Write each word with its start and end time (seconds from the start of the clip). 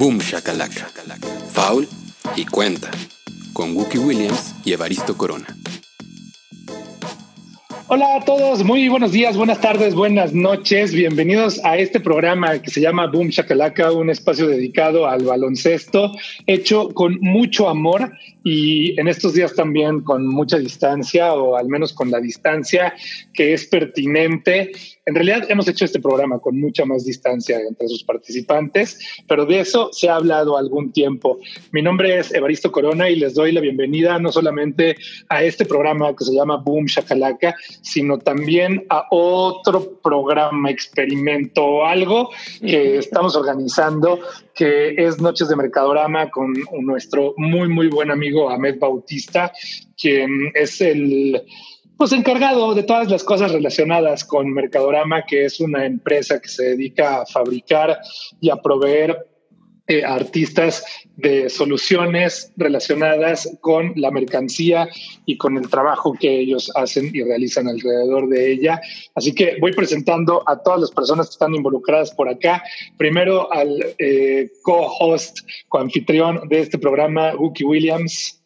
Boom 0.00 0.16
Shakalaka, 0.16 0.88
Foul 1.52 1.86
y 2.34 2.46
Cuenta, 2.46 2.90
con 3.52 3.76
Wookie 3.76 3.98
Williams 3.98 4.54
y 4.64 4.72
Evaristo 4.72 5.14
Corona. 5.14 5.54
Hola 7.88 8.16
a 8.16 8.24
todos, 8.24 8.64
muy 8.64 8.88
buenos 8.88 9.12
días, 9.12 9.36
buenas 9.36 9.60
tardes, 9.60 9.94
buenas 9.94 10.32
noches. 10.32 10.94
Bienvenidos 10.94 11.60
a 11.64 11.76
este 11.76 12.00
programa 12.00 12.62
que 12.62 12.70
se 12.70 12.80
llama 12.80 13.08
Boom 13.08 13.28
Shakalaka, 13.28 13.92
un 13.92 14.08
espacio 14.08 14.46
dedicado 14.46 15.06
al 15.06 15.24
baloncesto, 15.24 16.12
hecho 16.46 16.88
con 16.90 17.18
mucho 17.20 17.68
amor 17.68 18.10
y 18.42 18.98
en 18.98 19.06
estos 19.06 19.34
días 19.34 19.54
también 19.54 20.00
con 20.00 20.26
mucha 20.26 20.56
distancia 20.56 21.34
o 21.34 21.56
al 21.56 21.68
menos 21.68 21.92
con 21.92 22.10
la 22.10 22.20
distancia 22.20 22.94
que 23.34 23.52
es 23.52 23.66
pertinente. 23.66 24.72
En 25.10 25.16
realidad 25.16 25.50
hemos 25.50 25.66
hecho 25.66 25.84
este 25.84 25.98
programa 25.98 26.38
con 26.38 26.60
mucha 26.60 26.84
más 26.84 27.04
distancia 27.04 27.58
entre 27.58 27.88
sus 27.88 28.04
participantes, 28.04 28.96
pero 29.26 29.44
de 29.44 29.58
eso 29.58 29.88
se 29.90 30.08
ha 30.08 30.14
hablado 30.14 30.56
algún 30.56 30.92
tiempo. 30.92 31.40
Mi 31.72 31.82
nombre 31.82 32.16
es 32.16 32.32
Evaristo 32.32 32.70
Corona 32.70 33.10
y 33.10 33.16
les 33.16 33.34
doy 33.34 33.50
la 33.50 33.60
bienvenida 33.60 34.20
no 34.20 34.30
solamente 34.30 34.96
a 35.28 35.42
este 35.42 35.64
programa 35.64 36.14
que 36.14 36.24
se 36.24 36.32
llama 36.32 36.58
Boom 36.58 36.84
Shakalaka, 36.84 37.56
sino 37.82 38.18
también 38.18 38.86
a 38.88 39.04
otro 39.10 39.98
programa, 40.00 40.70
experimento 40.70 41.64
o 41.64 41.84
algo 41.86 42.30
que 42.60 42.98
estamos 42.98 43.34
organizando 43.34 44.20
que 44.54 44.94
es 44.96 45.20
Noches 45.20 45.48
de 45.48 45.56
Mercadorama 45.56 46.30
con 46.30 46.52
nuestro 46.82 47.34
muy, 47.36 47.68
muy 47.68 47.88
buen 47.88 48.12
amigo 48.12 48.48
Ahmed 48.48 48.78
Bautista, 48.78 49.50
quien 49.96 50.52
es 50.54 50.80
el 50.80 51.42
pues 52.00 52.12
encargado 52.12 52.74
de 52.74 52.82
todas 52.82 53.10
las 53.10 53.22
cosas 53.22 53.52
relacionadas 53.52 54.24
con 54.24 54.50
Mercadorama, 54.54 55.26
que 55.26 55.44
es 55.44 55.60
una 55.60 55.84
empresa 55.84 56.40
que 56.40 56.48
se 56.48 56.70
dedica 56.70 57.20
a 57.20 57.26
fabricar 57.26 57.98
y 58.40 58.48
a 58.48 58.56
proveer 58.56 59.18
eh, 59.86 60.02
artistas 60.02 60.82
de 61.16 61.50
soluciones 61.50 62.54
relacionadas 62.56 63.54
con 63.60 63.92
la 63.96 64.10
mercancía 64.10 64.88
y 65.26 65.36
con 65.36 65.58
el 65.58 65.68
trabajo 65.68 66.16
que 66.18 66.40
ellos 66.40 66.72
hacen 66.74 67.10
y 67.12 67.22
realizan 67.22 67.68
alrededor 67.68 68.30
de 68.30 68.50
ella. 68.50 68.80
Así 69.14 69.34
que 69.34 69.58
voy 69.60 69.74
presentando 69.74 70.42
a 70.48 70.56
todas 70.62 70.80
las 70.80 70.90
personas 70.92 71.26
que 71.26 71.32
están 71.32 71.54
involucradas 71.54 72.12
por 72.12 72.30
acá. 72.30 72.62
Primero 72.96 73.52
al 73.52 73.94
eh, 73.98 74.48
co-host, 74.62 75.40
co-anfitrión 75.68 76.48
de 76.48 76.60
este 76.60 76.78
programa, 76.78 77.34
Wookie 77.34 77.64
Williams. 77.64 78.42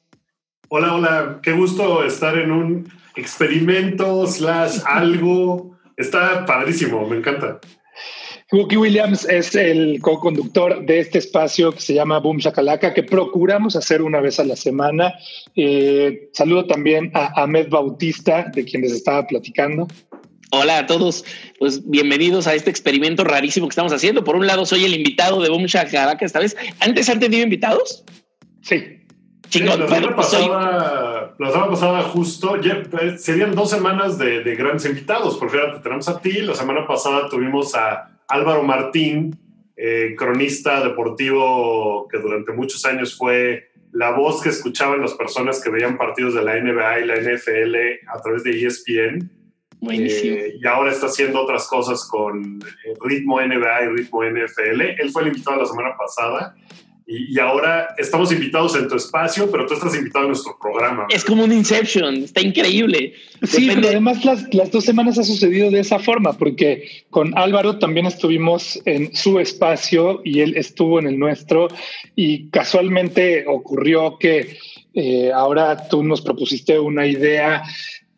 Hola, 0.71 0.93
hola, 0.93 1.41
qué 1.41 1.53
gusto 1.53 2.03
estar 2.03 2.37
en 2.37 2.51
un 2.51 3.04
experimento 3.17 4.27
slash 4.27 4.79
algo. 4.87 5.77
Está 5.97 6.45
padrísimo, 6.45 7.07
me 7.09 7.17
encanta. 7.19 7.61
Wookie 8.53 8.77
Williams 8.77 9.25
es 9.29 9.55
el 9.55 10.01
co-conductor 10.01 10.85
de 10.85 11.01
este 11.01 11.19
espacio 11.19 11.73
que 11.73 11.81
se 11.81 11.95
llama 11.95 12.19
Boom 12.19 12.39
Shakalaka, 12.39 12.93
que 12.95 13.03
procuramos 13.03 13.75
hacer 13.75 14.03
una 14.03 14.21
vez 14.21 14.39
a 14.39 14.45
la 14.45 14.55
semana. 14.55 15.15
Eh, 15.57 16.29
saludo 16.33 16.67
también 16.67 17.11
a 17.15 17.43
Ahmed 17.43 17.69
Bautista, 17.69 18.51
de 18.55 18.65
quien 18.65 18.83
les 18.83 18.93
estaba 18.93 19.27
platicando. 19.27 19.89
Hola 20.51 20.79
a 20.79 20.87
todos, 20.87 21.25
pues 21.59 21.89
bienvenidos 21.89 22.47
a 22.47 22.55
este 22.55 22.71
experimento 22.71 23.25
rarísimo 23.25 23.67
que 23.67 23.73
estamos 23.73 23.93
haciendo. 23.93 24.23
Por 24.23 24.37
un 24.37 24.47
lado, 24.47 24.67
soy 24.67 24.85
el 24.85 24.95
invitado 24.95 25.43
de 25.43 25.49
Boom 25.49 25.65
Shakalaka 25.65 26.25
esta 26.25 26.39
vez. 26.39 26.57
¿Antes 26.81 27.09
han 27.09 27.19
tenido 27.19 27.43
invitados? 27.43 28.05
Sí. 28.63 29.01
Chingón. 29.49 29.81
la, 29.81 30.23
semana 30.23 31.14
pasada, 31.31 31.37
la 31.39 31.51
semana 31.51 31.71
pasada 31.71 32.03
justo, 32.03 32.57
eh, 32.57 33.19
serían 33.19 33.55
dos 33.55 33.71
semanas 33.71 34.19
de, 34.19 34.43
de 34.43 34.55
grandes 34.55 34.87
invitados, 34.87 35.37
porque 35.37 35.59
ahora 35.59 35.75
te 35.75 35.81
tenemos 35.81 36.09
a 36.09 36.21
ti, 36.21 36.43
la 36.43 36.55
semana 36.55 36.87
pasada 36.87 37.29
tuvimos 37.29 37.75
a 37.75 38.11
Álvaro 38.29 38.63
Martín, 38.63 39.37
eh, 39.77 40.15
cronista 40.17 40.85
deportivo 40.85 42.07
que 42.09 42.19
durante 42.19 42.53
muchos 42.53 42.85
años 42.85 43.17
fue 43.17 43.71
la 43.91 44.13
voz 44.13 44.41
que 44.41 44.49
escuchaban 44.49 45.01
las 45.01 45.15
personas 45.15 45.61
que 45.63 45.71
veían 45.71 45.99
partidos 45.99 46.35
de 46.35 46.43
la 46.43 46.55
NBA 46.61 47.01
y 47.01 47.07
la 47.07 47.15
NFL 47.17 47.77
a 48.09 48.21
través 48.21 48.45
de 48.45 48.65
ESPN. 48.65 49.31
Buenísimo. 49.81 50.37
Eh, 50.37 50.59
y 50.61 50.67
ahora 50.67 50.93
está 50.93 51.07
haciendo 51.07 51.43
otras 51.43 51.67
cosas 51.67 52.09
con 52.09 52.61
eh, 52.63 52.95
ritmo 53.05 53.41
NBA 53.41 53.85
y 53.85 53.89
ritmo 53.89 54.25
NFL. 54.25 54.81
Él 54.99 55.11
fue 55.13 55.23
el 55.23 55.29
invitado 55.29 55.61
la 55.61 55.67
semana 55.67 55.97
pasada 55.97 56.55
y, 57.07 57.39
ahora 57.39 57.95
estamos 57.99 58.33
invitados 58.33 58.77
en 58.77 58.89
tu 58.89 58.97
espacio, 58.97 59.51
pero 59.51 59.67
tú 59.67 59.75
estás 59.75 59.95
invitado 59.95 60.25
en 60.25 60.31
nuestro 60.31 60.57
programa. 60.61 61.07
Es 61.11 61.25
como 61.25 61.45
un 61.45 61.53
Inception, 61.53 62.25
está 62.25 62.41
increíble. 62.41 63.15
Sí, 63.43 63.71
pero 63.75 63.89
además 63.89 64.25
las, 64.25 64.55
las, 64.55 64.71
dos 64.71 64.85
semanas 64.85 65.19
ha 65.19 65.25
sucedido 65.25 65.71
de 65.71 65.81
esa 65.81 65.99
forma, 65.99 66.33
porque 66.33 67.05
con 67.11 67.37
Álvaro 67.37 67.79
también 67.79 68.07
estuvimos 68.07 68.81
en 68.87 69.15
su 69.15 69.39
espacio 69.39 70.23
y 70.25 70.41
él 70.41 70.57
estuvo 70.57 70.99
en 70.99 71.07
el 71.07 71.19
nuestro 71.19 71.69
y 72.17 72.49
casualmente 72.49 73.45
ocurrió 73.47 74.19
que 74.19 74.57
eh, 74.95 75.33
ahora 75.33 75.89
tú 75.89 76.05
nos 76.05 76.21
propusiste 76.23 76.79
una 76.79 77.05
idea 77.05 77.65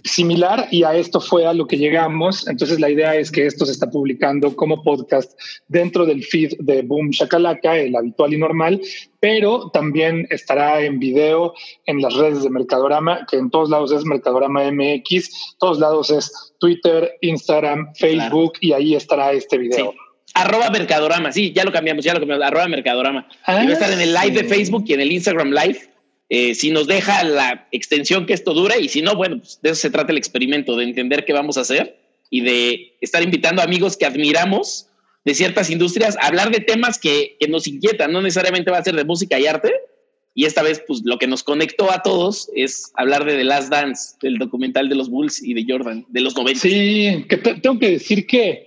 similar 0.07 0.69
y 0.71 0.85
a 0.85 0.95
esto 0.95 1.21
fue 1.21 1.47
a 1.47 1.53
lo 1.53 1.67
que 1.67 1.77
llegamos. 1.77 2.47
Entonces 2.49 2.81
la 2.81 2.91
idea 2.91 3.15
es 3.15 3.31
que 3.31 3.47
esto 3.47 3.67
se 3.67 3.73
está 3.73 3.91
publicando 3.91 4.55
como 4.57 4.83
podcast 4.83 5.39
dentro 5.69 6.07
del 6.07 6.25
feed 6.25 6.53
de 6.61 6.83
Boom 6.83 7.11
Shakalaka, 7.11 7.77
el 7.77 7.97
habitual 7.97 8.33
y 8.33 8.39
normal, 8.39 8.81
pero 9.21 9.71
también 9.71 10.27
estará 10.31 10.83
en 10.83 10.99
video 10.99 11.55
en 11.87 12.01
las 12.01 12.15
redes 12.15 12.43
de 12.43 12.51
Mercadorama, 12.51 13.27
que 13.31 13.37
en 13.37 13.51
todos 13.51 13.71
lados 13.71 13.93
es 13.93 14.05
Mercadorama 14.05 14.71
MX, 14.71 15.57
todos 15.59 15.79
lados 15.79 16.11
es 16.11 16.55
Twitter, 16.59 17.13
Instagram, 17.21 17.95
Facebook 17.95 18.55
y 18.61 18.73
ahí 18.73 18.95
estará 18.95 19.33
este 19.33 19.59
video. 19.59 19.95
Arroba 20.35 20.69
Mercadorama, 20.71 21.33
sí, 21.33 21.53
ya 21.53 21.65
lo 21.65 21.73
cambiamos, 21.73 22.05
ya 22.05 22.13
lo 22.13 22.21
cambiamos, 22.21 22.45
arroba 22.45 22.69
Mercadorama. 22.69 23.27
y 23.49 23.53
va 23.53 23.61
a 23.61 23.73
estar 23.73 23.91
en 23.91 24.01
el 24.01 24.13
live 24.13 24.33
de 24.33 24.41
ah, 24.41 24.49
Facebook 24.49 24.85
y 24.87 24.93
en 24.93 25.01
el 25.01 25.13
Instagram 25.13 25.51
Live 25.51 25.96
eh, 26.29 26.55
si 26.55 26.71
nos 26.71 26.87
deja 26.87 27.23
la 27.25 27.69
extensión 27.71 28.27
que 28.27 28.33
esto 28.35 28.53
dura 28.53 28.79
y 28.79 28.89
si 28.89 29.03
no, 29.03 29.15
bueno, 29.15 29.39
pues 29.39 29.61
de 29.63 29.71
eso 29.71 29.81
se 29.81 29.91
trata 29.91 30.13
el 30.13 30.19
experimento, 30.19 30.77
de 30.77 30.85
entender 30.85 31.25
qué 31.25 31.33
vamos 31.33 31.57
a 31.57 31.61
hacer 31.61 31.99
y 32.31 32.41
de 32.41 32.97
estar 33.01 33.23
invitando 33.23 33.63
amigos 33.63 33.97
que 33.97 34.07
admiramos 34.07 34.89
de 35.25 35.35
ciertas 35.35 35.71
industrias 35.71 36.17
a 36.17 36.27
hablar 36.27 36.51
de 36.51 36.61
temas 36.61 36.99
que, 36.99 37.37
que, 37.39 37.49
nos 37.49 37.67
inquietan, 37.67 38.13
no 38.13 38.23
necesariamente 38.23 38.71
va 38.71 38.79
a 38.79 38.85
ser 38.85 38.97
de 38.97 39.05
música 39.05 39.39
y 39.39 39.47
arte. 39.47 39.73
Y 40.35 40.45
esta 40.45 40.63
vez, 40.63 40.83
pues 40.87 41.01
lo 41.05 41.19
que 41.19 41.27
nos 41.27 41.43
conectó 41.43 41.91
a 41.91 42.03
todos 42.03 42.51
es 42.55 42.93
hablar 42.95 43.25
de 43.25 43.37
The 43.37 43.45
Last 43.45 43.71
Dance, 43.71 44.17
del 44.21 44.37
documental 44.37 44.89
de 44.89 44.95
los 44.95 45.09
Bulls 45.09 45.43
y 45.43 45.55
de 45.55 45.65
Jordan, 45.67 46.05
de 46.09 46.21
los 46.21 46.37
90. 46.37 46.61
Sí, 46.61 47.25
que 47.29 47.39
tengo 47.39 47.79
que 47.79 47.93
decir 47.93 48.27
que 48.27 48.66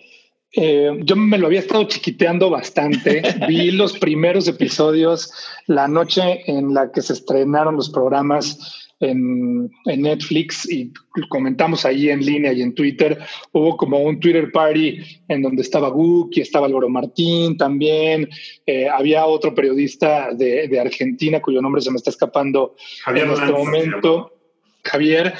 eh, 0.54 1.00
yo 1.04 1.16
me 1.16 1.38
lo 1.38 1.48
había 1.48 1.60
estado 1.60 1.84
chiquiteando 1.86 2.50
bastante. 2.50 3.22
Vi 3.48 3.72
los 3.72 3.98
primeros 3.98 4.48
episodios 4.48 5.32
la 5.68 5.88
noche 5.88 6.44
en 6.48 6.74
la 6.74 6.92
que 6.92 7.02
se 7.02 7.14
estrenaron 7.14 7.76
los 7.76 7.90
programas 7.90 8.88
en, 9.00 9.72
Netflix 9.86 10.70
y 10.70 10.92
comentamos 11.30 11.86
ahí 11.86 12.10
en 12.10 12.26
línea 12.26 12.52
y 12.52 12.62
en 12.62 12.74
Twitter. 12.74 13.18
Hubo 13.52 13.78
como 13.78 14.00
un 14.00 14.20
Twitter 14.20 14.52
party 14.52 15.00
en 15.28 15.42
donde 15.42 15.62
estaba 15.62 15.94
y 16.32 16.42
estaba 16.42 16.68
Álvaro 16.68 16.90
Martín 16.90 17.58
también. 17.58 18.28
Eh, 18.66 18.88
había 18.90 19.26
otro 19.26 19.54
periodista 19.54 20.34
de, 20.34 20.80
Argentina 20.80 21.42
cuyo 21.42 21.62
nombre 21.62 21.82
se 21.82 21.92
me 21.92 21.98
está 21.98 22.10
escapando 22.10 22.76
en 23.08 23.30
este 23.30 23.52
momento. 23.52 24.34
Javier. 24.84 25.34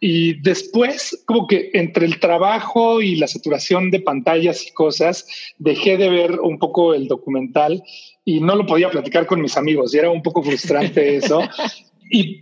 Y 0.00 0.40
después, 0.42 1.22
como 1.26 1.46
que 1.46 1.70
entre 1.72 2.06
el 2.06 2.20
trabajo 2.20 3.00
y 3.00 3.16
la 3.16 3.28
saturación 3.28 3.90
de 3.90 4.00
pantallas 4.00 4.66
y 4.66 4.72
cosas, 4.72 5.26
dejé 5.58 5.96
de 5.96 6.10
ver 6.10 6.40
un 6.40 6.58
poco 6.58 6.92
el 6.92 7.08
documental 7.08 7.82
y 8.24 8.40
no 8.40 8.56
lo 8.56 8.66
podía 8.66 8.90
platicar 8.90 9.26
con 9.26 9.40
mis 9.40 9.56
amigos 9.56 9.94
y 9.94 9.98
era 9.98 10.10
un 10.10 10.22
poco 10.22 10.42
frustrante 10.42 11.16
eso. 11.16 11.40
Y 12.10 12.40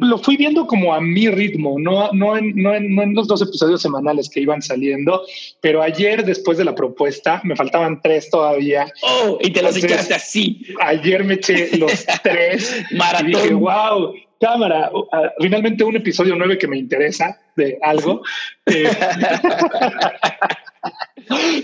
lo, 0.00 0.18
fui 0.18 0.36
viendo 0.36 0.66
como 0.66 0.94
a 0.94 1.00
mi 1.00 1.28
ritmo, 1.28 1.78
no, 1.78 2.10
no, 2.12 2.36
en, 2.36 2.54
no, 2.56 2.74
en, 2.74 2.94
no 2.94 3.02
en 3.02 3.14
los 3.14 3.28
dos 3.28 3.42
episodios 3.42 3.82
semanales 3.82 4.30
que 4.30 4.40
iban 4.40 4.62
saliendo, 4.62 5.22
pero 5.60 5.82
ayer 5.82 6.24
después 6.24 6.56
de 6.56 6.64
la 6.64 6.74
propuesta 6.74 7.40
me 7.44 7.54
faltaban 7.54 8.00
tres 8.00 8.30
todavía. 8.30 8.90
Oh, 9.02 9.38
y 9.42 9.50
te 9.50 9.62
los 9.62 9.76
echaste 9.76 10.14
así. 10.14 10.62
Ayer 10.80 11.24
me 11.24 11.34
eché 11.34 11.76
los 11.76 12.06
tres. 12.22 12.82
Maratón. 12.92 13.30
Y 13.30 13.34
dije, 13.34 13.54
wow, 13.54 14.14
cámara, 14.40 14.90
finalmente 15.40 15.84
un 15.84 15.96
episodio 15.96 16.36
nueve 16.36 16.58
que 16.58 16.68
me 16.68 16.78
interesa 16.78 17.38
de 17.56 17.78
algo. 17.82 18.22
Eh, 18.66 18.84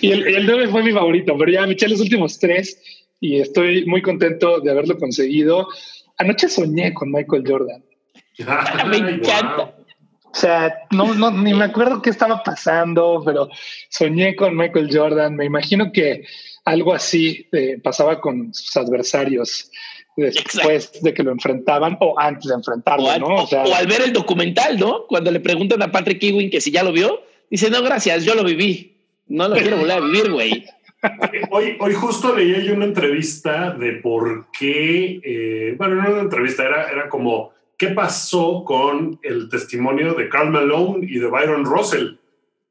y 0.01 0.11
el, 0.11 0.27
el 0.27 0.47
9 0.47 0.69
fue 0.69 0.83
mi 0.83 0.93
favorito, 0.93 1.37
pero 1.39 1.53
ya 1.53 1.67
me 1.67 1.73
eché 1.73 1.89
los 1.89 2.01
últimos 2.01 2.39
tres 2.39 2.81
y 3.21 3.41
estoy 3.41 3.87
muy 3.87 4.03
contento 4.03 4.61
de 4.61 4.71
haberlo 4.71 4.99
conseguido. 4.99 5.69
Anoche 6.19 6.49
soñé 6.49 6.93
con 6.93 7.13
Michael 7.13 7.45
Jordan. 7.47 7.85
me 8.89 8.97
encanta. 8.97 9.75
O 10.25 10.35
sea, 10.35 10.75
no, 10.91 11.15
no, 11.15 11.31
ni 11.31 11.53
me 11.53 11.67
acuerdo 11.67 12.01
qué 12.01 12.11
estaba 12.11 12.43
pasando, 12.43 13.23
pero 13.25 13.49
soñé 13.91 14.35
con 14.35 14.57
Michael 14.57 14.89
Jordan. 14.91 15.37
Me 15.37 15.45
imagino 15.45 15.93
que 15.93 16.25
algo 16.65 16.95
así 16.95 17.47
eh, 17.53 17.79
pasaba 17.83 18.21
con 18.21 18.53
sus 18.55 18.77
adversarios 18.77 19.71
después 20.17 21.03
de 21.03 21.15
que 21.15 21.23
lo 21.23 21.33
enfrentaban 21.33 21.97
o 22.01 22.19
antes 22.19 22.49
de 22.49 22.55
enfrentarlo, 22.55 23.07
o 23.07 23.19
¿no? 23.19 23.43
O, 23.45 23.47
sea, 23.47 23.65
o, 23.65 23.75
al 23.75 23.87
ver 23.87 24.03
el 24.03 24.13
documental, 24.13 24.79
¿no? 24.79 25.07
Cuando 25.07 25.31
le 25.31 25.41
preguntan 25.41 25.83
a 25.83 25.91
Patrick 25.91 26.23
Ewing 26.23 26.51
que 26.51 26.61
si 26.61 26.71
ya 26.71 26.83
lo 26.83 26.93
vio, 26.93 27.23
dice, 27.51 27.71
no, 27.71 27.83
gracias, 27.83 28.25
yo 28.25 28.35
lo 28.35 28.45
viví. 28.45 28.97
No 29.29 29.49
lo 29.49 29.57
quiero 29.57 29.79
volver 29.79 29.97
a 29.97 30.01
vivir, 30.01 30.31
güey. 30.31 30.65
hoy, 31.51 31.77
hoy 31.81 31.95
justo 31.95 32.35
leí 32.35 32.69
una 32.71 32.85
entrevista 32.85 33.71
de 33.71 33.93
por 33.95 34.47
qué, 34.53 35.21
eh, 35.25 35.75
bueno, 35.77 35.97
no 35.97 36.11
una 36.11 36.21
entrevista, 36.21 36.65
era, 36.65 36.91
era 36.91 37.09
como 37.09 37.53
qué 37.79 37.89
pasó 37.89 38.63
con 38.65 39.19
el 39.23 39.49
testimonio 39.49 40.15
de 40.15 40.29
Carl 40.29 40.51
Malone 40.51 41.07
y 41.09 41.19
de 41.19 41.27
Byron 41.27 41.65
Russell, 41.65 42.17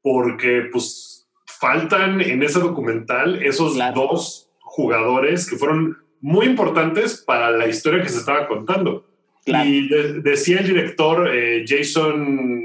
porque 0.00 0.68
pues 0.72 1.28
faltan 1.44 2.20
en 2.20 2.42
ese 2.42 2.60
documental 2.60 3.42
esos 3.42 3.76
dos 3.94 4.48
jugadores 4.60 5.48
que 5.48 5.56
fueron 5.56 5.98
muy 6.22 6.46
importantes 6.46 7.22
para 7.26 7.50
la 7.50 7.66
historia 7.66 8.02
que 8.02 8.08
se 8.08 8.18
estaba 8.18 8.48
contando. 8.48 9.06
Y 9.44 9.88
decía 10.22 10.60
el 10.60 10.68
director 10.68 11.28
eh, 11.34 11.64
Jason, 11.66 12.62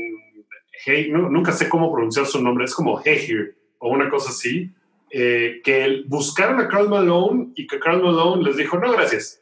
hey, 0.86 1.10
nunca 1.12 1.52
sé 1.52 1.68
cómo 1.68 1.92
pronunciar 1.92 2.28
su 2.28 2.42
nombre, 2.42 2.66
es 2.66 2.76
como 2.76 3.02
Hehir 3.04 3.58
o 3.80 3.90
una 3.90 4.10
cosa 4.10 4.30
así, 4.30 4.72
eh, 5.10 5.60
que 5.64 6.04
buscaron 6.06 6.60
a 6.60 6.68
Carl 6.68 6.88
Malone 6.88 7.48
y 7.56 7.66
que 7.66 7.80
Carl 7.80 8.02
Malone 8.02 8.44
les 8.44 8.58
dijo, 8.58 8.78
no, 8.78 8.92
gracias. 8.92 9.42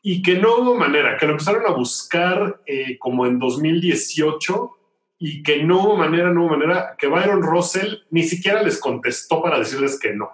Y 0.00 0.22
que 0.22 0.36
no 0.36 0.56
hubo 0.56 0.74
manera, 0.74 1.18
que 1.18 1.26
lo 1.26 1.32
empezaron 1.32 1.66
a 1.66 1.72
buscar 1.72 2.60
eh, 2.66 2.98
como 2.98 3.26
en 3.26 3.38
2018 3.38 4.70
y 5.18 5.42
que 5.42 5.62
no 5.62 5.82
hubo 5.82 5.96
manera, 5.96 6.32
no 6.32 6.46
hubo 6.46 6.56
manera, 6.56 6.96
que 6.98 7.06
Byron 7.06 7.42
Russell 7.42 7.96
ni 8.10 8.22
siquiera 8.22 8.62
les 8.62 8.80
contestó 8.80 9.42
para 9.42 9.58
decirles 9.58 9.98
que 10.00 10.14
no. 10.14 10.30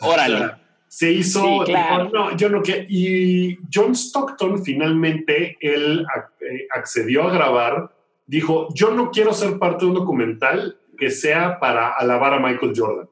Órale. 0.00 0.65
Se 0.88 1.12
hizo, 1.12 1.64
no, 2.12 2.36
yo 2.36 2.48
no 2.48 2.62
quiero. 2.62 2.84
Y 2.88 3.58
John 3.72 3.92
Stockton 3.92 4.62
finalmente, 4.64 5.56
él 5.60 6.06
eh, 6.40 6.66
accedió 6.74 7.24
a 7.24 7.32
grabar, 7.32 7.94
dijo, 8.26 8.68
yo 8.74 8.90
no 8.92 9.10
quiero 9.10 9.32
ser 9.32 9.58
parte 9.58 9.84
de 9.84 9.90
un 9.90 9.94
documental 9.94 10.78
que 10.98 11.10
sea 11.10 11.58
para 11.60 11.90
alabar 11.90 12.34
a 12.34 12.40
Michael 12.40 12.72
Jordan 12.74 13.08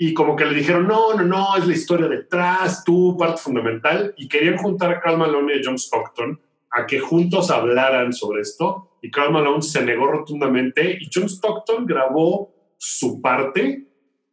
y 0.00 0.14
como 0.14 0.36
que 0.36 0.44
le 0.44 0.54
dijeron, 0.54 0.86
no, 0.86 1.12
no, 1.14 1.24
no, 1.24 1.56
es 1.56 1.66
la 1.66 1.72
historia 1.74 2.06
detrás, 2.06 2.84
tú, 2.84 3.16
parte 3.18 3.42
fundamental, 3.42 4.14
y 4.16 4.28
querían 4.28 4.56
juntar 4.56 4.92
a 4.92 5.00
Carl 5.00 5.18
Malone 5.18 5.56
y 5.56 5.58
a 5.58 5.62
John 5.64 5.74
Stockton 5.74 6.40
a 6.70 6.86
que 6.86 7.00
juntos 7.00 7.50
hablaran 7.50 8.12
sobre 8.12 8.42
esto, 8.42 8.92
y 9.02 9.10
Carl 9.10 9.32
Malone 9.32 9.60
se 9.60 9.84
negó 9.84 10.06
rotundamente, 10.06 10.96
y 11.00 11.10
John 11.12 11.24
Stockton 11.24 11.84
grabó 11.84 12.54
su 12.76 13.20
parte 13.20 13.88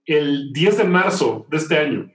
el 0.05 0.53
10 0.53 0.77
de 0.77 0.83
marzo 0.83 1.47
de 1.49 1.57
este 1.57 1.79
año. 1.79 2.11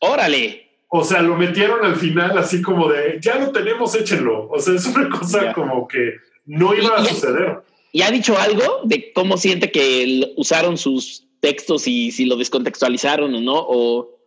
Órale. 0.00 0.66
O 0.88 1.04
sea, 1.04 1.20
lo 1.22 1.36
metieron 1.36 1.84
al 1.84 1.96
final 1.96 2.38
así 2.38 2.62
como 2.62 2.88
de, 2.88 3.18
ya 3.20 3.36
lo 3.36 3.50
tenemos, 3.50 3.94
échenlo. 3.94 4.48
O 4.48 4.58
sea, 4.60 4.74
es 4.74 4.86
una 4.86 5.08
cosa 5.08 5.52
como 5.52 5.88
que 5.88 6.14
no 6.44 6.74
iba 6.74 6.96
a 6.96 7.04
suceder. 7.04 7.58
¿Y 7.92 8.02
ha 8.02 8.10
dicho 8.10 8.38
algo 8.38 8.82
de 8.84 9.12
cómo 9.12 9.36
siente 9.36 9.70
que 9.70 10.32
usaron 10.36 10.76
sus 10.76 11.26
textos 11.40 11.86
y 11.86 12.12
si 12.12 12.26
lo 12.26 12.36
descontextualizaron 12.36 13.34
o 13.34 13.40
no? 13.40 13.54
O... 13.56 14.18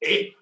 Eh, 0.00 0.34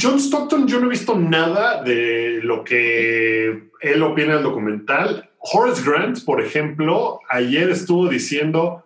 John 0.00 0.18
Stockton, 0.18 0.66
yo 0.66 0.80
no 0.80 0.86
he 0.86 0.90
visto 0.90 1.16
nada 1.16 1.82
de 1.82 2.40
lo 2.42 2.64
que 2.64 3.68
él 3.80 4.02
opina 4.02 4.34
del 4.34 4.42
documental. 4.42 5.30
Horace 5.38 5.82
Grant, 5.84 6.24
por 6.24 6.40
ejemplo, 6.42 7.20
ayer 7.28 7.70
estuvo 7.70 8.08
diciendo 8.08 8.84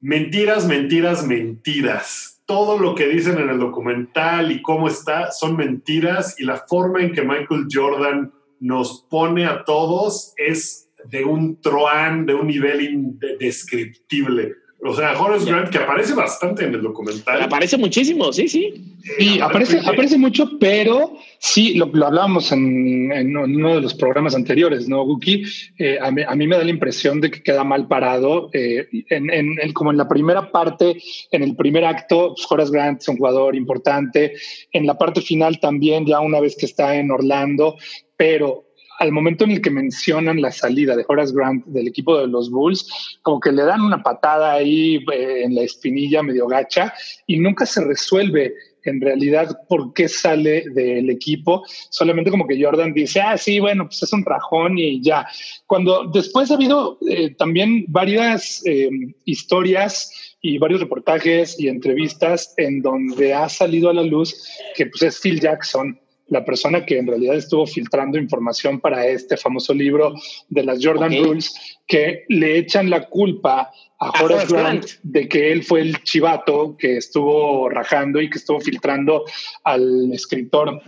mentiras, 0.00 0.66
mentiras, 0.66 1.26
mentiras. 1.26 2.39
Todo 2.50 2.80
lo 2.80 2.96
que 2.96 3.06
dicen 3.06 3.38
en 3.38 3.48
el 3.48 3.60
documental 3.60 4.50
y 4.50 4.60
cómo 4.60 4.88
está 4.88 5.30
son 5.30 5.56
mentiras 5.56 6.34
y 6.40 6.44
la 6.44 6.56
forma 6.56 7.00
en 7.00 7.12
que 7.12 7.22
Michael 7.22 7.68
Jordan 7.70 8.32
nos 8.58 9.06
pone 9.08 9.46
a 9.46 9.62
todos 9.62 10.34
es 10.36 10.90
de 11.04 11.24
un 11.24 11.60
troán, 11.60 12.26
de 12.26 12.34
un 12.34 12.48
nivel 12.48 12.80
indescriptible. 12.80 14.56
O 14.82 14.94
sea, 14.94 15.20
Horace 15.20 15.44
Grant, 15.44 15.68
que 15.68 15.76
aparece 15.76 16.14
bastante 16.14 16.64
en 16.64 16.74
el 16.74 16.80
documental. 16.80 17.42
Aparece 17.42 17.76
muchísimo, 17.76 18.32
sí, 18.32 18.48
sí. 18.48 18.96
Sí, 19.18 19.38
aparece, 19.38 19.78
aparece 19.80 20.16
mucho, 20.16 20.58
pero 20.58 21.18
sí, 21.38 21.74
lo, 21.74 21.84
hablábamos 22.06 22.50
en, 22.50 23.36
uno 23.36 23.74
de 23.74 23.80
los 23.82 23.94
programas 23.94 24.34
anteriores, 24.34 24.88
¿no, 24.88 25.04
Guki? 25.04 25.44
Eh, 25.78 25.98
a, 26.00 26.10
mí, 26.10 26.46
me 26.46 26.56
da 26.56 26.64
la 26.64 26.70
impresión 26.70 27.20
de 27.20 27.30
que 27.30 27.42
queda 27.42 27.62
mal 27.62 27.88
parado. 27.88 28.48
Eh, 28.54 28.88
en, 29.10 29.72
como 29.74 29.90
en 29.90 29.98
la 29.98 30.08
primera 30.08 30.50
parte, 30.50 30.96
en 31.30 31.42
el 31.42 31.56
primer 31.56 31.84
acto, 31.84 32.34
pues, 32.34 32.46
Horace 32.50 32.72
Grant 32.72 33.02
es 33.02 33.08
un 33.08 33.18
jugador 33.18 33.56
importante. 33.56 34.32
En 34.72 34.86
la 34.86 34.96
parte 34.96 35.20
final 35.20 35.60
también, 35.60 36.06
ya 36.06 36.20
una 36.20 36.40
vez 36.40 36.56
que 36.56 36.66
está 36.66 36.96
en 36.96 37.10
Orlando, 37.10 37.76
pero 38.16 38.69
al 39.00 39.12
momento 39.12 39.44
en 39.44 39.52
el 39.52 39.62
que 39.62 39.70
mencionan 39.70 40.42
la 40.42 40.52
salida 40.52 40.94
de 40.94 41.04
Horace 41.08 41.34
Grant 41.34 41.64
del 41.66 41.88
equipo 41.88 42.18
de 42.18 42.26
los 42.26 42.50
Bulls, 42.50 43.18
como 43.22 43.40
que 43.40 43.50
le 43.50 43.62
dan 43.62 43.80
una 43.80 44.02
patada 44.02 44.52
ahí 44.52 44.96
eh, 45.12 45.42
en 45.44 45.54
la 45.54 45.62
espinilla 45.62 46.22
medio 46.22 46.46
gacha 46.46 46.92
y 47.26 47.38
nunca 47.38 47.64
se 47.64 47.82
resuelve 47.82 48.54
en 48.84 49.00
realidad 49.00 49.58
por 49.68 49.94
qué 49.94 50.06
sale 50.06 50.64
del 50.74 51.08
equipo. 51.08 51.64
Solamente 51.88 52.30
como 52.30 52.46
que 52.46 52.62
Jordan 52.62 52.92
dice, 52.92 53.22
ah, 53.22 53.38
sí, 53.38 53.58
bueno, 53.58 53.86
pues 53.86 54.02
es 54.02 54.12
un 54.12 54.24
rajón 54.24 54.78
y 54.78 55.02
ya. 55.02 55.26
Cuando 55.66 56.06
después 56.12 56.50
ha 56.50 56.54
habido 56.54 56.98
eh, 57.08 57.34
también 57.34 57.86
varias 57.88 58.62
eh, 58.66 58.90
historias 59.24 60.36
y 60.42 60.58
varios 60.58 60.80
reportajes 60.80 61.58
y 61.58 61.68
entrevistas 61.68 62.52
en 62.58 62.82
donde 62.82 63.32
ha 63.32 63.48
salido 63.48 63.88
a 63.88 63.94
la 63.94 64.02
luz 64.02 64.46
que 64.74 64.86
pues 64.86 65.02
es 65.02 65.20
Phil 65.20 65.40
Jackson 65.40 65.98
la 66.30 66.44
persona 66.44 66.86
que 66.86 66.98
en 66.98 67.06
realidad 67.06 67.36
estuvo 67.36 67.66
filtrando 67.66 68.18
información 68.18 68.80
para 68.80 69.06
este 69.06 69.36
famoso 69.36 69.74
libro 69.74 70.14
de 70.48 70.64
las 70.64 70.78
Jordan 70.82 71.12
Rules, 71.22 71.78
que 71.86 72.24
le 72.28 72.56
echan 72.56 72.88
la 72.88 73.06
culpa 73.08 73.70
a 73.98 74.22
Horace 74.22 74.54
Grant 74.54 74.86
de 75.02 75.28
que 75.28 75.52
él 75.52 75.62
fue 75.62 75.82
el 75.82 76.02
chivato 76.04 76.76
que 76.78 76.96
estuvo 76.96 77.68
rajando 77.68 78.20
y 78.20 78.30
que 78.30 78.38
estuvo 78.38 78.60
filtrando 78.60 79.24
al 79.64 80.10
escritor 80.12 80.80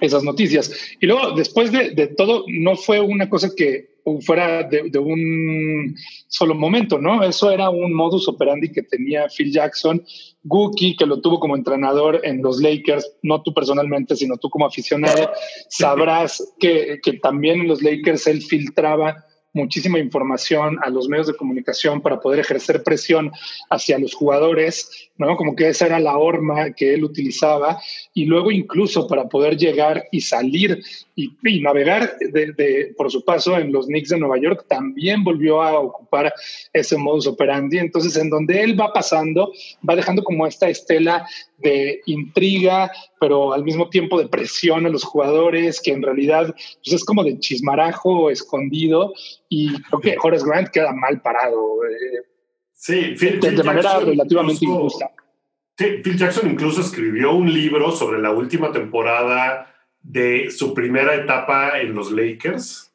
esas 0.00 0.22
noticias. 0.24 0.70
Y 1.00 1.06
luego, 1.06 1.30
después 1.32 1.72
de, 1.72 1.90
de 1.90 2.08
todo, 2.08 2.44
no 2.48 2.76
fue 2.76 3.00
una 3.00 3.30
cosa 3.30 3.50
que 3.56 3.92
fuera 4.20 4.64
de, 4.64 4.98
un 4.98 5.96
solo 6.28 6.54
momento, 6.54 6.98
¿no? 6.98 7.22
Eso 7.22 7.50
era 7.50 7.70
un 7.70 7.92
modus 7.92 8.28
operandi 8.28 8.70
que 8.70 8.82
tenía 8.82 9.28
Phil 9.28 9.52
Jackson, 9.52 10.04
Gookie, 10.44 10.96
que 10.96 11.06
lo 11.06 11.20
tuvo 11.20 11.38
como 11.38 11.56
entrenador 11.56 12.20
en 12.24 12.42
los 12.42 12.60
Lakers, 12.60 13.12
no 13.22 13.42
tú 13.42 13.54
personalmente, 13.54 14.16
sino 14.16 14.36
tú 14.36 14.50
como 14.50 14.66
aficionado, 14.66 15.30
sabrás 15.68 16.54
que, 16.58 16.98
que 17.02 17.14
también 17.14 17.60
en 17.60 17.68
los 17.68 17.82
Lakers 17.82 18.26
él 18.26 18.42
filtraba 18.42 19.24
muchísima 19.52 19.98
información 19.98 20.78
a 20.82 20.90
los 20.90 21.08
medios 21.08 21.26
de 21.26 21.36
comunicación 21.36 22.00
para 22.00 22.20
poder 22.20 22.40
ejercer 22.40 22.82
presión 22.82 23.30
hacia 23.70 23.98
los 23.98 24.14
jugadores, 24.14 25.10
¿no? 25.18 25.36
Como 25.36 25.54
que 25.54 25.68
esa 25.68 25.86
era 25.86 26.00
la 26.00 26.16
horma 26.16 26.72
que 26.72 26.94
él 26.94 27.04
utilizaba 27.04 27.80
y 28.14 28.24
luego 28.24 28.50
incluso 28.50 29.06
para 29.06 29.28
poder 29.28 29.56
llegar 29.56 30.04
y 30.10 30.20
salir 30.20 30.82
y, 31.14 31.30
navegar 31.60 32.16
de, 32.18 32.94
por 32.96 33.10
su 33.10 33.24
paso 33.24 33.58
en 33.58 33.72
los 33.72 33.86
Knicks 33.86 34.08
de 34.08 34.18
Nueva 34.18 34.38
York 34.38 34.64
también 34.68 35.22
volvió 35.22 35.62
a 35.62 35.78
ocupar 35.78 36.32
ese 36.72 36.96
modus 36.96 37.26
operandi. 37.26 37.78
Entonces, 37.78 38.16
en 38.16 38.30
donde 38.30 38.62
él 38.62 38.80
va 38.80 38.92
pasando, 38.92 39.52
va 39.88 39.96
dejando 39.96 40.24
como 40.24 40.46
esta 40.46 40.68
estela 40.68 41.26
de 41.58 42.00
intriga, 42.06 42.90
pero 43.22 43.52
al 43.52 43.62
mismo 43.62 43.88
tiempo 43.88 44.18
de 44.18 44.26
presión 44.26 44.84
a 44.84 44.88
los 44.88 45.04
jugadores, 45.04 45.80
que 45.80 45.92
en 45.92 46.02
realidad 46.02 46.52
pues, 46.84 46.92
es 46.92 47.04
como 47.04 47.22
de 47.22 47.38
chismarajo 47.38 48.30
escondido. 48.30 49.14
Y 49.48 49.80
creo 49.82 50.00
que 50.00 50.16
Horace 50.20 50.44
Grant 50.44 50.70
queda 50.70 50.92
mal 50.92 51.22
parado. 51.22 51.84
Eh, 51.84 52.22
sí, 52.72 53.14
de, 53.14 53.62
manera 53.62 54.00
relativamente 54.00 54.64
injusta. 54.64 55.08
Phil 55.76 56.18
Jackson 56.18 56.50
incluso 56.50 56.80
escribió 56.80 57.32
un 57.32 57.52
libro 57.52 57.92
sobre 57.92 58.20
la 58.20 58.32
última 58.32 58.72
temporada 58.72 59.72
de 60.00 60.50
su 60.50 60.74
primera 60.74 61.14
etapa 61.14 61.78
en 61.78 61.94
los 61.94 62.10
Lakers, 62.10 62.92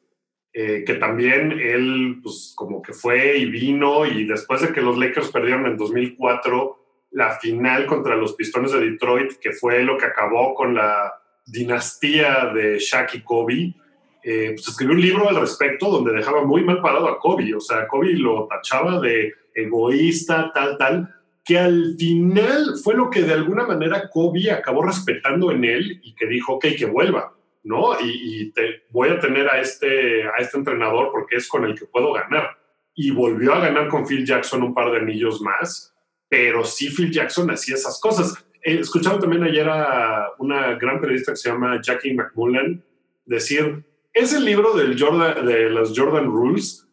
eh, 0.52 0.84
que 0.86 0.94
también 0.96 1.52
él, 1.52 2.20
pues 2.22 2.52
como 2.54 2.82
que 2.82 2.92
fue 2.92 3.38
y 3.38 3.46
vino, 3.46 4.04
y 4.04 4.26
después 4.26 4.60
de 4.60 4.74
que 4.74 4.82
los 4.82 4.98
Lakers 4.98 5.30
perdieron 5.30 5.64
en 5.64 5.78
2004 5.78 6.77
la 7.10 7.38
final 7.38 7.86
contra 7.86 8.16
los 8.16 8.34
Pistones 8.34 8.72
de 8.72 8.80
Detroit, 8.80 9.32
que 9.40 9.52
fue 9.52 9.82
lo 9.82 9.96
que 9.96 10.06
acabó 10.06 10.54
con 10.54 10.74
la 10.74 11.14
dinastía 11.46 12.50
de 12.54 12.78
Shaq 12.78 13.14
y 13.14 13.20
Kobe, 13.22 13.74
eh, 14.22 14.50
pues 14.54 14.68
escribió 14.68 14.94
un 14.94 15.00
libro 15.00 15.28
al 15.28 15.36
respecto 15.36 15.90
donde 15.90 16.12
dejaba 16.12 16.44
muy 16.44 16.62
mal 16.62 16.82
parado 16.82 17.08
a 17.08 17.18
Kobe, 17.18 17.54
o 17.54 17.60
sea, 17.60 17.86
Kobe 17.86 18.12
lo 18.14 18.46
tachaba 18.46 19.00
de 19.00 19.32
egoísta, 19.54 20.52
tal, 20.52 20.76
tal, 20.76 21.14
que 21.44 21.58
al 21.58 21.94
final 21.98 22.74
fue 22.82 22.94
lo 22.94 23.08
que 23.08 23.22
de 23.22 23.32
alguna 23.32 23.66
manera 23.66 24.10
Kobe 24.10 24.50
acabó 24.50 24.82
respetando 24.82 25.50
en 25.50 25.64
él 25.64 26.00
y 26.02 26.14
que 26.14 26.26
dijo, 26.26 26.54
ok, 26.54 26.66
que 26.76 26.86
vuelva, 26.86 27.32
¿no? 27.62 27.98
Y, 28.00 28.52
te, 28.52 28.82
voy 28.90 29.08
a 29.08 29.18
tener 29.18 29.48
a 29.48 29.60
este, 29.60 30.24
a 30.24 30.36
este 30.40 30.58
entrenador 30.58 31.10
porque 31.10 31.36
es 31.36 31.48
con 31.48 31.64
el 31.64 31.78
que 31.78 31.86
puedo 31.86 32.12
ganar. 32.12 32.58
Y 32.94 33.12
volvió 33.12 33.54
a 33.54 33.60
ganar 33.60 33.88
con 33.88 34.06
Phil 34.06 34.26
Jackson 34.26 34.62
un 34.62 34.74
par 34.74 34.90
de 34.90 34.98
anillos 34.98 35.40
más, 35.40 35.94
pero 36.28 36.64
sí 36.64 36.90
Phil 36.90 37.10
Jackson 37.10 37.50
hacía 37.50 37.74
esas 37.74 38.00
cosas. 38.00 38.34
He 38.62 38.74
eh, 38.74 38.80
escuchado 38.80 39.18
también 39.18 39.42
ayer 39.44 39.68
a 39.68 40.28
una 40.38 40.74
gran 40.74 41.00
periodista 41.00 41.32
que 41.32 41.36
se 41.36 41.50
llama 41.50 41.80
Jackie 41.82 42.14
McMullen 42.14 42.84
decir, 43.24 43.84
ese 44.12 44.40
libro 44.40 44.74
del 44.74 44.98
Jordan, 44.98 45.46
de 45.46 45.70
las 45.70 45.92
Jordan 45.96 46.26
Rules 46.26 46.86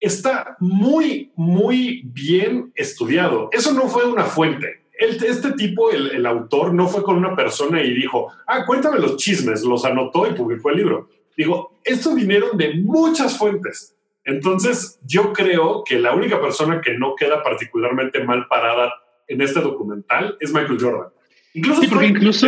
está 0.00 0.56
muy, 0.60 1.32
muy 1.36 2.02
bien 2.04 2.72
estudiado. 2.74 3.48
Eso 3.52 3.72
no 3.72 3.88
fue 3.88 4.04
una 4.04 4.24
fuente. 4.24 4.84
este 4.98 5.52
tipo, 5.52 5.90
el, 5.90 6.10
el, 6.10 6.26
autor, 6.26 6.74
no 6.74 6.88
fue 6.88 7.02
con 7.02 7.16
una 7.16 7.34
persona 7.34 7.82
y 7.82 7.94
dijo, 7.94 8.32
ah, 8.46 8.64
cuéntame 8.66 8.98
los 8.98 9.16
chismes, 9.16 9.62
los 9.62 9.84
anotó 9.84 10.28
y 10.28 10.34
publicó 10.34 10.70
el 10.70 10.76
libro. 10.76 11.08
Digo, 11.36 11.80
esto 11.84 12.14
vinieron 12.14 12.56
de 12.56 12.74
muchas 12.74 13.38
fuentes. 13.38 13.95
Entonces, 14.26 14.98
yo 15.06 15.32
creo 15.32 15.84
que 15.84 15.98
la 15.98 16.14
única 16.14 16.40
persona 16.40 16.80
que 16.80 16.98
no 16.98 17.14
queda 17.14 17.42
particularmente 17.42 18.22
mal 18.24 18.46
parada 18.48 18.92
en 19.28 19.40
este 19.40 19.60
documental 19.60 20.36
es 20.40 20.52
Michael 20.52 20.78
Jordan. 20.80 21.08
Incluso, 21.54 22.02
incluso 22.02 22.46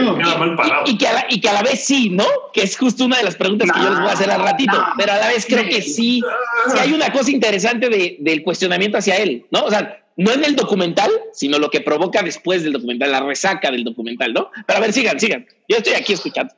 Y, 0.85 0.99
que 0.99 1.06
a 1.49 1.52
la, 1.54 1.62
vez 1.62 1.82
sí, 1.82 2.11
¿no? 2.11 2.26
Que 2.52 2.62
es 2.62 2.76
justo 2.76 3.06
una 3.06 3.16
de 3.16 3.23
las 3.23 3.37
preguntas 3.37 3.70
que 3.73 3.80
yo 3.80 3.88
les 3.88 4.00
voy 4.00 4.08
a 4.08 4.12
hacer 4.12 4.30
al 4.30 4.42
ratito. 4.42 4.76
pero 4.99 5.12
a 5.12 5.16
la 5.16 5.28
vez 5.28 5.47
creo 5.47 5.64
que 5.64 5.80
sí, 5.80 6.20
sí 6.20 6.78
hay 6.78 6.92
una 6.92 7.11
cosa 7.11 7.30
interesante 7.30 7.88
de, 7.88 8.18
del 8.20 8.42
cuestionamiento 8.42 8.99
hacia 8.99 9.16
él, 9.16 9.47
¿no? 9.50 9.64
O 9.64 9.70
sea, 9.70 10.04
no 10.16 10.32
en 10.32 10.44
el 10.44 10.56
documental, 10.56 11.11
sino 11.32 11.58
lo 11.58 11.70
que 11.70 11.80
provoca 11.80 12.23
después 12.23 12.64
del 12.64 12.75
documental, 12.75 13.12
la 13.12 13.20
resaca 13.20 13.70
del 13.70 13.85
documental, 13.85 14.35
¿no? 14.35 14.50
Pero 14.66 14.78
a 14.78 14.82
ver, 14.82 14.92
sigan, 14.92 15.18
sigan. 15.18 15.47
Yo 15.68 15.78
estoy 15.78 15.94
aquí 15.94 16.12
escuchando. 16.12 16.52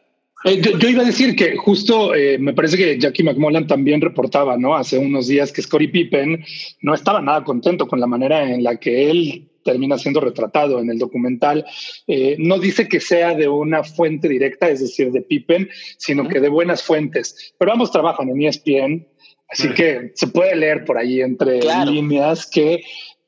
Eh, 0.45 0.61
yo, 0.79 0.89
iba 0.89 1.03
a 1.03 1.07
decir 1.07 1.37
que 1.37 1.57
justo 1.57 2.15
eh, 2.15 2.39
me 2.39 2.55
parece 2.55 2.79
que 2.79 2.99
Jackie 2.99 3.23
McMullen 3.23 3.67
también 3.67 4.01
reportaba, 4.01 4.57
¿no? 4.57 4.75
Hace 4.75 4.97
unos 4.97 5.27
días 5.27 5.53
que 5.53 5.61
Scottie 5.61 5.89
Pippen 5.89 6.43
no 6.81 6.95
estaba 6.95 7.21
nada 7.21 7.45
contento 7.45 7.87
con 7.87 8.01
la 8.01 8.07
manera 8.07 8.51
en 8.51 8.65
la 8.65 8.77
que 8.77 9.11
él 9.11 9.51
termina 9.63 9.99
siendo 9.99 10.21
retratado 10.21 10.81
en 10.81 10.91
el 10.91 10.99
documental. 10.99 11.67
Eh, 12.07 12.37
no 12.39 12.59
dice 12.59 12.89
que 12.89 13.01
sea 13.01 13.35
de 13.35 13.49
una 13.49 13.85
fuente 13.85 14.29
directa, 14.29 14.71
es 14.71 14.81
decir, 14.81 15.13
de 15.13 15.21
Pippen, 15.21 15.69
sino 15.99 16.27
que 16.27 16.41
de 16.41 16.49
buenas 16.49 16.83
fuentes. 16.83 17.55
Pero 17.59 17.73
ambos 17.73 17.93
trabajan 17.93 18.31
en 18.31 18.43
ESPN, 18.43 19.07
así 19.51 19.69
que 19.75 20.13
se 20.15 20.29
puede 20.29 20.57
leer 20.57 20.87
por 20.87 20.97
ahí 20.97 21.21
entre 21.21 21.61
líneas 21.85 22.47
que 22.47 22.83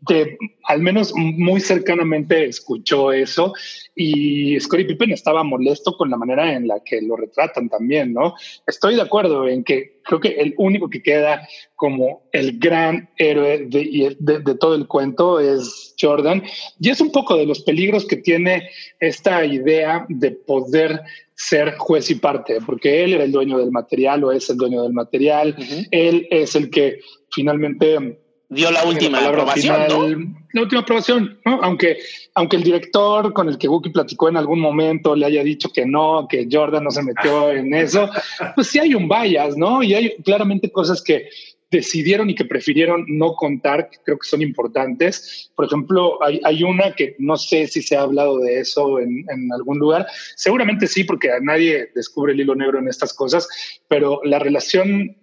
que 0.07 0.37
al 0.65 0.81
menos 0.81 1.13
muy 1.15 1.61
cercanamente 1.61 2.45
escuchó 2.45 3.13
eso 3.13 3.53
y 3.95 4.59
Scottie 4.59 4.87
Pippen 4.87 5.13
estaba 5.13 5.45
molesto 5.45 5.97
con 5.97 6.11
la 6.11 6.17
manera 6.17 6.55
en 6.55 6.67
la 6.67 6.81
que 6.85 7.01
lo 7.03 7.17
retratan 7.17 7.69
también, 7.69 8.13
¿no? 8.13 8.35
Estoy 8.67 8.97
de 8.97 9.03
acuerdo 9.03 9.47
en 9.49 9.65
que 9.65 10.01
creo 10.05 10.21
que 10.21 10.29
el 10.31 10.55
único 10.57 10.89
que 10.89 11.03
queda 11.03 11.47
como 11.77 12.23
el 12.33 12.59
gran 12.59 13.11
héroe 13.17 13.67
de, 13.69 14.17
de, 14.19 14.55
todo 14.57 14.75
el 14.75 14.87
cuento 14.87 15.39
es 15.39 15.95
Jordan. 16.01 16.43
Y 16.81 16.91
es 16.91 17.01
un 17.01 17.13
poco 17.13 17.37
de 17.37 17.47
los 17.47 17.63
peligros 17.63 18.07
que 18.07 18.17
tiene 18.17 18.69
esta 18.99 19.45
idea 19.45 20.07
de 20.09 20.33
poder 20.33 21.03
ser 21.35 21.77
juez 21.77 22.11
y 22.11 22.17
parte, 22.17 22.59
porque 22.65 23.03
él 23.03 23.15
era 23.15 23.25
el 23.25 23.33
dueño 23.33 23.59
del 23.59 23.73
material 23.73 24.23
o 24.25 24.33
es 24.33 24.49
el 24.51 24.57
dueño 24.57 24.83
del 24.83 24.93
material, 24.93 25.57
él 25.91 26.29
es 26.31 26.55
el 26.55 26.71
que 26.71 27.01
finalmente 27.31 28.22
dio 28.53 28.71
la 28.71 28.85
última 28.85 29.27
aprobación, 29.27 30.37
La 30.53 30.63
última 30.63 30.83
aprobación, 30.83 31.39
¿no? 31.45 31.61
Aunque, 31.63 31.99
aunque 32.35 32.57
el 32.57 32.63
director 32.63 33.33
con 33.33 33.49
el 33.49 33.59
que 33.59 33.69
Wookie 33.69 33.91
platicó 33.91 34.29
en 34.29 34.37
algún 34.37 34.61
momento 34.61 35.17
le 35.17 35.27
haya 35.27 35.43
dicho 35.43 35.71
que 35.73 35.87
no, 35.87 36.27
que 36.29 36.47
Jordan 36.51 36.85
no 36.85 36.91
se 36.91 37.03
metió 37.03 37.51
en 37.53 37.75
eso, 37.75 38.11
pues 38.55 38.67
sí 38.67 38.79
hay 38.79 38.95
un 38.95 39.09
bias, 39.09 39.57
¿no? 39.57 39.83
Y 39.83 39.95
hay 39.95 40.17
claramente 40.23 40.71
cosas 40.71 41.03
que 41.03 41.29
decidieron 41.71 42.29
y 42.29 42.35
que 42.35 42.45
prefirieron 42.45 43.07
no 43.09 43.33
contar, 43.33 43.89
que 43.89 43.97
creo 44.05 44.19
que 44.19 44.29
son 44.29 44.43
importantes. 44.43 45.51
Por 45.57 45.65
ejemplo, 45.65 46.23
hay, 46.23 46.39
hay 46.45 46.63
una 46.63 46.93
que 46.93 47.17
no 47.19 47.39
sé 47.39 47.67
si 47.67 47.81
se 47.81 47.97
ha 47.97 48.03
hablado 48.03 48.39
de 48.41 48.61
eso 48.61 49.01
en, 49.01 49.25
en, 49.31 49.51
algún 49.55 49.79
lugar. 49.79 50.07
Seguramente 50.37 50.87
sí, 50.87 51.05
porque 51.05 51.31
nadie 51.41 51.89
descubre 51.95 52.35
el 52.35 52.41
hilo 52.41 52.55
negro 52.55 52.79
en 52.79 52.89
estas 52.89 53.15
cosas, 53.15 53.49
pero 53.89 54.21
la 54.23 54.39
relación 54.39 55.17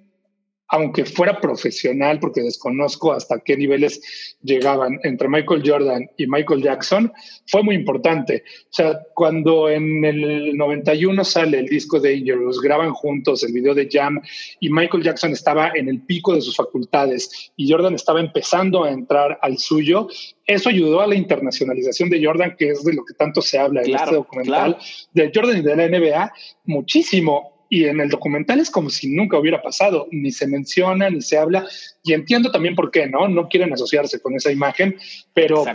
aunque 0.69 1.03
fuera 1.03 1.41
profesional, 1.41 2.19
porque 2.19 2.41
desconozco 2.41 3.11
hasta 3.11 3.39
qué 3.39 3.57
niveles 3.57 4.37
llegaban 4.43 4.99
entre 5.03 5.27
Michael 5.27 5.63
Jordan 5.65 6.09
y 6.17 6.27
Michael 6.27 6.61
Jackson, 6.61 7.11
fue 7.47 7.63
muy 7.63 7.75
importante. 7.75 8.43
O 8.65 8.73
sea, 8.73 8.99
cuando 9.15 9.69
en 9.69 10.05
el 10.05 10.55
91 10.55 11.23
sale 11.23 11.59
el 11.59 11.65
disco 11.65 11.99
de 11.99 12.15
Dangerous, 12.15 12.61
graban 12.61 12.93
juntos 12.93 13.43
el 13.43 13.53
video 13.53 13.73
de 13.73 13.89
Jam 13.91 14.21
y 14.59 14.69
Michael 14.69 15.03
Jackson 15.03 15.31
estaba 15.31 15.71
en 15.73 15.89
el 15.89 16.01
pico 16.01 16.35
de 16.35 16.41
sus 16.41 16.55
facultades 16.55 17.51
y 17.55 17.69
Jordan 17.69 17.95
estaba 17.95 18.19
empezando 18.19 18.83
a 18.83 18.91
entrar 18.91 19.39
al 19.41 19.57
suyo, 19.57 20.07
eso 20.45 20.69
ayudó 20.69 21.01
a 21.01 21.07
la 21.07 21.15
internacionalización 21.15 22.09
de 22.09 22.23
Jordan, 22.23 22.55
que 22.57 22.69
es 22.69 22.83
de 22.83 22.93
lo 22.93 23.03
que 23.03 23.15
tanto 23.15 23.41
se 23.41 23.57
habla 23.57 23.81
en 23.81 23.95
este 23.95 24.15
documental, 24.15 24.77
de 25.13 25.31
Jordan 25.33 25.57
y 25.57 25.61
de 25.61 25.75
la 25.75 25.87
NBA, 25.87 26.33
muchísimo 26.65 27.58
y 27.69 27.85
en 27.85 28.01
el 28.01 28.09
documental 28.09 28.59
es 28.59 28.71
como 28.71 28.89
si 28.89 29.07
nunca 29.07 29.37
hubiera 29.37 29.61
pasado, 29.61 30.07
ni 30.11 30.31
se 30.31 30.47
menciona, 30.47 31.09
ni 31.09 31.21
se 31.21 31.37
habla, 31.37 31.67
y 32.03 32.13
entiendo 32.13 32.51
también 32.51 32.75
por 32.75 32.89
qué, 32.89 33.07
¿no? 33.07 33.27
No 33.27 33.47
quieren 33.47 33.71
asociarse 33.71 34.19
con 34.21 34.35
esa 34.35 34.51
imagen, 34.51 34.97
pero... 35.33 35.65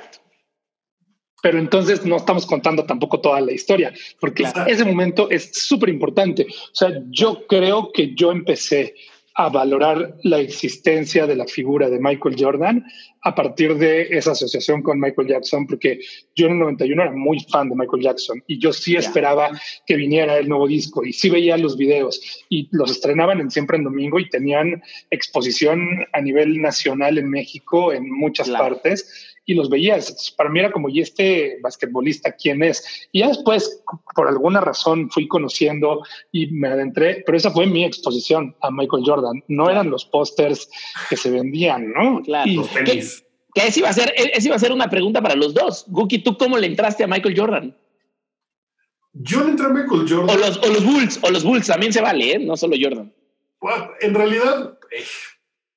Pero 1.43 1.59
entonces 1.59 2.07
no 2.07 2.17
estamos 2.17 2.47
contando 2.47 2.87
tampoco 2.87 3.21
toda 3.21 3.39
la 3.39 3.53
historia, 3.53 3.93
porque 4.19 4.47
ese 4.67 4.83
momento 4.83 5.29
es 5.29 5.51
súper 5.53 5.91
importante. 5.91 6.47
O 6.49 6.75
sea, 6.75 7.03
yo 7.11 7.47
creo 7.47 7.93
que 7.93 8.15
yo 8.15 8.33
empecé 8.33 8.95
a 9.37 9.49
valorar 9.49 10.17
la 10.23 10.39
existencia 10.39 11.27
de 11.27 11.35
la 11.35 11.47
figura 11.47 11.91
de 11.91 11.99
Michael 11.99 12.37
Jordan 12.39 12.85
a 13.23 13.35
partir 13.35 13.77
de 13.77 14.03
esa 14.03 14.33
asociación 14.33 14.83
con 14.83 15.01
Michael 15.01 15.29
Jackson, 15.29 15.67
porque 15.67 15.99
yo 16.37 16.47
en 16.47 16.53
el 16.53 16.59
91 16.61 17.03
era 17.03 17.13
muy 17.13 17.41
fan 17.41 17.69
de 17.69 17.75
Michael 17.75 18.03
Jackson 18.03 18.43
y 18.47 18.59
yo 18.59 18.73
sí 18.73 18.97
esperaba 18.97 19.51
que 19.87 19.97
viniera 19.97 20.39
el 20.39 20.49
nuevo 20.49 20.69
disco 20.69 21.05
y 21.05 21.13
sí 21.13 21.31
veía 21.31 21.57
los 21.57 21.77
videos 21.77 22.45
y 22.49 22.69
los 22.71 22.91
estrenaban 22.91 23.41
en 23.41 23.51
siempre 23.51 23.77
en 23.77 23.85
domingo 23.85 24.21
y 24.21 24.29
tenían 24.29 24.83
exposición 25.11 26.07
a 26.13 26.21
nivel 26.21 26.61
nacional 26.61 27.19
en 27.19 27.29
México 27.29 27.93
en 27.93 28.09
muchas 28.11 28.51
partes 28.51 29.34
y 29.47 29.55
los 29.55 29.69
veías. 29.69 30.33
Para 30.37 30.51
mí 30.51 30.61
era 30.61 30.73
como, 30.73 30.89
¿y 30.89 31.01
este 31.01 31.59
basquetbolista 31.63 32.33
quién 32.33 32.63
es? 32.63 33.09
Y 33.13 33.21
ya 33.21 33.29
después, 33.29 33.83
por 34.15 34.29
alguna 34.29 34.61
razón, 34.61 35.11
fui 35.11 35.29
conociendo 35.29 36.03
y 36.33 36.47
me 36.49 36.69
adentré, 36.69 37.23
pero 37.27 37.37
esa 37.37 37.51
fue 37.51 37.67
mi 37.67 37.85
exposición 37.85 38.57
a 38.61 38.71
Michael 38.71 39.05
Jordan. 39.05 39.43
No 39.49 39.71
eran 39.71 39.91
los 39.91 40.05
pósters 40.05 40.69
que 41.09 41.17
se 41.17 41.31
vendían, 41.31 41.93
¿no? 41.93 42.23
Claro. 42.23 42.51
Y, 42.51 42.61
Que 43.55 43.69
esa 43.69 43.79
iba, 43.79 43.89
a 43.89 43.93
ser, 43.93 44.13
esa 44.17 44.49
iba 44.49 44.57
a 44.57 44.59
ser 44.59 44.73
una 44.73 44.91
pregunta 44.91 45.23
para 45.23 45.37
los 45.37 45.55
dos. 45.55 45.85
Guki, 45.89 46.19
¿tú 46.19 46.37
cómo 46.37 46.59
le 46.59 46.67
entraste 46.67 47.05
a 47.05 47.07
Michael 47.07 47.39
Jordan? 47.39 47.77
Yo 49.13 49.45
le 49.45 49.51
entré 49.51 49.67
a 49.67 49.69
Michael 49.69 50.07
Jordan. 50.09 50.31
O 50.31 50.37
los, 50.37 50.57
o 50.59 50.67
los 50.67 50.85
Bulls, 50.85 51.21
o 51.23 51.31
los 51.31 51.45
Bulls 51.45 51.67
también 51.69 51.93
se 51.93 52.01
vale, 52.01 52.33
¿eh? 52.33 52.39
no 52.39 52.57
solo 52.57 52.77
Jordan. 52.81 53.13
en 54.01 54.15
realidad, 54.15 54.77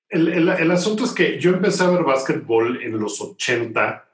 eh, 0.09 0.55
el, 0.59 0.71
asunto 0.71 1.03
es 1.03 1.11
que 1.11 1.39
yo 1.39 1.51
empecé 1.51 1.83
a 1.83 1.89
ver 1.89 2.03
básquetbol 2.03 2.81
en 2.81 2.99
los 2.99 3.19
80 3.21 4.05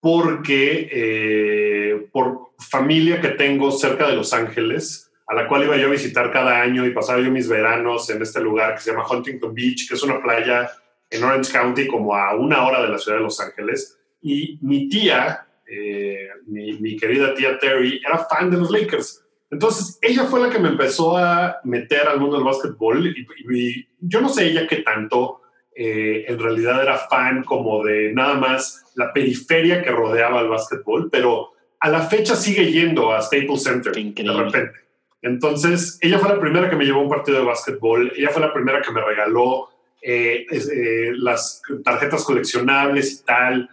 porque 0.00 0.88
eh, 0.90 2.08
por 2.10 2.52
familia 2.58 3.20
que 3.20 3.28
tengo 3.28 3.70
cerca 3.70 4.08
de 4.08 4.16
Los 4.16 4.32
Ángeles, 4.32 5.12
a 5.26 5.34
la 5.34 5.46
cual 5.46 5.64
iba 5.64 5.76
yo 5.76 5.88
a 5.88 5.90
visitar 5.90 6.32
cada 6.32 6.60
año 6.60 6.86
y 6.86 6.94
pasaba 6.94 7.20
yo 7.20 7.30
mis 7.30 7.48
veranos 7.48 8.08
en 8.10 8.22
este 8.22 8.40
lugar 8.40 8.74
que 8.74 8.80
se 8.80 8.90
llama 8.90 9.06
Huntington 9.08 9.54
Beach, 9.54 9.88
que 9.88 9.94
es 9.94 10.02
una 10.02 10.22
playa 10.22 10.70
en 11.10 11.22
Orange 11.22 11.52
County 11.52 11.86
como 11.86 12.16
a 12.16 12.34
una 12.34 12.64
hora 12.64 12.82
de 12.82 12.88
la 12.88 12.98
ciudad 12.98 13.18
de 13.18 13.24
Los 13.24 13.40
Ángeles. 13.40 13.98
Y 14.22 14.58
mi 14.62 14.88
tía, 14.88 15.46
eh, 15.66 16.28
mi, 16.46 16.72
mi 16.80 16.96
querida 16.96 17.34
tía 17.34 17.58
Terry, 17.58 18.00
era 18.04 18.18
fan 18.18 18.50
de 18.50 18.56
los 18.56 18.70
Lakers. 18.70 19.22
Entonces, 19.50 19.98
ella 20.00 20.24
fue 20.24 20.40
la 20.40 20.48
que 20.48 20.60
me 20.60 20.68
empezó 20.68 21.16
a 21.16 21.60
meter 21.64 22.06
al 22.06 22.20
mundo 22.20 22.36
del 22.36 22.44
básquetbol 22.44 23.06
y, 23.06 23.86
yo 24.00 24.20
no 24.20 24.28
sé 24.28 24.46
ella 24.46 24.66
qué 24.66 24.76
tanto 24.76 25.42
eh, 25.74 26.24
en 26.28 26.38
realidad 26.38 26.82
era 26.82 26.96
fan 26.96 27.42
como 27.42 27.84
de 27.84 28.12
nada 28.12 28.34
más 28.34 28.84
la 28.94 29.12
periferia 29.12 29.82
que 29.82 29.90
rodeaba 29.90 30.40
el 30.40 30.48
básquetbol, 30.48 31.10
pero 31.10 31.50
a 31.80 31.88
la 31.88 32.02
fecha 32.02 32.36
sigue 32.36 32.70
yendo 32.70 33.12
a 33.12 33.22
Staples 33.22 33.62
Center 33.62 33.92
de 33.92 34.32
repente. 34.32 34.78
Entonces, 35.22 35.98
ella 36.00 36.18
fue 36.18 36.28
la 36.28 36.40
primera 36.40 36.70
que 36.70 36.76
me 36.76 36.84
llevó 36.84 37.00
a 37.00 37.04
un 37.04 37.10
partido 37.10 37.38
de 37.38 37.44
básquetbol, 37.44 38.12
ella 38.16 38.30
fue 38.30 38.40
la 38.40 38.52
primera 38.52 38.80
que 38.80 38.92
me 38.92 39.02
regaló 39.02 39.68
eh, 40.00 40.46
eh, 40.50 41.12
las 41.14 41.60
tarjetas 41.84 42.24
coleccionables 42.24 43.20
y 43.20 43.24
tal, 43.24 43.68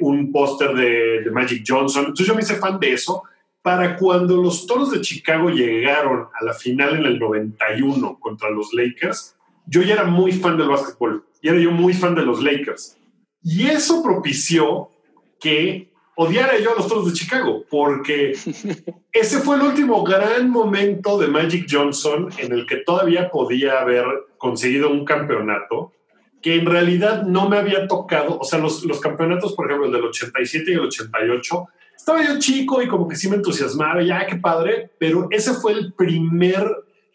un 0.00 0.30
póster 0.30 0.72
de, 0.74 1.22
de 1.22 1.30
Magic 1.32 1.64
Johnson. 1.66 2.02
Entonces 2.02 2.26
yo 2.26 2.34
me 2.34 2.42
hice 2.42 2.56
fan 2.56 2.78
de 2.78 2.92
eso 2.92 3.24
para 3.68 3.96
cuando 3.96 4.38
los 4.38 4.66
Toros 4.66 4.92
de 4.92 5.02
Chicago 5.02 5.50
llegaron 5.50 6.28
a 6.40 6.42
la 6.42 6.54
final 6.54 6.96
en 6.96 7.04
el 7.04 7.18
91 7.18 8.18
contra 8.18 8.48
los 8.48 8.72
Lakers, 8.72 9.36
yo 9.66 9.82
ya 9.82 9.92
era 9.92 10.04
muy 10.04 10.32
fan 10.32 10.56
del 10.56 10.68
básquetbol 10.68 11.22
y 11.42 11.48
era 11.48 11.58
yo 11.58 11.70
muy 11.70 11.92
fan 11.92 12.14
de 12.14 12.22
los 12.22 12.42
Lakers. 12.42 12.96
Y 13.42 13.66
eso 13.66 14.02
propició 14.02 14.88
que 15.38 15.92
odiara 16.16 16.58
yo 16.58 16.72
a 16.72 16.76
los 16.76 16.88
Toros 16.88 17.08
de 17.08 17.12
Chicago, 17.12 17.62
porque 17.68 18.32
ese 19.12 19.38
fue 19.40 19.56
el 19.56 19.62
último 19.64 20.02
gran 20.02 20.48
momento 20.48 21.18
de 21.18 21.28
Magic 21.28 21.66
Johnson 21.70 22.30
en 22.38 22.52
el 22.52 22.64
que 22.64 22.76
todavía 22.76 23.28
podía 23.28 23.82
haber 23.82 24.06
conseguido 24.38 24.90
un 24.90 25.04
campeonato 25.04 25.92
que 26.40 26.54
en 26.54 26.64
realidad 26.64 27.24
no 27.24 27.50
me 27.50 27.58
había 27.58 27.86
tocado, 27.86 28.38
o 28.38 28.44
sea, 28.44 28.60
los, 28.60 28.82
los 28.86 28.98
campeonatos, 28.98 29.52
por 29.52 29.66
ejemplo, 29.66 29.88
el 29.88 29.92
del 29.92 30.04
87 30.04 30.70
y 30.70 30.72
el 30.72 30.80
88, 30.80 31.68
estaba 32.08 32.26
yo 32.26 32.38
chico 32.38 32.80
y 32.80 32.88
como 32.88 33.06
que 33.06 33.16
sí 33.16 33.28
me 33.28 33.36
entusiasmaba, 33.36 34.02
ya 34.02 34.26
qué 34.26 34.36
padre, 34.36 34.90
pero 34.98 35.28
ese 35.30 35.52
fue 35.52 35.72
el 35.72 35.92
primer, 35.92 36.62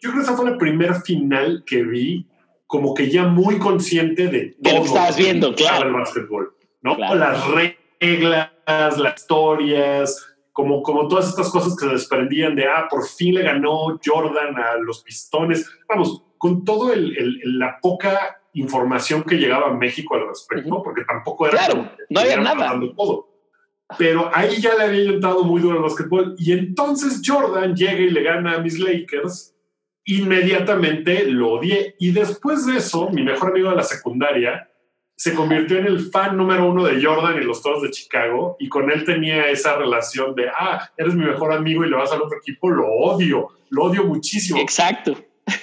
yo 0.00 0.10
creo 0.10 0.14
que 0.14 0.20
esa 0.20 0.36
fue 0.36 0.50
la 0.50 0.56
primera 0.56 1.00
final 1.00 1.64
que 1.66 1.82
vi 1.82 2.28
como 2.66 2.94
que 2.94 3.10
ya 3.10 3.24
muy 3.24 3.58
consciente 3.58 4.28
de 4.28 4.56
todo 4.62 4.74
lo 4.74 4.80
que 4.82 4.86
estabas 4.86 5.16
viendo, 5.16 5.54
claro. 5.54 5.88
El 5.88 5.94
básquetbol, 5.94 6.54
¿no? 6.82 6.96
Las 6.96 7.44
reglas, 7.48 8.50
las 8.66 9.20
historias, 9.20 10.36
como, 10.52 10.82
como 10.82 11.08
todas 11.08 11.28
estas 11.28 11.50
cosas 11.50 11.76
que 11.76 11.86
se 11.86 11.92
desprendían 11.92 12.54
de, 12.54 12.66
ah, 12.66 12.86
por 12.88 13.06
fin 13.06 13.34
le 13.34 13.42
ganó 13.42 13.98
Jordan 14.04 14.56
a 14.56 14.76
los 14.76 15.02
pistones. 15.02 15.68
Vamos, 15.88 16.22
con 16.38 16.64
todo 16.64 16.92
el, 16.92 17.40
la 17.58 17.78
poca 17.80 18.40
información 18.52 19.24
que 19.24 19.36
llegaba 19.36 19.68
a 19.68 19.74
México 19.74 20.14
al 20.14 20.28
respecto, 20.28 20.82
porque 20.82 21.04
tampoco 21.04 21.48
era... 21.48 21.58
Claro, 21.58 21.90
no 22.08 22.20
había 22.20 22.36
nada. 22.36 22.78
Todo. 22.96 23.33
Pero 23.98 24.30
ahí 24.32 24.60
ya 24.60 24.74
le 24.74 24.84
había 24.84 25.10
entrado 25.10 25.44
muy 25.44 25.60
duro 25.60 25.76
el 25.76 25.82
básquetbol. 25.82 26.34
Y 26.38 26.52
entonces 26.52 27.20
Jordan 27.24 27.74
llega 27.74 28.00
y 28.00 28.10
le 28.10 28.22
gana 28.22 28.54
a 28.54 28.58
mis 28.58 28.78
Lakers. 28.78 29.54
Inmediatamente 30.06 31.26
lo 31.26 31.52
odié. 31.52 31.94
Y 31.98 32.10
después 32.10 32.66
de 32.66 32.78
eso, 32.78 33.10
mi 33.10 33.22
mejor 33.22 33.50
amigo 33.50 33.70
de 33.70 33.76
la 33.76 33.82
secundaria 33.82 34.70
se 35.16 35.32
convirtió 35.34 35.78
en 35.78 35.86
el 35.86 36.10
fan 36.10 36.36
número 36.36 36.68
uno 36.68 36.84
de 36.84 37.02
Jordan 37.02 37.40
y 37.40 37.44
los 37.44 37.62
Toros 37.62 37.82
de 37.82 37.90
Chicago. 37.90 38.56
Y 38.58 38.68
con 38.68 38.90
él 38.90 39.04
tenía 39.04 39.48
esa 39.48 39.76
relación 39.76 40.34
de, 40.34 40.48
ah, 40.48 40.90
eres 40.96 41.14
mi 41.14 41.24
mejor 41.24 41.52
amigo 41.52 41.84
y 41.84 41.90
le 41.90 41.96
vas 41.96 42.10
al 42.12 42.22
otro 42.22 42.38
equipo. 42.38 42.70
Lo 42.70 42.88
odio, 42.88 43.48
lo 43.70 43.84
odio 43.84 44.04
muchísimo. 44.04 44.58
Exacto. 44.58 45.16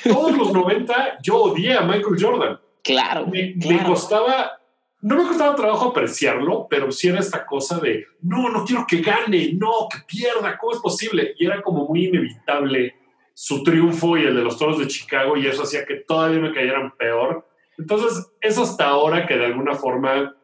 Todos 0.03 0.37
los 0.37 0.53
90 0.53 1.19
yo 1.23 1.37
odié 1.37 1.73
a 1.73 1.81
Michael 1.81 2.17
Jordan. 2.19 2.59
Claro. 2.83 3.27
Me, 3.27 3.53
me 3.55 3.83
costaba 3.83 4.60
no 5.01 5.15
me 5.15 5.27
costaba 5.27 5.55
trabajo 5.55 5.89
apreciarlo, 5.89 6.67
pero 6.69 6.91
sí 6.91 7.07
era 7.07 7.19
esta 7.19 7.45
cosa 7.45 7.79
de, 7.79 8.05
no, 8.21 8.49
no 8.49 8.63
quiero 8.65 8.85
que 8.87 9.01
gane, 9.01 9.53
no, 9.53 9.87
que 9.91 9.99
pierda, 10.05 10.57
¿cómo 10.57 10.73
es 10.73 10.79
posible? 10.79 11.33
Y 11.39 11.47
era 11.47 11.61
como 11.61 11.87
muy 11.87 12.05
inevitable 12.05 12.95
su 13.33 13.63
triunfo 13.63 14.17
y 14.17 14.23
el 14.23 14.35
de 14.35 14.43
los 14.43 14.59
Toros 14.59 14.77
de 14.77 14.87
Chicago 14.87 15.37
y 15.37 15.47
eso 15.47 15.63
hacía 15.63 15.85
que 15.85 15.95
todavía 15.95 16.39
me 16.39 16.53
cayeran 16.53 16.95
peor. 16.95 17.47
Entonces, 17.77 18.31
es 18.41 18.57
hasta 18.59 18.87
ahora 18.87 19.25
que 19.25 19.37
de 19.37 19.45
alguna 19.45 19.73
forma 19.73 20.35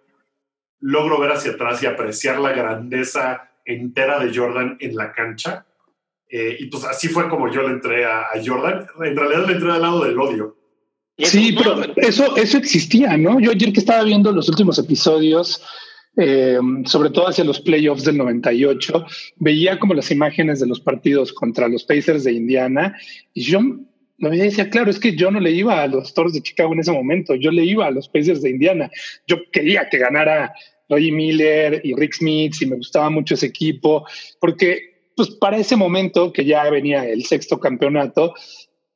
logro 0.79 1.19
ver 1.19 1.31
hacia 1.31 1.51
atrás 1.51 1.83
y 1.83 1.85
apreciar 1.85 2.39
la 2.39 2.53
grandeza 2.53 3.51
entera 3.63 4.17
de 4.19 4.35
Jordan 4.35 4.77
en 4.79 4.95
la 4.95 5.11
cancha. 5.11 5.67
Eh, 6.29 6.57
y 6.59 6.65
pues 6.69 6.83
así 6.85 7.09
fue 7.09 7.29
como 7.29 7.51
yo 7.51 7.61
le 7.61 7.69
entré 7.69 8.05
a, 8.05 8.21
a 8.21 8.43
Jordan. 8.43 8.87
En 9.01 9.15
realidad 9.15 9.45
le 9.45 9.53
entré 9.53 9.71
al 9.71 9.81
lado 9.81 10.03
del 10.03 10.19
odio 10.19 10.57
Sí, 11.17 11.55
pero 11.57 11.81
eso, 11.95 12.37
eso 12.37 12.57
existía, 12.57 13.17
¿no? 13.17 13.39
Yo 13.39 13.51
ayer 13.51 13.73
que 13.73 13.79
estaba 13.79 14.03
viendo 14.03 14.31
los 14.31 14.49
últimos 14.49 14.77
episodios, 14.77 15.63
eh, 16.15 16.59
sobre 16.85 17.09
todo 17.09 17.27
hacia 17.27 17.43
los 17.43 17.59
playoffs 17.59 18.03
del 18.03 18.17
98, 18.17 19.05
veía 19.37 19.79
como 19.79 19.95
las 19.95 20.11
imágenes 20.11 20.59
de 20.59 20.67
los 20.67 20.79
partidos 20.79 21.33
contra 21.33 21.67
los 21.67 21.83
Pacers 21.83 22.23
de 22.23 22.33
Indiana 22.33 22.95
y 23.33 23.41
yo 23.41 23.61
lo 24.19 24.29
veía 24.29 24.45
y 24.45 24.49
decía, 24.49 24.69
claro, 24.69 24.89
es 24.89 24.99
que 24.99 25.15
yo 25.15 25.31
no 25.31 25.39
le 25.39 25.51
iba 25.51 25.81
a 25.81 25.87
los 25.87 26.13
Toros 26.13 26.33
de 26.33 26.41
Chicago 26.41 26.73
en 26.73 26.79
ese 26.79 26.91
momento, 26.91 27.35
yo 27.35 27.51
le 27.51 27.63
iba 27.63 27.85
a 27.85 27.91
los 27.91 28.09
Pacers 28.09 28.41
de 28.41 28.49
Indiana. 28.49 28.89
Yo 29.27 29.37
quería 29.51 29.89
que 29.89 29.99
ganara 29.99 30.53
Roy 30.89 31.11
Miller 31.11 31.81
y 31.83 31.93
Rick 31.93 32.13
Smith 32.13 32.55
y 32.61 32.65
me 32.65 32.77
gustaba 32.77 33.09
mucho 33.09 33.35
ese 33.35 33.47
equipo, 33.47 34.05
porque 34.39 34.97
pues 35.15 35.31
para 35.31 35.57
ese 35.57 35.75
momento 35.75 36.31
que 36.31 36.45
ya 36.45 36.69
venía 36.69 37.07
el 37.07 37.25
sexto 37.25 37.59
campeonato, 37.59 38.33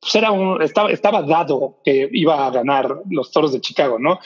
pues 0.01 0.15
era 0.15 0.31
un, 0.31 0.62
estaba, 0.62 0.91
estaba 0.91 1.22
dado 1.22 1.79
que 1.86 2.10
iba 2.12 2.48
a 2.48 2.51
ganar 2.51 3.01
los 3.10 3.31
toros 3.31 3.53
de 3.53 3.62
Chicago, 3.62 4.00
¿no? 4.00 4.20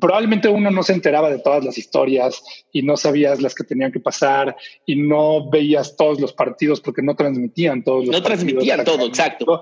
Probablemente 0.00 0.48
uno 0.48 0.70
no 0.70 0.82
se 0.84 0.92
enteraba 0.92 1.28
de 1.28 1.40
todas 1.40 1.64
las 1.64 1.76
historias 1.76 2.40
y 2.72 2.82
no 2.82 2.96
sabías 2.96 3.42
las 3.42 3.54
que 3.54 3.64
tenían 3.64 3.90
que 3.90 3.98
pasar 3.98 4.56
y 4.86 4.94
no 4.94 5.50
veías 5.50 5.96
todos 5.96 6.20
los 6.20 6.32
partidos 6.32 6.80
porque 6.80 7.02
no 7.02 7.16
transmitían 7.16 7.82
todos 7.82 8.06
los 8.06 8.14
No 8.14 8.22
transmitían 8.22 8.84
todo, 8.84 9.04
exacto. 9.06 9.60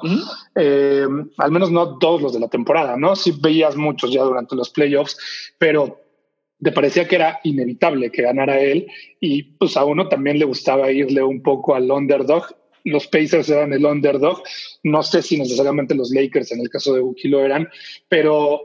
Eh, 0.54 1.06
al 1.38 1.50
menos 1.50 1.70
no 1.70 1.96
todos 1.98 2.20
los 2.20 2.34
de 2.34 2.40
la 2.40 2.48
temporada, 2.48 2.96
¿no? 2.98 3.16
Sí 3.16 3.32
veías 3.40 3.76
muchos 3.76 4.12
ya 4.12 4.22
durante 4.24 4.56
los 4.56 4.68
playoffs, 4.68 5.16
pero 5.56 6.00
te 6.60 6.72
parecía 6.72 7.08
que 7.08 7.16
era 7.16 7.40
inevitable 7.44 8.10
que 8.10 8.22
ganara 8.22 8.60
él 8.60 8.88
y 9.20 9.42
pues 9.42 9.76
a 9.76 9.84
uno 9.84 10.08
también 10.08 10.38
le 10.38 10.44
gustaba 10.44 10.90
irle 10.90 11.22
un 11.22 11.42
poco 11.42 11.74
al 11.74 11.90
underdog 11.90 12.54
los 12.86 13.06
Pacers 13.08 13.48
eran 13.50 13.72
el 13.72 13.84
underdog. 13.84 14.42
No 14.84 15.02
sé 15.02 15.20
si 15.20 15.38
necesariamente 15.38 15.94
los 15.94 16.10
Lakers 16.10 16.52
en 16.52 16.60
el 16.60 16.70
caso 16.70 16.94
de 16.94 17.00
Buki 17.00 17.28
lo 17.28 17.44
eran, 17.44 17.68
pero 18.08 18.62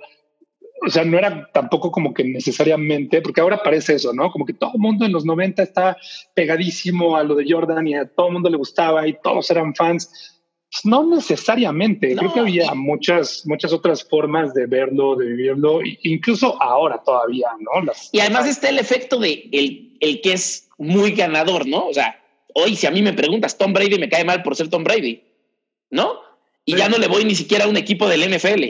o 0.84 0.90
sea, 0.90 1.04
no 1.04 1.18
era 1.18 1.48
tampoco 1.54 1.92
como 1.92 2.14
que 2.14 2.24
necesariamente, 2.24 3.22
porque 3.22 3.42
ahora 3.42 3.62
parece 3.62 3.96
eso, 3.96 4.14
¿no? 4.14 4.32
Como 4.32 4.46
que 4.46 4.54
todo 4.54 4.72
el 4.74 4.80
mundo 4.80 5.06
en 5.06 5.12
los 5.12 5.26
90 5.26 5.62
está 5.62 5.96
pegadísimo 6.34 7.16
a 7.16 7.24
lo 7.24 7.36
de 7.36 7.46
Jordan 7.48 7.88
y 7.88 7.96
a 7.96 8.08
todo 8.08 8.28
el 8.28 8.34
mundo 8.34 8.50
le 8.50 8.58
gustaba 8.58 9.08
y 9.08 9.16
todos 9.22 9.52
eran 9.52 9.76
fans. 9.76 10.40
Pues 10.72 10.86
no 10.86 11.06
necesariamente, 11.06 12.16
creo 12.16 12.34
que 12.34 12.40
había 12.40 12.74
muchas, 12.74 13.44
muchas 13.46 13.74
otras 13.74 14.08
formas 14.08 14.54
de 14.54 14.66
verlo, 14.66 15.16
de 15.18 15.26
vivirlo, 15.28 15.82
incluso 16.04 16.60
ahora 16.62 17.02
todavía, 17.04 17.50
¿no? 17.60 17.92
y 18.14 18.20
además 18.22 18.48
está 18.48 18.70
el 18.70 18.80
efecto 18.80 19.20
de 19.20 19.50
el, 19.52 19.98
el 20.00 20.22
que 20.22 20.34
es 20.34 20.70
muy 20.78 21.12
ganador, 21.12 21.68
¿no? 21.68 21.88
O 21.88 21.94
sea, 21.94 22.21
hoy 22.54 22.76
si 22.76 22.88
a 22.88 22.92
mí 22.92 23.02
me 23.02 23.14
preguntas, 23.14 23.58
Tom 23.58 23.74
Brady 23.74 23.98
me 23.98 24.10
cae 24.10 24.24
mal 24.24 24.44
por 24.44 24.56
ser 24.56 24.70
Tom 24.70 24.84
Brady, 24.84 25.24
¿no? 25.90 26.20
Y 26.66 26.76
ya 26.76 26.90
no 26.90 26.98
le 26.98 27.08
voy 27.08 27.26
ni 27.26 27.36
siquiera 27.36 27.66
a 27.66 27.68
un 27.68 27.78
equipo 27.78 28.08
del 28.08 28.30
NFL. 28.30 28.64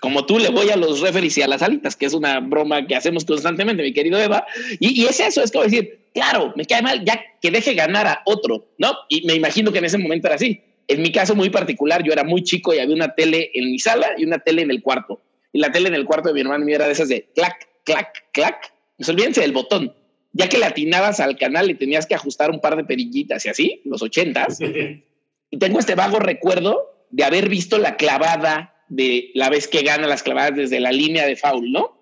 Como 0.00 0.26
tú 0.26 0.38
le 0.38 0.50
voy 0.50 0.68
a 0.70 0.76
los 0.76 1.00
referees 1.00 1.38
y 1.38 1.42
a 1.42 1.48
las 1.48 1.62
alitas, 1.62 1.96
que 1.96 2.06
es 2.06 2.14
una 2.14 2.40
broma 2.40 2.86
que 2.86 2.96
hacemos 2.96 3.24
constantemente, 3.24 3.82
mi 3.82 3.92
querido 3.92 4.18
Eva. 4.18 4.44
Y, 4.80 5.00
y 5.00 5.06
es 5.06 5.20
eso, 5.20 5.42
es 5.42 5.52
como 5.52 5.64
decir, 5.64 6.08
claro, 6.12 6.52
me 6.56 6.64
cae 6.66 6.82
mal, 6.82 7.04
ya 7.04 7.22
que 7.40 7.50
deje 7.50 7.74
ganar 7.74 8.06
a 8.06 8.22
otro, 8.26 8.66
¿no? 8.78 8.92
Y 9.08 9.24
me 9.26 9.34
imagino 9.34 9.72
que 9.72 9.78
en 9.78 9.84
ese 9.84 9.98
momento 9.98 10.26
era 10.26 10.36
así. 10.36 10.60
En 10.88 11.02
mi 11.02 11.12
caso 11.12 11.34
muy 11.34 11.50
particular, 11.50 12.02
yo 12.02 12.12
era 12.12 12.24
muy 12.24 12.42
chico 12.42 12.74
y 12.74 12.78
había 12.80 12.94
una 12.94 13.14
tele 13.14 13.50
en 13.54 13.70
mi 13.70 13.78
sala 13.78 14.10
y 14.18 14.24
una 14.24 14.40
tele 14.40 14.62
en 14.62 14.70
el 14.70 14.82
cuarto. 14.82 15.22
Y 15.52 15.60
la 15.60 15.70
tele 15.70 15.88
en 15.88 15.94
el 15.94 16.04
cuarto 16.04 16.28
de 16.28 16.34
mi 16.34 16.40
hermano 16.40 16.66
era 16.68 16.86
de 16.86 16.92
esas 16.92 17.08
de 17.08 17.28
clac, 17.34 17.68
clac, 17.84 18.24
clac. 18.32 18.74
Pues 18.96 19.08
olvídense 19.08 19.40
del 19.40 19.52
botón 19.52 19.94
ya 20.32 20.48
que 20.48 20.58
le 20.58 20.66
atinabas 20.66 21.20
al 21.20 21.36
canal 21.36 21.70
y 21.70 21.74
tenías 21.74 22.06
que 22.06 22.14
ajustar 22.14 22.50
un 22.50 22.60
par 22.60 22.76
de 22.76 22.84
perillitas 22.84 23.44
y 23.46 23.48
así, 23.48 23.82
los 23.84 24.02
ochentas. 24.02 24.58
y 24.60 25.58
tengo 25.58 25.78
este 25.78 25.94
vago 25.94 26.18
recuerdo 26.18 27.06
de 27.10 27.24
haber 27.24 27.48
visto 27.48 27.78
la 27.78 27.96
clavada 27.96 28.74
de 28.88 29.30
la 29.34 29.50
vez 29.50 29.68
que 29.68 29.82
gana 29.82 30.06
las 30.06 30.22
clavadas 30.22 30.56
desde 30.56 30.80
la 30.80 30.92
línea 30.92 31.26
de 31.26 31.36
foul, 31.36 31.70
¿no? 31.70 31.98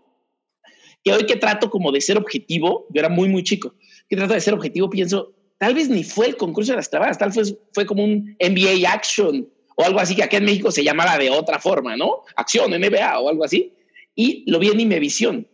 Y 1.02 1.10
hoy 1.10 1.24
que 1.24 1.36
trato 1.36 1.70
como 1.70 1.92
de 1.92 2.00
ser 2.00 2.18
objetivo, 2.18 2.86
yo 2.90 3.00
era 3.00 3.08
muy, 3.08 3.28
muy 3.28 3.42
chico, 3.42 3.74
que 4.08 4.16
trato 4.16 4.34
de 4.34 4.40
ser 4.40 4.54
objetivo, 4.54 4.90
pienso, 4.90 5.34
tal 5.58 5.74
vez 5.74 5.88
ni 5.88 6.04
fue 6.04 6.26
el 6.26 6.36
concurso 6.36 6.72
de 6.72 6.76
las 6.76 6.88
clavadas, 6.88 7.18
tal 7.18 7.30
vez 7.30 7.56
fue 7.72 7.86
como 7.86 8.04
un 8.04 8.36
NBA 8.38 8.90
Action 8.90 9.48
o 9.76 9.84
algo 9.84 9.98
así, 9.98 10.14
que 10.14 10.24
aquí 10.24 10.36
en 10.36 10.44
México 10.44 10.70
se 10.70 10.84
llamaba 10.84 11.16
de 11.16 11.30
otra 11.30 11.58
forma, 11.58 11.96
¿no? 11.96 12.22
Acción, 12.36 12.70
NBA 12.70 13.18
o 13.18 13.28
algo 13.28 13.44
así. 13.44 13.72
Y 14.14 14.50
lo 14.50 14.58
vi 14.58 14.68
en 14.68 14.80
Imevisión. 14.80 15.48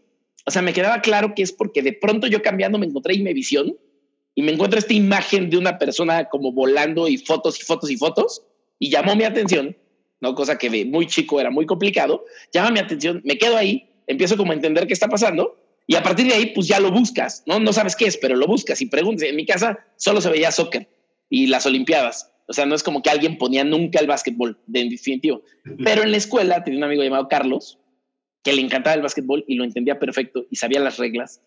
O 0.47 0.51
sea, 0.51 0.63
me 0.63 0.73
quedaba 0.73 1.01
claro 1.01 1.35
que 1.35 1.43
es 1.43 1.53
porque 1.53 1.83
de 1.83 1.93
pronto 1.93 2.29
yo 2.29 2.41
cambiando 2.41 2.79
me 2.79 2.87
encontré 2.87 3.17
visión 3.17 3.77
y 4.35 4.43
me 4.43 4.53
encuentro 4.53 4.79
esta 4.79 4.95
imagen 4.95 5.51
de 5.51 5.59
una 5.59 5.77
persona 5.79 6.29
como 6.29 6.53
volando 6.53 7.09
y 7.09 7.19
fotos 7.19 7.61
y 7.61 7.65
fotos 7.65 7.91
y 7.91 7.97
fotos 7.97 8.43
y 8.79 8.91
llamó 8.91 9.17
mi 9.17 9.25
atención, 9.25 9.77
¿no? 10.21 10.35
Cosa 10.35 10.57
que 10.57 10.71
de 10.71 10.85
muy 10.85 11.07
chico 11.07 11.41
era 11.41 11.51
muy 11.51 11.67
complicado, 11.67 12.25
llama 12.53 12.71
mi 12.71 12.79
atención, 12.79 13.21
me 13.25 13.39
quedo 13.39 13.57
ahí, 13.57 13.91
empiezo 14.07 14.37
como 14.37 14.53
a 14.53 14.55
entender 14.55 14.87
qué 14.87 14.93
está 14.93 15.09
pasando 15.09 15.59
y 15.87 15.97
a 15.97 16.03
partir 16.03 16.27
de 16.27 16.35
ahí 16.35 16.47
pues 16.55 16.69
ya 16.69 16.79
lo 16.79 16.93
buscas, 16.93 17.43
¿no? 17.47 17.59
No 17.59 17.73
sabes 17.73 17.97
qué 17.97 18.07
es, 18.07 18.17
pero 18.17 18.37
lo 18.37 18.47
buscas 18.47 18.81
y 18.81 18.87
preguntas. 18.87 19.29
En 19.29 19.37
mi 19.37 19.47
casa 19.47 19.79
solo 19.97 20.21
se 20.21 20.31
veía 20.31 20.53
soccer 20.53 20.89
y 21.29 21.47
las 21.47 21.67
olimpiadas. 21.67 22.31
O 22.49 22.53
sea, 22.53 22.67
no 22.67 22.75
es 22.75 22.83
como 22.83 23.03
que 23.03 23.11
alguien 23.11 23.39
ponía 23.39 23.65
nunca 23.65 23.99
el 23.99 24.07
básquetbol, 24.07 24.59
de 24.67 24.89
definitivo. 24.89 25.43
Pero 25.83 26.03
en 26.03 26.13
la 26.13 26.17
escuela 26.17 26.63
tenía 26.63 26.79
un 26.79 26.85
amigo 26.85 27.03
llamado 27.03 27.27
Carlos, 27.29 27.81
que 28.47 28.53
le 28.53 28.63
encantaba 28.63 28.95
el 28.95 29.03
básquetbol 29.03 29.45
y 29.49 29.57
lo 29.57 29.65
entendía 29.65 29.99
perfecto 29.99 30.47
y 30.49 30.55
sabía 30.55 30.79
las 30.79 30.99
reglas. 30.99 31.43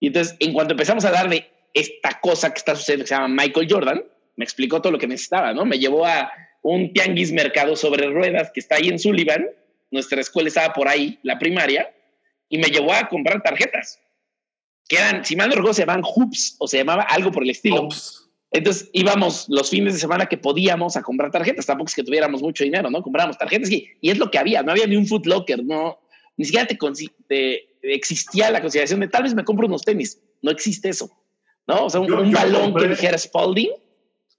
Y 0.00 0.08
entonces, 0.08 0.36
en 0.38 0.52
cuanto 0.52 0.74
empezamos 0.74 1.02
a 1.06 1.10
darle 1.10 1.48
esta 1.72 2.20
cosa 2.20 2.52
que 2.52 2.58
está 2.58 2.76
sucediendo, 2.76 3.04
que 3.04 3.08
se 3.08 3.14
llama 3.14 3.28
Michael 3.28 3.68
Jordan, 3.70 4.04
me 4.36 4.44
explicó 4.44 4.82
todo 4.82 4.92
lo 4.92 4.98
que 4.98 5.06
necesitaba, 5.06 5.54
¿no? 5.54 5.64
Me 5.64 5.78
llevó 5.78 6.04
a 6.04 6.30
un 6.60 6.92
tianguis 6.92 7.32
mercado 7.32 7.74
sobre 7.74 8.06
ruedas 8.10 8.50
que 8.52 8.60
está 8.60 8.76
ahí 8.76 8.88
en 8.88 8.98
Sullivan, 8.98 9.46
nuestra 9.90 10.20
escuela 10.20 10.48
estaba 10.48 10.74
por 10.74 10.88
ahí, 10.88 11.18
la 11.22 11.38
primaria, 11.38 11.90
y 12.50 12.58
me 12.58 12.68
llevó 12.68 12.92
a 12.92 13.08
comprar 13.08 13.42
tarjetas, 13.42 13.98
que 14.86 14.96
eran, 14.96 15.24
si 15.24 15.34
mal 15.34 15.48
no 15.48 15.54
recuerdo, 15.54 15.72
se 15.72 15.82
llamaban 15.82 16.02
hoops 16.02 16.56
o 16.58 16.68
se 16.68 16.76
llamaba 16.76 17.04
algo 17.04 17.32
por 17.32 17.44
el 17.44 17.50
estilo. 17.50 17.88
Entonces 18.50 18.90
íbamos 18.92 19.46
los 19.48 19.70
fines 19.70 19.94
de 19.94 20.00
semana 20.00 20.26
que 20.26 20.36
podíamos 20.36 20.98
a 20.98 21.02
comprar 21.02 21.30
tarjetas, 21.30 21.64
tampoco 21.64 21.88
es 21.88 21.94
que 21.94 22.04
tuviéramos 22.04 22.42
mucho 22.42 22.62
dinero, 22.62 22.90
¿no? 22.90 23.00
Comprábamos 23.00 23.38
tarjetas 23.38 23.70
y, 23.70 23.88
y 24.02 24.10
es 24.10 24.18
lo 24.18 24.30
que 24.30 24.36
había, 24.36 24.62
no 24.62 24.72
había 24.72 24.86
ni 24.86 24.96
un 24.96 25.06
Foot 25.06 25.24
Locker, 25.24 25.64
no, 25.64 25.98
ni 26.36 26.44
siquiera 26.44 26.66
te, 26.66 27.68
existía 27.82 28.50
la 28.50 28.60
consideración 28.60 29.00
de 29.00 29.08
tal 29.08 29.24
vez 29.24 29.34
me 29.34 29.44
compro 29.44 29.66
unos 29.66 29.82
tenis. 29.82 30.20
No 30.40 30.50
existe 30.50 30.88
eso, 30.88 31.10
¿no? 31.66 31.86
O 31.86 31.90
sea, 31.90 32.00
un, 32.00 32.32
balón 32.32 32.74
que 32.74 32.88
dijera 32.88 33.18
Spalding. 33.18 33.70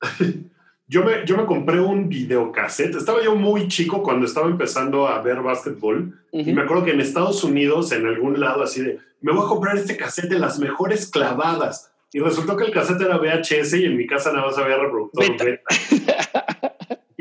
yo, 0.88 1.03
me, 1.03 1.25
yo 1.25 1.38
me 1.38 1.45
compré 1.45 1.79
un 1.79 2.10
videocassette. 2.10 2.95
Estaba 2.95 3.23
yo 3.23 3.36
muy 3.36 3.67
chico 3.67 4.03
cuando 4.03 4.25
estaba 4.25 4.47
empezando 4.47 5.08
a 5.08 5.21
ver 5.21 5.41
básquetbol. 5.41 6.19
Y 6.32 6.51
me 6.51 6.63
acuerdo 6.63 6.86
que 6.86 6.91
en 6.91 7.01
Estados 7.01 7.43
Unidos, 7.43 7.91
en 7.91 8.06
algún 8.08 8.39
lado 8.39 8.63
así 8.63 8.82
de, 8.82 8.99
me 9.21 9.32
voy 9.32 9.45
a 9.45 9.47
comprar 9.47 9.77
este 9.77 9.95
cassette 9.95 10.29
de 10.29 10.39
las 10.39 10.60
mejores 10.60 11.08
clavadas. 11.10 11.91
Y 12.12 12.19
resultó 12.19 12.56
que 12.58 12.65
el 12.65 12.71
cassette 12.71 13.01
era 13.01 13.17
VHS 13.17 13.73
y 13.73 13.86
en 13.86 13.97
mi 13.97 14.06
casa 14.06 14.32
nada 14.32 14.47
más 14.47 14.58
había 14.58 14.77
reproductor 14.77 15.25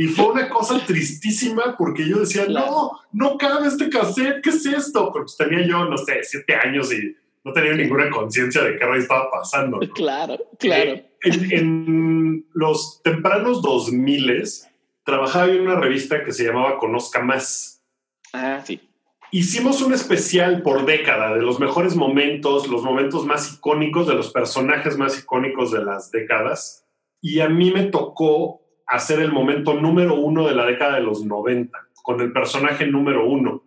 Y 0.02 0.08
fue 0.08 0.32
una 0.32 0.48
cosa 0.48 0.84
tristísima 0.84 1.76
porque 1.78 2.08
yo 2.08 2.18
decía, 2.18 2.46
no, 2.48 2.90
no 3.12 3.38
cabe 3.38 3.68
este 3.68 3.88
cassette, 3.88 4.42
¿qué 4.42 4.50
es 4.50 4.66
esto? 4.66 5.12
Porque 5.12 5.26
pues 5.26 5.36
tenía 5.36 5.64
yo, 5.64 5.84
no 5.84 5.96
sé, 5.96 6.24
siete 6.24 6.56
años 6.56 6.92
y 6.92 7.14
no 7.44 7.52
tenía 7.52 7.74
ninguna 7.74 8.10
conciencia 8.10 8.64
de 8.64 8.76
qué 8.76 8.84
rey 8.84 8.98
estaba 8.98 9.30
pasando. 9.30 9.78
Claro, 9.94 10.38
claro. 10.58 10.90
Eh, 10.90 11.12
en, 11.22 12.44
los 12.52 13.00
tempranos 13.04 13.62
2000 13.62 14.42
trabajaba 15.04 15.46
en 15.46 15.60
una 15.60 15.76
revista 15.76 16.24
que 16.24 16.32
se 16.32 16.46
llamaba 16.46 16.78
Conozca 16.78 17.22
Más. 17.22 17.84
Ah, 18.32 18.60
sí. 18.64 18.80
Hicimos 19.30 19.82
un 19.82 19.94
especial 19.94 20.62
por 20.62 20.84
década 20.84 21.32
de 21.32 21.42
los 21.42 21.60
mejores 21.60 21.94
momentos, 21.94 22.66
los 22.66 22.82
momentos 22.82 23.24
más 23.24 23.54
icónicos, 23.54 24.08
de 24.08 24.14
los 24.14 24.32
personajes 24.32 24.98
más 24.98 25.16
icónicos 25.16 25.70
de 25.70 25.84
las 25.84 26.10
décadas. 26.10 26.88
Y 27.20 27.38
a 27.38 27.48
mí 27.48 27.70
me 27.70 27.84
tocó 27.84 28.61
hacer 28.92 29.20
el 29.20 29.32
momento 29.32 29.72
número 29.74 30.14
uno 30.14 30.46
de 30.46 30.54
la 30.54 30.66
década 30.66 30.96
de 30.96 31.02
los 31.02 31.24
90, 31.24 31.78
con 32.02 32.20
el 32.20 32.30
personaje 32.30 32.86
número 32.86 33.26
uno. 33.26 33.64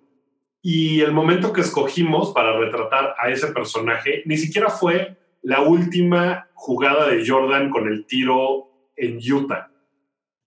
Y 0.61 1.01
el 1.01 1.13
momento 1.13 1.51
que 1.51 1.61
escogimos 1.61 2.31
para 2.31 2.57
retratar 2.57 3.15
a 3.17 3.29
ese 3.29 3.47
personaje 3.47 4.21
ni 4.25 4.37
siquiera 4.37 4.69
fue 4.69 5.17
la 5.41 5.61
última 5.61 6.47
jugada 6.53 7.07
de 7.07 7.27
Jordan 7.27 7.71
con 7.71 7.87
el 7.87 8.05
tiro 8.05 8.69
en 8.95 9.17
Utah. 9.17 9.71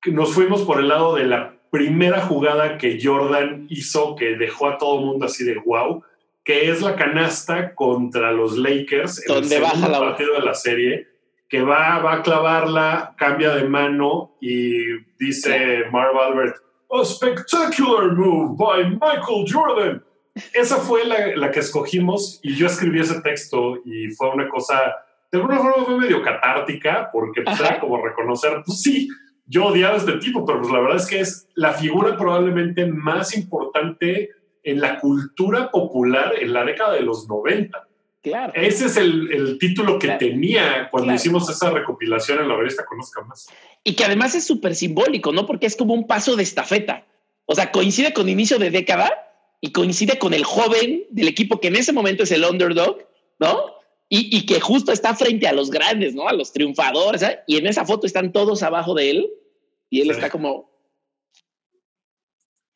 Nos 0.07 0.33
fuimos 0.33 0.63
por 0.63 0.79
el 0.79 0.89
lado 0.89 1.17
de 1.17 1.25
la 1.25 1.57
primera 1.71 2.21
jugada 2.21 2.79
que 2.79 3.01
Jordan 3.03 3.67
hizo 3.69 4.15
que 4.15 4.37
dejó 4.37 4.69
a 4.69 4.79
todo 4.79 5.01
el 5.01 5.07
mundo 5.07 5.27
así 5.27 5.45
de 5.45 5.57
wow, 5.59 6.05
que 6.45 6.71
es 6.71 6.83
la 6.83 6.95
canasta 6.95 7.75
contra 7.75 8.33
los 8.33 8.57
Lakers 8.57 9.29
en 9.29 9.37
el 9.39 9.45
segundo 9.45 9.81
baja 9.81 10.01
partido 10.01 10.35
de 10.35 10.43
la 10.43 10.55
serie, 10.55 11.09
que 11.49 11.63
va, 11.63 11.99
va 12.01 12.15
a 12.15 12.23
clavarla, 12.23 13.15
cambia 13.17 13.55
de 13.55 13.69
mano 13.69 14.37
y 14.41 14.99
dice 15.19 15.85
Marv 15.91 16.19
Albert, 16.19 16.57
a 16.91 17.05
spectacular 17.05 18.13
move 18.13 18.57
by 18.57 18.91
Michael 18.91 19.45
Jordan. 19.47 20.05
Esa 20.53 20.77
fue 20.77 21.05
la, 21.05 21.37
la, 21.37 21.51
que 21.51 21.61
escogimos 21.61 22.39
y 22.43 22.55
yo 22.55 22.67
escribí 22.67 23.01
ese 23.01 23.21
texto 23.23 23.79
y 23.85 24.11
fue 24.11 24.31
una 24.31 24.49
cosa, 24.49 24.95
de 25.33 25.39
alguna 25.39 25.59
forma 25.59 25.85
fue 25.85 25.99
medio 25.99 26.23
catártica 26.23 27.11
porque 27.13 27.43
pues, 27.43 27.59
era 27.59 27.81
como 27.81 28.05
reconocer, 28.05 28.63
pues 28.65 28.81
sí, 28.83 29.09
yo 29.47 29.67
odiaba 29.67 29.95
a 29.95 29.99
este 29.99 30.19
tipo, 30.19 30.45
pero 30.45 30.61
pues 30.61 30.71
la 30.71 30.81
verdad 30.81 30.97
es 30.99 31.07
que 31.07 31.21
es 31.21 31.49
la 31.55 31.73
figura 31.73 32.17
probablemente 32.17 32.87
más 32.87 33.37
importante 33.37 34.31
en 34.63 34.81
la 34.81 35.01
cultura 35.01 35.71
popular 35.71 36.35
en 36.39 36.53
la 36.53 36.65
década 36.65 36.93
de 36.93 37.01
los 37.01 37.27
90. 37.29 37.88
Claro. 38.29 38.53
Ese 38.55 38.87
es 38.87 38.97
el, 38.97 39.33
el 39.33 39.59
título 39.59 39.99
que 39.99 40.09
tenía 40.11 40.89
cuando 40.91 41.13
hicimos 41.13 41.49
esa 41.51 41.71
recopilación 41.71 42.41
en 42.41 42.49
la 42.49 42.57
revista 42.57 42.85
Conozca 42.85 43.23
Más. 43.23 43.49
Y 43.85 43.95
que 43.95 44.05
además 44.05 44.35
es 44.35 44.45
súper 44.45 44.75
simbólico, 44.75 45.33
¿no? 45.33 45.47
Porque 45.47 45.67
es 45.67 45.77
como 45.77 45.95
un 45.95 46.07
paso 46.07 46.37
de 46.37 46.43
estafeta. 46.43 47.07
O 47.47 47.55
sea, 47.55 47.73
coincide 47.73 48.13
con 48.13 48.29
inicio 48.29 48.59
de 48.59 48.71
década 48.71 49.11
y 49.61 49.73
coincide 49.73 50.19
con 50.19 50.35
el 50.35 50.45
joven 50.45 51.05
del 51.11 51.29
equipo 51.29 51.61
que 51.61 51.69
en 51.69 51.77
ese 51.77 51.93
momento 51.93 52.23
es 52.23 52.33
el 52.33 52.45
underdog, 52.45 52.99
¿no? 53.39 53.75
Y, 54.09 54.37
y 54.37 54.47
que 54.47 54.61
justo 54.61 54.93
está 54.93 55.15
frente 55.15 55.49
a 55.49 55.53
los 55.53 55.71
grandes, 55.71 56.15
¿no? 56.15 56.29
A 56.29 56.33
los 56.33 56.53
triunfadores. 56.53 57.23
¿eh? 57.23 57.41
Y 57.47 57.57
en 57.57 57.67
esa 57.67 57.85
foto 57.85 58.07
están 58.07 58.33
todos 58.33 58.63
abajo 58.63 58.95
de 58.95 59.11
él 59.11 59.31
y 59.91 60.01
él 60.01 60.11
está 60.11 60.31
como... 60.31 60.71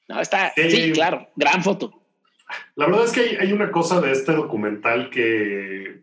No, 0.08 0.20
está... 0.20 0.52
Sí. 0.56 0.92
claro, 0.92 1.28
gran 1.36 1.62
foto. 1.62 2.01
La 2.76 2.86
verdad 2.86 3.04
es 3.04 3.12
que 3.12 3.20
hay, 3.20 3.36
hay, 3.36 3.52
una 3.52 3.70
cosa 3.70 4.00
de 4.00 4.12
este 4.12 4.32
documental 4.32 5.10
que 5.10 6.02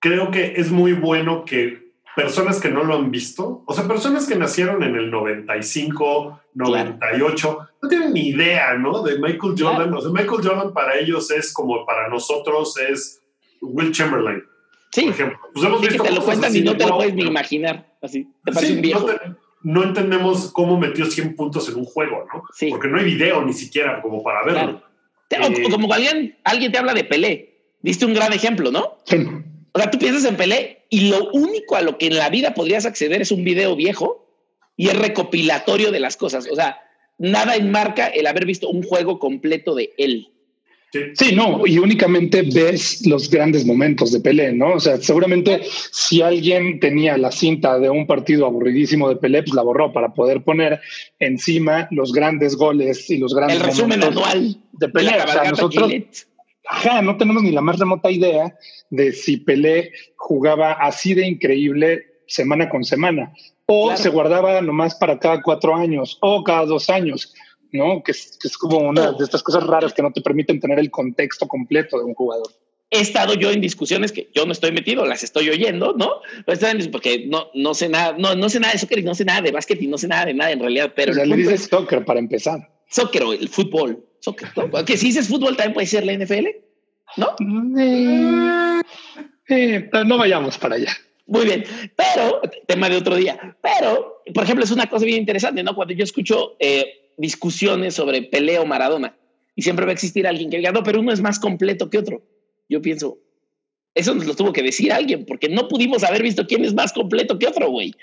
creo 0.00 0.30
que 0.30 0.54
es 0.56 0.70
muy 0.70 0.92
bueno 0.92 1.44
que 1.44 1.88
personas 2.18 2.60
que 2.60 2.68
no 2.68 2.82
lo 2.82 2.96
han 2.96 3.12
visto, 3.12 3.62
o 3.64 3.72
sea, 3.72 3.86
personas 3.86 4.26
que 4.26 4.34
nacieron 4.34 4.82
en 4.82 4.96
el 4.96 5.08
95, 5.08 6.40
98, 6.54 7.48
claro. 7.48 7.70
no 7.80 7.88
tienen 7.88 8.12
ni 8.12 8.30
idea, 8.30 8.74
¿no? 8.74 9.02
De 9.02 9.20
Michael 9.20 9.54
Jordan. 9.56 9.90
Claro. 9.90 9.98
O 9.98 10.00
sea, 10.00 10.10
Michael 10.10 10.40
Jordan 10.42 10.72
para 10.72 10.98
ellos 10.98 11.30
es 11.30 11.52
como 11.52 11.86
para 11.86 12.08
nosotros 12.08 12.76
es 12.76 13.22
Will 13.60 13.92
Chamberlain. 13.92 14.42
Sí. 14.90 15.02
Por 15.02 15.10
ejemplo. 15.12 15.38
Pues 15.52 15.64
hemos 15.64 15.80
sí, 15.80 15.86
visto 15.86 16.02
que 16.02 16.08
te 16.08 16.14
lo 16.16 16.24
cuentan 16.24 16.56
y 16.56 16.60
no 16.60 16.76
te 16.76 16.86
lo 16.86 16.96
puedes 16.96 17.14
ni 17.14 17.22
imaginar. 17.22 17.86
Así, 18.02 18.24
te 18.44 18.52
parece 18.52 18.66
sí, 18.66 18.76
un 18.76 18.82
viejo. 18.82 19.00
No, 19.00 19.06
te, 19.06 19.20
no, 19.62 19.82
entendemos 19.84 20.50
cómo 20.52 20.76
metió 20.76 21.06
100 21.06 21.36
puntos 21.36 21.68
en 21.68 21.76
un 21.76 21.84
juego, 21.84 22.26
¿no? 22.32 22.42
Sí. 22.52 22.68
Porque 22.70 22.88
no 22.88 22.98
hay 22.98 23.04
video 23.04 23.44
ni 23.44 23.52
siquiera 23.52 24.02
como 24.02 24.24
para 24.24 24.42
verlo. 24.42 24.60
Claro. 24.60 24.87
Eh, 25.30 25.66
o, 25.66 25.70
como 25.70 25.92
alguien, 25.92 26.36
alguien 26.44 26.72
te 26.72 26.78
habla 26.78 26.94
de 26.94 27.04
Pelé. 27.04 27.54
Diste 27.82 28.06
un 28.06 28.14
gran 28.14 28.32
ejemplo, 28.32 28.70
¿no? 28.70 28.98
Sí. 29.04 29.16
O 29.72 29.78
sea, 29.78 29.90
tú 29.90 29.98
piensas 29.98 30.24
en 30.24 30.36
Pelé 30.36 30.86
y 30.90 31.10
lo 31.10 31.30
único 31.30 31.76
a 31.76 31.82
lo 31.82 31.98
que 31.98 32.06
en 32.06 32.16
la 32.16 32.30
vida 32.30 32.54
podrías 32.54 32.86
acceder 32.86 33.20
es 33.22 33.30
un 33.30 33.44
video 33.44 33.76
viejo 33.76 34.26
y 34.76 34.88
es 34.88 34.98
recopilatorio 34.98 35.92
de 35.92 36.00
las 36.00 36.16
cosas. 36.16 36.48
O 36.50 36.54
sea, 36.54 36.80
nada 37.18 37.56
enmarca 37.56 38.06
el 38.06 38.26
haber 38.26 38.46
visto 38.46 38.68
un 38.68 38.82
juego 38.82 39.18
completo 39.18 39.74
de 39.74 39.92
él. 39.98 40.32
Sí. 40.90 41.00
sí, 41.14 41.34
no, 41.34 41.66
y 41.66 41.78
únicamente 41.78 42.42
ves 42.42 43.06
los 43.06 43.28
grandes 43.28 43.66
momentos 43.66 44.10
de 44.10 44.20
Pelé, 44.20 44.52
¿no? 44.52 44.74
O 44.74 44.80
sea, 44.80 44.96
seguramente 44.96 45.60
si 45.92 46.22
alguien 46.22 46.80
tenía 46.80 47.18
la 47.18 47.30
cinta 47.30 47.78
de 47.78 47.90
un 47.90 48.06
partido 48.06 48.46
aburridísimo 48.46 49.08
de 49.10 49.16
Pelé, 49.16 49.42
pues 49.42 49.54
la 49.54 49.62
borró 49.62 49.92
para 49.92 50.14
poder 50.14 50.42
poner 50.44 50.80
encima 51.18 51.88
los 51.90 52.12
grandes 52.12 52.56
goles 52.56 53.10
y 53.10 53.18
los 53.18 53.34
grandes 53.34 53.58
El 53.58 53.64
resumen 53.64 54.02
anual 54.02 54.56
de 54.72 54.88
Pelé. 54.88 55.12
De 55.12 55.22
o 55.24 55.28
sea, 55.28 55.50
nosotros, 55.50 55.92
ajá, 56.66 57.02
no 57.02 57.18
tenemos 57.18 57.42
ni 57.42 57.50
la 57.50 57.60
más 57.60 57.78
remota 57.78 58.10
idea 58.10 58.54
de 58.88 59.12
si 59.12 59.36
Pelé 59.36 59.92
jugaba 60.16 60.72
así 60.72 61.12
de 61.12 61.26
increíble 61.26 62.04
semana 62.26 62.68
con 62.68 62.84
semana, 62.84 63.32
o 63.66 63.86
claro. 63.86 64.02
se 64.02 64.08
guardaba 64.08 64.60
nomás 64.62 64.94
para 64.94 65.18
cada 65.18 65.42
cuatro 65.42 65.74
años, 65.76 66.16
o 66.20 66.44
cada 66.44 66.64
dos 66.64 66.88
años. 66.88 67.34
¿No? 67.72 68.02
Que 68.02 68.12
es, 68.12 68.38
que 68.40 68.48
es, 68.48 68.56
como 68.56 68.78
una 68.78 69.12
de 69.12 69.24
estas 69.24 69.42
cosas 69.42 69.64
raras 69.64 69.92
que 69.92 70.02
no 70.02 70.12
te 70.12 70.20
permiten 70.20 70.60
tener 70.60 70.78
el 70.78 70.90
contexto 70.90 71.46
completo 71.46 71.98
de 71.98 72.04
un 72.04 72.14
jugador. 72.14 72.48
He 72.90 73.00
estado 73.00 73.34
yo 73.34 73.50
en 73.50 73.60
discusiones 73.60 74.12
que 74.12 74.30
yo 74.34 74.46
no 74.46 74.52
estoy 74.52 74.72
metido, 74.72 75.04
las 75.04 75.22
estoy 75.22 75.50
oyendo, 75.50 75.92
¿no? 75.92 76.22
Porque 76.90 77.26
no, 77.26 77.48
no 77.54 77.74
sé 77.74 77.90
nada, 77.90 78.16
no, 78.18 78.34
no 78.34 78.48
sé 78.48 78.60
nada 78.60 78.72
de 78.72 78.78
soccer 78.78 79.00
y 79.00 79.02
no 79.02 79.14
sé 79.14 79.26
nada 79.26 79.42
de 79.42 79.50
básquet 79.50 79.80
y 79.82 79.86
no 79.86 79.98
sé 79.98 80.08
nada 80.08 80.24
de 80.24 80.32
nada 80.32 80.52
en 80.52 80.60
realidad, 80.60 80.92
pero... 80.96 81.12
O 81.12 81.14
sea, 81.14 81.26
le 81.26 81.36
dices 81.36 81.68
soccer 81.70 82.04
para 82.06 82.18
empezar. 82.18 82.70
Soccer 82.88 83.22
o 83.24 83.32
el 83.34 83.48
fútbol. 83.50 84.02
Soccer, 84.20 84.48
¿no? 84.56 84.84
Que 84.86 84.96
si 84.96 85.06
dices 85.06 85.28
fútbol 85.28 85.54
también 85.54 85.74
puede 85.74 85.86
ser 85.86 86.06
la 86.06 86.14
NFL, 86.14 86.46
¿no? 87.18 87.36
Eh, 87.78 88.80
eh, 89.48 89.90
no 90.06 90.16
vayamos 90.16 90.56
para 90.56 90.76
allá. 90.76 90.96
Muy 91.26 91.44
bien, 91.44 91.64
pero, 91.94 92.40
tema 92.66 92.88
de 92.88 92.96
otro 92.96 93.16
día, 93.16 93.54
pero, 93.60 94.22
por 94.32 94.44
ejemplo, 94.44 94.64
es 94.64 94.70
una 94.70 94.86
cosa 94.86 95.04
bien 95.04 95.18
interesante, 95.18 95.62
¿no? 95.62 95.74
Cuando 95.74 95.92
yo 95.92 96.04
escucho... 96.04 96.56
Eh, 96.58 97.04
discusiones 97.18 97.94
sobre 97.94 98.22
Pelé 98.22 98.58
o 98.58 98.66
Maradona. 98.66 99.16
Y 99.54 99.62
siempre 99.62 99.84
va 99.84 99.90
a 99.90 99.94
existir 99.94 100.26
alguien 100.26 100.50
que 100.50 100.58
diga, 100.58 100.72
no, 100.72 100.82
pero 100.82 101.00
uno 101.00 101.12
es 101.12 101.20
más 101.20 101.38
completo 101.38 101.90
que 101.90 101.98
otro. 101.98 102.22
Yo 102.68 102.80
pienso, 102.80 103.18
eso 103.94 104.14
nos 104.14 104.26
lo 104.26 104.34
tuvo 104.34 104.52
que 104.52 104.62
decir 104.62 104.92
alguien, 104.92 105.26
porque 105.26 105.48
no 105.48 105.68
pudimos 105.68 106.04
haber 106.04 106.22
visto 106.22 106.46
quién 106.46 106.64
es 106.64 106.74
más 106.74 106.92
completo 106.92 107.38
que 107.38 107.48
otro, 107.48 107.68
güey. 107.70 107.94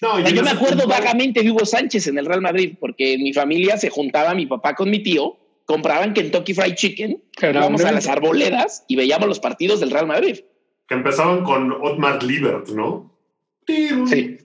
No, 0.00 0.18
yo, 0.18 0.28
yo 0.30 0.42
me 0.42 0.50
acuerdo 0.50 0.88
vagamente 0.88 1.42
de 1.42 1.50
Hugo 1.52 1.64
Sánchez 1.64 2.08
en 2.08 2.18
el 2.18 2.26
Real 2.26 2.40
Madrid, 2.40 2.74
porque 2.80 3.14
en 3.14 3.22
mi 3.22 3.32
familia 3.32 3.76
se 3.76 3.88
juntaba 3.88 4.34
mi 4.34 4.46
papá 4.46 4.74
con 4.74 4.90
mi 4.90 5.00
tío, 5.00 5.36
compraban 5.64 6.12
Kentucky 6.12 6.54
Fried 6.54 6.74
Chicken, 6.74 7.22
íbamos 7.40 7.84
a 7.84 7.92
las 7.92 8.08
arboledas 8.08 8.84
y 8.88 8.96
veíamos 8.96 9.28
los 9.28 9.38
partidos 9.38 9.78
del 9.78 9.92
Real 9.92 10.08
Madrid. 10.08 10.40
Que 10.88 10.94
empezaban 10.94 11.44
con 11.44 11.70
Otmar 11.70 12.20
Liebert, 12.24 12.68
¿no? 12.70 13.12
Sí. 13.66 14.38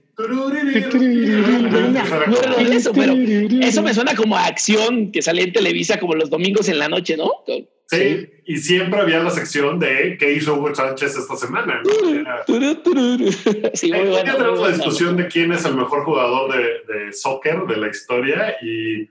Eso, 2.71 2.91
pero 2.93 3.13
eso 3.61 3.83
me 3.83 3.93
suena 3.93 4.15
como 4.15 4.35
a 4.35 4.45
acción 4.45 5.11
que 5.11 5.21
sale 5.21 5.43
en 5.43 5.53
Televisa 5.53 5.99
como 5.99 6.15
los 6.15 6.29
domingos 6.29 6.67
en 6.69 6.79
la 6.79 6.89
noche, 6.89 7.15
¿no? 7.15 7.31
Sí, 7.45 7.67
sí. 7.87 8.29
y 8.47 8.57
siempre 8.57 8.99
había 8.99 9.19
la 9.19 9.29
sección 9.29 9.77
de 9.79 10.17
qué 10.19 10.33
hizo 10.33 10.55
Hugo 10.55 10.73
Sánchez 10.73 11.15
esta 11.17 11.35
semana. 11.35 11.81
¿no? 11.83 11.91
sí, 13.73 13.91
muy 13.91 14.07
bueno, 14.07 14.25
ya 14.25 14.37
tenemos 14.37 14.59
la 14.59 14.69
discusión 14.69 15.17
de 15.17 15.27
quién 15.27 15.51
es 15.51 15.65
el 15.65 15.75
mejor 15.75 16.03
jugador 16.03 16.51
de, 16.51 16.63
de 16.93 17.13
soccer 17.13 17.67
de 17.67 17.77
la 17.77 17.87
historia 17.87 18.57
y 18.61 19.07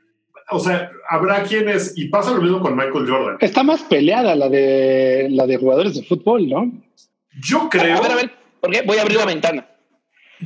o 0.49 0.61
sea, 0.61 0.91
habrá 1.09 1.43
quienes, 1.43 1.97
y 1.97 2.09
pasa 2.09 2.33
lo 2.33 2.41
mismo 2.41 2.61
con 2.61 2.77
Michael 2.77 3.09
Jordan. 3.09 3.37
Está 3.41 3.63
más 3.65 3.83
peleada 3.83 4.37
la 4.37 4.49
de 4.49 5.29
la 5.31 5.47
de 5.47 5.57
jugadores 5.57 5.95
de 5.95 6.05
fútbol, 6.05 6.49
¿no? 6.49 6.71
Yo 7.41 7.69
creo. 7.69 7.97
A 7.97 8.01
ver, 8.01 8.13
a 8.13 8.15
ver, 8.15 8.31
¿por 8.61 8.71
qué? 8.71 8.83
Voy 8.83 8.99
a 8.99 9.03
abrir 9.03 9.19
la 9.19 9.27
ventana. 9.27 9.67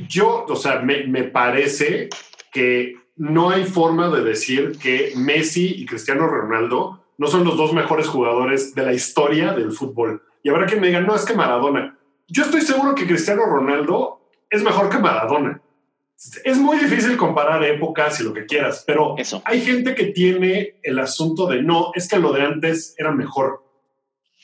Yo, 0.07 0.45
o 0.47 0.55
sea, 0.55 0.79
me, 0.79 1.05
me, 1.07 1.23
parece 1.23 2.09
que 2.51 2.95
no 3.17 3.49
hay 3.49 3.65
forma 3.65 4.09
de 4.09 4.23
decir 4.23 4.77
que 4.81 5.13
Messi 5.15 5.81
y 5.81 5.85
Cristiano 5.85 6.27
Ronaldo 6.27 7.03
no 7.17 7.27
son 7.27 7.43
los 7.43 7.57
dos 7.57 7.73
mejores 7.73 8.07
jugadores 8.07 8.73
de 8.73 8.85
la 8.85 8.93
historia 8.93 9.53
del 9.53 9.71
fútbol. 9.71 10.23
Y 10.43 10.49
habrá 10.49 10.65
que 10.65 10.77
me 10.77 10.87
digan, 10.87 11.05
no, 11.05 11.15
es 11.15 11.25
que 11.25 11.35
Maradona. 11.35 11.97
Yo 12.27 12.43
estoy 12.43 12.61
seguro 12.61 12.95
que 12.95 13.05
Cristiano 13.05 13.45
Ronaldo 13.45 14.21
es 14.49 14.63
mejor 14.63 14.89
que 14.89 14.97
Maradona. 14.97 15.61
Es 16.43 16.57
muy 16.57 16.77
difícil 16.77 17.17
comparar 17.17 17.63
épocas 17.63 18.19
y 18.19 18.23
lo 18.23 18.33
que 18.33 18.45
quieras, 18.45 18.83
pero 18.85 19.15
Eso. 19.17 19.41
hay 19.43 19.61
gente 19.61 19.95
que 19.95 20.05
tiene 20.05 20.75
el 20.83 20.99
asunto 20.99 21.47
de 21.47 21.63
no, 21.63 21.91
es 21.95 22.07
que 22.07 22.19
lo 22.19 22.31
de 22.31 22.43
antes 22.43 22.93
era 22.97 23.11
mejor. 23.11 23.60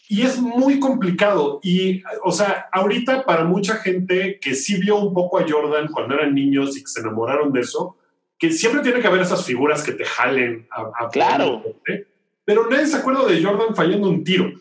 Y 0.10 0.22
es 0.22 0.40
muy 0.40 0.80
complicado. 0.80 1.60
Y, 1.64 2.02
o 2.24 2.32
sea, 2.32 2.70
ahorita 2.72 3.26
para 3.26 3.44
mucha 3.44 3.76
gente 3.76 4.40
que 4.40 4.56
sí 4.56 4.80
vio 4.80 4.98
un 4.98 5.14
poco 5.14 5.40
a 5.40 5.46
Jordan 5.48 5.88
cuando 5.88 6.16
eran 6.16 6.34
niños 6.34 6.78
y 6.78 6.82
que 6.82 6.88
se 6.88 7.02
enamoraron 7.02 7.52
de 7.52 7.62
eso, 7.62 7.98
que 8.40 8.52
siempre 8.52 8.82
tiene 8.82 9.02
que 9.02 9.08
haber 9.08 9.22
esas 9.22 9.46
figuras 9.46 9.84
que 9.84 9.92
te 9.92 10.06
jalen 10.06 10.68
a. 10.72 11.06
a 11.06 11.10
claro. 11.10 11.64
¿eh? 11.88 12.06
Pero 12.46 12.70
nadie 12.70 12.88
se 12.88 12.98
acuerda 12.98 13.26
de 13.26 13.44
Jordan 13.44 13.76
fallando 13.76 14.10
un 14.10 14.24
tiro. 14.24 14.52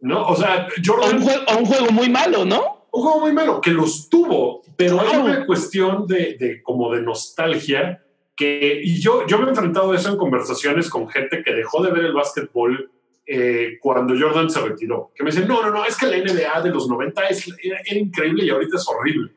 ¿no? 0.00 0.26
O 0.26 0.36
sea, 0.36 0.68
Jordan... 0.84 1.16
O 1.16 1.58
un, 1.58 1.66
juego, 1.66 1.90
muy 1.90 2.08
malo, 2.08 2.44
¿no? 2.44 2.86
Un 2.90 3.02
juego 3.02 3.20
muy 3.20 3.32
malo, 3.32 3.60
que 3.60 3.70
los 3.70 4.08
tuvo, 4.08 4.62
pero 4.76 5.00
hay 5.00 5.16
una 5.16 5.46
cuestión 5.46 6.06
de, 6.06 6.36
de, 6.38 6.62
como 6.62 6.92
de 6.92 7.02
nostalgia 7.02 8.02
que, 8.36 8.80
y 8.82 9.00
yo, 9.00 9.26
yo 9.26 9.38
me 9.38 9.46
he 9.46 9.48
enfrentado 9.48 9.92
a 9.92 9.96
eso 9.96 10.10
en 10.10 10.16
conversaciones 10.16 10.88
con 10.88 11.08
gente 11.08 11.42
que 11.42 11.52
dejó 11.52 11.82
de 11.82 11.90
ver 11.90 12.04
el 12.04 12.12
básquetbol 12.12 12.90
eh, 13.30 13.76
cuando 13.82 14.14
Jordan 14.18 14.48
se 14.48 14.58
retiró, 14.58 15.12
que 15.14 15.22
me 15.22 15.30
dicen, 15.30 15.46
no, 15.46 15.60
no, 15.60 15.70
no, 15.70 15.84
es 15.84 15.98
que 15.98 16.06
la 16.06 16.16
NBA 16.16 16.62
de 16.62 16.70
los 16.70 16.88
90 16.88 17.28
es, 17.28 17.46
era, 17.62 17.78
increíble 17.94 18.46
y 18.46 18.48
ahorita 18.48 18.78
es 18.78 18.88
horrible. 18.88 19.32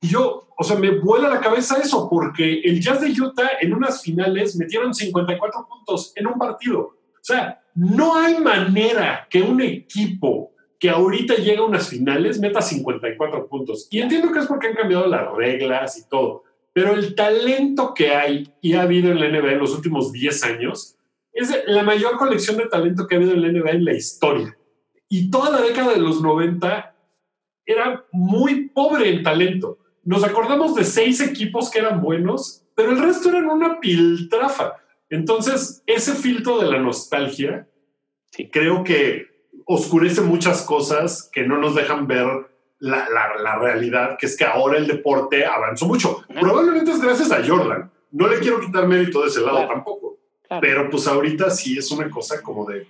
Y 0.00 0.08
yo, 0.08 0.48
o 0.58 0.64
sea, 0.64 0.76
me 0.76 0.98
vuela 0.98 1.28
la 1.28 1.40
cabeza 1.40 1.78
eso, 1.80 2.08
porque 2.10 2.60
el 2.64 2.80
Jazz 2.80 3.00
de 3.00 3.12
Utah 3.20 3.50
en 3.60 3.72
unas 3.72 4.02
finales 4.02 4.56
metieron 4.56 4.92
54 4.92 5.68
puntos 5.68 6.12
en 6.16 6.26
un 6.26 6.36
partido. 6.38 6.80
O 6.80 7.22
sea, 7.22 7.62
no 7.76 8.16
hay 8.16 8.38
manera 8.38 9.28
que 9.30 9.42
un 9.42 9.60
equipo 9.60 10.50
que 10.80 10.90
ahorita 10.90 11.36
llega 11.36 11.60
a 11.60 11.66
unas 11.66 11.88
finales 11.88 12.40
meta 12.40 12.60
54 12.60 13.46
puntos. 13.46 13.86
Y 13.92 14.00
entiendo 14.00 14.32
que 14.32 14.40
es 14.40 14.46
porque 14.46 14.66
han 14.66 14.74
cambiado 14.74 15.06
las 15.06 15.32
reglas 15.32 15.98
y 15.98 16.08
todo, 16.08 16.42
pero 16.72 16.94
el 16.94 17.14
talento 17.14 17.94
que 17.94 18.10
hay 18.10 18.52
y 18.60 18.72
ha 18.72 18.82
habido 18.82 19.12
en 19.12 19.20
la 19.20 19.28
NBA 19.28 19.52
en 19.52 19.60
los 19.60 19.72
últimos 19.72 20.10
10 20.10 20.44
años 20.44 20.95
es 21.36 21.54
la 21.66 21.82
mayor 21.82 22.16
colección 22.16 22.56
de 22.56 22.66
talento 22.66 23.06
que 23.06 23.14
ha 23.14 23.18
habido 23.18 23.34
en 23.34 23.42
la 23.42 23.48
NBA 23.48 23.70
en 23.70 23.84
la 23.84 23.94
historia. 23.94 24.56
Y 25.08 25.30
toda 25.30 25.50
la 25.50 25.60
década 25.60 25.92
de 25.92 26.00
los 26.00 26.22
90 26.22 26.96
era 27.66 28.04
muy 28.10 28.68
pobre 28.70 29.10
en 29.10 29.22
talento. 29.22 29.78
Nos 30.02 30.24
acordamos 30.24 30.74
de 30.74 30.84
seis 30.84 31.20
equipos 31.20 31.70
que 31.70 31.80
eran 31.80 32.00
buenos, 32.00 32.64
pero 32.74 32.92
el 32.92 32.98
resto 32.98 33.28
eran 33.28 33.50
una 33.50 33.80
piltrafa. 33.80 34.76
Entonces, 35.10 35.82
ese 35.86 36.14
filtro 36.14 36.58
de 36.58 36.70
la 36.70 36.78
nostalgia, 36.78 37.68
creo 38.50 38.82
que 38.82 39.26
oscurece 39.66 40.22
muchas 40.22 40.62
cosas 40.62 41.28
que 41.32 41.46
no 41.46 41.58
nos 41.58 41.74
dejan 41.74 42.06
ver 42.06 42.26
la, 42.78 43.08
la, 43.42 43.58
realidad, 43.58 44.16
que 44.18 44.26
es 44.26 44.36
que 44.36 44.44
ahora 44.44 44.78
el 44.78 44.86
deporte 44.86 45.44
avanzó 45.44 45.86
mucho. 45.86 46.24
Probablemente 46.28 46.92
es 46.92 47.00
gracias 47.00 47.30
a 47.32 47.44
Jordan. 47.46 47.90
No 48.10 48.28
le 48.28 48.38
quiero 48.38 48.60
quitar 48.60 48.86
mérito 48.86 49.22
de 49.22 49.28
ese 49.28 49.40
lado 49.40 49.66
tampoco. 49.66 50.18
Pero 50.60 50.90
pues 50.90 51.06
ahorita 51.06 51.50
sí 51.50 51.78
es 51.78 51.90
una 51.90 52.10
cosa 52.10 52.42
como 52.42 52.64
de, 52.64 52.86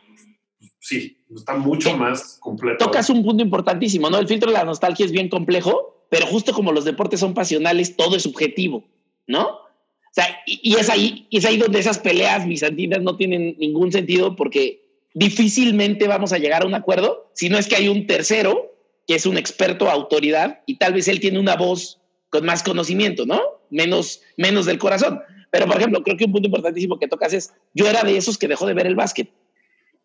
sí, 0.79 1.17
está 1.35 1.57
mucho 1.57 1.97
más 1.97 2.39
completo. 2.41 2.85
Tocas 2.85 3.11
un 3.11 3.25
punto 3.25 3.43
importantísimo, 3.43 4.11
¿no? 4.11 4.19
El 4.19 4.29
filtro 4.29 4.51
de 4.51 4.59
la 4.59 4.65
nostalgia 4.65 5.05
es 5.05 5.13
bien 5.13 5.29
complejo, 5.29 6.07
pero 6.11 6.27
justo 6.27 6.53
como 6.53 6.73
los 6.73 6.85
deportes 6.85 7.21
son 7.21 7.35
pasionales, 7.35 7.97
todo 7.97 8.17
es 8.17 8.23
subjetivo, 8.23 8.85
¿no? 9.27 9.47
O 9.47 10.13
sea, 10.13 10.25
y, 10.47 10.75
es 10.77 10.89
ahí, 10.89 11.27
y 11.29 11.39
es 11.39 11.45
ahí 11.45 11.59
donde 11.59 11.79
esas 11.79 11.99
peleas 11.99 12.47
bizantinas 12.47 13.03
no 13.03 13.17
tienen 13.17 13.57
ningún 13.59 13.93
sentido 13.93 14.35
porque 14.35 14.83
difícilmente 15.13 16.09
vamos 16.09 16.33
a 16.33 16.39
llegar 16.39 16.63
a 16.63 16.67
un 16.67 16.75
acuerdo 16.75 17.31
si 17.35 17.49
no 17.49 17.59
es 17.59 17.67
que 17.67 17.77
hay 17.77 17.89
un 17.89 18.07
tercero 18.07 18.77
que 19.07 19.15
es 19.15 19.27
un 19.27 19.39
experto, 19.39 19.89
autoridad, 19.89 20.61
y 20.67 20.77
tal 20.77 20.93
vez 20.93 21.09
él 21.09 21.21
tiene 21.21 21.39
una 21.39 21.57
voz 21.57 22.01
con 22.29 22.45
más 22.45 22.63
conocimiento, 22.63 23.25
¿no? 23.25 23.41
Menos, 23.71 24.21
menos 24.37 24.67
del 24.67 24.79
corazón. 24.79 25.21
Pero, 25.57 25.69
por 25.69 25.79
ejemplo, 25.79 26.03
creo 26.03 26.19
que 26.19 26.27
un 26.27 26.33
punto 26.33 26.49
importantísimo 26.49 26.99
que 26.99 27.09
tocas 27.09 27.33
es, 27.33 27.55
yo 27.73 27.89
era 27.89 28.03
de 28.03 28.15
esos 28.15 28.37
que 28.37 28.47
dejó 28.47 28.67
de 28.67 28.75
ver 28.75 28.87
el 28.87 28.95
básquet. 28.95 29.31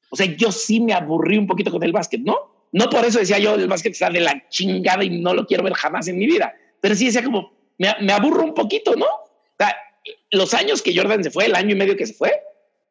O 0.10 0.16
sea, 0.16 0.26
yo 0.26 0.50
sí 0.50 0.80
me 0.80 0.94
aburrí 0.94 1.38
un 1.38 1.46
poquito 1.46 1.72
con 1.72 1.84
el 1.84 1.92
básquet, 1.92 2.22
¿no? 2.22 2.38
No 2.72 2.90
por 2.90 3.04
eso 3.04 3.20
decía 3.20 3.38
yo, 3.38 3.56
el 3.56 3.68
básquet 3.68 3.92
está 3.92 4.10
de 4.10 4.22
la 4.22 4.48
chingada 4.48 5.04
y 5.04 5.10
no 5.10 5.34
lo 5.34 5.46
quiero 5.46 5.64
ver 5.64 5.74
jamás 5.74 6.08
en 6.08 6.18
mi 6.18 6.26
vida. 6.26 6.54
Pero 6.80 6.96
sí 6.96 7.08
decía 7.08 7.22
como, 7.22 7.52
me, 7.78 7.94
me 8.00 8.14
aburro 8.14 8.46
un 8.46 8.54
poquito, 8.54 8.96
¿no? 8.96 9.08
O 9.08 9.56
sea, 9.58 9.76
los 10.32 10.54
años 10.54 10.82
que 10.82 10.96
Jordan 10.96 11.22
se 11.22 11.32
fue, 11.32 11.48
el 11.48 11.56
año 11.56 11.72
y 11.72 11.76
medio 11.76 11.98
que 11.98 12.08
se 12.08 12.14
fue, 12.14 12.32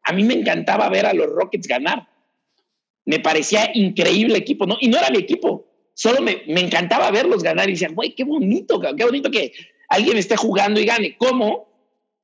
a 0.02 0.12
mí 0.12 0.22
me 0.22 0.34
encantaba 0.34 0.90
ver 0.90 1.06
a 1.06 1.14
los 1.14 1.28
Rockets 1.28 1.66
ganar. 1.66 2.06
Me 3.06 3.20
parecía 3.20 3.70
increíble 3.72 4.36
equipo, 4.36 4.66
¿no? 4.66 4.76
Y 4.80 4.88
no 4.88 4.98
era 4.98 5.08
mi 5.08 5.16
equipo, 5.16 5.66
solo 5.94 6.20
me, 6.20 6.42
me 6.46 6.60
encantaba 6.60 7.10
verlos 7.10 7.42
ganar 7.42 7.70
y 7.70 7.72
decía, 7.72 7.88
güey, 7.90 8.14
qué 8.14 8.24
bonito, 8.24 8.78
qué 8.94 9.04
bonito 9.04 9.30
que 9.30 9.54
alguien 9.88 10.18
esté 10.18 10.36
jugando 10.36 10.78
y 10.78 10.84
gane. 10.84 11.16
¿Cómo? 11.16 11.69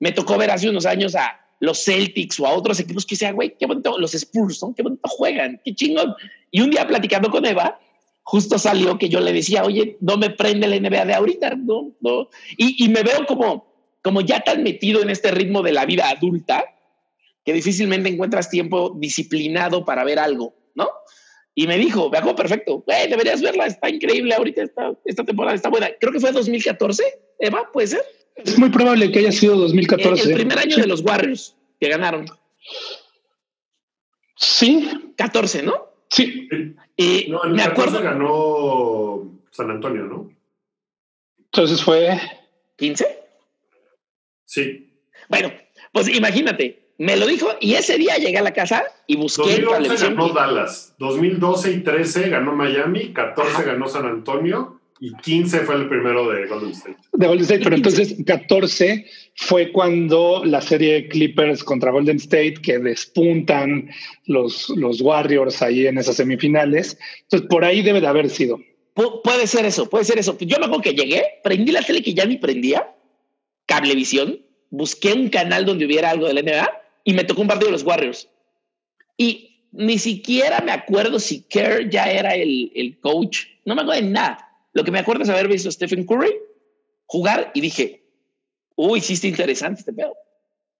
Me 0.00 0.12
tocó 0.12 0.36
ver 0.36 0.50
hace 0.50 0.68
unos 0.68 0.86
años 0.86 1.14
a 1.14 1.40
los 1.60 1.84
Celtics 1.84 2.38
o 2.40 2.46
a 2.46 2.54
otros 2.54 2.78
equipos 2.80 3.06
que 3.06 3.14
decían, 3.14 3.34
güey, 3.34 3.56
qué 3.58 3.66
bonito, 3.66 3.98
los 3.98 4.14
Spurs, 4.14 4.62
¿no? 4.62 4.74
qué 4.74 4.82
bonito 4.82 5.08
juegan, 5.08 5.60
qué 5.64 5.74
chingón. 5.74 6.14
Y 6.50 6.60
un 6.60 6.70
día 6.70 6.86
platicando 6.86 7.30
con 7.30 7.46
Eva, 7.46 7.78
justo 8.22 8.58
salió 8.58 8.98
que 8.98 9.08
yo 9.08 9.20
le 9.20 9.32
decía, 9.32 9.64
oye, 9.64 9.96
no 10.00 10.16
me 10.16 10.30
prende 10.30 10.66
la 10.66 10.78
NBA 10.78 11.06
de 11.06 11.14
ahorita, 11.14 11.54
no, 11.56 11.92
no. 12.00 12.28
Y, 12.56 12.88
me 12.88 13.02
veo 13.02 13.24
como, 13.26 13.72
como 14.02 14.20
ya 14.20 14.40
tan 14.40 14.62
metido 14.62 15.00
en 15.00 15.10
este 15.10 15.30
ritmo 15.30 15.62
de 15.62 15.72
la 15.72 15.86
vida 15.86 16.10
adulta 16.10 16.64
que 17.44 17.52
difícilmente 17.52 18.08
encuentras 18.08 18.50
tiempo 18.50 18.92
disciplinado 18.96 19.84
para 19.84 20.02
ver 20.02 20.18
algo, 20.18 20.56
¿no? 20.74 20.88
Y 21.54 21.68
me 21.68 21.78
dijo, 21.78 22.10
me 22.10 22.18
hago 22.18 22.34
perfecto, 22.34 22.82
güey, 22.84 23.08
deberías 23.08 23.40
verla, 23.40 23.66
está 23.66 23.88
increíble 23.88 24.34
ahorita, 24.34 24.64
esta, 24.64 24.92
esta 25.04 25.24
temporada 25.24 25.54
está 25.54 25.70
buena. 25.70 25.88
Creo 26.00 26.12
que 26.12 26.20
fue 26.20 26.32
2014, 26.32 27.04
Eva, 27.38 27.70
¿puede 27.72 27.86
ser? 27.86 28.02
Es 28.36 28.58
muy 28.58 28.70
probable 28.70 29.10
que 29.10 29.20
haya 29.20 29.32
sido 29.32 29.56
2014. 29.56 30.28
El, 30.28 30.34
primer 30.34 30.58
año 30.58 30.76
de 30.76 30.86
los 30.86 31.00
Warriors 31.02 31.56
que 31.80 31.88
ganaron. 31.88 32.26
Sí. 34.36 35.12
14, 35.16 35.62
¿no? 35.62 35.88
Sí. 36.10 36.48
Y 36.96 37.26
no, 37.28 37.44
en 37.44 37.52
me 37.52 37.62
acuerdo. 37.62 38.02
ganó 38.02 39.30
San 39.50 39.70
Antonio, 39.70 40.04
¿no? 40.04 40.30
Entonces 41.38 41.82
fue. 41.82 42.20
¿15? 42.78 43.06
Sí. 44.44 44.92
Bueno, 45.28 45.50
pues 45.92 46.08
imagínate, 46.08 46.90
me 46.98 47.16
lo 47.16 47.26
dijo 47.26 47.48
y 47.60 47.74
ese 47.74 47.96
día 47.96 48.16
llegué 48.16 48.38
a 48.38 48.42
la 48.42 48.52
casa 48.52 48.84
y 49.06 49.16
busqué 49.16 49.60
2011 49.60 50.08
ganó 50.08 50.28
Dallas, 50.28 50.94
2012 50.98 51.72
y 51.72 51.80
13 51.80 52.28
ganó 52.28 52.52
Miami, 52.52 53.12
14 53.12 53.64
ganó 53.64 53.88
San 53.88 54.06
Antonio 54.06 54.75
y 54.98 55.14
15 55.14 55.60
fue 55.60 55.74
el 55.74 55.88
primero 55.88 56.30
de 56.30 56.46
Golden 56.46 56.70
State. 56.70 56.96
De 57.12 57.26
Golden 57.26 57.44
State, 57.44 57.62
pero 57.62 57.76
entonces 57.76 58.16
14 58.24 59.06
fue 59.34 59.70
cuando 59.70 60.42
la 60.44 60.62
serie 60.62 61.08
Clippers 61.08 61.62
contra 61.62 61.90
Golden 61.90 62.16
State, 62.16 62.54
que 62.62 62.78
despuntan 62.78 63.90
los, 64.24 64.70
los 64.70 65.02
Warriors 65.02 65.60
ahí 65.60 65.86
en 65.86 65.98
esas 65.98 66.16
semifinales. 66.16 66.98
Entonces, 67.24 67.48
por 67.48 67.64
ahí 67.64 67.82
debe 67.82 68.00
de 68.00 68.06
haber 68.06 68.30
sido. 68.30 68.58
puede 69.22 69.46
ser 69.46 69.66
eso, 69.66 69.90
puede 69.90 70.04
ser 70.04 70.18
eso. 70.18 70.36
Yo 70.40 70.58
me 70.58 70.64
acuerdo 70.64 70.82
que 70.82 70.94
llegué, 70.94 71.24
prendí 71.44 71.72
la 71.72 71.82
tele 71.82 72.02
que 72.02 72.14
ya 72.14 72.24
ni 72.24 72.38
prendía, 72.38 72.94
cablevisión, 73.66 74.40
busqué 74.70 75.12
un 75.12 75.28
canal 75.28 75.66
donde 75.66 75.84
hubiera 75.84 76.10
algo 76.10 76.26
de 76.26 76.34
la 76.34 76.42
NBA 76.42 76.82
y 77.04 77.12
me 77.12 77.24
tocó 77.24 77.42
un 77.42 77.48
partido 77.48 77.66
de 77.66 77.72
los 77.72 77.82
Warriors. 77.82 78.30
Y 79.18 79.66
ni 79.72 79.98
siquiera 79.98 80.60
me 80.60 80.72
acuerdo 80.72 81.20
si 81.20 81.42
Kerr 81.42 81.90
ya 81.90 82.10
era 82.10 82.34
el, 82.34 82.72
el 82.74 82.98
coach, 83.00 83.44
no 83.66 83.74
me 83.74 83.82
acuerdo 83.82 84.00
de 84.00 84.08
nada 84.08 84.45
lo 84.76 84.84
que 84.84 84.90
me 84.90 84.98
acuerdo 84.98 85.22
es 85.22 85.30
haber 85.30 85.48
visto 85.48 85.70
a 85.70 85.72
Stephen 85.72 86.04
Curry 86.04 86.34
jugar 87.06 87.50
y 87.54 87.62
dije, 87.62 88.02
uy, 88.74 89.00
sí 89.00 89.14
está 89.14 89.26
interesante 89.26 89.80
este 89.80 89.94
pedo. 89.94 90.14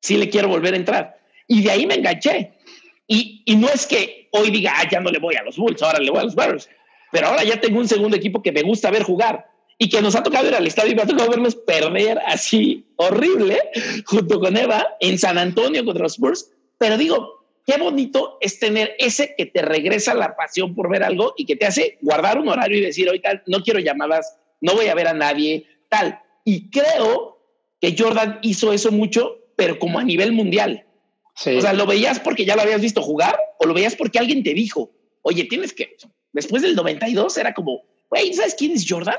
Sí 0.02 0.18
le 0.18 0.28
quiero 0.28 0.48
volver 0.48 0.74
a 0.74 0.76
entrar. 0.76 1.18
Y 1.48 1.62
de 1.62 1.70
ahí 1.70 1.87
me 1.87 1.94
enganché. 1.94 2.52
Y, 3.06 3.42
y 3.46 3.56
no 3.56 3.68
es 3.70 3.87
que 3.87 4.28
hoy 4.32 4.50
diga, 4.50 4.74
ah, 4.76 4.87
ya 4.90 5.00
no 5.00 5.11
le 5.11 5.18
voy 5.18 5.35
a 5.37 5.42
los 5.44 5.56
Bulls, 5.56 5.82
ahora 5.82 5.98
le 5.98 6.11
voy 6.11 6.20
a 6.20 6.24
los 6.24 6.37
Warriors. 6.37 6.68
Pero 7.11 7.28
ahora 7.28 7.42
ya 7.42 7.59
tengo 7.59 7.78
un 7.78 7.88
segundo 7.88 8.18
equipo 8.18 8.42
que 8.42 8.52
me 8.52 8.61
gusta 8.61 8.90
ver 8.90 9.02
jugar 9.02 9.46
y 9.78 9.88
que 9.88 10.02
nos 10.02 10.14
ha 10.14 10.22
tocado 10.22 10.46
ir 10.46 10.54
al 10.54 10.66
estadio 10.66 10.92
y 10.92 10.94
me 10.94 11.00
ha 11.00 11.06
tocado 11.06 11.30
verlos 11.30 11.56
perder 11.56 12.18
así 12.26 12.85
horrible 12.96 13.59
junto 14.04 14.40
con 14.40 14.59
Eva 14.59 14.87
en 15.00 15.18
San 15.18 15.38
Antonio 15.38 15.87
contra 15.87 16.02
los 16.02 16.12
Spurs. 16.12 16.50
Pero 16.76 16.98
digo, 16.98 17.36
qué 17.66 17.76
bonito 17.79 18.38
es 18.40 18.59
tener 18.59 18.94
ese 18.98 19.35
que 19.37 19.46
te 19.46 19.61
regresa 19.61 20.14
la 20.14 20.37
pasión 20.37 20.74
por 20.74 20.88
ver 20.88 21.02
algo 21.02 21.35
y 21.37 21.44
que 21.44 21.57
te 21.57 21.66
hace 21.66 21.98
guardar 22.00 22.38
un 22.38 22.48
horario 22.48 22.79
y 22.79 22.83
decir, 22.83 23.09
ahorita 23.09 23.42
no 23.46 23.62
quiero 23.62 23.81
llamadas, 23.81 24.38
no 24.61 24.74
voy 24.74 24.87
a 24.87 24.94
ver 24.94 25.09
a 25.09 25.14
nadie, 25.14 25.66
tal. 25.88 26.20
Y 26.44 26.70
creo 26.70 27.38
que 27.81 27.94
Jordan 27.98 28.38
hizo 28.42 28.72
eso 28.72 28.92
mucho, 28.92 29.38
pero 29.57 29.79
como 29.79 29.98
a 29.98 30.05
nivel 30.05 30.33
mundial. 30.33 30.87
O 31.35 31.61
sea, 31.61 31.74
lo 31.74 31.87
veías 31.87 32.18
porque 32.20 32.46
ya 32.46 32.57
lo 32.57 32.62
habías 32.62 32.81
visto 32.81 33.02
jugar 33.02 33.38
o 33.59 33.66
lo 33.66 33.74
veías 33.74 33.94
porque 33.94 34.18
alguien 34.18 34.42
te 34.42 34.55
dijo, 34.55 34.90
oye, 35.22 35.44
tienes 35.44 35.74
que, 35.74 35.96
después 36.33 36.62
del 36.62 36.74
92 36.76 37.37
era 37.37 37.52
como, 37.52 37.83
güey, 38.09 38.33
¿sabes 38.33 38.55
quién 38.55 38.72
es 38.72 38.87
Jordan? 38.88 39.18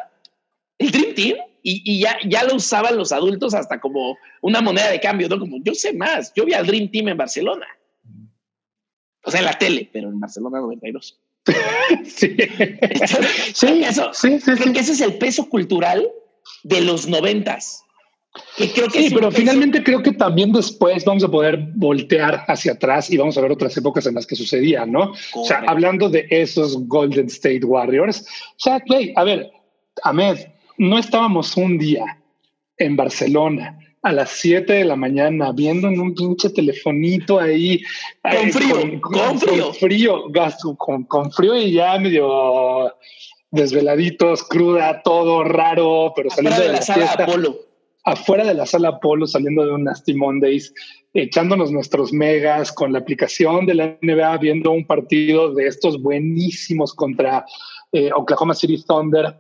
El 0.80 0.92
Dream 0.92 1.14
Team. 1.14 1.38
Y, 1.64 1.82
y, 1.84 2.00
ya, 2.00 2.18
ya 2.26 2.44
lo 2.46 2.56
usaban 2.56 2.98
los 2.98 3.12
adultos 3.12 3.54
hasta 3.54 3.82
como 3.82 4.18
una 4.42 4.62
moneda 4.62 4.90
de 4.90 5.02
cambio, 5.02 5.28
¿no? 5.28 5.38
Como, 5.38 5.58
yo 5.64 5.76
sé 5.76 5.92
más, 5.92 6.32
yo 6.34 6.46
vi 6.46 6.54
al 6.54 6.66
Dream 6.66 6.90
Team 6.90 7.10
en 7.10 7.18
Barcelona. 7.18 7.68
O 9.24 9.32
sea, 9.32 9.40
en 9.40 9.46
la 9.46 9.58
tele, 9.58 9.90
pero 9.92 10.10
en 10.10 10.20
Barcelona 10.20 10.60
92. 10.60 11.20
sí. 12.06 12.38
sí, 13.54 13.84
eso, 13.84 14.10
sí, 14.14 14.40
sí, 14.40 14.52
creo 14.52 14.74
que 14.74 14.80
ese 14.80 14.92
es 14.92 15.02
el 15.02 15.18
peso 15.18 15.48
cultural 15.50 16.10
de 16.64 16.82
los 16.82 17.08
noventas. 17.08 17.84
Que 18.56 18.72
creo 18.72 18.88
que 18.88 19.04
sí, 19.04 19.14
pero 19.14 19.32
finalmente 19.32 19.84
creo 19.84 20.04
que 20.04 20.12
también 20.12 20.52
después 20.52 21.04
vamos 21.06 21.24
a 21.24 21.32
poder 21.32 21.58
voltear 21.76 22.44
hacia 22.48 22.74
atrás 22.74 23.10
y 23.10 23.18
vamos 23.18 23.38
a 23.38 23.42
ver 23.42 23.52
otras 23.52 23.76
épocas 23.78 24.06
en 24.06 24.16
las 24.16 24.28
que 24.28 24.36
sucedía, 24.36 24.86
¿no? 24.86 25.14
O 25.34 25.46
sea, 25.46 25.64
hablando 25.68 26.10
de 26.10 26.28
esos 26.30 26.88
Golden 26.88 27.28
State 27.28 27.66
Warriors, 27.66 28.22
o 28.22 28.60
sea, 28.60 28.82
a 29.16 29.24
ver, 29.24 29.52
Ahmed, 30.04 30.38
no 30.78 31.00
estábamos 31.00 31.58
un 31.58 31.78
día 31.78 32.22
en 32.78 32.96
Barcelona 32.96 33.80
a 34.02 34.12
las 34.12 34.30
7 34.32 34.72
de 34.72 34.86
la 34.86 34.96
mañana 34.96 35.52
viendo 35.52 35.88
en 35.88 36.00
un 36.00 36.14
pinche 36.14 36.50
telefonito 36.50 37.40
ahí. 37.40 37.82
Con 38.22 38.52
frío, 38.52 39.02
con, 39.02 39.40
frío. 39.40 39.66
Con 39.66 39.74
frío, 39.76 40.24
con, 40.78 41.04
con, 41.06 41.32
frío 41.32 41.56
y 41.58 41.74
ya 41.74 41.98
medio 42.00 42.94
desveladitos, 43.52 44.44
cruda, 44.44 45.02
todo 45.04 45.44
raro, 45.44 46.14
pero 46.16 46.30
saliendo 46.30 46.62
de, 46.62 46.70
la, 46.70 46.82
sala 46.82 47.12
Apolo. 47.12 47.56
Afuera 48.04 48.46
de 48.46 48.54
la 48.54 48.66
sala 48.66 48.90
Apolo, 48.90 49.26
saliendo 49.26 49.66
de 49.66 49.72
un 49.72 49.84
Nasty 49.84 50.14
Mondays, 50.14 50.74
echándonos 51.14 51.72
nuestros 51.72 52.14
megas 52.14 52.72
con 52.72 52.94
la 52.94 53.00
aplicación 53.00 53.66
de 53.66 53.76
la 53.76 53.98
NBA, 54.02 54.38
viendo 54.38 54.72
un 54.72 54.86
partido 54.86 55.54
de 55.54 55.68
estos 55.68 56.02
buenísimos 56.02 56.94
contra 56.94 57.46
eh, 57.92 58.12
Oklahoma 58.14 58.54
City 58.54 58.84
Thunder. 58.86 59.36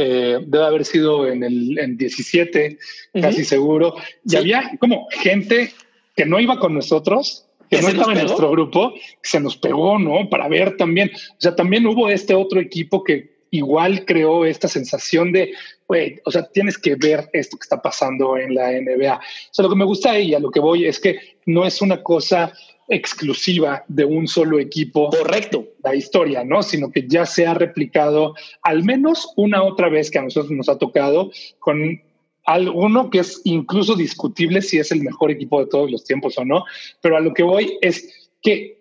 Eh, 0.00 0.38
debe 0.46 0.64
haber 0.64 0.84
sido 0.84 1.26
en 1.26 1.42
el 1.42 1.96
17, 1.96 2.78
casi 3.20 3.44
seguro. 3.44 3.96
Y 4.24 4.36
había 4.36 4.70
como 4.78 5.08
gente 5.10 5.72
que 6.14 6.24
no 6.24 6.38
iba 6.38 6.60
con 6.60 6.72
nosotros, 6.72 7.46
que 7.68 7.82
no 7.82 7.88
estaba 7.88 8.12
en 8.12 8.20
nuestro 8.20 8.50
grupo, 8.52 8.94
se 9.22 9.40
nos 9.40 9.56
pegó, 9.56 9.98
¿no? 9.98 10.28
Para 10.30 10.46
ver 10.46 10.76
también. 10.76 11.10
O 11.12 11.40
sea, 11.40 11.56
también 11.56 11.84
hubo 11.84 12.08
este 12.08 12.32
otro 12.32 12.60
equipo 12.60 13.02
que 13.02 13.38
igual 13.50 14.04
creó 14.04 14.44
esta 14.44 14.68
sensación 14.68 15.32
de, 15.32 15.52
güey, 15.88 16.20
o 16.24 16.30
sea, 16.30 16.48
tienes 16.48 16.78
que 16.78 16.94
ver 16.94 17.28
esto 17.32 17.56
que 17.56 17.64
está 17.64 17.82
pasando 17.82 18.36
en 18.36 18.54
la 18.54 18.70
NBA. 18.70 19.16
O 19.16 19.20
sea, 19.50 19.64
lo 19.64 19.68
que 19.68 19.76
me 19.76 19.84
gusta 19.84 20.18
y 20.18 20.32
a 20.32 20.38
lo 20.38 20.50
que 20.50 20.60
voy 20.60 20.86
es 20.86 21.00
que 21.00 21.18
no 21.46 21.66
es 21.66 21.82
una 21.82 22.02
cosa 22.02 22.52
exclusiva 22.88 23.84
de 23.88 24.04
un 24.04 24.26
solo 24.26 24.58
equipo. 24.58 25.10
Correcto. 25.10 25.66
La 25.82 25.94
historia, 25.94 26.42
¿no? 26.44 26.62
Sino 26.62 26.90
que 26.90 27.06
ya 27.06 27.26
se 27.26 27.46
ha 27.46 27.54
replicado 27.54 28.34
al 28.62 28.82
menos 28.82 29.32
una 29.36 29.62
otra 29.62 29.88
vez 29.88 30.10
que 30.10 30.18
a 30.18 30.22
nosotros 30.22 30.50
nos 30.50 30.68
ha 30.68 30.78
tocado 30.78 31.30
con 31.58 32.00
alguno 32.44 33.10
que 33.10 33.18
es 33.18 33.42
incluso 33.44 33.94
discutible 33.94 34.62
si 34.62 34.78
es 34.78 34.90
el 34.90 35.02
mejor 35.02 35.30
equipo 35.30 35.60
de 35.60 35.66
todos 35.66 35.90
los 35.90 36.04
tiempos 36.04 36.38
o 36.38 36.44
no. 36.44 36.64
Pero 37.02 37.16
a 37.16 37.20
lo 37.20 37.34
que 37.34 37.42
voy 37.42 37.78
es 37.82 38.30
que 38.42 38.78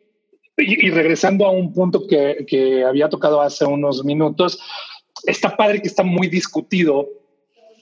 y, 0.58 0.90
regresando 0.90 1.46
a 1.46 1.52
un 1.52 1.72
punto 1.72 2.08
que, 2.08 2.46
que, 2.48 2.84
había 2.84 3.10
tocado 3.10 3.42
hace 3.42 3.64
unos 3.66 4.04
minutos, 4.04 4.60
está 5.26 5.56
padre 5.56 5.82
que 5.82 5.88
está 5.88 6.02
muy 6.02 6.28
discutido 6.28 7.08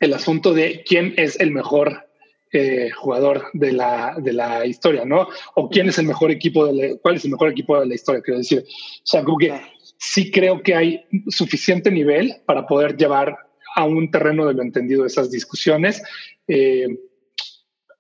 el 0.02 0.14
asunto 0.14 0.54
de 0.54 0.84
quién 0.86 1.14
es 1.16 1.40
el 1.40 1.52
mejor 1.52 2.10
eh, 2.52 2.90
jugador 2.92 3.48
de 3.54 3.74
la, 3.74 4.16
de 4.18 4.34
la 4.34 4.66
historia, 4.66 5.06
¿no? 5.06 5.28
O 5.56 5.70
quién 5.70 5.90
es 5.90 5.98
el 5.98 6.06
mejor 6.06 6.32
equipo, 6.32 6.66
de 6.66 6.74
la, 6.74 6.98
cuál 6.98 7.16
es 7.16 7.26
el 7.26 7.32
mejor 7.32 7.50
equipo 7.50 7.80
de 7.80 7.86
la 7.86 7.96
historia, 7.96 8.22
quiero 8.22 8.40
decir. 8.40 8.64
O 8.68 9.06
sea, 9.06 9.24
creo 9.24 9.38
que 9.38 9.62
sí 9.98 10.32
creo 10.32 10.62
que 10.62 10.76
hay 10.76 11.06
suficiente 11.28 11.92
nivel 11.92 12.36
para 12.46 12.66
poder 12.68 12.96
llevar 12.96 13.38
a 13.76 13.86
un 13.86 14.10
terreno 14.10 14.46
de 14.46 14.54
lo 14.54 14.62
entendido 14.62 15.06
esas 15.06 15.32
discusiones. 15.32 16.02
Eh, 16.48 16.88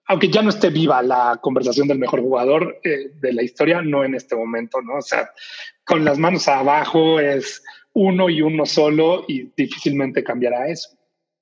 aunque 0.07 0.29
ya 0.29 0.41
no 0.41 0.49
esté 0.49 0.69
viva 0.69 1.01
la 1.01 1.39
conversación 1.41 1.87
del 1.87 1.99
mejor 1.99 2.21
jugador 2.21 2.79
eh, 2.83 3.11
de 3.19 3.33
la 3.33 3.43
historia, 3.43 3.81
no 3.81 4.03
en 4.03 4.15
este 4.15 4.35
momento, 4.35 4.81
¿no? 4.81 4.97
O 4.97 5.01
sea, 5.01 5.31
con 5.83 6.05
las 6.05 6.17
manos 6.17 6.47
abajo 6.47 7.19
es 7.19 7.63
uno 7.93 8.29
y 8.29 8.41
uno 8.41 8.65
solo 8.65 9.25
y 9.27 9.51
difícilmente 9.57 10.23
cambiará 10.23 10.67
eso. 10.67 10.89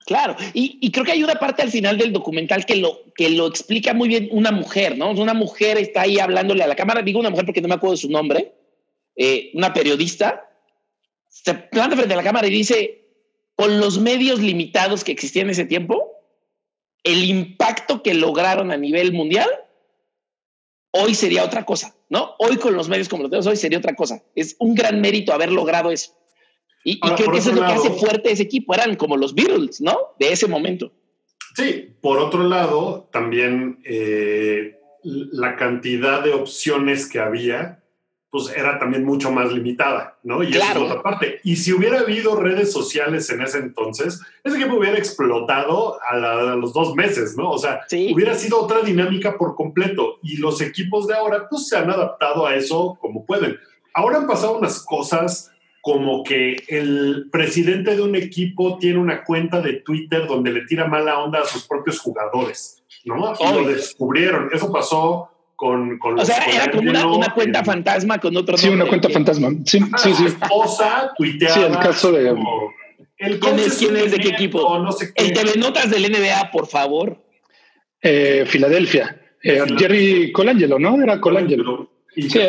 Claro, 0.05 0.35
y, 0.53 0.91
creo 0.91 1.05
que 1.05 1.13
hay 1.13 1.23
una 1.23 1.35
parte 1.35 1.61
al 1.61 1.71
final 1.71 1.97
del 1.97 2.11
documental 2.11 2.65
que 2.65 2.75
lo, 2.75 3.13
que 3.15 3.29
lo 3.29 3.47
explica 3.47 3.93
muy 3.93 4.09
bien 4.09 4.27
una 4.31 4.51
mujer, 4.51 4.97
¿no? 4.97 5.11
Una 5.11 5.33
mujer 5.33 5.77
está 5.77 6.01
ahí 6.01 6.19
hablándole 6.19 6.63
a 6.63 6.67
la 6.67 6.75
cámara, 6.75 7.01
digo 7.01 7.19
una 7.19 7.29
mujer 7.29 7.45
porque 7.45 7.61
no 7.61 7.69
me 7.69 7.75
acuerdo 7.75 7.93
de 7.93 8.01
su 8.01 8.09
nombre, 8.09 8.53
eh, 9.15 9.51
una 9.53 9.71
periodista, 9.71 10.49
se 11.29 11.53
planta 11.53 11.95
frente 11.95 12.13
a 12.13 12.17
la 12.17 12.23
cámara 12.23 12.47
y 12.47 12.51
dice, 12.51 13.05
con 13.55 13.79
los 13.79 13.97
medios 13.99 14.39
limitados 14.39 15.05
que 15.05 15.13
existían 15.13 15.47
en 15.47 15.51
ese 15.51 15.65
tiempo, 15.65 16.11
el 17.03 17.23
impacto 17.23 18.03
que 18.03 18.13
lograron 18.13 18.71
a 18.71 18.77
nivel 18.77 19.13
mundial, 19.13 19.49
hoy 20.91 21.15
sería 21.15 21.45
otra 21.45 21.65
cosa, 21.65 21.95
¿no? 22.09 22.35
Hoy 22.39 22.57
con 22.57 22.75
los 22.75 22.89
medios 22.89 23.07
como 23.07 23.23
los 23.23 23.31
tenemos 23.31 23.47
hoy 23.47 23.57
sería 23.57 23.77
otra 23.77 23.95
cosa. 23.95 24.21
Es 24.35 24.55
un 24.59 24.75
gran 24.75 25.01
mérito 25.01 25.33
haber 25.33 25.51
logrado 25.51 25.91
eso. 25.91 26.13
Y, 26.84 27.00
creo 27.00 27.32
que 27.32 27.38
eso 27.38 27.50
es 27.52 27.56
lo 27.56 27.65
que 27.65 27.72
hace 27.72 27.91
fuerte 27.91 28.32
ese 28.32 28.43
equipo. 28.43 28.74
Eran 28.74 28.96
como 28.96 29.17
los 29.17 29.34
Beatles, 29.34 29.80
¿no? 29.82 29.98
De 30.19 30.32
ese 30.32 30.48
momento. 30.48 30.91
Sí, 31.56 31.96
por 32.02 32.19
otro 32.19 32.43
lado, 32.43 33.08
también 33.12 33.80
eh, 33.86 34.80
la 35.04 35.56
cantidad 35.56 36.24
de 36.24 36.34
opciones 36.34 37.10
que 37.10 37.19
había 37.19 37.84
pues 38.34 38.50
era 38.50 38.80
también 38.80 39.06
mucho 39.06 39.32
más 39.32 39.54
limitada, 39.54 40.17
¿no? 40.24 40.41
Y 40.41 40.50
claro. 40.50 40.86
es 40.86 40.89
otra 40.89 41.04
parte. 41.04 41.39
Y 41.43 41.56
si 41.56 41.72
hubiera 41.72 42.00
habido 42.00 42.36
redes 42.36 42.74
sociales 42.74 43.30
en 43.30 43.43
ese 43.43 43.60
entonces, 43.60 44.22
ese 44.43 44.58
equipo 44.58 44.78
hubiera 44.78 44.98
explotado 44.98 46.00
a, 46.02 46.56
los 46.56 46.74
dos 46.74 46.96
meses, 46.96 47.38
¿no? 47.38 47.52
O 47.52 47.60
sea, 47.60 47.82
hubiera 48.12 48.34
sido 48.34 48.60
otra 48.60 48.82
dinámica 48.82 49.38
por 49.38 49.56
completo. 49.56 50.17
Y 50.24 50.38
los 50.38 50.62
equipos 50.62 51.06
de 51.06 51.13
ahora, 51.13 51.48
pues 51.48 51.67
se 51.67 51.78
han 51.78 51.91
adaptado 51.91 52.48
a 52.48 52.56
eso 52.56 52.98
como 53.00 53.24
pueden. 53.24 53.56
Ahora 53.93 54.17
han 54.17 54.26
pasado 54.26 54.58
unas 54.58 54.84
cosas 54.84 55.52
como 55.84 56.24
que 56.24 56.63
el 56.69 57.28
presidente 57.30 57.93
de 57.93 58.02
un 58.02 58.15
equipo 58.15 58.78
tiene 58.78 59.00
una 59.00 59.22
cuenta 59.26 59.60
de 59.60 59.82
Twitter 59.82 60.26
donde 60.26 60.54
le 60.54 60.62
tira 60.62 60.88
mala 60.88 61.19
onda 61.19 61.41
a 61.41 61.46
sus 61.46 61.67
propios 61.67 62.00
jugadores, 62.00 62.82
¿no? 63.04 63.34
Y 63.38 63.54
lo 63.54 63.67
descubrieron. 63.67 64.50
Eso 64.54 64.72
pasó 64.72 65.30
con, 65.58 66.00
con 66.00 66.17
o 66.17 66.24
sea, 66.24 66.38
era 66.46 66.72
como 66.72 66.89
una, 66.89 67.34
cuenta 67.34 67.65
fantasma 67.65 68.17
con 68.17 68.38
otro 68.38 68.58
Sí, 68.58 68.69
una 68.69 68.86
cuenta 68.86 69.10
fantasma. 69.10 69.50
Sí, 69.65 69.82
ah, 69.91 69.98
sí, 69.98 70.13
sí. 70.13 70.26
esposa 70.28 71.12
tuiteaba. 71.17 71.54
Sí, 71.54 71.62
el 71.63 71.78
caso 71.78 72.13
de. 72.13 72.30
el 73.17 73.39
¿Quién 73.41 73.60
es, 73.60 73.78
quién 73.78 73.98
es 73.98 74.12
de 74.13 74.19
qué 74.19 74.30
equipo? 74.30 74.80
No 74.80 74.93
sé 74.93 75.13
qué. 75.13 75.22
El 75.22 75.34
TV 75.34 75.58
Notas 75.58 75.91
del 75.91 76.10
NBA, 76.10 76.50
por 76.52 76.67
favor. 76.67 77.22
Eh, 78.02 78.46
Filadelfia. 78.48 79.19
Eh, 79.43 79.65
Jerry 79.78 80.32
Colangelo, 80.32 80.80
¿no? 80.80 81.04
Era 81.04 81.19
Colangelo. 81.19 81.89
Y 82.15 82.30
sí. 82.30 82.39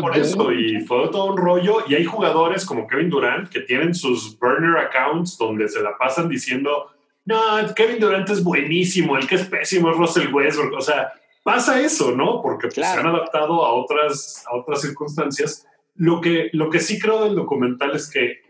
Por 0.00 0.16
eso, 0.16 0.52
y 0.52 0.80
fue 0.80 1.08
todo 1.08 1.32
un 1.32 1.36
rollo. 1.36 1.84
Y 1.88 1.94
hay 1.94 2.04
jugadores 2.04 2.64
como 2.64 2.86
Kevin 2.86 3.10
Durant 3.10 3.48
que 3.48 3.60
tienen 3.60 3.94
sus 3.94 4.38
burner 4.38 4.78
accounts 4.78 5.36
donde 5.36 5.68
se 5.68 5.82
la 5.82 5.96
pasan 5.98 6.28
diciendo, 6.28 6.90
no, 7.24 7.36
Kevin 7.74 8.00
Durant 8.00 8.28
es 8.30 8.42
buenísimo, 8.42 9.16
el 9.16 9.26
que 9.26 9.34
es 9.34 9.46
pésimo 9.46 9.90
es 9.90 9.96
Russell 9.96 10.32
Westbrook. 10.32 10.74
O 10.74 10.80
sea, 10.80 11.12
pasa 11.42 11.80
eso, 11.80 12.12
¿no? 12.12 12.40
Porque 12.40 12.68
pues, 12.68 12.86
se 12.86 12.98
han 12.98 13.06
adaptado 13.06 13.64
a 13.64 13.72
otras, 13.72 14.44
a 14.50 14.56
otras 14.56 14.80
circunstancias. 14.80 15.66
Lo 15.94 16.20
que, 16.20 16.50
lo 16.52 16.70
que 16.70 16.78
sí 16.78 16.98
creo 16.98 17.24
del 17.24 17.34
documental 17.34 17.94
es 17.94 18.08
que 18.08 18.40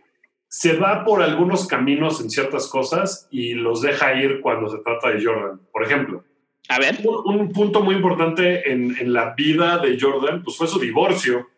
se 0.48 0.76
va 0.76 1.04
por 1.04 1.22
algunos 1.22 1.66
caminos 1.66 2.20
en 2.20 2.30
ciertas 2.30 2.68
cosas 2.68 3.28
y 3.30 3.54
los 3.54 3.82
deja 3.82 4.14
ir 4.14 4.40
cuando 4.40 4.68
se 4.68 4.78
trata 4.78 5.10
de 5.10 5.24
Jordan. 5.24 5.60
Por 5.72 5.84
ejemplo, 5.84 6.24
a 6.68 6.78
ver. 6.78 6.98
Un, 7.04 7.50
punto 7.52 7.80
muy 7.80 7.94
importante 7.94 8.70
en, 8.70 8.96
en, 8.98 9.12
la 9.12 9.34
vida 9.34 9.78
de 9.78 9.98
Jordan 9.98 10.42
pues 10.42 10.56
fue 10.56 10.66
su 10.66 10.78
divorcio, 10.78 11.48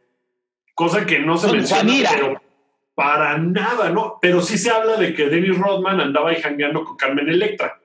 cosa 0.74 1.04
que 1.04 1.18
no 1.18 1.36
se 1.36 1.52
menciona, 1.52 1.92
pero 2.14 2.40
para 2.94 3.38
nada, 3.38 3.90
¿no? 3.90 4.18
Pero 4.20 4.42
sí 4.42 4.58
se 4.58 4.70
habla 4.70 4.96
de 4.96 5.14
que 5.14 5.26
Dennis 5.26 5.58
Rodman 5.58 6.00
andaba 6.00 6.30
ahí 6.30 6.40
jangueando 6.40 6.84
con 6.84 6.96
Carmen 6.96 7.28
Electra. 7.28 7.80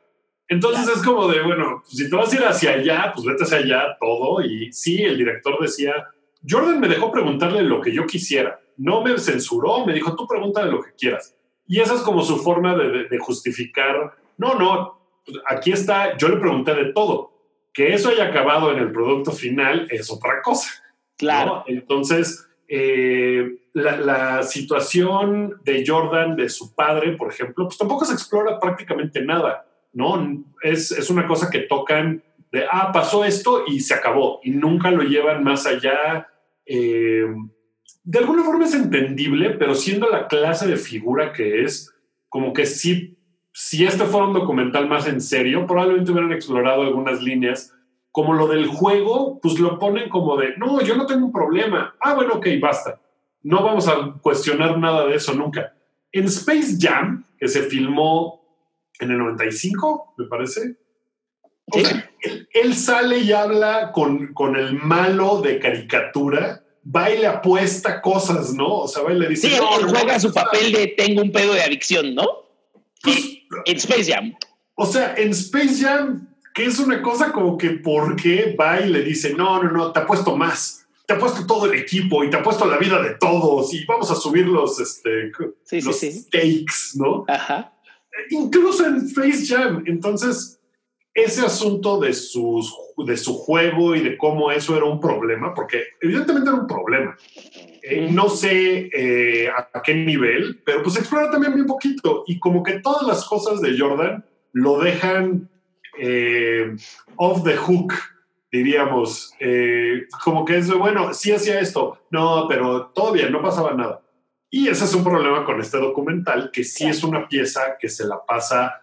Entonces 0.48 0.88
es 0.96 1.04
como 1.04 1.28
de, 1.28 1.42
bueno, 1.42 1.82
si 1.86 2.10
te 2.10 2.16
vas 2.16 2.32
a 2.32 2.36
ir 2.36 2.44
hacia 2.44 2.72
allá, 2.74 3.12
pues 3.14 3.26
vete 3.26 3.44
hacia 3.44 3.58
allá 3.58 3.98
todo. 4.00 4.42
Y 4.44 4.72
sí, 4.72 5.02
el 5.02 5.18
director 5.18 5.58
decía, 5.60 5.94
Jordan 6.48 6.80
me 6.80 6.88
dejó 6.88 7.12
preguntarle 7.12 7.64
lo 7.64 7.82
que 7.82 7.94
yo 7.94 8.06
quisiera. 8.06 8.60
No 8.78 9.02
me 9.02 9.18
censuró, 9.18 9.86
me 9.86 9.94
dijo, 9.94 10.16
tú 10.16 10.28
pregúntale 10.28 10.72
lo 10.72 10.82
que 10.82 10.92
quieras. 10.92 11.36
Y 11.68 11.80
esa 11.80 11.96
es 11.96 12.02
como 12.02 12.22
su 12.22 12.38
forma 12.38 12.76
de, 12.76 13.18
justificar, 13.18 14.14
no, 14.38 14.56
no, 14.56 14.95
aquí 15.48 15.72
está, 15.72 16.18
yo 16.18 16.30
le 16.30 16.38
pregunté 16.38 16.74
de 16.74 16.94
todo. 16.94 17.34
Que 17.74 17.94
eso 17.94 18.10
haya 18.10 18.26
acabado 18.26 18.72
en 18.72 18.80
el 18.80 18.92
producto 18.92 19.32
final 19.32 19.88
es 19.92 20.10
otra 20.10 20.42
cosa. 20.42 20.70
Claro. 21.18 21.64
Entonces, 21.68 22.48
eh, 22.68 23.58
la, 23.74 23.98
la, 23.98 24.44
situación 24.44 25.60
de 25.64 25.84
Jordan, 25.86 26.36
de 26.36 26.48
su 26.50 26.74
padre, 26.74 27.14
por 27.18 27.32
ejemplo, 27.32 27.66
pues 27.66 27.78
tampoco 27.78 28.06
se 28.06 28.14
explora 28.14 28.60
prácticamente 28.60 29.22
nada. 29.22 29.66
¿no? 29.96 30.44
Es, 30.62 30.92
es 30.92 31.10
una 31.10 31.26
cosa 31.26 31.50
que 31.50 31.60
tocan 31.60 32.22
de, 32.52 32.66
ah, 32.70 32.92
pasó 32.94 33.26
esto 33.26 33.64
y 33.66 33.80
se 33.80 33.94
acabó, 33.94 34.40
y 34.44 34.52
nunca 34.52 34.92
lo 34.92 35.04
llevan 35.04 35.44
más 35.44 35.66
allá. 35.66 36.28
Eh, 36.66 37.26
de 38.04 38.20
alguna 38.20 38.44
forma 38.44 38.66
es 38.66 38.76
entendible, 38.76 39.52
pero 39.52 39.74
siendo 39.74 40.10
la 40.10 40.28
clase 40.28 40.68
de 40.68 40.78
figura 40.78 41.34
que 41.34 41.64
es, 41.64 41.94
como 42.30 42.54
que 42.54 42.66
sí, 42.66 43.15
si 43.58 43.86
este 43.86 44.04
fuera 44.04 44.28
un 44.28 44.34
documental 44.34 44.86
más 44.90 45.08
en 45.08 45.22
serio, 45.22 45.66
probablemente 45.66 46.12
hubieran 46.12 46.34
explorado 46.34 46.82
algunas 46.82 47.24
líneas, 47.24 47.74
como 48.12 48.34
lo 48.34 48.48
del 48.48 48.68
juego, 48.68 49.40
pues 49.42 49.58
lo 49.60 49.80
ponen 49.80 50.10
como 50.10 50.36
de, 50.36 50.58
no, 50.58 50.82
yo 50.82 50.98
no 50.98 51.06
tengo 51.06 51.28
un 51.28 51.32
problema. 51.32 51.96
Ah, 52.02 52.16
bueno, 52.16 52.34
ok, 52.34 52.48
basta. 52.60 53.00
No 53.44 53.64
vamos 53.64 53.88
a 53.88 54.14
cuestionar 54.22 54.78
nada 54.78 55.06
de 55.06 55.16
eso 55.16 55.34
nunca. 55.34 55.74
En 56.12 56.26
Space 56.26 56.76
Jam, 56.78 57.24
que 57.38 57.48
se 57.48 57.62
filmó 57.64 58.46
en 59.00 59.12
el 59.12 59.20
95, 59.20 60.16
me 60.18 60.26
parece. 60.26 60.76
él, 62.52 62.76
sale 62.76 63.20
y 63.20 63.32
habla 63.32 63.94
con, 63.94 64.34
con, 64.34 64.58
el 64.58 64.74
malo 64.74 65.40
de 65.40 65.60
caricatura, 65.60 66.62
va 66.94 67.10
y 67.10 67.20
le 67.20 67.28
apuesta 67.28 68.02
cosas, 68.02 68.54
¿no? 68.54 68.80
O 68.80 68.88
sea, 68.90 69.04
va 69.04 69.14
y 69.14 69.20
le 69.20 69.30
dice. 69.30 69.48
Sí, 69.48 69.56
él 69.56 69.88
juega 69.88 70.20
su 70.20 70.34
papel 70.34 70.74
de 70.74 70.88
tengo 70.88 71.22
un 71.22 71.32
pedo 71.32 71.54
de 71.54 71.62
adicción, 71.62 72.14
¿no? 72.14 72.26
Pues, 73.02 73.35
en 73.66 73.78
Space 73.78 74.12
Jam. 74.12 74.36
O 74.76 74.86
sea, 74.86 75.16
en 75.16 75.30
Space 75.32 75.82
Jam 75.82 76.28
que 76.56 76.66
es 76.66 76.80
una 76.80 77.02
cosa 77.02 77.34
como 77.34 77.58
que 77.58 77.72
¿por 77.72 78.16
qué 78.16 78.56
va 78.58 78.80
y 78.80 78.90
le 78.90 79.04
dice, 79.04 79.34
no, 79.34 79.62
no, 79.62 79.72
no, 79.72 79.92
te 79.92 80.00
ha 80.00 80.08
puesto 80.08 80.38
más, 80.38 80.88
te 81.06 81.14
ha 81.14 81.20
puesto 81.20 81.46
todo 81.46 81.66
el 81.66 81.78
equipo 81.78 82.24
y 82.24 82.30
te 82.30 82.38
ha 82.38 82.44
puesto 82.44 82.66
la 82.66 82.78
vida 82.78 83.02
de 83.02 83.16
todos 83.16 83.74
y 83.74 83.84
vamos 83.84 84.10
a 84.10 84.16
subir 84.16 84.48
los, 84.48 84.80
este, 84.80 85.34
los 85.84 86.00
stakes, 86.00 86.96
¿no? 86.96 87.26
Ajá. 87.28 87.74
Incluso 88.30 88.86
en 88.86 89.10
Face 89.10 89.46
Jam. 89.46 89.84
Entonces, 89.86 90.62
ese 91.14 91.46
asunto 91.46 92.00
de, 92.00 92.14
sus, 92.14 92.74
de 93.06 93.18
su 93.18 93.34
juego 93.34 93.94
y 93.94 94.00
de 94.00 94.18
cómo 94.18 94.50
eso 94.50 94.78
era 94.78 94.86
un 94.86 95.02
problema, 95.02 95.54
porque 95.54 95.84
evidentemente 96.02 96.50
era 96.50 96.60
un 96.60 96.68
problema. 96.68 97.18
Eh, 97.88 98.10
no 98.12 98.30
sé 98.30 98.90
eh, 98.92 99.48
a, 99.48 99.80
qué 99.84 99.94
nivel, 99.94 100.60
pero 100.66 100.82
pues 100.82 100.98
explora 100.98 101.30
también 101.30 101.54
bien 101.54 101.68
poquito. 101.68 102.24
Y 102.26 102.40
como 102.40 102.64
que 102.64 102.80
todas 102.80 103.06
las 103.06 103.26
cosas 103.26 103.62
de 103.62 103.78
Jordan 103.78 104.26
lo 104.54 104.80
dejan 104.80 105.48
eh, 106.00 106.76
off 107.16 107.44
the 107.44 107.56
hook, 107.56 107.94
diríamos. 108.52 109.34
como 110.24 110.46
que 110.46 110.58
es, 110.58 110.74
bueno, 110.74 111.14
sí 111.14 111.32
hacía 111.32 111.60
esto, 111.60 112.00
no, 112.10 112.48
pero 112.50 112.88
todavía 112.88 113.30
no 113.30 113.44
pasaba 113.44 113.76
nada. 113.76 114.02
Y 114.50 114.68
ese 114.68 114.86
es 114.86 114.96
un 114.96 115.04
problema 115.04 115.46
con 115.46 115.62
este 115.62 115.78
documental, 115.78 116.50
que 116.52 116.64
sí 116.64 116.88
es 116.88 117.04
una 117.04 117.28
pieza 117.28 117.78
que 117.80 117.90
se 117.90 118.08
la 118.08 118.26
pasa. 118.26 118.82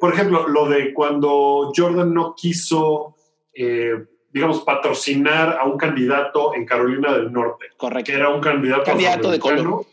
por 0.00 0.14
ejemplo, 0.14 0.48
lo 0.48 0.70
de 0.70 0.94
cuando 0.94 1.70
Jordan 1.76 2.14
no 2.14 2.34
quiso 2.34 3.14
digamos, 4.32 4.60
patrocinar 4.60 5.58
a 5.60 5.64
un 5.64 5.76
candidato 5.76 6.54
en 6.54 6.64
Carolina 6.64 7.12
del 7.12 7.32
Norte. 7.32 7.66
Correcto. 7.76 8.10
Que 8.10 8.18
era 8.18 8.30
un 8.30 8.40
candidato, 8.40 8.84
candidato 8.84 9.30
de 9.30 9.38
color. 9.38 9.86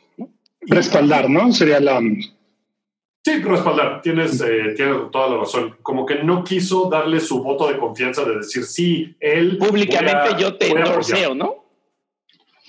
Respaldar, 0.62 1.30
¿no? 1.30 1.52
Sería 1.52 1.80
la... 1.80 2.00
Sí, 2.00 3.42
respaldar. 3.42 4.02
Tienes, 4.02 4.40
eh, 4.42 4.74
tienes 4.76 5.12
toda 5.12 5.30
la 5.30 5.38
razón. 5.38 5.76
Como 5.82 6.06
que 6.06 6.24
no 6.24 6.44
quiso 6.44 6.90
darle 6.90 7.20
su 7.20 7.44
voto 7.44 7.68
de 7.68 7.78
confianza 7.78 8.24
de 8.24 8.38
decir, 8.38 8.64
sí, 8.64 9.16
él... 9.20 9.58
Públicamente 9.58 10.36
yo 10.40 10.58
te 10.58 10.70
endorseo, 10.70 11.36
¿no? 11.36 11.66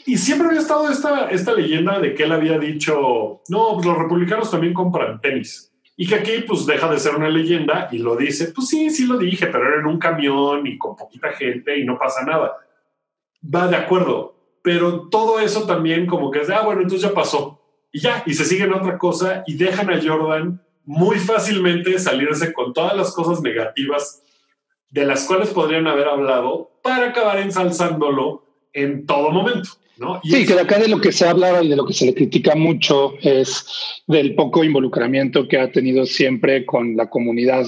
Y 0.07 0.17
siempre 0.17 0.49
había 0.49 0.61
estado 0.61 0.89
esta, 0.91 1.31
esta 1.31 1.53
leyenda 1.53 2.01
de 2.01 2.15
que 2.15 2.25
él 2.25 2.33
había 2.33 2.59
dicho, 2.59 3.43
no, 3.49 3.75
pues 3.75 3.87
los 3.87 3.97
republicanos 3.97 4.51
también 4.51 4.73
compran 4.73 5.21
tenis. 5.21 5.70
Y 6.01 6.07
que 6.07 6.15
aquí 6.15 6.33
pues 6.49 6.65
deja 6.65 6.91
de 6.91 6.99
ser 6.99 7.15
una 7.15 7.29
leyenda 7.29 7.91
y 7.93 7.99
lo 7.99 8.17
dice, 8.17 8.53
pues 8.55 8.69
sí, 8.69 8.89
sí 8.89 9.07
lo 9.07 9.19
dije, 9.19 9.49
pero 9.49 9.69
era 9.69 9.81
en 9.81 9.87
un 9.87 9.99
camión 9.99 10.67
y 10.67 10.79
con 10.79 10.97
poquita 10.97 11.31
gente 11.33 11.79
y 11.79 11.85
no 11.85 11.99
pasa 11.99 12.25
nada. 12.25 12.57
Va 13.45 13.69
de 13.69 13.77
acuerdo, 13.77 14.35
pero 14.63 15.11
todo 15.11 15.41
eso 15.41 15.67
también 15.67 16.07
como 16.07 16.31
que 16.31 16.41
es 16.41 16.49
de, 16.49 16.55
ah, 16.55 16.63
bueno, 16.63 16.81
entonces 16.81 17.07
ya 17.07 17.15
pasó. 17.15 17.61
Y 17.93 18.01
ya, 18.01 18.23
y 18.25 18.33
se 18.33 18.47
siguen 18.47 18.73
otra 18.73 18.97
cosa 18.97 19.45
y 19.47 19.59
dejan 19.59 19.91
a 19.91 20.01
Jordan 20.03 20.63
muy 20.87 21.19
fácilmente 21.19 21.99
salirse 21.99 22.55
con 22.55 22.73
todas 22.73 22.97
las 22.97 23.13
cosas 23.13 23.43
negativas 23.43 24.23
de 24.89 25.05
las 25.05 25.27
cuales 25.27 25.51
podrían 25.51 25.87
haber 25.87 26.09
hablado 26.09 26.71
para 26.83 27.09
acabar 27.09 27.41
ensalzándolo 27.41 28.47
en 28.73 29.05
todo 29.05 29.31
momento 29.33 29.69
sí, 30.23 30.47
que 30.47 30.55
de 30.55 30.61
acá 30.61 30.79
de 30.79 30.89
lo 30.89 31.01
que 31.01 31.13
se 31.13 31.27
habla 31.27 31.63
y 31.63 31.69
de 31.69 31.77
lo 31.77 31.85
que 31.85 31.93
se 31.93 32.07
le 32.07 32.15
critica 32.15 32.55
mucho 32.55 33.15
es 33.21 33.67
del 34.07 34.35
poco 34.35 34.65
involucramiento 34.65 35.47
que 35.47 35.59
ha 35.59 35.71
tenido 35.71 36.07
siempre 36.07 36.65
con 36.65 36.97
la 36.97 37.09
comunidad 37.09 37.67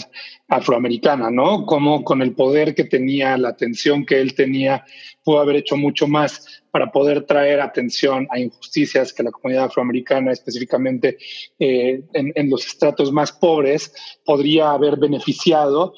afroamericana, 0.49 1.31
¿no? 1.31 1.67
Como 1.67 2.05
con 2.05 2.23
el 2.23 2.33
poder 2.33 2.75
que 2.75 2.85
tenía, 2.85 3.37
la 3.37 3.51
atención 3.51 4.05
que 4.05 4.21
él 4.21 4.35
tenía, 4.35 4.85
pudo 5.25 5.41
haber 5.41 5.57
hecho 5.57 5.77
mucho 5.77 6.07
más 6.09 6.63
para 6.71 6.91
poder 6.91 7.25
traer 7.25 7.61
atención 7.61 8.27
a 8.31 8.39
injusticias 8.39 9.13
que 9.13 9.23
la 9.23 9.31
comunidad 9.31 9.65
afroamericana, 9.65 10.33
específicamente 10.33 11.19
eh, 11.59 12.03
en, 12.15 12.33
en 12.35 12.51
los 12.51 12.67
estratos 12.67 13.13
más 13.13 13.33
pobres, 13.33 13.93
podría 14.25 14.73
haber 14.73 14.97
beneficiado 14.97 15.95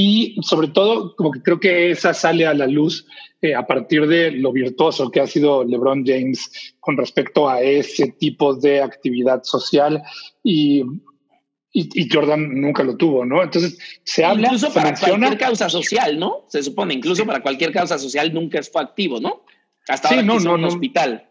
y 0.00 0.36
sobre 0.42 0.68
todo, 0.68 1.16
como 1.16 1.32
que 1.32 1.42
creo 1.42 1.58
que 1.58 1.90
esa 1.90 2.14
sale 2.14 2.46
a 2.46 2.54
la 2.54 2.68
luz 2.68 3.04
eh, 3.42 3.56
a 3.56 3.66
partir 3.66 4.06
de 4.06 4.30
lo 4.30 4.52
virtuoso 4.52 5.10
que 5.10 5.18
ha 5.18 5.26
sido 5.26 5.64
LeBron 5.64 6.04
James 6.06 6.76
con 6.78 6.96
respecto 6.96 7.48
a 7.48 7.60
ese 7.62 8.12
tipo 8.12 8.54
de 8.54 8.80
actividad 8.80 9.42
social 9.42 10.00
y, 10.44 10.84
y, 11.72 12.08
Jordan 12.08 12.60
nunca 12.60 12.84
lo 12.84 12.96
tuvo, 12.96 13.24
¿no? 13.24 13.42
Entonces 13.42 13.76
se 14.04 14.24
habla. 14.24 14.46
Incluso 14.46 14.72
para 14.72 14.94
cualquier 14.94 15.36
causa 15.36 15.68
social, 15.68 16.16
¿no? 16.16 16.44
Se 16.46 16.62
supone, 16.62 16.94
incluso 16.94 17.26
para 17.26 17.42
cualquier 17.42 17.72
causa 17.72 17.98
social 17.98 18.32
nunca 18.32 18.62
fue 18.62 18.82
activo, 18.82 19.18
¿no? 19.18 19.42
Hasta 19.88 20.10
ahora 20.10 20.22
no, 20.22 20.38
no, 20.38 20.54
un 20.54 20.64
hospital. 20.64 21.27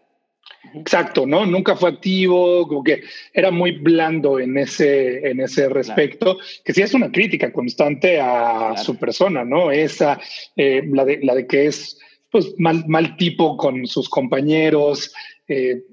Exacto, 0.74 1.26
¿no? 1.26 1.45
Nunca 1.45 1.76
fue 1.76 1.89
activo, 1.89 2.68
como 2.68 2.84
que 2.84 3.03
era 3.34 3.51
muy 3.51 3.72
blando 3.72 4.39
en 4.39 4.58
ese, 4.58 5.28
en 5.30 5.39
ese 5.39 5.70
respecto, 5.70 6.38
que 6.64 6.74
sí 6.74 6.82
es 6.82 6.93
una 6.93 7.12
crítica 7.12 7.51
constante 7.51 8.20
a 8.20 8.76
su 8.78 8.97
persona, 8.97 9.45
¿no? 9.45 9.72
Esa, 9.72 10.20
eh, 10.55 10.82
la, 10.91 11.05
de, 11.05 11.20
la 11.24 11.36
de 11.36 11.47
que 11.47 11.68
es 11.68 11.99
pues 12.30 12.53
mal, 12.58 12.84
mal 12.88 13.16
tipo 13.18 13.55
con 13.58 13.88
sus 13.88 14.10
compañeros. 14.10 15.14
Eh, 15.47 15.84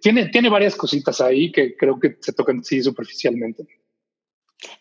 tiene, 0.00 0.26
tiene 0.26 0.48
varias 0.48 0.76
cositas 0.76 1.20
ahí 1.20 1.50
que 1.50 1.76
creo 1.76 1.98
que 1.98 2.16
se 2.20 2.32
tocan 2.32 2.62
sí 2.62 2.82
superficialmente. 2.82 3.66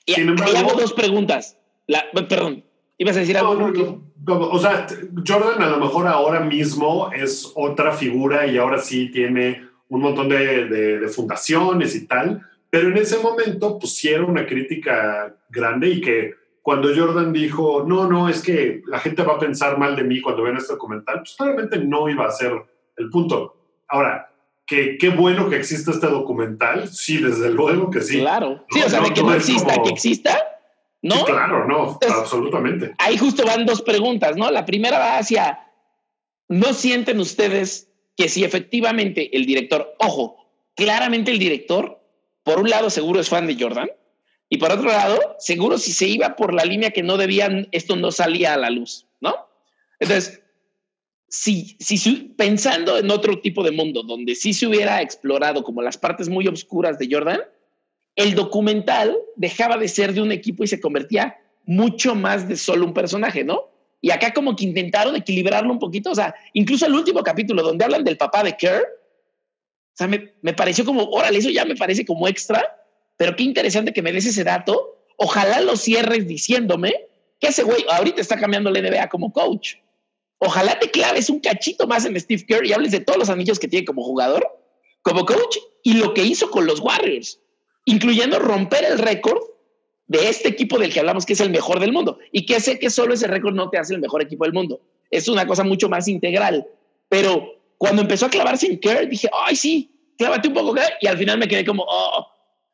Y, 0.06 0.14
hago 0.22 0.80
dos 0.80 0.94
preguntas. 0.94 1.58
La, 1.88 2.06
perdón, 2.12 2.64
¿Ibas 3.00 3.16
a 3.16 3.22
decir 3.22 3.38
algo? 3.38 4.04
o 4.28 4.60
sea, 4.60 4.86
Jordan 5.26 5.64
a 5.64 5.70
lo 5.70 5.80
mejor 5.80 6.06
ahora 6.06 6.42
mismo 6.42 7.10
es 7.14 7.50
otra 7.56 7.94
figura 7.94 8.46
y 8.46 8.58
ahora 8.58 8.78
sí 8.78 9.10
tiene 9.10 9.68
un 9.88 10.02
montón 10.02 10.28
de, 10.28 11.10
fundaciones 11.16 11.96
y 11.96 12.06
tal, 12.06 12.46
pero 12.70 12.90
en 12.90 12.98
ese 12.98 13.18
momento 13.20 13.80
pusieron 13.80 14.30
una 14.30 14.46
crítica 14.46 15.34
grande 15.50 15.90
y 15.90 16.02
que 16.02 16.34
cuando 16.62 16.90
Jordan 16.94 17.32
dijo, 17.32 17.86
no, 17.88 18.08
no, 18.08 18.28
es 18.28 18.44
que 18.44 18.82
la 18.86 19.00
gente 19.00 19.24
va 19.24 19.36
a 19.36 19.40
pensar 19.40 19.80
mal 19.80 19.96
de 19.96 20.04
mí 20.04 20.22
cuando 20.22 20.44
vean 20.44 20.58
este 20.58 20.74
documental, 20.74 21.20
pues 21.20 21.36
claramente 21.38 21.80
no 21.80 22.10
iba 22.10 22.28
a 22.28 22.32
ser 22.32 22.52
el 22.98 23.10
punto. 23.10 23.56
Ahora, 23.88 24.30
que 24.68 24.98
qué 24.98 25.10
bueno 25.10 25.50
que 25.50 25.56
exista 25.56 25.92
este 25.92 26.08
documental, 26.08 26.90
sí, 26.90 27.18
desde 27.18 27.50
luego 27.50 27.90
que 27.90 28.02
sí. 28.02 28.20
Claro. 28.20 28.66
Sí, 28.70 28.82
o 28.86 28.90
sea, 28.90 29.00
de 29.02 29.14
que 29.14 29.24
no, 29.24 29.34
exista, 29.34 29.82
que 29.82 29.90
exista, 29.90 30.38
¿no? 31.02 31.24
claro, 31.26 31.68
no, 31.68 32.00
absolutamente. 32.02 32.94
Ahí 32.98 33.18
justo 33.18 33.46
van 33.46 33.66
dos 33.66 33.82
preguntas, 33.82 34.36
¿no? 34.36 34.52
La 34.52 34.66
primera 34.66 35.00
va 35.00 35.18
hacia, 35.18 35.60
¿no 36.48 36.74
sienten 36.74 37.20
ustedes 37.20 37.90
que 38.16 38.28
si 38.28 38.44
efectivamente 38.44 39.36
el 39.36 39.46
director, 39.46 39.96
ojo, 40.00 40.38
claramente 40.76 41.32
el 41.32 41.40
director, 41.40 42.02
por 42.44 42.60
un 42.60 42.70
lado 42.70 42.90
seguro 42.90 43.20
es 43.20 43.30
fan 43.30 43.48
de 43.48 43.58
Jordan, 43.60 43.90
y 44.50 44.58
por 44.58 44.72
otro 44.72 44.88
lado, 44.88 45.36
seguro 45.38 45.78
si 45.78 45.92
se 45.94 46.08
iba 46.08 46.36
por 46.36 46.54
la 46.54 46.66
línea 46.66 46.92
que 46.92 47.04
no 47.04 47.18
debían, 47.18 47.68
esto 47.72 47.96
no 47.96 48.12
salía 48.12 48.56
a 48.56 48.58
la 48.58 48.72
luz, 48.72 49.06
¿no? 49.22 49.36
Entonces, 50.00 50.42
si, 51.30 51.78
si 51.80 52.34
pensando 52.36 52.98
en 52.98 53.12
otro 53.12 53.40
tipo 53.40 53.64
de 53.64 53.72
mundo 53.72 54.02
donde 54.02 54.34
sí 54.34 54.54
se 54.54 54.66
hubiera 54.66 55.02
explorado 55.02 55.64
como 55.64 55.84
las 55.84 55.98
partes 55.98 56.30
muy 56.30 56.48
oscuras 56.48 56.98
de 56.98 57.08
Jordan, 57.12 57.42
el 58.20 58.36
documental 58.36 59.18
dejaba 59.38 59.78
de 59.78 59.88
ser 59.88 60.14
de 60.14 60.22
un 60.22 60.34
equipo 60.34 60.66
y 60.66 60.68
se 60.68 60.82
convertía 60.82 61.38
mucho 61.66 62.16
más 62.16 62.50
de 62.50 62.58
solo 62.58 62.86
un 62.86 62.94
personaje, 62.94 63.46
¿no? 63.46 63.70
Y 64.02 64.12
acá 64.12 64.34
como 64.34 64.58
que 64.58 64.66
intentaron 64.66 65.16
equilibrarlo 65.16 65.72
un 65.72 65.80
poquito, 65.80 66.12
o 66.12 66.16
sea, 66.16 66.36
incluso 66.52 66.86
el 66.86 66.96
último 66.96 67.24
capítulo 67.24 67.64
donde 67.64 67.86
hablan 67.86 68.04
del 68.04 68.18
papá 68.18 68.44
de 68.44 68.58
Kerr, 68.58 68.82
o 68.82 69.96
sea, 69.96 70.08
me, 70.08 70.34
me 70.42 70.54
pareció 70.54 70.84
como, 70.84 71.04
órale, 71.04 71.40
eso 71.40 71.50
ya 71.50 71.64
me 71.64 71.78
parece 71.78 72.06
como 72.06 72.28
extra, 72.28 72.62
pero 73.16 73.38
qué 73.38 73.44
interesante 73.44 73.94
que 73.94 74.02
me 74.02 74.12
des 74.12 74.26
ese 74.26 74.44
dato. 74.44 75.06
Ojalá 75.16 75.62
lo 75.62 75.78
cierres 75.78 76.28
diciéndome 76.28 76.94
que 77.40 77.48
ese 77.48 77.64
güey 77.64 77.86
ahorita 77.90 78.20
está 78.20 78.38
cambiando 78.38 78.70
la 78.70 78.82
NBA 78.82 79.08
como 79.08 79.32
coach. 79.32 79.76
Ojalá 80.40 80.78
te 80.78 80.92
claves 80.92 81.30
un 81.30 81.40
cachito 81.40 81.88
más 81.88 82.04
en 82.04 82.20
Steve 82.20 82.46
Kerr 82.46 82.66
y 82.66 82.74
hables 82.74 82.92
de 82.92 83.00
todos 83.00 83.18
los 83.18 83.30
anillos 83.30 83.60
que 83.60 83.70
tiene 83.70 83.86
como 83.86 84.04
jugador, 84.04 84.46
como 85.04 85.26
coach 85.26 85.58
y 85.84 85.94
lo 85.94 86.14
que 86.14 86.24
hizo 86.24 86.52
con 86.52 86.66
los 86.66 86.82
Warriors 86.82 87.40
incluyendo 87.90 88.38
romper 88.38 88.86
el 88.86 89.00
récord 89.00 89.42
de 90.08 90.30
este 90.30 90.50
equipo 90.50 90.78
del 90.78 90.94
que 90.94 91.00
hablamos 91.00 91.26
que 91.26 91.34
es 91.34 91.40
el 91.40 91.50
mejor 91.50 91.80
del 91.80 91.92
mundo. 91.92 92.20
Y 92.32 92.46
que 92.46 92.60
sé 92.60 92.78
que 92.78 92.90
solo 92.90 93.14
ese 93.14 93.28
récord 93.28 93.56
no 93.56 93.70
te 93.70 93.78
hace 93.78 93.96
el 93.96 94.00
mejor 94.00 94.22
equipo 94.22 94.46
del 94.46 94.54
mundo. 94.54 94.80
Es 95.10 95.28
una 95.28 95.48
cosa 95.48 95.64
mucho 95.64 95.90
más 95.90 96.08
integral. 96.08 96.68
Pero 97.10 97.56
cuando 97.78 98.04
empezó 98.04 98.28
a 98.28 98.30
clavarse 98.30 98.68
en 98.68 98.80
Kerr, 98.80 99.10
dije, 99.10 99.30
ay, 99.46 99.56
sí, 99.56 99.92
clávate 100.18 100.50
un 100.50 100.54
poco, 100.54 100.76
y 101.02 101.08
al 101.08 101.18
final 101.18 101.40
me 101.40 101.48
quedé 101.48 101.66
como, 101.66 101.84
oh, 101.88 102.28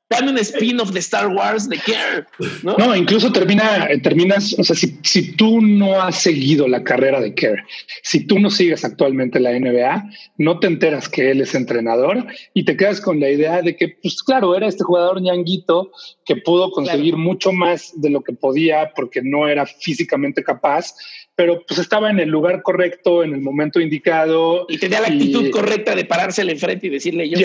dame 0.10 0.32
un 0.32 0.38
spin-off 0.38 0.92
de 0.92 1.00
Star 1.00 1.28
Wars 1.28 1.68
de 1.68 1.78
Kerr. 1.78 2.28
¿no? 2.64 2.76
no, 2.78 2.96
incluso 2.96 3.32
termina, 3.32 3.88
eh, 3.90 4.00
terminas, 4.00 4.56
o 4.58 4.64
sea, 4.64 4.76
si, 4.76 4.98
si, 5.04 5.36
tú 5.36 5.62
no 5.62 6.02
has 6.02 6.22
seguido 6.22 6.68
la 6.68 6.84
carrera 6.84 7.20
de 7.20 7.34
Kerr, 7.34 7.64
si 8.04 8.26
tú 8.26 8.40
no 8.40 8.50
sigues 8.50 8.86
actualmente 8.86 9.40
la 9.40 9.52
NBA, 9.52 10.10
no 10.38 10.60
te 10.60 10.68
enteras 10.68 11.10
que 11.10 11.32
él 11.32 11.42
es 11.42 11.56
entrenador 11.56 12.26
y 12.54 12.66
te 12.66 12.78
quedas 12.78 13.02
con 13.02 13.20
la 13.20 13.30
idea 13.30 13.62
de 13.62 13.76
que, 13.76 13.98
pues 14.02 14.22
claro, 14.22 14.56
era 14.56 14.68
este 14.68 14.84
jugador 14.84 15.22
ñanguito 15.22 15.92
que 16.24 16.36
pudo 16.36 16.72
conseguir 16.72 17.18
mucho 17.18 17.52
más 17.52 18.00
de 18.00 18.10
lo 18.10 18.22
que 18.22 18.34
podía 18.34 18.92
porque 18.96 19.22
no 19.24 19.48
era 19.48 19.66
físicamente 19.66 20.44
capaz, 20.44 20.94
pero 21.36 21.64
pues 21.68 21.80
estaba 21.80 22.10
en 22.10 22.20
el 22.20 22.30
lugar 22.30 22.62
correcto, 22.62 23.24
en 23.24 23.34
el 23.34 23.42
momento 23.42 23.80
indicado. 23.80 24.66
Y 24.70 24.78
tenía 24.78 25.02
la 25.02 25.08
actitud 25.08 25.50
correcta 25.50 25.96
de 25.96 26.06
parársele 26.06 26.54
enfrente 26.54 26.88
y 26.88 26.90
decirle 26.92 27.30
yo. 27.30 27.38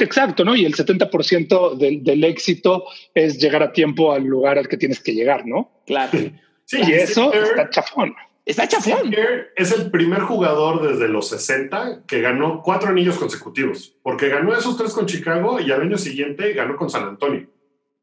Exacto, 0.00 0.44
¿no? 0.44 0.54
Y 0.56 0.64
el 0.64 0.74
70% 0.74 1.76
del, 1.76 2.02
del, 2.02 2.24
éxito 2.24 2.84
es 3.14 3.38
llegar 3.38 3.62
a 3.62 3.72
tiempo 3.72 4.12
al 4.12 4.24
lugar 4.24 4.58
al 4.58 4.68
que 4.68 4.76
tienes 4.76 5.00
que 5.00 5.12
llegar, 5.12 5.46
¿no? 5.46 5.70
Claro. 5.86 6.18
Sí, 6.64 6.78
y 6.86 6.92
eso 6.92 7.32
está 7.32 7.68
chafón. 7.70 8.14
Está 8.44 8.66
chafón. 8.66 9.14
Es 9.56 9.72
el 9.72 9.90
primer 9.90 10.20
jugador 10.20 10.82
desde 10.88 11.08
los 11.08 11.28
60 11.28 12.04
que 12.06 12.20
ganó 12.20 12.62
cuatro 12.62 12.90
anillos 12.90 13.18
consecutivos, 13.18 13.96
porque 14.02 14.28
ganó 14.28 14.54
esos 14.56 14.76
tres 14.76 14.92
con 14.92 15.06
Chicago 15.06 15.60
y 15.60 15.70
al 15.70 15.82
año 15.82 15.98
siguiente 15.98 16.52
ganó 16.52 16.76
con 16.76 16.90
San 16.90 17.04
Antonio. 17.04 17.48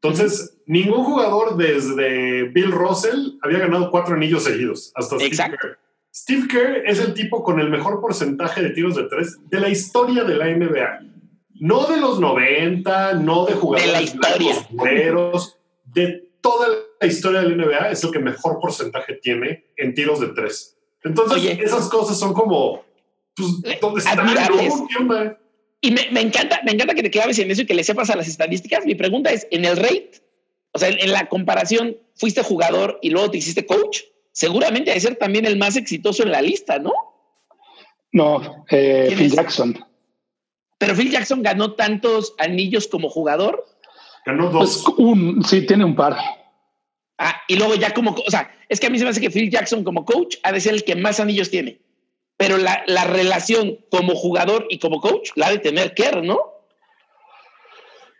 Entonces, 0.00 0.58
ningún 0.66 1.04
jugador 1.04 1.56
desde 1.56 2.44
Bill 2.44 2.70
Russell 2.70 3.38
había 3.42 3.58
ganado 3.58 3.90
cuatro 3.90 4.14
anillos 4.14 4.44
seguidos, 4.44 4.92
hasta 4.94 5.16
Steve 5.16 5.56
Kerr. 5.60 5.78
Steve 6.14 6.48
Kerr 6.48 6.82
es 6.86 7.00
el 7.00 7.14
tipo 7.14 7.42
con 7.42 7.60
el 7.60 7.68
mejor 7.68 8.00
porcentaje 8.00 8.62
de 8.62 8.70
tiros 8.70 8.96
de 8.96 9.04
tres 9.04 9.38
de 9.50 9.60
la 9.60 9.68
historia 9.68 10.24
de 10.24 10.34
la 10.34 10.46
NBA. 10.46 11.00
No 11.60 11.86
de 11.86 11.96
los 11.98 12.20
90, 12.20 13.14
no 13.14 13.46
de 13.46 13.54
jugadores 13.54 13.98
de 13.98 14.02
historia. 14.04 14.54
de 15.84 16.28
toda 16.40 16.68
la 17.00 17.06
historia 17.06 17.40
de 17.40 17.50
la 17.50 17.64
NBA 17.64 17.90
es 17.90 18.04
el 18.04 18.10
que 18.10 18.18
mejor 18.18 18.58
porcentaje 18.60 19.14
tiene 19.14 19.64
en 19.76 19.94
tiros 19.94 20.20
de 20.20 20.28
tres. 20.28 20.76
Entonces, 21.02 21.58
esas 21.60 21.88
cosas 21.88 22.18
son 22.18 22.32
como, 22.34 22.84
pues, 23.36 23.48
eh, 23.64 23.78
¿dónde 23.80 24.00
están? 24.00 24.26
Y 25.80 25.92
me, 25.92 26.08
me, 26.10 26.20
encanta, 26.20 26.60
me 26.64 26.72
encanta 26.72 26.94
que 26.94 27.04
te 27.04 27.10
claves 27.10 27.38
en 27.38 27.50
eso 27.50 27.62
y 27.62 27.66
que 27.66 27.74
le 27.74 27.84
sepas 27.84 28.10
a 28.10 28.16
las 28.16 28.26
estadísticas. 28.26 28.84
Mi 28.84 28.96
pregunta 28.96 29.30
es, 29.30 29.46
en 29.50 29.64
el 29.64 29.76
rate, 29.76 30.10
o 30.72 30.78
sea, 30.78 30.88
en, 30.88 31.12
la 31.12 31.28
comparación, 31.28 31.96
fuiste 32.16 32.42
jugador 32.42 32.98
y 33.00 33.10
luego 33.10 33.30
te 33.30 33.38
hiciste 33.38 33.64
coach, 33.64 34.00
seguramente 34.32 34.90
debe 34.90 35.00
ser 35.00 35.16
también 35.16 35.46
el 35.46 35.56
más 35.56 35.76
exitoso 35.76 36.24
en 36.24 36.32
la 36.32 36.42
lista, 36.42 36.78
¿no? 36.78 36.92
No, 38.10 38.64
eh, 38.70 39.14
Phil 39.16 39.30
Jackson. 39.30 39.78
Pero 40.78 40.94
Phil 40.94 41.10
Jackson 41.10 41.42
ganó 41.42 41.74
tantos 41.74 42.34
anillos 42.38 42.86
como 42.86 43.08
jugador. 43.08 43.66
Ganó 44.24 44.50
dos. 44.50 44.84
Pues, 44.84 44.98
un, 44.98 45.44
sí, 45.44 45.66
tiene 45.66 45.84
un 45.84 45.96
par. 45.96 46.16
Ah, 47.18 47.42
y 47.48 47.56
luego 47.56 47.74
ya 47.74 47.92
como, 47.92 48.12
o 48.12 48.30
sea, 48.30 48.54
es 48.68 48.78
que 48.78 48.86
a 48.86 48.90
mí 48.90 48.98
se 48.98 49.04
me 49.04 49.10
hace 49.10 49.20
que 49.20 49.30
Phil 49.30 49.50
Jackson 49.50 49.82
como 49.82 50.04
coach 50.04 50.36
ha 50.44 50.52
de 50.52 50.60
ser 50.60 50.74
el 50.74 50.84
que 50.84 50.94
más 50.94 51.18
anillos 51.18 51.50
tiene. 51.50 51.80
Pero 52.36 52.56
la, 52.56 52.84
la 52.86 53.04
relación 53.04 53.78
como 53.90 54.14
jugador 54.14 54.66
y 54.70 54.78
como 54.78 55.00
coach 55.00 55.30
la 55.34 55.48
ha 55.48 55.50
de 55.50 55.58
tener 55.58 55.94
Kerr, 55.94 56.22
¿no? 56.22 56.38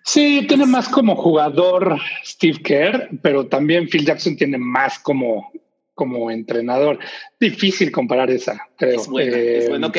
Sí, 0.09 0.47
tiene 0.49 0.65
más 0.65 0.89
como 0.89 1.15
jugador 1.15 1.99
Steve 2.25 2.59
Kerr, 2.65 3.11
pero 3.21 3.47
también 3.47 3.89
Phil 3.89 4.07
Jackson 4.07 4.37
tiene 4.37 4.57
más 4.57 4.99
como, 4.99 5.53
como 5.95 6.31
entrenador. 6.31 6.99
Difícil 7.39 7.93
comparar 7.93 8.31
esa, 8.31 8.59
creo. 8.79 8.99
Es 9.03 9.07
buena, 9.07 9.37
es 9.37 9.65
eh, 9.67 9.69
buena, 9.69 9.87
ok. 9.89 9.99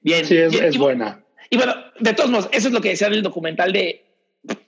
Bien. 0.00 0.24
Sí, 0.24 0.38
es, 0.38 0.78
buena. 0.78 1.22
Y 1.50 1.56
bueno, 1.56 1.74
de 1.98 2.14
todos 2.14 2.30
modos, 2.30 2.48
eso 2.52 2.68
es 2.68 2.74
lo 2.74 2.80
que 2.80 2.90
decía 2.90 3.08
en 3.08 3.14
el 3.14 3.22
documental 3.22 3.72
de. 3.72 4.06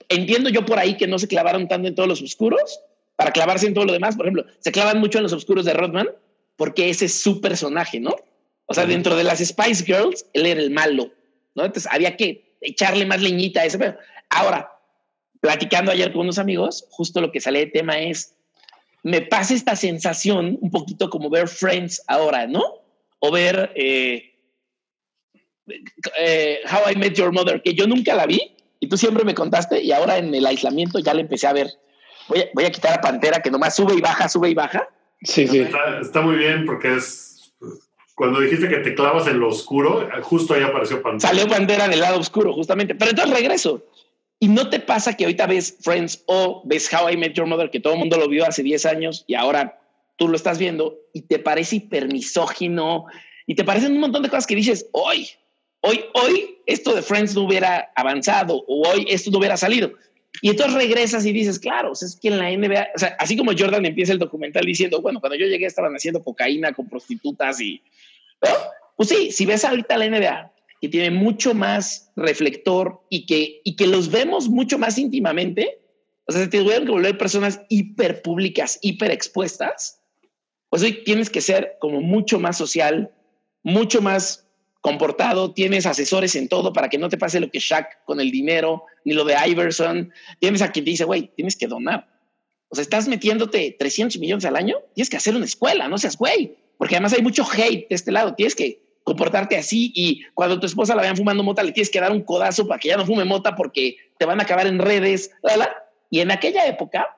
Entiendo 0.09 0.49
yo 0.49 0.65
por 0.65 0.77
ahí 0.77 0.97
que 0.97 1.07
no 1.07 1.17
se 1.17 1.27
clavaron 1.27 1.67
tanto 1.67 1.87
en 1.87 1.95
todos 1.95 2.07
los 2.07 2.21
oscuros, 2.21 2.81
para 3.15 3.31
clavarse 3.31 3.65
en 3.65 3.73
todo 3.73 3.85
lo 3.85 3.93
demás. 3.93 4.15
Por 4.15 4.25
ejemplo, 4.25 4.45
se 4.59 4.71
clavan 4.71 4.99
mucho 4.99 5.17
en 5.17 5.23
los 5.23 5.33
oscuros 5.33 5.65
de 5.65 5.73
Rodman 5.73 6.09
porque 6.55 6.89
ese 6.89 7.05
es 7.05 7.21
su 7.21 7.41
personaje, 7.41 7.99
¿no? 7.99 8.15
O 8.65 8.73
sea, 8.73 8.85
dentro 8.85 9.15
de 9.15 9.23
las 9.23 9.39
Spice 9.39 9.83
Girls, 9.85 10.25
él 10.33 10.45
era 10.45 10.59
el 10.59 10.71
malo, 10.71 11.11
¿no? 11.55 11.65
Entonces 11.65 11.91
había 11.91 12.15
que 12.15 12.55
echarle 12.61 13.05
más 13.05 13.21
leñita 13.21 13.61
a 13.61 13.65
ese. 13.65 13.77
Pero 13.77 13.97
ahora, 14.29 14.71
platicando 15.41 15.91
ayer 15.91 16.11
con 16.11 16.21
unos 16.21 16.39
amigos, 16.39 16.85
justo 16.89 17.21
lo 17.21 17.31
que 17.31 17.41
sale 17.41 17.59
de 17.59 17.67
tema 17.67 17.99
es, 17.99 18.35
me 19.03 19.21
pasa 19.21 19.53
esta 19.53 19.75
sensación 19.75 20.57
un 20.61 20.71
poquito 20.71 21.09
como 21.09 21.29
ver 21.29 21.47
Friends 21.47 22.01
ahora, 22.07 22.47
¿no? 22.47 22.63
O 23.19 23.31
ver 23.31 23.71
eh, 23.75 24.32
eh, 26.17 26.59
How 26.71 26.91
I 26.91 26.95
Met 26.95 27.13
Your 27.13 27.31
Mother, 27.31 27.61
que 27.61 27.73
yo 27.73 27.87
nunca 27.87 28.15
la 28.15 28.25
vi 28.25 28.55
y 28.79 28.87
tú 28.87 28.97
siempre 28.97 29.23
me 29.23 29.33
contaste 29.33 29.81
y 29.81 29.91
ahora 29.91 30.17
en 30.17 30.33
el 30.33 30.45
aislamiento 30.45 30.99
ya 30.99 31.13
la 31.13 31.21
empecé 31.21 31.47
a 31.47 31.53
ver 31.53 31.67
voy 32.27 32.65
a, 32.65 32.71
quitar 32.71 32.93
a 32.93 33.01
Pantera 33.01 33.41
que 33.41 33.51
nomás 33.51 33.75
sube 33.75 33.93
y 33.95 34.01
baja, 34.01 34.29
sube 34.29 34.49
y 34.49 34.53
baja. 34.53 34.87
Sí, 35.21 35.47
sí. 35.47 35.65
Está, 36.01 36.21
muy 36.21 36.35
bien 36.35 36.65
porque 36.65 36.95
es. 36.95 37.53
Cuando 38.15 38.41
dijiste 38.41 38.69
que 38.69 38.77
te 38.77 38.93
clavas 38.93 39.27
en 39.27 39.39
lo 39.39 39.49
oscuro, 39.49 40.07
justo 40.21 40.53
ahí 40.53 40.61
apareció 40.61 41.01
Pantera. 41.01 41.29
Salió 41.29 41.47
Pantera 41.47 41.85
en 41.85 41.93
el 41.93 41.99
lado 41.99 42.19
oscuro, 42.19 42.53
justamente. 42.53 42.95
Pero 42.95 43.11
entonces 43.11 43.33
regreso. 43.33 43.83
¿Y 44.39 44.49
no 44.49 44.69
te 44.69 44.79
pasa 44.81 45.15
que 45.15 45.23
ahorita 45.23 45.47
ves 45.47 45.77
Friends 45.81 46.23
o 46.27 46.61
ves 46.65 46.91
How 46.93 47.09
I 47.09 47.17
Met 47.17 47.33
Your 47.33 47.47
Mother, 47.47 47.71
que 47.71 47.79
todo 47.79 47.93
el 47.93 47.99
mundo 47.99 48.17
lo 48.17 48.27
vio 48.27 48.45
hace 48.45 48.61
10 48.61 48.85
años 48.85 49.23
y 49.25 49.35
ahora 49.35 49.79
tú 50.17 50.27
lo 50.27 50.35
estás 50.35 50.59
viendo 50.59 50.99
y 51.13 51.21
te 51.21 51.39
parece 51.39 51.77
hipermisógino 51.77 53.05
y 53.47 53.55
te 53.55 53.63
parecen 53.63 53.93
un 53.93 54.01
montón 54.01 54.21
de 54.21 54.29
cosas 54.29 54.45
que 54.45 54.55
dices, 54.55 54.89
hoy, 54.91 55.29
hoy, 55.83 56.05
hoy 56.13 56.57
esto 56.65 56.95
de 56.95 57.01
Friends 57.01 57.35
no 57.35 57.41
hubiera 57.41 57.91
avanzado 57.95 58.63
o 58.67 58.87
hoy 58.89 59.05
esto 59.09 59.29
no 59.31 59.37
hubiera 59.37 59.57
salido. 59.57 59.93
Y 60.41 60.49
entonces 60.49 60.73
regresas 60.73 61.25
y 61.25 61.31
dices, 61.31 61.59
claro, 61.59 61.91
es 61.93 62.17
que 62.19 62.29
en 62.29 62.39
la 62.39 62.49
NBA, 62.49 62.87
o 62.95 62.99
sea, 62.99 63.15
así 63.19 63.37
como 63.37 63.51
Jordan 63.57 63.85
empieza 63.85 64.13
el 64.13 64.19
documental 64.19 64.65
diciendo, 64.65 65.01
bueno, 65.01 65.19
cuando 65.19 65.37
yo 65.37 65.45
llegué 65.45 65.65
estaban 65.65 65.93
haciendo 65.93 66.23
cocaína 66.23 66.73
con 66.73 66.89
prostitutas 66.89 67.61
y, 67.61 67.81
pues 68.97 69.09
sí, 69.09 69.31
si 69.31 69.45
ves 69.45 69.63
ahorita 69.63 69.97
la 69.97 70.09
NBA, 70.09 70.51
que 70.81 70.89
tiene 70.89 71.11
mucho 71.11 71.53
más 71.53 72.11
reflector 72.15 73.01
y 73.09 73.25
que, 73.25 73.61
y 73.63 73.75
que 73.75 73.87
los 73.87 74.09
vemos 74.09 74.49
mucho 74.49 74.79
más 74.79 74.97
íntimamente, 74.97 75.79
o 76.25 76.31
sea, 76.31 76.41
se 76.41 76.47
te 76.47 76.59
tuvieron 76.59 76.85
que 76.85 76.91
volver 76.91 77.17
personas 77.17 77.61
hiper 77.69 78.21
públicas, 78.21 78.79
hiper 78.81 79.11
expuestas, 79.11 80.01
pues 80.69 80.81
hoy 80.81 81.03
tienes 81.03 81.29
que 81.29 81.41
ser 81.41 81.77
como 81.79 82.01
mucho 82.01 82.39
más 82.39 82.57
social, 82.57 83.11
mucho 83.61 84.01
más 84.01 84.42
comportado, 84.83 85.53
tienes 85.53 85.85
asesores 85.85 86.35
en 86.35 86.49
todo 86.49 86.73
para 86.73 86.89
que 86.89 86.97
no 86.97 87.07
te 87.07 87.17
pase 87.17 87.39
lo 87.39 87.49
que 87.49 87.59
Shaq 87.59 88.03
con 88.03 88.19
el 88.19 88.31
dinero, 88.31 88.83
ni 89.05 89.13
lo 89.13 89.23
de 89.23 89.33
Iverson. 89.47 90.11
Tienes 90.39 90.61
a 90.61 90.73
quien 90.73 90.83
te 90.83 90.91
dice, 90.91 91.05
güey, 91.05 91.31
tienes 91.37 91.55
que 91.55 91.67
donar. 91.67 92.09
O 92.67 92.75
sea, 92.75 92.81
estás 92.81 93.07
metiéndote 93.07 93.77
300 93.79 94.19
millones 94.19 94.43
al 94.43 94.57
año, 94.57 94.75
tienes 94.93 95.09
que 95.09 95.15
hacer 95.15 95.37
una 95.37 95.45
escuela, 95.45 95.87
no 95.87 95.97
seas 95.97 96.17
güey. 96.17 96.57
Porque 96.77 96.95
además 96.95 97.13
hay 97.13 97.21
mucho 97.21 97.45
hate 97.49 97.87
de 97.87 97.95
este 97.95 98.11
lado, 98.11 98.35
tienes 98.35 98.55
que 98.55 98.81
comportarte 99.05 99.55
así 99.55 99.93
y 99.95 100.23
cuando 100.33 100.59
tu 100.59 100.65
esposa 100.65 100.95
la 100.95 101.01
vean 101.01 101.15
fumando 101.15 101.43
mota, 101.43 101.63
le 101.63 101.71
tienes 101.71 101.89
que 101.89 102.01
dar 102.01 102.11
un 102.11 102.21
codazo 102.21 102.67
para 102.67 102.77
que 102.77 102.89
ya 102.89 102.97
no 102.97 103.05
fume 103.05 103.23
mota 103.23 103.55
porque 103.55 103.95
te 104.17 104.25
van 104.25 104.41
a 104.41 104.43
acabar 104.43 104.67
en 104.67 104.79
redes. 104.79 105.31
Y 106.09 106.19
en 106.19 106.29
aquella 106.29 106.67
época, 106.67 107.17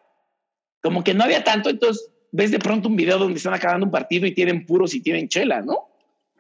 como 0.84 1.04
que 1.04 1.16
no 1.16 1.24
había 1.24 1.44
tanto, 1.44 1.72
entonces 1.72 2.12
ves 2.32 2.52
de 2.52 2.60
pronto 2.60 2.90
un 2.90 2.96
video 2.96 3.18
donde 3.18 3.38
están 3.38 3.56
acabando 3.56 3.88
un 3.88 3.92
partido 3.92 4.28
y 4.28 4.36
tienen 4.36 4.68
puros 4.68 4.94
y 4.94 5.02
tienen 5.02 5.30
chela, 5.30 5.64
¿no? 5.64 5.95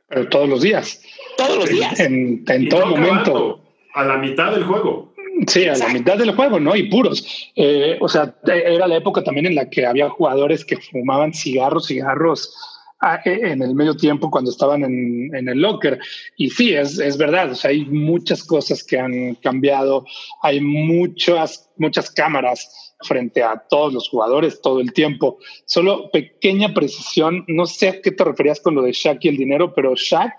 Pero 0.07 0.29
todos 0.29 0.49
los 0.49 0.61
días. 0.61 1.01
Todos 1.37 1.57
los 1.57 1.69
días. 1.69 1.99
En, 1.99 2.45
todo 2.69 2.85
momento. 2.87 3.61
A 3.93 4.03
la 4.03 4.17
mitad 4.17 4.51
del 4.51 4.63
juego. 4.63 5.13
Sí, 5.47 5.65
a 5.67 5.75
la 5.75 5.89
mitad 5.89 6.17
del 6.17 6.35
juego, 6.35 6.59
¿no? 6.59 6.75
Y 6.75 6.83
puros. 6.89 7.51
Eh, 7.55 7.97
o 7.99 8.07
sea, 8.07 8.35
era 8.45 8.87
la 8.87 8.97
época 8.97 9.23
también 9.23 9.47
en 9.47 9.55
la 9.55 9.69
que 9.69 9.85
había 9.85 10.09
jugadores 10.09 10.63
que 10.63 10.77
fumaban 10.77 11.33
cigarros, 11.33 11.87
cigarros 11.87 12.55
ah, 13.01 13.19
e, 13.25 13.51
en 13.51 13.61
el 13.61 13.75
medio 13.75 13.97
tiempo 13.97 14.31
cuando 14.31 14.51
estaban 14.51 14.83
en, 14.83 15.35
en 15.35 15.49
el 15.49 15.59
locker. 15.59 15.99
Y 16.37 16.49
sí, 16.49 16.73
es, 16.73 16.99
es, 16.99 17.17
verdad, 17.17 17.51
o 17.51 17.55
sea, 17.55 17.71
hay 17.71 17.85
muchas 17.85 18.43
cosas 18.43 18.83
que 18.83 18.97
han 18.97 19.35
cambiado, 19.35 20.05
hay 20.41 20.61
muchas, 20.61 21.69
muchas 21.77 22.09
cámaras 22.11 22.84
frente 23.01 23.43
a 23.43 23.63
todos 23.69 23.93
los 23.93 24.09
jugadores 24.09 24.61
todo 24.61 24.79
el 24.79 24.93
tiempo. 24.93 25.37
Solo 25.65 26.09
pequeña 26.11 26.73
precisión, 26.73 27.43
no 27.47 27.65
sé 27.65 27.89
a 27.89 28.01
qué 28.01 28.11
te 28.11 28.23
referías 28.23 28.59
con 28.59 28.75
lo 28.75 28.81
de 28.81 28.93
Shaq 28.93 29.25
y 29.25 29.29
el 29.29 29.37
dinero, 29.37 29.73
pero 29.73 29.95
Shaq 29.95 30.33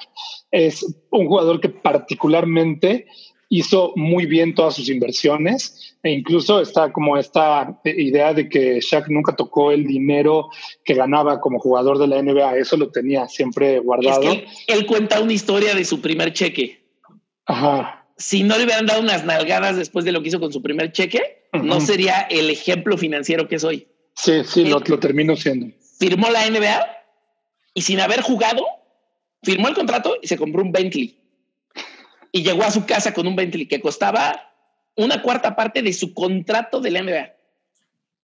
es 0.51 0.85
un 1.11 1.27
jugador 1.27 1.61
que 1.61 1.69
particularmente 1.69 3.07
hizo 3.49 3.93
muy 3.95 4.27
bien 4.27 4.55
todas 4.55 4.75
sus 4.75 4.89
inversiones 4.89 5.97
e 6.03 6.11
incluso 6.11 6.61
está 6.61 6.93
como 6.93 7.17
esta 7.17 7.81
idea 7.85 8.35
de 8.35 8.49
que 8.49 8.81
Shaq 8.81 9.09
nunca 9.09 9.37
tocó 9.37 9.71
el 9.71 9.87
dinero 9.87 10.49
que 10.85 10.95
ganaba 10.95 11.41
como 11.41 11.61
jugador 11.61 11.99
de 11.99 12.09
la 12.09 12.23
NBA, 12.23 12.57
eso 12.57 12.77
lo 12.77 12.91
tenía 12.91 13.29
siempre 13.29 13.79
guardado. 13.79 14.23
él 14.67 14.87
cuenta 14.87 15.21
una 15.21 15.33
historia 15.33 15.75
de 15.75 15.85
su 15.85 16.01
primer 16.01 16.33
cheque. 16.33 16.85
Ajá 17.45 17.96
si 18.17 18.43
no 18.43 18.57
le 18.57 18.65
hubieran 18.65 18.87
dado 18.87 19.01
unas 19.01 19.25
nalgadas 19.25 19.77
después 19.77 20.05
de 20.05 20.13
lo 20.13 20.23
que 20.23 20.29
hizo 20.29 20.41
con 20.41 20.53
su 20.53 20.63
primer 20.63 20.93
cheque, 20.93 21.49
no 21.53 21.81
sería 21.81 22.23
el 22.31 22.51
ejemplo 22.51 22.97
financiero 22.97 23.49
que 23.49 23.57
es 23.57 23.65
hoy. 23.65 23.87
Sí, 24.15 24.43
sí, 24.45 24.65
lo, 24.65 24.81
lo 24.81 24.99
terminó 24.99 25.37
siendo. 25.37 25.75
Firmó 25.99 26.31
la 26.31 26.49
NBA 26.49 26.87
y 27.75 27.83
sin 27.83 28.01
haber 28.01 28.23
jugado, 28.23 28.65
firmó 29.43 29.69
el 29.69 29.75
contrato 29.75 30.17
y 30.23 30.29
se 30.29 30.39
compró 30.39 30.63
un 30.63 30.73
Bentley. 30.73 31.19
Y 32.33 32.43
llegó 32.43 32.65
a 32.65 32.71
su 32.71 32.87
casa 32.87 33.13
con 33.13 33.27
un 33.27 33.37
Bentley 33.37 33.67
que 33.67 33.81
costaba 33.81 34.53
una 34.95 35.21
cuarta 35.21 35.55
parte 35.55 35.83
de 35.83 35.93
su 35.93 36.15
contrato 36.15 36.81
de 36.81 36.91
la 36.91 37.03
NBA. 37.03 37.35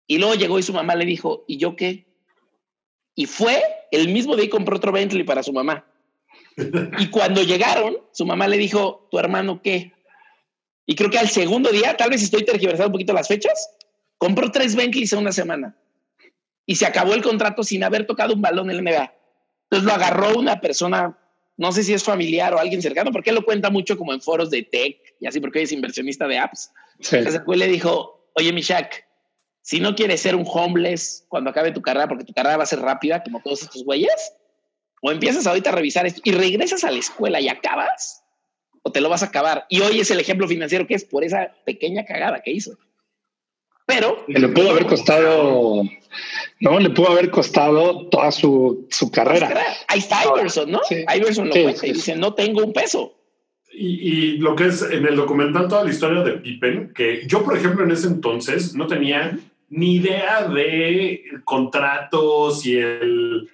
Y 0.06 0.18
luego 0.18 0.34
llegó 0.34 0.58
y 0.58 0.62
su 0.62 0.72
mamá 0.72 0.94
le 0.94 1.04
dijo, 1.04 1.44
¿y 1.46 1.56
yo 1.56 1.76
qué? 1.76 2.06
Y 3.14 3.26
fue 3.26 3.62
el 3.90 4.08
mismo 4.08 4.36
día 4.36 4.46
y 4.46 4.48
compró 4.48 4.76
otro 4.76 4.92
Bentley 4.92 5.24
para 5.24 5.42
su 5.42 5.52
mamá. 5.52 5.84
Y 6.98 7.08
cuando 7.10 7.42
llegaron, 7.42 7.96
su 8.12 8.26
mamá 8.26 8.48
le 8.48 8.58
dijo, 8.58 9.08
¿tu 9.10 9.18
hermano 9.18 9.60
qué? 9.62 9.92
Y 10.86 10.94
creo 10.94 11.10
que 11.10 11.18
al 11.18 11.28
segundo 11.28 11.70
día, 11.70 11.96
tal 11.96 12.10
vez 12.10 12.22
estoy 12.22 12.44
tergiversando 12.44 12.88
un 12.88 12.92
poquito 12.92 13.12
las 13.12 13.28
fechas, 13.28 13.70
compró 14.18 14.50
tres 14.50 14.74
Bentleys 14.74 15.12
en 15.12 15.20
una 15.20 15.32
semana. 15.32 15.76
Y 16.66 16.76
se 16.76 16.86
acabó 16.86 17.14
el 17.14 17.22
contrato 17.22 17.62
sin 17.62 17.84
haber 17.84 18.06
tocado 18.06 18.34
un 18.34 18.42
balón 18.42 18.70
en 18.70 18.76
el 18.76 18.84
NBA. 18.84 19.14
Entonces 19.64 19.86
lo 19.86 19.92
agarró 19.92 20.38
una 20.38 20.60
persona, 20.60 21.16
no 21.56 21.72
sé 21.72 21.84
si 21.84 21.94
es 21.94 22.02
familiar 22.02 22.54
o 22.54 22.58
alguien 22.58 22.82
cercano, 22.82 23.12
porque 23.12 23.30
él 23.30 23.36
lo 23.36 23.44
cuenta 23.44 23.70
mucho 23.70 23.96
como 23.96 24.12
en 24.12 24.20
foros 24.20 24.50
de 24.50 24.62
tech 24.62 24.98
y 25.20 25.26
así, 25.26 25.40
porque 25.40 25.62
es 25.62 25.72
inversionista 25.72 26.26
de 26.26 26.38
apps. 26.38 26.72
Entonces 27.12 27.42
le 27.46 27.68
dijo, 27.68 28.28
oye, 28.34 28.52
mi 28.52 28.62
Shaq, 28.62 29.04
si 29.62 29.78
no 29.78 29.94
quieres 29.94 30.20
ser 30.20 30.34
un 30.34 30.44
homeless 30.46 31.24
cuando 31.28 31.50
acabe 31.50 31.70
tu 31.70 31.82
carrera, 31.82 32.08
porque 32.08 32.24
tu 32.24 32.32
carrera 32.32 32.56
va 32.56 32.64
a 32.64 32.66
ser 32.66 32.80
rápida, 32.80 33.22
como 33.22 33.40
todos 33.40 33.62
estos 33.62 33.84
güeyes, 33.84 34.32
o 35.00 35.10
empiezas 35.10 35.46
ahorita 35.46 35.70
a 35.70 35.74
revisar 35.74 36.06
esto 36.06 36.20
y 36.24 36.32
regresas 36.32 36.84
a 36.84 36.90
la 36.90 36.98
escuela 36.98 37.40
y 37.40 37.48
acabas, 37.48 38.22
o 38.82 38.92
te 38.92 39.00
lo 39.00 39.08
vas 39.08 39.22
a 39.22 39.26
acabar. 39.26 39.66
Y 39.68 39.80
hoy 39.80 40.00
es 40.00 40.10
el 40.10 40.20
ejemplo 40.20 40.46
financiero 40.46 40.86
que 40.86 40.94
es 40.94 41.04
por 41.04 41.24
esa 41.24 41.54
pequeña 41.64 42.04
cagada 42.04 42.42
que 42.42 42.52
hizo. 42.52 42.78
Pero. 43.90 44.24
Le 44.28 44.48
pudo 44.48 44.70
haber 44.70 44.86
costado. 44.86 45.82
No, 46.60 46.78
le 46.78 46.90
pudo 46.90 47.10
haber 47.10 47.30
costado 47.30 48.06
toda 48.08 48.30
su, 48.30 48.86
su 48.90 49.10
carrera. 49.10 49.50
Ahí 49.88 49.98
está 49.98 50.22
Iverson, 50.24 50.70
¿no? 50.70 50.80
Iverson 50.90 51.48
lo 51.48 51.54
cuenta 51.54 51.86
y 51.86 51.92
dice: 51.92 52.14
No 52.14 52.34
tengo 52.34 52.64
un 52.64 52.72
peso. 52.72 53.16
Y, 53.72 54.38
lo 54.38 54.56
que 54.56 54.66
es 54.66 54.82
en 54.82 55.06
el 55.06 55.16
documental, 55.16 55.68
toda 55.68 55.84
la 55.84 55.90
historia 55.90 56.22
de 56.22 56.32
Pippen, 56.32 56.92
que 56.92 57.26
yo, 57.26 57.44
por 57.44 57.56
ejemplo, 57.56 57.84
en 57.84 57.92
ese 57.92 58.08
entonces 58.08 58.74
no 58.74 58.86
tenía 58.86 59.38
ni 59.68 59.96
idea 59.96 60.46
de 60.46 61.22
contratos 61.44 62.64
y 62.66 62.76
el. 62.76 63.48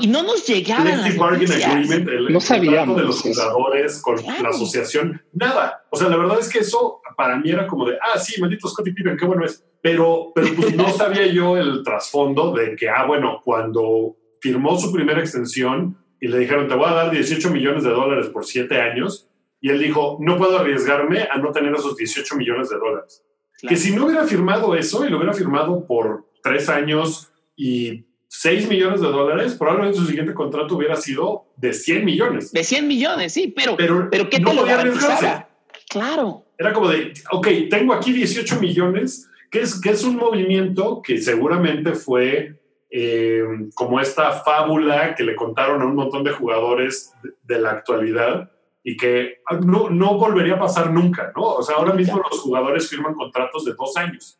Y 0.00 0.06
no 0.08 0.22
nos 0.22 0.46
llegaba 0.46 0.90
el 0.90 1.16
bargain 1.16 1.52
agreement, 1.52 2.08
el 2.08 2.32
no 2.32 2.40
sabíamos 2.40 2.96
de 2.96 3.04
los 3.04 3.20
jugadores 3.22 4.00
con 4.02 4.16
la 4.16 4.48
asociación, 4.48 5.22
nada. 5.32 5.84
O 5.90 5.96
sea, 5.96 6.08
la 6.08 6.16
verdad 6.16 6.38
es 6.40 6.48
que 6.48 6.58
eso 6.58 7.00
para 7.16 7.36
mí 7.36 7.50
era 7.50 7.66
como 7.66 7.86
de, 7.86 7.96
ah, 7.96 8.18
sí, 8.18 8.40
maldito 8.40 8.68
Scottie 8.68 8.92
Pippen, 8.92 9.16
qué 9.16 9.24
bueno 9.24 9.44
es. 9.44 9.64
Pero, 9.80 10.32
pero 10.34 10.48
pues 10.56 10.74
no 10.74 10.90
sabía 10.96 11.26
yo 11.26 11.56
el 11.56 11.82
trasfondo 11.84 12.52
de 12.52 12.74
que, 12.74 12.88
ah, 12.88 13.06
bueno, 13.06 13.40
cuando 13.44 14.16
firmó 14.40 14.78
su 14.78 14.92
primera 14.92 15.20
extensión 15.20 15.96
y 16.20 16.28
le 16.28 16.38
dijeron, 16.38 16.68
te 16.68 16.74
voy 16.74 16.88
a 16.88 16.94
dar 16.94 17.10
18 17.10 17.50
millones 17.50 17.84
de 17.84 17.90
dólares 17.90 18.26
por 18.26 18.44
siete 18.44 18.80
años, 18.80 19.28
y 19.60 19.70
él 19.70 19.78
dijo, 19.78 20.18
no 20.20 20.36
puedo 20.36 20.58
arriesgarme 20.58 21.28
a 21.30 21.38
no 21.38 21.52
tener 21.52 21.74
esos 21.74 21.96
18 21.96 22.36
millones 22.36 22.68
de 22.68 22.76
dólares. 22.76 23.24
Que 23.60 23.76
si 23.76 23.94
no 23.94 24.06
hubiera 24.06 24.24
firmado 24.24 24.74
eso 24.74 25.06
y 25.06 25.08
lo 25.08 25.16
hubiera 25.16 25.32
firmado 25.32 25.86
por 25.86 26.28
tres 26.42 26.68
años 26.68 27.32
y 27.56 28.06
6 28.38 28.68
millones 28.68 29.00
de 29.00 29.06
dólares, 29.06 29.54
probablemente 29.54 29.98
su 29.98 30.06
siguiente 30.06 30.34
contrato 30.34 30.76
hubiera 30.76 30.94
sido 30.96 31.46
de 31.56 31.72
100 31.72 32.04
millones. 32.04 32.52
De 32.52 32.64
100 32.64 32.86
millones, 32.86 33.32
sí, 33.32 33.52
pero, 33.56 33.76
pero, 33.78 34.08
pero 34.10 34.28
¿qué 34.28 34.38
no 34.38 34.50
te 34.50 34.56
lo 34.56 34.64
garantizaba? 34.64 35.48
Claro. 35.88 36.44
Era 36.58 36.74
como 36.74 36.88
de, 36.88 37.14
ok, 37.30 37.48
tengo 37.70 37.94
aquí 37.94 38.12
18 38.12 38.60
millones, 38.60 39.30
que 39.50 39.62
es, 39.62 39.80
que 39.80 39.88
es 39.90 40.04
un 40.04 40.16
movimiento 40.16 41.00
que 41.02 41.18
seguramente 41.18 41.94
fue 41.94 42.60
eh, 42.90 43.42
como 43.74 44.00
esta 44.00 44.32
fábula 44.32 45.14
que 45.14 45.24
le 45.24 45.34
contaron 45.34 45.80
a 45.80 45.86
un 45.86 45.94
montón 45.94 46.22
de 46.22 46.32
jugadores 46.32 47.14
de 47.42 47.58
la 47.58 47.70
actualidad 47.70 48.50
y 48.84 48.98
que 48.98 49.38
no, 49.64 49.88
no 49.88 50.18
volvería 50.18 50.56
a 50.56 50.60
pasar 50.60 50.92
nunca, 50.92 51.32
¿no? 51.34 51.42
O 51.42 51.62
sea, 51.62 51.76
ahora 51.76 51.94
mismo 51.94 52.22
los 52.30 52.38
jugadores 52.40 52.90
firman 52.90 53.14
contratos 53.14 53.64
de 53.64 53.72
dos 53.72 53.96
años, 53.96 54.38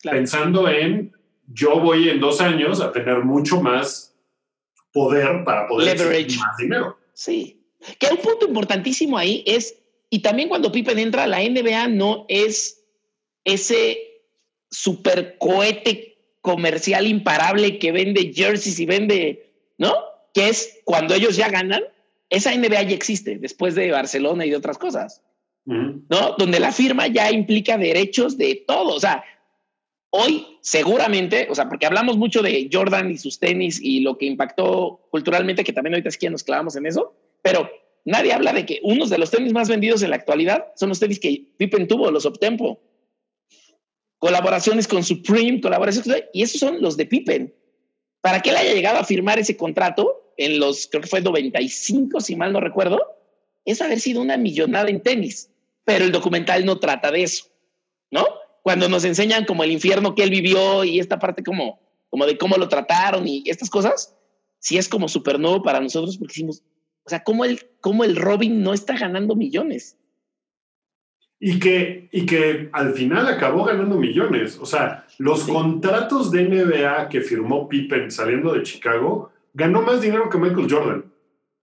pensando 0.00 0.68
en 0.68 1.12
yo 1.52 1.80
voy 1.80 2.08
en 2.08 2.20
dos 2.20 2.40
años 2.40 2.80
a 2.80 2.92
tener 2.92 3.18
mucho 3.24 3.60
más 3.60 4.14
poder 4.92 5.44
para 5.44 5.66
poder 5.66 5.98
Leverage. 5.98 6.38
más 6.38 6.56
dinero. 6.56 6.98
Sí. 7.14 7.60
Que 7.98 8.08
un 8.08 8.18
punto 8.18 8.46
importantísimo 8.46 9.18
ahí 9.18 9.42
es, 9.46 9.76
y 10.10 10.20
también 10.20 10.48
cuando 10.48 10.70
Pippen 10.70 10.98
entra, 10.98 11.26
la 11.26 11.40
NBA 11.40 11.88
no 11.88 12.26
es 12.28 12.84
ese 13.44 13.98
super 14.70 15.36
cohete 15.38 16.18
comercial 16.40 17.06
imparable 17.06 17.78
que 17.78 17.92
vende 17.92 18.32
jerseys 18.32 18.78
y 18.78 18.86
vende, 18.86 19.52
¿no? 19.78 19.94
Que 20.34 20.48
es 20.48 20.80
cuando 20.84 21.14
ellos 21.14 21.36
ya 21.36 21.48
ganan, 21.48 21.82
esa 22.30 22.54
NBA 22.56 22.82
ya 22.82 22.94
existe 22.94 23.38
después 23.38 23.74
de 23.74 23.90
Barcelona 23.90 24.46
y 24.46 24.50
de 24.50 24.56
otras 24.56 24.78
cosas, 24.78 25.22
¿no? 25.64 26.34
Donde 26.38 26.60
la 26.60 26.72
firma 26.72 27.06
ya 27.06 27.30
implica 27.30 27.76
derechos 27.76 28.38
de 28.38 28.64
todo. 28.66 28.94
O 28.94 29.00
sea, 29.00 29.24
hoy 30.12 30.58
seguramente, 30.60 31.48
o 31.50 31.54
sea, 31.54 31.68
porque 31.68 31.86
hablamos 31.86 32.16
mucho 32.16 32.42
de 32.42 32.68
Jordan 32.70 33.10
y 33.10 33.18
sus 33.18 33.38
tenis 33.38 33.80
y 33.82 34.00
lo 34.00 34.18
que 34.18 34.26
impactó 34.26 35.00
culturalmente, 35.10 35.64
que 35.64 35.72
también 35.72 35.94
ahorita 35.94 36.10
es 36.10 36.18
que 36.18 36.30
nos 36.30 36.44
clavamos 36.44 36.76
en 36.76 36.86
eso, 36.86 37.14
pero 37.40 37.68
nadie 38.04 38.32
habla 38.32 38.52
de 38.52 38.66
que 38.66 38.80
unos 38.82 39.10
de 39.10 39.18
los 39.18 39.30
tenis 39.30 39.52
más 39.52 39.68
vendidos 39.68 40.02
en 40.02 40.10
la 40.10 40.16
actualidad 40.16 40.66
son 40.76 40.90
los 40.90 41.00
tenis 41.00 41.18
que 41.18 41.46
Pippen 41.56 41.88
tuvo, 41.88 42.10
los 42.10 42.26
Optempo. 42.26 42.80
Colaboraciones 44.18 44.86
con 44.86 45.02
Supreme, 45.02 45.60
colaboraciones, 45.60 46.24
y 46.32 46.42
esos 46.42 46.60
son 46.60 46.80
los 46.80 46.96
de 46.96 47.06
Pippen. 47.06 47.54
Para 48.20 48.40
que 48.40 48.50
él 48.50 48.56
haya 48.56 48.74
llegado 48.74 48.98
a 48.98 49.04
firmar 49.04 49.38
ese 49.38 49.56
contrato, 49.56 50.34
en 50.36 50.60
los, 50.60 50.88
creo 50.88 51.02
que 51.02 51.08
fue 51.08 51.20
95, 51.20 52.20
si 52.20 52.36
mal 52.36 52.52
no 52.52 52.60
recuerdo, 52.60 53.00
es 53.64 53.80
haber 53.80 53.98
sido 53.98 54.20
una 54.20 54.36
millonada 54.36 54.90
en 54.90 55.02
tenis. 55.02 55.50
Pero 55.84 56.04
el 56.04 56.12
documental 56.12 56.64
no 56.64 56.78
trata 56.78 57.10
de 57.10 57.22
eso, 57.24 57.46
¿no? 58.10 58.24
Cuando 58.62 58.88
nos 58.88 59.04
enseñan 59.04 59.44
como 59.44 59.64
el 59.64 59.72
infierno 59.72 60.14
que 60.14 60.22
él 60.22 60.30
vivió 60.30 60.84
y 60.84 61.00
esta 61.00 61.18
parte 61.18 61.42
como, 61.42 61.80
como 62.08 62.26
de 62.26 62.38
cómo 62.38 62.56
lo 62.56 62.68
trataron 62.68 63.26
y 63.26 63.42
estas 63.46 63.68
cosas, 63.68 64.16
sí 64.58 64.78
es 64.78 64.88
como 64.88 65.08
súper 65.08 65.38
nuevo 65.38 65.62
para 65.62 65.80
nosotros 65.80 66.16
porque 66.16 66.32
hicimos, 66.32 66.62
o 67.04 67.10
sea, 67.10 67.24
cómo 67.24 67.44
el, 67.44 67.60
cómo 67.80 68.04
el 68.04 68.16
Robin 68.16 68.62
no 68.62 68.72
está 68.72 68.96
ganando 68.96 69.34
millones. 69.34 69.98
Y 71.40 71.58
que, 71.58 72.08
y 72.12 72.24
que 72.24 72.70
al 72.72 72.94
final 72.94 73.26
acabó 73.26 73.64
ganando 73.64 73.96
millones. 73.96 74.58
O 74.60 74.66
sea, 74.66 75.06
los 75.18 75.42
contratos 75.42 76.30
de 76.30 76.44
NBA 76.44 77.08
que 77.08 77.20
firmó 77.20 77.68
Pippen 77.68 78.12
saliendo 78.12 78.52
de 78.54 78.62
Chicago 78.62 79.32
ganó 79.52 79.82
más 79.82 80.00
dinero 80.00 80.30
que 80.30 80.38
Michael 80.38 80.68
Jordan. 80.70 81.12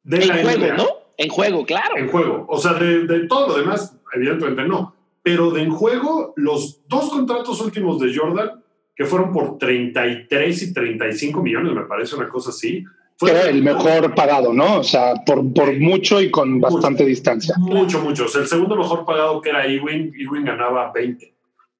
De 0.03 0.17
en 0.17 0.43
juego, 0.43 0.73
¿no? 0.75 0.87
En 1.17 1.29
juego, 1.29 1.65
claro. 1.65 1.97
En 1.97 2.09
juego. 2.09 2.45
O 2.49 2.57
sea, 2.57 2.73
de, 2.73 3.27
todo 3.27 3.49
lo 3.49 3.57
demás, 3.57 3.95
evidentemente 4.13 4.63
no. 4.63 4.95
Pero 5.29 5.51
de 5.51 5.61
en 5.61 5.69
juego, 5.69 6.33
los 6.37 6.81
dos 6.87 7.11
contratos 7.11 7.61
últimos 7.61 7.99
de 7.99 8.11
Jordan, 8.15 8.63
que 8.95 9.05
fueron 9.05 9.31
por 9.31 9.59
33 9.59 10.63
y 10.63 10.73
35 10.73 11.43
millones, 11.43 11.71
me 11.71 11.83
parece 11.83 12.15
una 12.15 12.27
cosa 12.27 12.49
así. 12.49 12.83
Fue 13.15 13.29
Era 13.29 13.47
el 13.47 13.61
mejor 13.61 14.15
pagado, 14.15 14.51
¿no? 14.53 14.79
O 14.79 14.83
sea, 14.83 15.13
por, 15.23 15.53
por 15.53 15.79
mucho 15.79 16.19
y 16.19 16.31
con 16.31 16.59
bastante 16.59 17.05
distancia. 17.05 17.53
Mucho, 17.59 18.01
mucho. 18.01 18.25
O 18.25 18.27
sea, 18.27 18.41
el 18.41 18.47
segundo 18.47 18.75
mejor 18.75 19.05
pagado 19.05 19.39
que 19.39 19.51
era 19.51 19.67
Ewing, 19.67 20.13
Ewing 20.17 20.45
ganaba 20.45 20.91
20, 20.91 21.31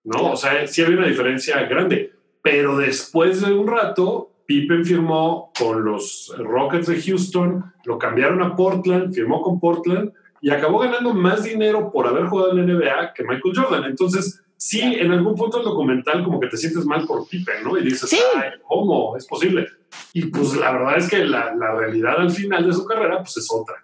¿no? 0.04 0.34
O 0.34 0.36
sea, 0.36 0.68
sí 0.68 0.84
había 0.84 1.00
una 1.00 1.08
diferencia 1.08 1.60
grande. 1.64 2.14
Pero 2.44 2.78
después 2.78 3.42
de 3.42 3.52
un 3.52 3.66
rato, 3.66 4.30
Pippen 4.46 4.86
firmó 4.86 5.52
con 5.58 5.84
los 5.84 6.36
Rockets 6.38 6.86
de 6.86 7.02
Houston, 7.02 7.74
lo 7.86 7.98
cambiaron 7.98 8.44
a 8.44 8.56
Portland, 8.56 9.12
firmó 9.12 9.42
con 9.42 9.60
Portland 9.60 10.12
y 10.42 10.50
acabó 10.50 10.80
ganando 10.80 11.14
más 11.14 11.44
dinero 11.44 11.92
por 11.92 12.08
haber 12.08 12.28
jugado 12.28 12.52
en 12.52 12.58
la 12.58 12.74
NBA 12.74 13.14
que 13.14 13.24
Michael 13.24 13.56
Jordan. 13.56 13.84
Entonces, 13.86 14.42
sí, 14.58 14.82
en 14.82 15.12
algún 15.12 15.36
punto 15.36 15.58
del 15.58 15.66
documental 15.66 16.24
como 16.24 16.40
que 16.40 16.48
te 16.48 16.58
sientes 16.58 16.86
mal 16.86 17.06
por 17.06 17.28
Pippen, 17.28 17.64
¿no? 17.64 17.78
Y 17.78 17.84
dices, 17.84 18.14
Ay, 18.36 18.52
¿cómo? 18.68 19.18
Es 19.18 19.26
posible. 19.26 19.68
Y 20.14 20.26
pues 20.28 20.56
la 20.56 20.72
verdad 20.72 20.98
es 20.98 21.10
que 21.10 21.26
la, 21.26 21.54
realidad 21.76 22.20
al 22.20 22.32
final 22.32 22.66
de 22.66 22.74
su 22.74 22.86
carrera 22.86 23.18
pues 23.20 23.38
es 23.38 23.48
otra. 23.52 23.76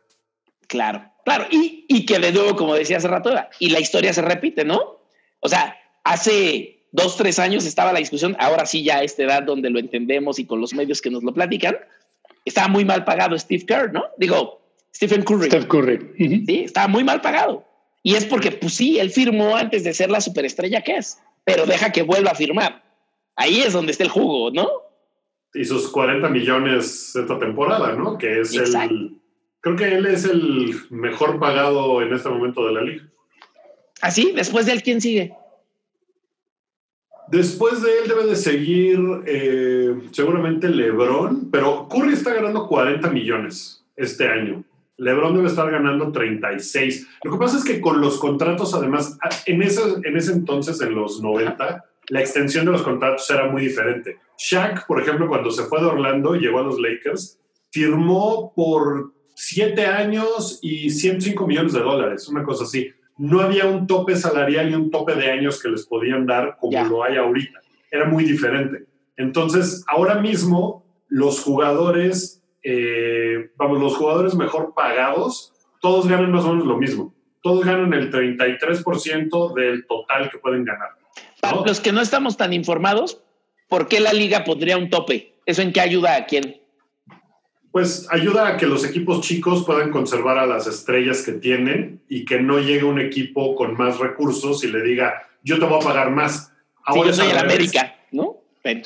Claro, 0.67 1.03
claro. 1.23 1.45
Y, 1.51 1.85
y 1.87 2.05
que 2.05 2.19
de 2.19 2.31
nuevo, 2.31 2.55
como 2.55 2.75
decía 2.75 2.97
hace 2.97 3.07
rato, 3.07 3.31
y 3.59 3.69
la 3.69 3.79
historia 3.79 4.13
se 4.13 4.21
repite, 4.21 4.65
¿no? 4.65 4.99
O 5.39 5.49
sea, 5.49 5.77
hace 6.03 6.87
dos, 6.91 7.17
tres 7.17 7.39
años 7.39 7.65
estaba 7.65 7.91
la 7.91 7.99
discusión, 7.99 8.35
ahora 8.39 8.65
sí 8.65 8.83
ya 8.83 8.97
a 8.97 9.03
esta 9.03 9.23
edad 9.23 9.43
donde 9.43 9.69
lo 9.69 9.79
entendemos 9.79 10.39
y 10.39 10.45
con 10.45 10.61
los 10.61 10.73
medios 10.73 11.01
que 11.01 11.09
nos 11.09 11.23
lo 11.23 11.33
platican, 11.33 11.77
estaba 12.45 12.67
muy 12.67 12.85
mal 12.85 13.03
pagado 13.03 13.37
Steve 13.37 13.65
Kerr, 13.65 13.91
¿no? 13.91 14.05
Digo, 14.17 14.64
Stephen 14.95 15.23
Curry. 15.23 15.47
Steve 15.47 15.67
Curry. 15.67 16.13
Sí, 16.17 16.63
estaba 16.63 16.87
muy 16.87 17.03
mal 17.03 17.19
pagado. 17.19 17.65
Y 18.01 18.15
es 18.15 18.23
porque, 18.25 18.51
pues 18.51 18.75
sí, 18.75 18.97
él 18.97 19.09
firmó 19.09 19.57
antes 19.57 19.83
de 19.83 19.93
ser 19.93 20.09
la 20.09 20.21
superestrella 20.21 20.81
que 20.81 20.97
es, 20.97 21.19
pero 21.43 21.65
deja 21.65 21.91
que 21.91 22.03
vuelva 22.03 22.31
a 22.31 22.35
firmar. 22.35 22.83
Ahí 23.35 23.59
es 23.59 23.73
donde 23.73 23.91
está 23.91 24.03
el 24.03 24.09
jugo, 24.09 24.51
¿no? 24.51 24.69
Y 25.53 25.65
sus 25.65 25.89
40 25.89 26.29
millones 26.29 27.13
esta 27.15 27.37
temporada, 27.39 27.93
¿no? 27.93 28.17
Que 28.17 28.39
es 28.39 28.53
el... 28.55 29.19
Creo 29.59 29.75
que 29.75 29.95
él 29.95 30.05
es 30.05 30.25
el 30.25 30.75
mejor 30.91 31.39
pagado 31.39 32.01
en 32.01 32.13
este 32.13 32.29
momento 32.29 32.65
de 32.67 32.73
la 32.73 32.81
liga. 32.81 33.03
¿Así? 33.99 34.29
¿Ah, 34.31 34.37
Después 34.37 34.65
de 34.67 34.73
él, 34.73 34.83
¿quién 34.83 35.01
sigue? 35.01 35.33
Después 37.27 37.81
de 37.81 37.89
él 37.99 38.07
debe 38.07 38.27
de 38.27 38.35
seguir 38.35 38.99
eh, 39.25 39.95
seguramente 40.11 40.69
LeBron, 40.69 41.49
pero 41.51 41.89
Curry 41.89 42.13
está 42.13 42.33
ganando 42.33 42.67
40 42.67 43.09
millones 43.09 43.83
este 43.95 44.27
año. 44.27 44.63
LeBron 44.97 45.35
debe 45.35 45.47
estar 45.47 45.69
ganando 45.69 46.11
36. 46.11 47.07
Lo 47.23 47.31
que 47.31 47.37
pasa 47.37 47.57
es 47.57 47.63
que 47.63 47.81
con 47.81 48.01
los 48.01 48.17
contratos, 48.17 48.73
además, 48.73 49.17
ah, 49.21 49.29
en 49.45 49.61
ese, 49.61 49.81
en 50.03 50.17
ese 50.17 50.33
entonces, 50.33 50.79
en 50.81 50.95
los 50.95 51.21
90, 51.21 51.85
la 52.09 52.19
extensión 52.19 52.65
de 52.65 52.71
los 52.71 52.81
contratos 52.81 53.29
era 53.29 53.49
muy 53.49 53.63
diferente. 53.63 54.17
Shaq, 54.37 54.85
por 54.87 55.01
ejemplo, 55.01 55.27
cuando 55.27 55.51
se 55.51 55.63
fue 55.63 55.81
de 55.81 55.87
Orlando 55.87 56.35
y 56.35 56.39
llegó 56.39 56.59
a 56.59 56.63
los 56.63 56.79
Lakers, 56.79 57.39
firmó 57.71 58.53
por 58.55 59.13
7 59.35 59.85
años 59.85 60.59
y 60.61 60.89
105 60.89 61.45
millones 61.45 61.73
de 61.73 61.81
dólares, 61.81 62.27
una 62.29 62.43
cosa 62.43 62.63
así 62.63 62.89
no 63.17 63.41
había 63.41 63.65
un 63.65 63.87
tope 63.87 64.15
salarial 64.15 64.69
y 64.69 64.75
un 64.75 64.91
tope 64.91 65.15
de 65.15 65.31
años 65.31 65.61
que 65.61 65.69
les 65.69 65.85
podían 65.85 66.25
dar 66.25 66.57
como 66.59 66.83
lo 66.83 67.03
hay 67.03 67.17
ahorita. 67.17 67.59
Era 67.91 68.05
muy 68.05 68.25
diferente. 68.25 68.85
Entonces, 69.15 69.83
ahora 69.87 70.15
mismo, 70.15 70.85
los 71.07 71.41
jugadores, 71.41 72.43
eh, 72.67 73.51
vamos, 73.57 73.79
los 73.79 73.95
jugadores 73.95 74.33
mejor 74.33 74.73
pagados, 74.73 75.53
todos 75.81 76.07
ganan 76.07 76.31
más 76.31 76.45
o 76.45 76.49
menos 76.49 76.65
lo 76.65 76.77
mismo. 76.77 77.13
Todos 77.43 77.63
ganan 77.63 77.93
el 77.93 78.11
33% 78.11 79.53
del 79.53 79.85
total 79.85 80.31
que 80.31 80.39
pueden 80.39 80.65
ganar. 80.65 80.89
Para 81.41 81.61
los 81.61 81.79
que 81.79 81.91
no 81.91 82.01
estamos 82.01 82.37
tan 82.37 82.53
informados, 82.53 83.21
¿por 83.69 83.87
qué 83.87 83.99
la 83.99 84.13
liga 84.13 84.43
pondría 84.43 84.79
un 84.79 84.89
tope? 84.89 85.35
¿Eso 85.45 85.61
en 85.61 85.71
qué 85.73 85.79
ayuda 85.79 86.15
a 86.15 86.25
quién? 86.25 86.59
Pues 87.71 88.07
ayuda 88.09 88.47
a 88.47 88.57
que 88.57 88.65
los 88.65 88.83
equipos 88.83 89.21
chicos 89.21 89.63
puedan 89.63 89.91
conservar 89.91 90.39
a 90.39 90.47
las 90.47 90.65
estrellas 90.65 91.21
que 91.21 91.33
tienen 91.33 92.01
y 92.09 92.25
que 92.25 92.39
no 92.39 92.57
llegue 92.57 92.83
un 92.83 92.99
equipo 92.99 93.53
con 93.53 93.75
más 93.77 93.99
recursos 93.99 94.63
y 94.63 94.71
le 94.71 94.81
diga, 94.81 95.27
yo 95.43 95.59
te 95.59 95.65
voy 95.65 95.79
a 95.79 95.85
pagar 95.85 96.09
más. 96.09 96.51
Ahora 96.83 97.13
sí, 97.13 97.19
yo 97.19 97.23
soy 97.25 97.31
el 97.31 97.37
América, 97.37 97.95
¿no? 98.11 98.37
Sí, 98.63 98.81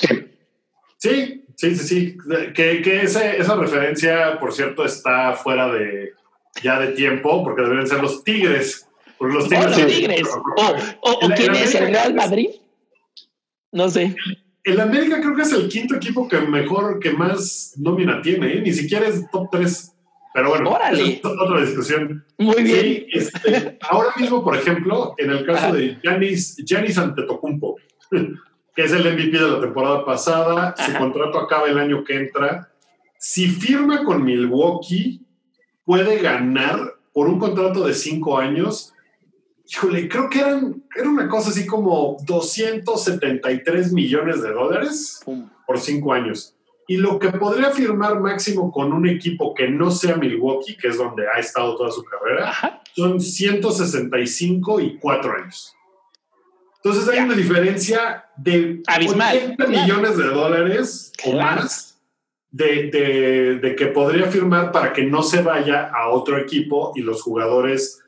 sí, 0.98 1.44
sí, 1.60 1.76
sí. 1.76 2.18
Que, 2.54 2.82
que 2.82 3.02
esa 3.02 3.54
referencia, 3.56 4.38
por 4.38 4.52
cierto, 4.52 4.84
está 4.84 5.34
fuera 5.34 5.72
de 5.72 6.12
ya 6.62 6.78
de 6.80 6.88
tiempo, 6.88 7.44
porque 7.44 7.62
deben 7.62 7.86
ser 7.86 8.00
los 8.00 8.24
Tigres. 8.24 8.86
Porque 9.18 9.34
los 9.34 9.48
Tigres. 9.48 9.78
los 9.78 9.86
tigres. 9.86 10.28
O, 11.02 11.18
quién 11.36 11.54
es 11.54 11.74
el 11.74 11.88
Real 11.88 12.14
Madrid. 12.14 12.48
No 13.72 13.88
sé. 13.88 14.14
El 14.64 14.80
América 14.80 15.20
creo 15.20 15.34
que 15.34 15.42
es 15.42 15.52
el 15.52 15.68
quinto 15.68 15.94
equipo 15.94 16.28
que 16.28 16.40
mejor, 16.40 16.98
que 16.98 17.10
más 17.10 17.74
nómina 17.78 18.20
tiene, 18.20 18.54
¿eh? 18.54 18.60
ni 18.60 18.72
siquiera 18.72 19.06
es 19.06 19.30
top 19.30 19.48
3. 19.52 19.92
Pero 20.32 20.50
bueno, 20.50 20.78
es 20.92 21.20
otra 21.24 21.60
discusión. 21.60 22.24
Muy 22.38 22.62
bien. 22.62 23.06
Este, 23.12 23.78
ahora 23.82 24.10
mismo, 24.16 24.44
por 24.44 24.56
ejemplo, 24.56 25.14
en 25.18 25.30
el 25.30 25.44
caso 25.44 25.74
de 25.74 25.98
Giannis, 26.02 26.56
Giannis 26.64 26.98
Antetokounmpo, 26.98 27.76
que 28.80 28.86
es 28.86 28.92
el 28.92 29.12
MVP 29.12 29.38
de 29.38 29.50
la 29.50 29.60
temporada 29.60 30.06
pasada, 30.06 30.74
su 30.74 30.96
contrato 30.96 31.38
acaba 31.38 31.68
el 31.68 31.78
año 31.78 32.02
que 32.02 32.16
entra. 32.16 32.70
Si 33.18 33.46
firma 33.48 34.04
con 34.04 34.24
Milwaukee, 34.24 35.20
puede 35.84 36.18
ganar 36.22 36.94
por 37.12 37.28
un 37.28 37.38
contrato 37.38 37.86
de 37.86 37.92
cinco 37.92 38.38
años 38.38 38.94
híjole, 39.70 40.08
creo 40.08 40.30
que 40.30 40.40
eran, 40.40 40.82
era 40.96 41.10
una 41.10 41.28
cosa 41.28 41.50
así 41.50 41.66
como 41.66 42.16
273 42.24 43.92
millones 43.92 44.42
de 44.42 44.50
dólares 44.50 45.20
por 45.66 45.78
cinco 45.78 46.14
años. 46.14 46.56
Y 46.88 46.96
lo 46.96 47.18
que 47.18 47.28
podría 47.28 47.70
firmar 47.72 48.18
máximo 48.18 48.72
con 48.72 48.94
un 48.94 49.06
equipo 49.06 49.54
que 49.54 49.68
no 49.68 49.90
sea 49.90 50.16
Milwaukee, 50.16 50.76
que 50.78 50.88
es 50.88 50.96
donde 50.96 51.28
ha 51.28 51.38
estado 51.38 51.76
toda 51.76 51.90
su 51.90 52.02
carrera, 52.02 52.82
son 52.96 53.20
165 53.20 54.80
y 54.80 54.96
cuatro 54.98 55.34
años. 55.34 55.76
Entonces 56.82 57.08
hay 57.08 57.20
una 57.20 57.34
diferencia 57.34 58.24
de 58.36 58.82
80 58.88 59.66
millones 59.66 60.16
de 60.16 60.24
dólares 60.24 61.12
o 61.24 61.32
más 61.32 61.98
de, 62.50 62.90
de, 62.90 63.58
de 63.58 63.76
que 63.76 63.86
podría 63.86 64.26
firmar 64.26 64.72
para 64.72 64.92
que 64.92 65.04
no 65.04 65.22
se 65.22 65.42
vaya 65.42 65.90
a 65.94 66.08
otro 66.08 66.38
equipo 66.38 66.92
y 66.96 67.02
los 67.02 67.22
jugadores 67.22 68.00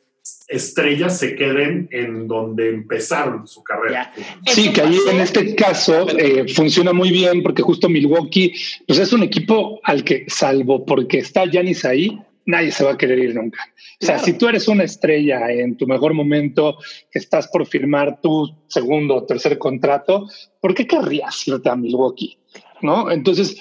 estrellas 0.49 1.19
se 1.19 1.35
queden 1.35 1.89
en 1.91 2.29
donde 2.29 2.69
empezaron 2.69 3.47
su 3.47 3.63
carrera. 3.63 4.13
Sí, 4.47 4.73
que 4.73 4.83
ahí 4.83 4.99
en 5.11 5.21
este 5.21 5.55
caso 5.55 6.07
eh, 6.17 6.47
funciona 6.49 6.93
muy 6.93 7.11
bien 7.11 7.43
porque 7.43 7.63
justo 7.63 7.89
Milwaukee 7.89 8.53
pues 8.87 8.99
es 8.99 9.13
un 9.13 9.23
equipo 9.23 9.81
al 9.83 10.05
que, 10.05 10.25
salvo 10.29 10.85
porque 10.85 11.19
está 11.19 11.45
Yanis 11.47 11.85
ahí, 11.85 12.19
nadie 12.47 12.73
se 12.73 12.85
va 12.85 12.93
a 12.93 12.99
querer 12.99 13.19
ir 13.19 13.35
nunca. 13.35 13.61
O 14.01 14.05
sea, 14.05 14.19
si 14.19 14.35
tú 14.35 14.49
eres 14.49 14.69
una 14.69 14.85
estrella 14.85 15.51
en 15.51 15.77
tu 15.77 15.87
mejor 15.87 16.15
momento, 16.15 16.77
que 17.11 17.19
estás 17.19 17.49
por 17.49 17.67
firmar 17.67 18.21
tu 18.21 18.49
segundo 18.69 19.17
o 19.17 19.25
tercer 19.25 19.59
contrato, 19.59 20.29
¿por 20.61 20.75
qué 20.75 20.87
querrías 20.87 21.47
irte 21.47 21.69
a 21.69 21.77
Milwaukee? 21.77 22.39
¿No? 22.81 23.11
Entonces, 23.11 23.57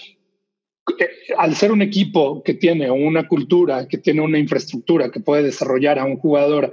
eh, 0.99 1.09
al 1.37 1.55
ser 1.55 1.71
un 1.71 1.81
equipo 1.81 2.41
que 2.43 2.55
tiene 2.55 2.89
una 2.89 3.27
cultura, 3.27 3.87
que 3.87 3.97
tiene 3.97 4.21
una 4.21 4.39
infraestructura 4.39 5.11
que 5.11 5.19
puede 5.19 5.43
desarrollar 5.43 5.99
a 5.99 6.05
un 6.05 6.17
jugador 6.17 6.71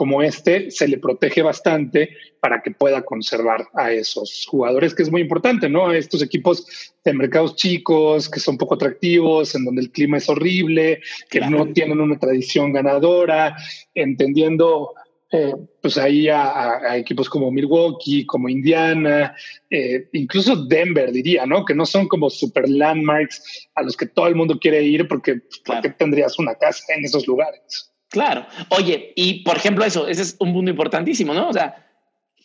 como 0.00 0.22
este, 0.22 0.70
se 0.70 0.88
le 0.88 0.96
protege 0.96 1.42
bastante 1.42 2.16
para 2.40 2.62
que 2.62 2.70
pueda 2.70 3.02
conservar 3.02 3.68
a 3.74 3.92
esos 3.92 4.46
jugadores, 4.48 4.94
que 4.94 5.02
es 5.02 5.10
muy 5.10 5.20
importante, 5.20 5.68
¿no? 5.68 5.92
Estos 5.92 6.22
equipos 6.22 6.66
de 7.04 7.12
mercados 7.12 7.54
chicos, 7.54 8.30
que 8.30 8.40
son 8.40 8.56
poco 8.56 8.76
atractivos, 8.76 9.54
en 9.54 9.66
donde 9.66 9.82
el 9.82 9.90
clima 9.90 10.16
es 10.16 10.26
horrible, 10.30 11.02
que 11.28 11.42
no 11.42 11.70
tienen 11.74 12.00
una 12.00 12.18
tradición 12.18 12.72
ganadora, 12.72 13.54
entendiendo 13.94 14.94
eh, 15.32 15.52
pues 15.82 15.98
ahí 15.98 16.30
a, 16.30 16.96
equipos 16.96 17.28
como 17.28 17.50
Milwaukee, 17.50 18.24
como 18.24 18.48
Indiana, 18.48 19.36
eh, 19.68 20.08
incluso 20.14 20.64
Denver 20.64 21.12
diría, 21.12 21.44
¿no? 21.44 21.62
Que 21.66 21.74
no 21.74 21.84
son 21.84 22.08
como 22.08 22.30
super 22.30 22.66
landmarks 22.66 23.68
a 23.74 23.82
los 23.82 23.98
que 23.98 24.06
todo 24.06 24.28
el 24.28 24.34
mundo 24.34 24.58
quiere 24.58 24.82
ir 24.82 25.06
porque 25.06 25.34
pues, 25.34 25.60
¿por 25.62 25.82
qué 25.82 25.90
tendrías 25.90 26.38
una 26.38 26.54
casa 26.54 26.94
en 26.94 27.04
esos 27.04 27.26
lugares? 27.26 27.90
Claro. 28.10 28.44
Oye, 28.70 29.12
y 29.14 29.42
por 29.44 29.56
ejemplo 29.56 29.84
eso, 29.84 30.06
ese 30.08 30.22
es 30.22 30.36
un 30.40 30.52
punto 30.52 30.70
importantísimo, 30.70 31.32
¿no? 31.32 31.48
O 31.48 31.52
sea, 31.52 31.86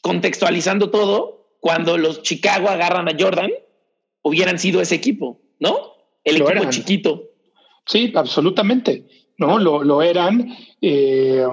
contextualizando 0.01 0.91
todo, 0.91 1.57
cuando 1.59 1.97
los 1.97 2.22
Chicago 2.22 2.70
agarran 2.70 3.09
a 3.09 3.16
Jordan, 3.20 3.49
hubieran 4.22 4.59
sido 4.59 4.80
ese 4.80 4.95
equipo, 4.95 5.41
¿no? 5.59 5.93
El 6.24 6.38
equipo 6.41 6.70
chiquito. 6.70 7.24
Sí, 7.86 8.13
absolutamente. 8.16 9.07
No, 9.38 9.57
lo, 9.57 9.84
lo 9.84 10.01
eran. 10.01 10.55
Eh, 10.82 11.43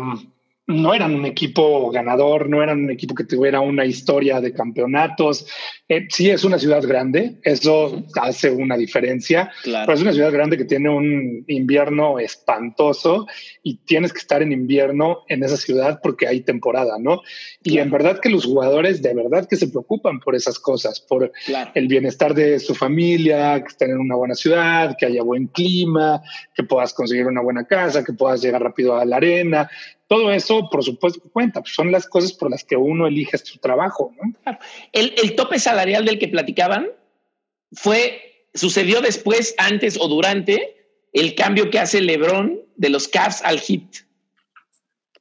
no 0.66 0.94
eran 0.94 1.14
un 1.14 1.26
equipo 1.26 1.90
ganador, 1.90 2.48
no 2.48 2.62
eran 2.62 2.84
un 2.84 2.90
equipo 2.90 3.14
que 3.14 3.24
tuviera 3.24 3.60
una 3.60 3.84
historia 3.84 4.40
de 4.40 4.52
campeonatos. 4.52 5.46
Eh, 5.88 6.06
sí 6.08 6.30
es 6.30 6.44
una 6.44 6.58
ciudad 6.58 6.82
grande, 6.86 7.40
eso 7.42 8.04
hace 8.20 8.50
una 8.50 8.76
diferencia, 8.76 9.50
pero 9.64 9.92
es 9.92 10.00
una 10.00 10.12
ciudad 10.12 10.32
grande 10.32 10.56
que 10.56 10.64
tiene 10.64 10.88
un 10.88 11.44
invierno 11.48 12.20
espantoso 12.20 13.26
y 13.62 13.78
tienes 13.78 14.12
que 14.12 14.20
estar 14.20 14.40
en 14.40 14.52
invierno 14.52 15.24
en 15.28 15.42
esa 15.42 15.56
ciudad 15.56 16.00
porque 16.00 16.28
hay 16.28 16.42
temporada, 16.42 16.96
¿no? 16.98 17.22
Y 17.64 17.78
en 17.78 17.90
verdad 17.90 18.20
que 18.20 18.30
los 18.30 18.46
jugadores 18.46 19.02
de 19.02 19.14
verdad 19.14 19.48
que 19.48 19.56
se 19.56 19.68
preocupan 19.68 20.20
por 20.20 20.36
esas 20.36 20.60
cosas, 20.60 21.00
por 21.00 21.32
el 21.74 21.88
bienestar 21.88 22.34
de 22.34 22.60
su 22.60 22.74
familia, 22.74 23.60
que 23.60 23.68
estén 23.68 23.90
en 23.90 23.98
una 23.98 24.14
buena 24.14 24.34
ciudad, 24.34 24.96
que 24.96 25.06
haya 25.06 25.22
buen 25.22 25.48
clima, 25.48 26.22
que 26.54 26.62
puedas 26.62 26.94
conseguir 26.94 27.26
una 27.26 27.42
buena 27.42 27.66
casa, 27.66 28.04
que 28.04 28.12
puedas 28.12 28.40
llegar 28.40 28.62
rápido 28.62 28.96
a 28.96 29.04
la 29.04 29.16
arena 29.16 29.68
todo 30.12 30.30
eso, 30.30 30.68
por 30.70 30.84
supuesto, 30.84 31.22
cuenta. 31.32 31.62
Pues 31.62 31.74
son 31.74 31.90
las 31.90 32.06
cosas 32.06 32.34
por 32.34 32.50
las 32.50 32.64
que 32.64 32.76
uno 32.76 33.06
elige 33.06 33.38
su 33.38 33.58
trabajo. 33.58 34.14
¿no? 34.20 34.34
El, 34.92 35.14
el, 35.16 35.34
tope 35.34 35.58
salarial 35.58 36.04
del 36.04 36.18
que 36.18 36.28
platicaban 36.28 36.90
fue, 37.72 38.44
sucedió 38.52 39.00
después, 39.00 39.54
antes 39.56 39.98
o 39.98 40.08
durante 40.08 40.76
el 41.14 41.34
cambio 41.34 41.70
que 41.70 41.78
hace 41.78 42.02
LeBron 42.02 42.60
de 42.76 42.90
los 42.90 43.08
Cavs 43.08 43.40
al 43.42 43.58
Heat. 43.58 44.04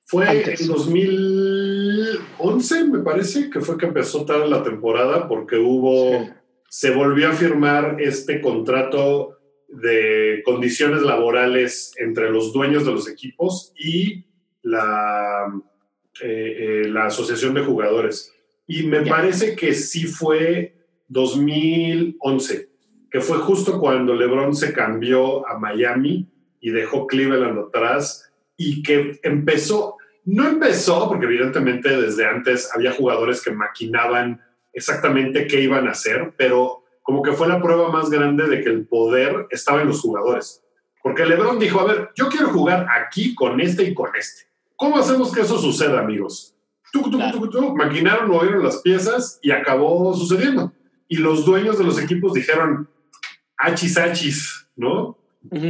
Fue 0.08 0.30
en 0.30 0.44
2011, 0.68 2.84
me 2.90 3.00
parece, 3.00 3.50
que 3.50 3.62
fue 3.62 3.78
que 3.78 3.86
empezó 3.86 4.26
toda 4.26 4.46
la 4.46 4.62
temporada 4.62 5.30
porque 5.30 5.56
hubo, 5.56 6.28
se 6.68 6.92
volvió 6.92 7.30
a 7.30 7.34
firmar 7.34 7.96
este 8.02 8.42
contrato 8.42 9.38
de 9.70 10.42
condiciones 10.44 11.02
laborales 11.02 11.94
entre 11.96 12.30
los 12.30 12.52
dueños 12.52 12.86
de 12.86 12.92
los 12.92 13.08
equipos 13.08 13.72
y 13.80 14.26
la, 14.64 15.54
eh, 16.22 16.84
eh, 16.84 16.90
la 16.90 17.06
Asociación 17.06 17.54
de 17.54 17.64
Jugadores. 17.64 18.34
Y 18.68 18.84
me 18.84 19.02
parece 19.02 19.56
que 19.56 19.74
sí 19.74 20.06
fue 20.06 20.76
2011, 21.08 22.70
que 23.10 23.22
fue 23.22 23.38
justo 23.40 23.80
cuando 23.80 24.16
LeBron 24.16 24.56
se 24.56 24.72
cambió 24.72 25.48
a 25.48 25.58
Miami 25.58 26.30
y 26.60 26.70
dejó 26.70 27.08
Cleveland 27.08 27.60
atrás 27.60 28.32
y 28.56 28.84
que 28.84 29.20
empezó, 29.24 29.98
no 30.26 30.48
empezó, 30.48 31.10
porque 31.10 31.26
evidentemente 31.26 31.90
desde 31.90 32.26
antes 32.26 32.70
había 32.74 32.92
jugadores 32.92 33.42
que 33.42 33.52
maquinaban 33.52 34.42
exactamente 34.72 35.48
qué 35.48 35.62
iban 35.62 35.88
a 35.88 35.92
hacer, 35.92 36.34
pero 36.38 36.84
como 37.02 37.24
que 37.24 37.34
fue 37.34 37.48
la 37.48 37.62
prueba 37.62 37.92
más 37.92 38.10
grande 38.10 38.48
de 38.48 38.62
que 38.62 38.70
el 38.70 38.86
poder 38.86 39.48
estaba 39.50 39.82
en 39.82 39.88
los 39.88 40.02
jugadores. 40.02 40.64
Porque 41.02 41.26
LeBron 41.26 41.58
dijo, 41.58 41.80
a 41.80 41.86
ver, 41.86 42.10
yo 42.16 42.30
quiero 42.30 42.50
jugar 42.50 42.88
aquí 42.90 43.34
con 43.34 43.60
este 43.60 43.84
y 43.84 43.94
con 43.94 44.16
este. 44.16 44.51
¿Cómo 44.82 44.98
hacemos 44.98 45.32
que 45.32 45.42
eso 45.42 45.60
suceda, 45.60 46.00
amigos? 46.00 46.56
Tú, 46.92 47.04
tú, 47.04 47.20
tú, 47.32 47.50
tú, 47.52 47.76
maquinaron, 47.76 48.32
movieron 48.32 48.64
las 48.64 48.78
piezas 48.78 49.38
y 49.44 49.52
acabó 49.52 50.12
sucediendo. 50.16 50.74
Y 51.08 51.18
los 51.18 51.46
dueños 51.46 51.78
de 51.78 51.84
los 51.84 52.02
equipos 52.02 52.34
dijeron, 52.34 52.90
achis, 53.58 53.96
achis, 54.00 54.68
¿no? 54.76 55.20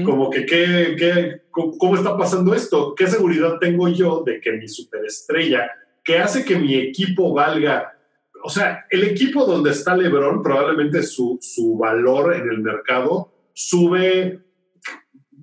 Como 0.06 0.30
que, 0.30 0.46
¿qué, 0.46 0.96
qué, 0.98 1.42
¿cómo 1.52 1.98
está 1.98 2.18
pasando 2.18 2.54
esto? 2.54 2.96
¿Qué 2.96 3.06
seguridad 3.06 3.60
tengo 3.60 3.90
yo 3.90 4.24
de 4.26 4.40
que 4.40 4.54
mi 4.54 4.70
superestrella, 4.70 5.70
que 6.06 6.20
hace 6.20 6.46
que 6.46 6.58
mi 6.58 6.76
equipo 6.76 7.34
valga? 7.34 7.92
O 8.46 8.50
sea, 8.50 8.86
el 8.90 9.04
equipo 9.04 9.46
donde 9.46 9.72
está 9.72 9.94
Lebron, 9.94 10.42
probablemente 10.42 11.04
su, 11.04 11.38
su 11.42 11.78
valor 11.78 12.34
en 12.34 12.50
el 12.50 12.60
mercado 12.60 13.30
sube 13.54 14.40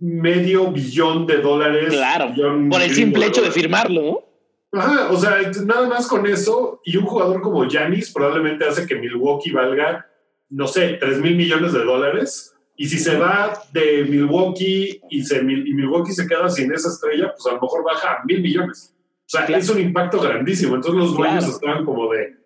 medio 0.00 0.70
billón 0.70 1.26
de 1.26 1.38
dólares. 1.38 1.94
Claro, 1.94 2.34
por 2.70 2.82
el 2.82 2.94
simple 2.94 3.26
hecho 3.26 3.42
de 3.42 3.50
firmarlo, 3.50 4.28
Ajá, 4.70 5.10
o 5.10 5.16
sea, 5.16 5.38
nada 5.64 5.88
más 5.88 6.06
con 6.06 6.26
eso 6.26 6.80
y 6.84 6.96
un 6.96 7.06
jugador 7.06 7.40
como 7.40 7.66
Yanis 7.66 8.12
probablemente 8.12 8.66
hace 8.66 8.86
que 8.86 8.96
Milwaukee 8.96 9.50
valga, 9.50 10.06
no 10.50 10.66
sé, 10.66 10.98
3 11.00 11.20
mil 11.20 11.36
millones 11.36 11.72
de 11.72 11.84
dólares. 11.84 12.54
Y 12.76 12.86
si 12.86 12.98
se 12.98 13.16
va 13.16 13.60
de 13.72 14.04
Milwaukee 14.04 15.00
y, 15.10 15.24
se, 15.24 15.38
y 15.38 15.74
Milwaukee 15.74 16.12
se 16.12 16.28
queda 16.28 16.48
sin 16.48 16.72
esa 16.72 16.90
estrella, 16.90 17.32
pues 17.32 17.46
a 17.46 17.56
lo 17.56 17.62
mejor 17.62 17.82
baja 17.82 18.12
a 18.12 18.24
mil 18.24 18.40
millones. 18.40 18.94
O 19.00 19.30
sea, 19.30 19.44
es 19.46 19.68
un 19.68 19.80
impacto 19.80 20.20
grandísimo. 20.20 20.76
Entonces 20.76 21.00
los 21.00 21.16
dueños 21.16 21.46
estaban 21.46 21.84
como 21.84 22.12
de, 22.12 22.36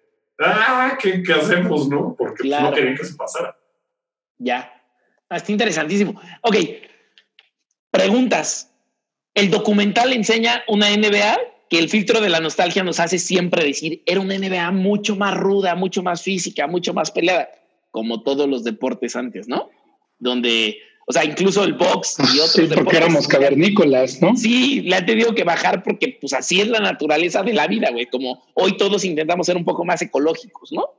ah, 0.41 0.97
¿qué, 1.01 1.23
hacemos, 1.33 1.89
no? 1.89 2.15
Porque 2.17 2.49
pues, 2.49 2.63
no 2.63 2.73
querían 2.73 2.97
que 2.97 3.05
se 3.05 3.15
pasara. 3.15 3.57
Ya. 4.39 4.73
Ah, 5.29 5.37
está 5.37 5.53
interesantísimo. 5.53 6.19
Ok. 6.43 6.57
Preguntas. 7.93 8.70
El 9.34 9.51
documental 9.51 10.12
enseña 10.12 10.64
una 10.66 10.90
NBA 10.90 11.38
que 11.68 11.78
el 11.78 11.88
filtro 11.88 12.20
de 12.20 12.30
la 12.30 12.40
nostalgia 12.40 12.82
nos 12.82 12.99
hace 13.01 13.18
siempre 13.18 13.64
decir, 13.64 14.03
era 14.07 14.20
una 14.20 14.36
NBA 14.36 14.72
mucho 14.72 15.14
más 15.14 15.36
ruda, 15.36 15.74
mucho 15.74 16.03
más 16.03 16.22
física, 16.22 16.66
mucho 16.66 16.93
más 16.93 17.11
peleada, 17.11 17.49
como 17.90 18.22
todos 18.22 18.49
los 18.49 18.64
deportes 18.64 19.14
antes, 19.14 19.47
¿no? 19.47 19.70
Donde, 20.18 20.78
o 21.07 21.12
sea, 21.12 21.24
incluso 21.24 21.64
el 21.64 21.74
box 21.74 22.16
y 22.18 22.40
otros 22.40 22.68
sí, 22.68 22.74
porque 22.74 22.97
éramos 22.97 23.28
cavernícolas, 23.28 24.20
¿no? 24.20 24.36
Sí, 24.36 24.80
le 24.82 24.97
han 24.97 25.07
tenido 25.07 25.34
que 25.34 25.45
bajar 25.45 25.82
porque 25.82 26.18
pues 26.20 26.32
así 26.32 26.61
es 26.61 26.68
la 26.68 26.80
naturaleza 26.80 27.43
de 27.43 27.53
la 27.53 27.66
vida, 27.66 27.90
güey, 27.90 28.07
como 28.07 28.43
hoy 28.55 28.76
todos 28.78 29.05
intentamos 29.05 29.47
ser 29.47 29.57
un 29.57 29.64
poco 29.64 29.84
más 29.84 30.01
ecológicos, 30.01 30.72
¿no? 30.72 30.90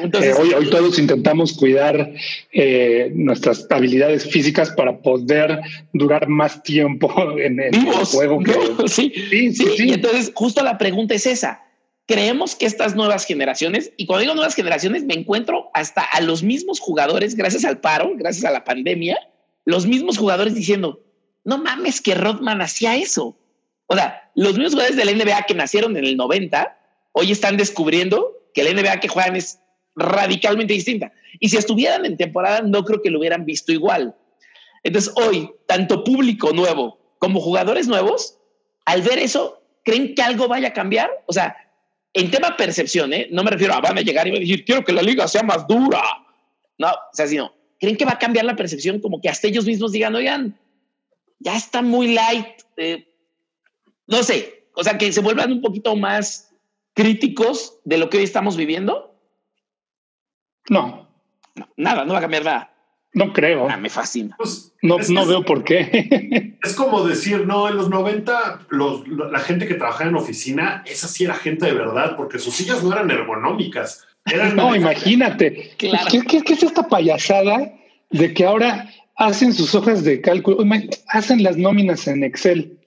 Eh, 0.00 0.32
hoy, 0.38 0.52
hoy, 0.52 0.70
todos 0.70 0.98
intentamos 0.98 1.52
cuidar 1.54 2.12
eh, 2.52 3.10
nuestras 3.14 3.66
habilidades 3.70 4.28
físicas 4.28 4.70
para 4.70 4.98
poder 4.98 5.60
durar 5.92 6.28
más 6.28 6.62
tiempo 6.62 7.12
en, 7.38 7.60
el 7.60 7.74
juego. 8.04 8.40
sí, 8.86 9.12
sí, 9.30 9.52
sí, 9.54 9.66
Y 9.78 9.92
entonces, 9.92 10.32
justo 10.34 10.62
la 10.62 10.78
pregunta 10.78 11.14
es 11.14 11.26
esa. 11.26 11.62
Creemos 12.06 12.56
que 12.56 12.64
estas 12.66 12.94
nuevas 12.94 13.26
generaciones, 13.26 13.92
y 13.96 14.06
cuando 14.06 14.22
digo 14.22 14.34
nuevas 14.34 14.54
generaciones, 14.54 15.04
me 15.04 15.14
encuentro 15.14 15.70
hasta 15.74 16.02
a 16.02 16.20
los 16.22 16.42
mismos 16.42 16.80
jugadores, 16.80 17.34
gracias 17.34 17.64
al 17.64 17.80
paro, 17.80 18.12
gracias 18.16 18.44
a 18.46 18.50
la 18.50 18.64
pandemia, 18.64 19.18
los 19.66 19.86
mismos 19.86 20.16
jugadores 20.16 20.54
diciendo, 20.54 21.00
no 21.44 21.58
mames 21.58 22.00
que 22.00 22.14
Rodman 22.14 22.62
hacía 22.62 22.96
eso. 22.96 23.36
O 23.86 23.94
sea, 23.94 24.30
los 24.34 24.54
mismos 24.54 24.72
jugadores 24.72 24.96
de 24.96 25.04
la 25.04 25.12
NBA 25.12 25.42
que 25.46 25.54
nacieron 25.54 25.96
en 25.96 26.04
el 26.04 26.16
90, 26.16 26.78
hoy 27.12 27.32
están 27.32 27.56
descubriendo 27.56 28.37
que 28.54 28.62
la 28.62 28.72
NBA 28.72 29.00
que 29.00 29.08
juegan 29.08 29.36
es 29.36 29.58
radicalmente 29.94 30.74
distinta. 30.74 31.12
Y 31.40 31.48
si 31.48 31.56
estuvieran 31.56 32.04
en 32.04 32.16
temporada, 32.16 32.62
no 32.62 32.84
creo 32.84 33.02
que 33.02 33.10
lo 33.10 33.18
hubieran 33.18 33.44
visto 33.44 33.72
igual. 33.72 34.14
Entonces, 34.82 35.12
hoy, 35.16 35.50
tanto 35.66 36.04
público 36.04 36.52
nuevo 36.52 36.98
como 37.18 37.40
jugadores 37.40 37.88
nuevos, 37.88 38.38
al 38.84 39.02
ver 39.02 39.18
eso, 39.18 39.62
¿creen 39.84 40.14
que 40.14 40.22
algo 40.22 40.48
vaya 40.48 40.68
a 40.68 40.72
cambiar? 40.72 41.10
O 41.26 41.32
sea, 41.32 41.56
en 42.14 42.30
tema 42.30 42.56
percepción, 42.56 43.12
¿eh? 43.12 43.28
no 43.30 43.44
me 43.44 43.50
refiero 43.50 43.74
a 43.74 43.80
van 43.80 43.98
a 43.98 44.02
llegar 44.02 44.26
y 44.26 44.30
van 44.30 44.38
a 44.38 44.40
decir, 44.40 44.64
quiero 44.64 44.84
que 44.84 44.92
la 44.92 45.02
liga 45.02 45.28
sea 45.28 45.42
más 45.42 45.66
dura. 45.66 46.02
No, 46.78 46.88
o 46.88 47.14
sea, 47.14 47.26
sino, 47.26 47.52
¿creen 47.78 47.96
que 47.96 48.04
va 48.04 48.12
a 48.12 48.18
cambiar 48.18 48.44
la 48.44 48.56
percepción? 48.56 49.00
Como 49.00 49.20
que 49.20 49.28
hasta 49.28 49.48
ellos 49.48 49.66
mismos 49.66 49.92
digan, 49.92 50.14
oigan, 50.14 50.58
ya 51.38 51.56
está 51.56 51.82
muy 51.82 52.14
light. 52.14 52.62
Eh, 52.76 53.08
no 54.06 54.22
sé, 54.22 54.68
o 54.74 54.82
sea, 54.82 54.96
que 54.96 55.12
se 55.12 55.20
vuelvan 55.20 55.52
un 55.52 55.60
poquito 55.60 55.94
más 55.96 56.47
críticos 56.98 57.78
de 57.84 57.96
lo 57.96 58.10
que 58.10 58.16
hoy 58.16 58.24
estamos 58.24 58.56
viviendo? 58.56 59.14
No. 60.68 61.08
nada, 61.76 62.04
no 62.04 62.12
va 62.12 62.18
a 62.18 62.22
cambiar 62.22 62.44
nada. 62.44 62.74
No 63.14 63.32
creo. 63.32 63.68
Ah, 63.70 63.76
me 63.76 63.88
fascina. 63.88 64.34
Pues, 64.36 64.74
no, 64.82 64.98
no 65.08 65.24
veo 65.24 65.44
por 65.44 65.62
qué. 65.62 66.56
Es 66.60 66.74
como 66.74 67.06
decir, 67.06 67.46
no, 67.46 67.68
en 67.68 67.76
los 67.76 67.88
90 67.88 68.66
los, 68.70 69.06
la 69.06 69.38
gente 69.38 69.68
que 69.68 69.74
trabajaba 69.74 70.10
en 70.10 70.16
oficina, 70.16 70.82
esa 70.86 71.06
sí 71.06 71.22
era 71.22 71.34
gente 71.34 71.66
de 71.66 71.72
verdad, 71.72 72.16
porque 72.16 72.40
sus 72.40 72.54
sillas 72.54 72.82
no 72.82 72.92
eran 72.92 73.08
ergonómicas. 73.12 74.04
no, 74.56 74.74
imagínate. 74.74 75.70
¿Qué, 75.78 75.92
qué 76.26 76.52
es 76.52 76.62
esta 76.64 76.88
payasada 76.88 77.74
de 78.10 78.34
que 78.34 78.44
ahora 78.44 78.90
hacen 79.14 79.52
sus 79.52 79.72
hojas 79.76 80.02
de 80.02 80.20
cálculo, 80.20 80.58
hacen 81.06 81.44
las 81.44 81.56
nóminas 81.56 82.08
en 82.08 82.24
Excel? 82.24 82.77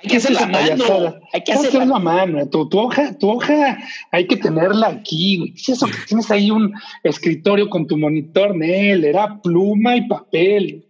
Hay 0.00 0.10
que 0.10 0.16
hacerlo 0.18 0.38
a 0.40 0.46
mano. 0.46 1.20
Hay 1.32 1.42
que 1.42 1.52
hacerlo 1.52 1.96
a 1.96 1.98
mano. 1.98 2.48
Tu, 2.48 2.68
hoja, 2.72 3.18
tu 3.18 3.30
hoja 3.30 3.78
hay 4.12 4.26
que 4.28 4.36
tenerla 4.36 4.88
aquí. 4.88 5.52
es 5.56 5.68
eso 5.68 5.86
que 5.86 5.98
tienes 6.06 6.30
ahí 6.30 6.50
un 6.50 6.72
escritorio 7.02 7.68
con 7.68 7.86
tu 7.86 7.96
monitor, 7.96 8.54
Nel? 8.54 9.04
Era 9.04 9.40
pluma 9.42 9.96
y 9.96 10.06
papel. 10.06 10.84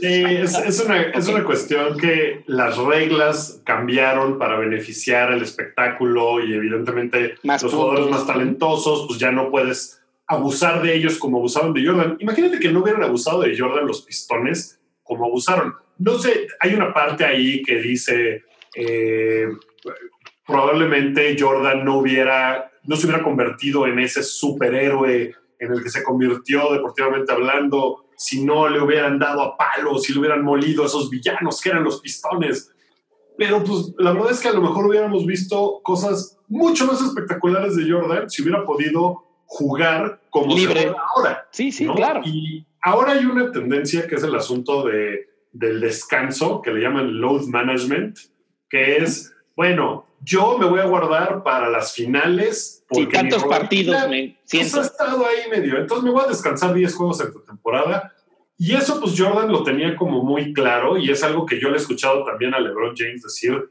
Sí, 0.00 0.24
es, 0.24 0.84
una, 0.84 1.02
es 1.02 1.26
una 1.26 1.42
cuestión 1.42 1.96
que 1.96 2.44
las 2.46 2.76
reglas 2.76 3.60
cambiaron 3.64 4.38
para 4.38 4.58
beneficiar 4.58 5.32
el 5.32 5.42
espectáculo 5.42 6.44
y 6.44 6.54
evidentemente 6.54 7.34
los 7.42 7.72
jugadores 7.72 8.08
más 8.08 8.26
talentosos, 8.26 9.06
pues 9.08 9.18
ya 9.18 9.32
no 9.32 9.50
puedes 9.50 10.00
abusar 10.26 10.82
de 10.82 10.94
ellos 10.94 11.18
como 11.18 11.38
abusaron 11.38 11.72
de 11.72 11.86
Jordan. 11.86 12.16
Imagínate 12.20 12.60
que 12.60 12.70
no 12.70 12.82
hubieran 12.82 13.02
abusado 13.02 13.40
de 13.40 13.56
Jordan 13.58 13.86
los 13.86 14.02
pistones 14.02 14.78
como 15.02 15.24
abusaron 15.24 15.74
no 15.98 16.18
sé, 16.18 16.48
hay 16.60 16.74
una 16.74 16.92
parte 16.92 17.24
ahí 17.24 17.62
que 17.62 17.76
dice, 17.76 18.44
eh, 18.74 19.48
probablemente 20.46 21.36
Jordan 21.38 21.84
no 21.84 21.98
hubiera, 21.98 22.70
no 22.84 22.96
se 22.96 23.06
hubiera 23.06 23.22
convertido 23.22 23.86
en 23.86 23.98
ese 23.98 24.22
superhéroe 24.22 25.34
en 25.58 25.72
el 25.72 25.82
que 25.82 25.90
se 25.90 26.02
convirtió 26.02 26.72
deportivamente 26.72 27.32
hablando, 27.32 28.06
si 28.16 28.44
no 28.44 28.68
le 28.68 28.80
hubieran 28.80 29.18
dado 29.18 29.42
a 29.42 29.56
palos, 29.56 30.02
si 30.02 30.12
le 30.12 30.20
hubieran 30.20 30.44
molido 30.44 30.82
a 30.82 30.86
esos 30.86 31.08
villanos 31.08 31.60
que 31.60 31.70
eran 31.70 31.84
los 31.84 32.00
pistones. 32.00 32.72
Pero 33.38 33.62
pues 33.64 33.92
la 33.98 34.12
verdad 34.12 34.32
es 34.32 34.40
que 34.40 34.48
a 34.48 34.52
lo 34.52 34.60
mejor 34.60 34.86
hubiéramos 34.86 35.24
visto 35.24 35.80
cosas 35.82 36.38
mucho 36.48 36.86
más 36.86 37.00
espectaculares 37.00 37.76
de 37.76 37.90
Jordan 37.90 38.28
si 38.28 38.42
hubiera 38.42 38.64
podido 38.64 39.24
jugar 39.46 40.20
como 40.30 40.54
libre 40.54 40.92
ahora. 41.14 41.46
Sí, 41.50 41.72
sí, 41.72 41.86
claro. 41.86 42.22
Y 42.24 42.66
ahora 42.80 43.12
hay 43.12 43.24
una 43.24 43.50
tendencia 43.50 44.06
que 44.06 44.16
es 44.16 44.22
el 44.22 44.34
asunto 44.34 44.84
de 44.84 45.31
del 45.52 45.80
descanso, 45.80 46.62
que 46.62 46.72
le 46.72 46.80
llaman 46.80 47.20
load 47.20 47.46
management, 47.46 48.18
que 48.68 48.96
es, 48.96 49.34
bueno, 49.54 50.06
yo 50.24 50.56
me 50.58 50.66
voy 50.66 50.80
a 50.80 50.84
guardar 50.84 51.42
para 51.42 51.68
las 51.68 51.92
finales. 51.92 52.84
Porque 52.88 53.04
sí, 53.04 53.10
tantos 53.10 53.44
partidos 53.44 54.08
me 54.08 54.38
siento. 54.44 54.76
Pues, 54.76 54.76
ha 54.76 54.92
estado 54.92 55.26
ahí 55.26 55.50
medio. 55.50 55.78
Entonces 55.78 56.04
me 56.04 56.10
voy 56.10 56.24
a 56.24 56.28
descansar 56.28 56.74
10 56.74 56.94
juegos 56.94 57.20
en 57.20 57.32
tu 57.32 57.40
temporada. 57.44 58.12
Y 58.56 58.74
eso, 58.74 59.00
pues 59.00 59.14
Jordan 59.18 59.50
lo 59.50 59.64
tenía 59.64 59.96
como 59.96 60.22
muy 60.22 60.52
claro 60.52 60.96
y 60.96 61.10
es 61.10 61.22
algo 61.24 61.44
que 61.46 61.60
yo 61.60 61.68
le 61.68 61.74
he 61.74 61.80
escuchado 61.80 62.24
también 62.24 62.54
a 62.54 62.60
LeBron 62.60 62.94
James 62.96 63.22
decir. 63.22 63.70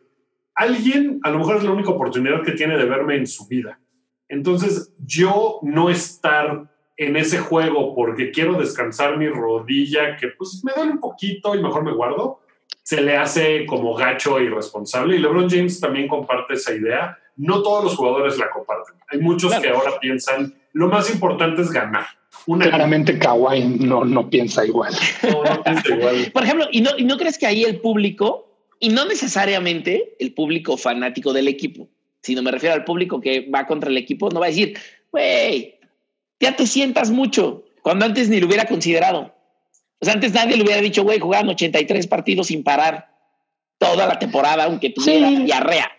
Alguien, 0.53 1.19
a 1.23 1.31
lo 1.31 1.39
mejor 1.39 1.57
es 1.57 1.63
la 1.63 1.71
única 1.71 1.91
oportunidad 1.91 2.43
que 2.43 2.51
tiene 2.51 2.77
de 2.77 2.85
verme 2.85 3.15
en 3.15 3.25
su 3.25 3.47
vida. 3.47 3.79
Entonces, 4.27 4.93
yo 4.99 5.59
no 5.61 5.89
estar 5.89 6.70
en 7.01 7.17
ese 7.17 7.39
juego 7.39 7.95
porque 7.95 8.29
quiero 8.29 8.53
descansar 8.53 9.17
mi 9.17 9.27
rodilla, 9.27 10.15
que 10.17 10.27
pues 10.37 10.61
me 10.63 10.71
duele 10.75 10.91
un 10.91 10.99
poquito 10.99 11.55
y 11.55 11.61
mejor 11.61 11.83
me 11.83 11.93
guardo, 11.93 12.41
se 12.83 13.01
le 13.01 13.17
hace 13.17 13.65
como 13.65 13.95
gacho 13.95 14.37
e 14.37 14.43
irresponsable. 14.43 15.15
Y 15.15 15.19
LeBron 15.19 15.49
James 15.49 15.79
también 15.79 16.07
comparte 16.07 16.53
esa 16.53 16.73
idea. 16.73 17.17
No 17.37 17.63
todos 17.63 17.85
los 17.85 17.95
jugadores 17.95 18.37
la 18.37 18.51
comparten. 18.51 18.95
Hay 19.09 19.19
muchos 19.19 19.53
que 19.59 19.69
ahora 19.69 19.99
piensan, 19.99 20.53
lo 20.73 20.89
más 20.89 21.09
importante 21.11 21.63
es 21.63 21.71
ganar. 21.71 22.05
Claramente 22.45 23.17
Kawhi 23.17 23.63
no, 23.79 24.05
no 24.05 24.29
piensa 24.29 24.65
igual. 24.65 24.93
No, 25.23 25.63
piensa 25.63 25.95
igual. 25.95 26.31
Por 26.33 26.43
ejemplo, 26.43 26.67
¿y 26.71 26.81
no, 26.81 26.91
¿y 26.97 27.03
no 27.03 27.17
crees 27.17 27.37
que 27.37 27.47
ahí 27.47 27.63
el 27.63 27.79
público, 27.79 28.47
y 28.79 28.89
no 28.89 29.05
necesariamente 29.05 30.15
el 30.19 30.33
público 30.33 30.77
fanático 30.77 31.33
del 31.33 31.47
equipo, 31.47 31.87
sino 32.21 32.43
me 32.43 32.51
refiero 32.51 32.75
al 32.75 32.83
público 32.83 33.19
que 33.19 33.49
va 33.49 33.65
contra 33.65 33.89
el 33.89 33.97
equipo, 33.97 34.29
no 34.29 34.39
va 34.39 34.47
a 34.47 34.49
decir, 34.49 34.77
güey, 35.11 35.80
ya 36.41 36.55
te 36.55 36.67
sientas 36.67 37.11
mucho, 37.11 37.63
cuando 37.81 38.05
antes 38.05 38.27
ni 38.27 38.39
lo 38.39 38.47
hubiera 38.47 38.65
considerado. 38.65 39.33
O 39.99 40.05
sea, 40.05 40.15
antes 40.15 40.33
nadie 40.33 40.57
le 40.57 40.63
hubiera 40.63 40.81
dicho, 40.81 41.03
güey, 41.03 41.19
jugaban 41.19 41.47
83 41.49 42.07
partidos 42.07 42.47
sin 42.47 42.63
parar 42.63 43.09
toda 43.77 44.07
la 44.07 44.19
temporada, 44.19 44.65
aunque 44.65 44.89
tuviera 44.89 45.29
diarrea. 45.29 45.91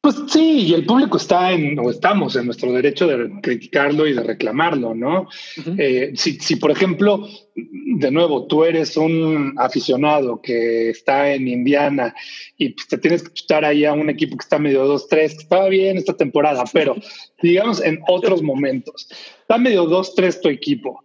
Pues 0.00 0.16
sí, 0.28 0.60
y 0.68 0.74
el 0.74 0.86
público 0.86 1.16
está 1.16 1.50
en, 1.50 1.76
o 1.80 1.90
estamos 1.90 2.36
en 2.36 2.46
nuestro 2.46 2.72
derecho 2.72 3.08
de 3.08 3.30
criticarlo 3.42 4.06
y 4.06 4.12
de 4.12 4.22
reclamarlo, 4.22 4.94
¿no? 4.94 5.28
Eh, 5.76 6.12
si, 6.14 6.38
si, 6.38 6.54
por 6.54 6.70
ejemplo, 6.70 7.26
de 7.56 8.10
nuevo, 8.12 8.46
tú 8.46 8.62
eres 8.64 8.96
un 8.96 9.54
aficionado 9.58 10.40
que 10.40 10.90
está 10.90 11.32
en 11.32 11.48
Indiana 11.48 12.14
y 12.56 12.70
pues, 12.70 12.86
te 12.86 12.98
tienes 12.98 13.24
que 13.24 13.34
chutar 13.34 13.64
ahí 13.64 13.84
a 13.84 13.92
un 13.92 14.08
equipo 14.08 14.36
que 14.36 14.44
está 14.44 14.60
medio 14.60 14.86
2-3, 14.86 15.08
que 15.08 15.24
estaba 15.24 15.68
bien 15.68 15.98
esta 15.98 16.16
temporada, 16.16 16.62
pero 16.72 16.94
digamos 17.42 17.82
en 17.82 18.00
otros 18.06 18.40
momentos, 18.40 19.08
está 19.40 19.58
medio 19.58 19.84
2-3 19.88 20.40
tu 20.40 20.48
equipo 20.48 21.02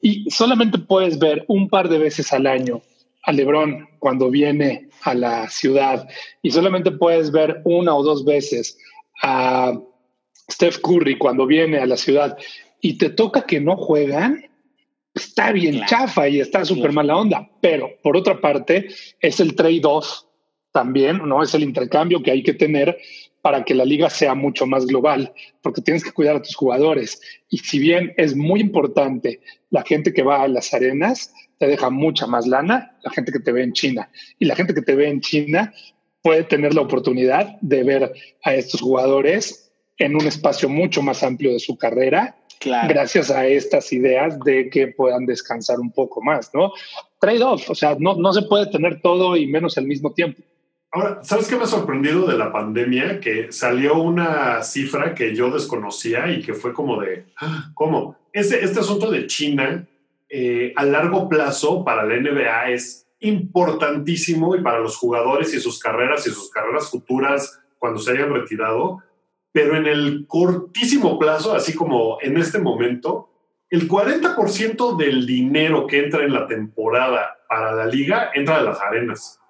y 0.00 0.30
solamente 0.30 0.78
puedes 0.78 1.18
ver 1.18 1.44
un 1.48 1.68
par 1.68 1.88
de 1.88 1.98
veces 1.98 2.32
al 2.32 2.46
año 2.46 2.80
a 3.24 3.32
Lebron 3.32 3.88
cuando 3.98 4.30
viene 4.30 4.85
a 5.06 5.14
la 5.14 5.48
ciudad 5.48 6.08
y 6.42 6.50
solamente 6.50 6.90
puedes 6.90 7.30
ver 7.30 7.62
una 7.64 7.94
o 7.94 8.02
dos 8.02 8.24
veces 8.24 8.78
a 9.22 9.78
Steph 10.50 10.78
Curry 10.78 11.18
cuando 11.18 11.46
viene 11.46 11.78
a 11.78 11.86
la 11.86 11.96
ciudad 11.96 12.36
y 12.80 12.98
te 12.98 13.10
toca 13.10 13.46
que 13.46 13.60
no 13.60 13.76
juegan, 13.76 14.44
está 15.14 15.52
bien 15.52 15.84
chafa 15.86 16.28
y 16.28 16.40
está 16.40 16.64
súper 16.64 16.92
mala 16.92 17.16
onda. 17.16 17.50
Pero 17.60 17.90
por 18.02 18.16
otra 18.16 18.40
parte, 18.40 18.88
es 19.20 19.40
el 19.40 19.56
trade-off 19.56 20.22
también, 20.72 21.18
¿no? 21.26 21.42
Es 21.42 21.54
el 21.54 21.62
intercambio 21.62 22.22
que 22.22 22.30
hay 22.30 22.42
que 22.42 22.54
tener 22.54 22.98
para 23.40 23.64
que 23.64 23.74
la 23.74 23.84
liga 23.84 24.10
sea 24.10 24.34
mucho 24.34 24.66
más 24.66 24.86
global, 24.86 25.32
porque 25.62 25.80
tienes 25.80 26.04
que 26.04 26.12
cuidar 26.12 26.36
a 26.36 26.42
tus 26.42 26.56
jugadores. 26.56 27.20
Y 27.48 27.58
si 27.58 27.78
bien 27.78 28.12
es 28.16 28.36
muy 28.36 28.60
importante 28.60 29.40
la 29.70 29.82
gente 29.82 30.12
que 30.12 30.22
va 30.22 30.42
a 30.42 30.48
las 30.48 30.74
arenas, 30.74 31.32
te 31.58 31.66
deja 31.66 31.90
mucha 31.90 32.26
más 32.26 32.46
lana 32.46 32.96
la 33.02 33.10
gente 33.10 33.32
que 33.32 33.40
te 33.40 33.52
ve 33.52 33.62
en 33.62 33.72
China. 33.72 34.10
Y 34.38 34.44
la 34.46 34.56
gente 34.56 34.74
que 34.74 34.82
te 34.82 34.94
ve 34.94 35.08
en 35.08 35.20
China 35.20 35.72
puede 36.22 36.44
tener 36.44 36.74
la 36.74 36.82
oportunidad 36.82 37.56
de 37.60 37.84
ver 37.84 38.12
a 38.42 38.54
estos 38.54 38.80
jugadores 38.80 39.72
en 39.98 40.14
un 40.14 40.26
espacio 40.26 40.68
mucho 40.68 41.02
más 41.02 41.22
amplio 41.22 41.52
de 41.52 41.60
su 41.60 41.78
carrera, 41.78 42.36
gracias 42.88 43.30
a 43.30 43.46
estas 43.46 43.92
ideas 43.92 44.38
de 44.40 44.68
que 44.68 44.88
puedan 44.88 45.24
descansar 45.24 45.78
un 45.78 45.92
poco 45.92 46.20
más, 46.20 46.50
¿no? 46.52 46.72
Trade-off, 47.20 47.70
o 47.70 47.74
sea, 47.74 47.96
no, 47.98 48.16
no 48.16 48.32
se 48.32 48.42
puede 48.42 48.66
tener 48.66 49.00
todo 49.00 49.36
y 49.36 49.46
menos 49.46 49.78
al 49.78 49.86
mismo 49.86 50.12
tiempo. 50.12 50.42
Ahora, 50.90 51.20
¿sabes 51.22 51.48
qué 51.48 51.56
me 51.56 51.64
ha 51.64 51.66
sorprendido 51.66 52.26
de 52.26 52.38
la 52.38 52.52
pandemia? 52.52 53.20
Que 53.20 53.52
salió 53.52 53.98
una 54.00 54.62
cifra 54.62 55.14
que 55.14 55.34
yo 55.34 55.50
desconocía 55.50 56.30
y 56.30 56.42
que 56.42 56.54
fue 56.54 56.72
como 56.72 57.00
de, 57.00 57.26
ah, 57.40 57.70
¿cómo? 57.74 58.16
Este, 58.32 58.64
este 58.64 58.80
asunto 58.80 59.10
de 59.10 59.26
China 59.26 59.86
eh, 60.28 60.72
a 60.76 60.84
largo 60.84 61.28
plazo 61.28 61.84
para 61.84 62.04
la 62.04 62.16
NBA 62.16 62.70
es 62.70 63.06
importantísimo 63.20 64.56
y 64.56 64.62
para 64.62 64.80
los 64.80 64.96
jugadores 64.96 65.54
y 65.54 65.60
sus 65.60 65.78
carreras 65.78 66.26
y 66.26 66.30
sus 66.30 66.50
carreras 66.50 66.90
futuras 66.90 67.60
cuando 67.78 68.00
se 68.00 68.12
hayan 68.12 68.32
retirado, 68.32 69.02
pero 69.52 69.76
en 69.76 69.86
el 69.86 70.26
cortísimo 70.26 71.18
plazo, 71.18 71.54
así 71.54 71.74
como 71.74 72.18
en 72.20 72.36
este 72.36 72.58
momento, 72.58 73.30
el 73.70 73.88
40% 73.88 74.96
del 74.96 75.26
dinero 75.26 75.86
que 75.86 76.04
entra 76.04 76.24
en 76.24 76.32
la 76.32 76.46
temporada 76.46 77.36
para 77.48 77.72
la 77.72 77.86
liga 77.86 78.30
entra 78.34 78.58
de 78.58 78.64
las 78.64 78.80
arenas. 78.80 79.40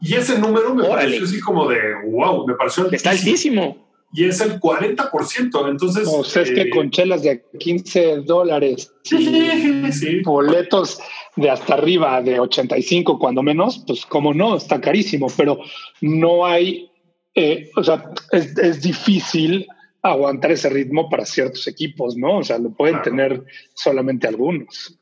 Y 0.00 0.14
ese 0.14 0.38
número 0.38 0.74
me 0.74 0.88
pareció 0.88 1.24
así 1.24 1.40
como 1.40 1.68
de, 1.68 1.78
wow, 2.06 2.46
me 2.46 2.54
pareció 2.54 2.84
altísimo. 2.84 2.96
Está 2.96 3.10
altísimo. 3.10 3.89
Y 4.12 4.24
es 4.24 4.40
el 4.40 4.60
40%. 4.60 5.68
Entonces. 5.68 6.08
O 6.10 6.24
sea, 6.24 6.42
es 6.42 6.50
que 6.50 6.62
eh, 6.62 6.70
con 6.70 6.90
chelas 6.90 7.22
de 7.22 7.44
15 7.58 8.22
dólares, 8.22 8.92
sí, 9.02 10.22
boletos 10.24 11.00
de 11.36 11.50
hasta 11.50 11.74
arriba 11.74 12.20
de 12.20 12.40
85, 12.40 13.18
cuando 13.18 13.42
menos, 13.42 13.84
pues 13.86 14.04
como 14.06 14.34
no, 14.34 14.56
está 14.56 14.80
carísimo, 14.80 15.28
pero 15.36 15.58
no 16.00 16.44
hay. 16.44 16.90
Eh, 17.34 17.70
o 17.76 17.84
sea, 17.84 18.10
es, 18.32 18.82
difícil 18.82 19.66
aguantar 20.02 20.50
ese 20.50 20.68
ritmo 20.68 21.08
para 21.08 21.24
ciertos 21.24 21.68
equipos, 21.68 22.16
¿no? 22.16 22.38
O 22.38 22.42
sea, 22.42 22.58
lo 22.58 22.70
pueden 22.70 23.00
tener 23.02 23.44
solamente 23.74 24.26
algunos. 24.26 24.99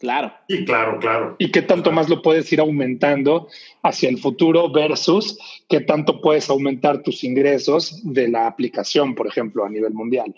Claro. 0.00 0.32
Y 0.48 0.64
claro, 0.64 0.98
claro. 0.98 1.36
¿Y 1.38 1.50
qué 1.50 1.60
tanto 1.60 1.92
más 1.92 2.08
lo 2.08 2.22
puedes 2.22 2.50
ir 2.54 2.60
aumentando 2.60 3.48
hacia 3.82 4.08
el 4.08 4.16
futuro 4.16 4.72
versus 4.72 5.38
qué 5.68 5.80
tanto 5.80 6.22
puedes 6.22 6.48
aumentar 6.48 7.02
tus 7.02 7.22
ingresos 7.22 8.00
de 8.02 8.28
la 8.28 8.46
aplicación, 8.46 9.14
por 9.14 9.26
ejemplo, 9.26 9.62
a 9.62 9.68
nivel 9.68 9.92
mundial? 9.92 10.34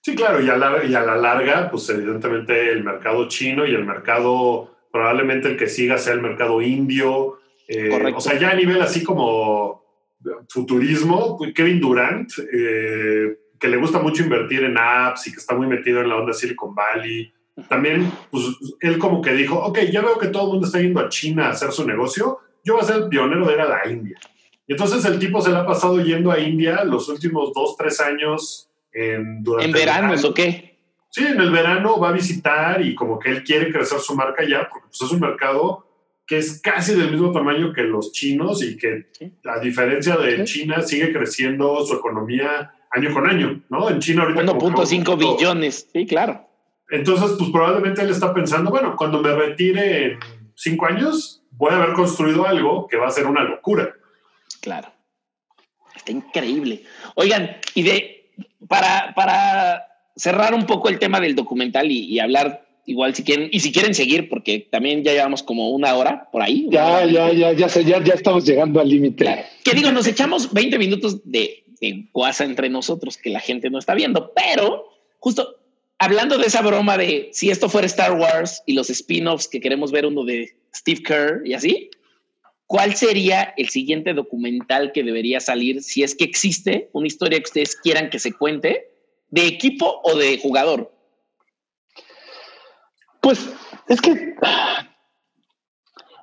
Sí, 0.00 0.14
claro, 0.14 0.42
y 0.42 0.48
a 0.48 0.56
la, 0.56 0.82
y 0.86 0.94
a 0.94 1.02
la 1.02 1.16
larga, 1.16 1.70
pues 1.70 1.86
evidentemente 1.90 2.72
el 2.72 2.82
mercado 2.82 3.28
chino 3.28 3.66
y 3.66 3.74
el 3.74 3.84
mercado, 3.84 4.74
probablemente 4.90 5.48
el 5.48 5.58
que 5.58 5.68
siga 5.68 5.98
sea 5.98 6.14
el 6.14 6.22
mercado 6.22 6.62
indio. 6.62 7.40
Eh, 7.68 7.90
o 8.16 8.20
sea, 8.22 8.38
ya 8.38 8.52
a 8.52 8.54
nivel 8.54 8.80
así 8.80 9.04
como 9.04 9.84
futurismo, 10.48 11.38
Kevin 11.54 11.78
Durant, 11.78 12.32
eh, 12.50 13.36
que 13.60 13.68
le 13.68 13.76
gusta 13.76 13.98
mucho 13.98 14.22
invertir 14.22 14.64
en 14.64 14.78
apps 14.78 15.26
y 15.26 15.32
que 15.32 15.40
está 15.40 15.54
muy 15.54 15.66
metido 15.66 16.00
en 16.00 16.08
la 16.08 16.16
onda 16.16 16.32
Silicon 16.32 16.74
Valley 16.74 17.30
también, 17.68 18.10
pues 18.30 18.44
él 18.80 18.98
como 18.98 19.20
que 19.20 19.32
dijo, 19.32 19.58
ok, 19.58 19.80
ya 19.90 20.00
veo 20.00 20.18
que 20.18 20.28
todo 20.28 20.44
el 20.44 20.48
mundo 20.52 20.66
está 20.66 20.80
yendo 20.80 21.00
a 21.00 21.08
China 21.08 21.46
a 21.46 21.50
hacer 21.50 21.72
su 21.72 21.86
negocio, 21.86 22.38
yo 22.64 22.74
voy 22.74 22.82
a 22.82 22.86
ser 22.86 22.96
el 22.96 23.08
pionero 23.08 23.46
de 23.46 23.54
ir 23.54 23.60
a 23.60 23.68
la 23.68 23.90
India. 23.90 24.18
Y 24.66 24.72
entonces 24.72 25.04
el 25.04 25.18
tipo 25.18 25.40
se 25.40 25.50
le 25.50 25.56
ha 25.56 25.66
pasado 25.66 26.00
yendo 26.00 26.30
a 26.30 26.38
India 26.38 26.84
los 26.84 27.08
últimos 27.08 27.52
dos, 27.52 27.76
tres 27.76 28.00
años 28.00 28.70
en, 28.92 29.42
durante 29.42 29.66
¿En 29.66 29.72
verano 29.72 30.14
o 30.24 30.34
qué? 30.34 30.78
Sí, 31.10 31.26
en 31.26 31.40
el 31.40 31.50
verano 31.50 31.98
va 31.98 32.08
a 32.08 32.12
visitar 32.12 32.80
y 32.80 32.94
como 32.94 33.18
que 33.18 33.30
él 33.30 33.44
quiere 33.44 33.70
crecer 33.70 33.98
su 33.98 34.14
marca 34.14 34.44
ya, 34.48 34.68
porque 34.70 34.86
pues, 34.88 35.02
es 35.02 35.10
un 35.10 35.20
mercado 35.20 35.86
que 36.26 36.38
es 36.38 36.60
casi 36.62 36.94
del 36.94 37.10
mismo 37.10 37.32
tamaño 37.32 37.72
que 37.72 37.82
los 37.82 38.12
chinos 38.12 38.62
y 38.62 38.78
que 38.78 39.08
a 39.44 39.58
diferencia 39.58 40.16
de 40.16 40.44
China 40.44 40.80
sigue 40.80 41.12
creciendo 41.12 41.84
su 41.84 41.96
economía 41.96 42.72
año 42.90 43.12
con 43.12 43.26
año, 43.26 43.62
¿no? 43.68 43.90
En 43.90 43.98
China 43.98 44.22
ahorita... 44.22 44.42
1.5 44.42 45.18
billones, 45.18 45.88
sí, 45.92 46.06
claro. 46.06 46.46
Entonces, 46.92 47.36
pues 47.38 47.50
probablemente 47.50 48.02
él 48.02 48.10
está 48.10 48.34
pensando, 48.34 48.70
bueno, 48.70 48.94
cuando 48.96 49.22
me 49.22 49.34
retire 49.34 50.12
en 50.12 50.18
cinco 50.54 50.84
años, 50.84 51.42
voy 51.52 51.72
a 51.72 51.76
haber 51.76 51.94
construido 51.94 52.46
algo 52.46 52.86
que 52.86 52.98
va 52.98 53.08
a 53.08 53.10
ser 53.10 53.26
una 53.26 53.42
locura. 53.42 53.94
Claro. 54.60 54.92
Está 55.96 56.12
increíble. 56.12 56.84
Oigan, 57.14 57.56
y 57.74 57.82
de 57.82 58.34
para, 58.68 59.14
para 59.14 59.86
cerrar 60.16 60.52
un 60.52 60.66
poco 60.66 60.90
el 60.90 60.98
tema 60.98 61.18
del 61.18 61.34
documental 61.34 61.90
y, 61.90 62.20
hablar 62.20 62.66
igual 62.84 63.14
si 63.14 63.24
quieren, 63.24 63.48
y 63.50 63.60
si 63.60 63.72
quieren 63.72 63.94
seguir, 63.94 64.28
porque 64.28 64.68
también 64.70 65.02
ya 65.02 65.12
llevamos 65.12 65.42
como 65.42 65.70
una 65.70 65.94
hora 65.94 66.28
por 66.30 66.42
ahí. 66.42 66.66
Ya, 66.70 67.06
ya, 67.06 67.32
ya, 67.32 67.52
ya, 67.52 67.68
ya, 67.68 68.04
ya 68.04 68.14
estamos 68.14 68.44
llegando 68.44 68.80
al 68.80 68.88
límite. 68.88 69.24
Claro. 69.24 69.42
Que 69.64 69.72
digo, 69.72 69.90
nos 69.92 70.06
echamos 70.06 70.52
20 70.52 70.78
minutos 70.78 71.22
de, 71.24 71.64
de 71.80 72.08
guasa 72.12 72.44
entre 72.44 72.68
nosotros 72.68 73.16
que 73.16 73.30
la 73.30 73.40
gente 73.40 73.70
no 73.70 73.78
está 73.78 73.94
viendo, 73.94 74.30
pero 74.34 74.90
justo 75.20 75.61
hablando 76.02 76.36
de 76.36 76.46
esa 76.46 76.62
broma 76.62 76.98
de 76.98 77.30
si 77.32 77.50
esto 77.50 77.68
fuera 77.68 77.86
Star 77.86 78.18
Wars 78.18 78.60
y 78.66 78.72
los 78.72 78.90
spin-offs 78.90 79.46
que 79.46 79.60
queremos 79.60 79.92
ver 79.92 80.04
uno 80.04 80.24
de 80.24 80.50
Steve 80.74 81.00
Kerr 81.00 81.46
y 81.46 81.54
así, 81.54 81.90
¿cuál 82.66 82.96
sería 82.96 83.54
el 83.56 83.68
siguiente 83.68 84.12
documental 84.12 84.90
que 84.90 85.04
debería 85.04 85.38
salir 85.38 85.80
si 85.80 86.02
es 86.02 86.16
que 86.16 86.24
existe 86.24 86.90
una 86.92 87.06
historia 87.06 87.38
que 87.38 87.44
ustedes 87.44 87.76
quieran 87.76 88.10
que 88.10 88.18
se 88.18 88.32
cuente 88.32 88.88
de 89.30 89.46
equipo 89.46 90.00
o 90.02 90.16
de 90.16 90.38
jugador? 90.38 90.92
Pues 93.20 93.48
es 93.86 94.00
que 94.00 94.34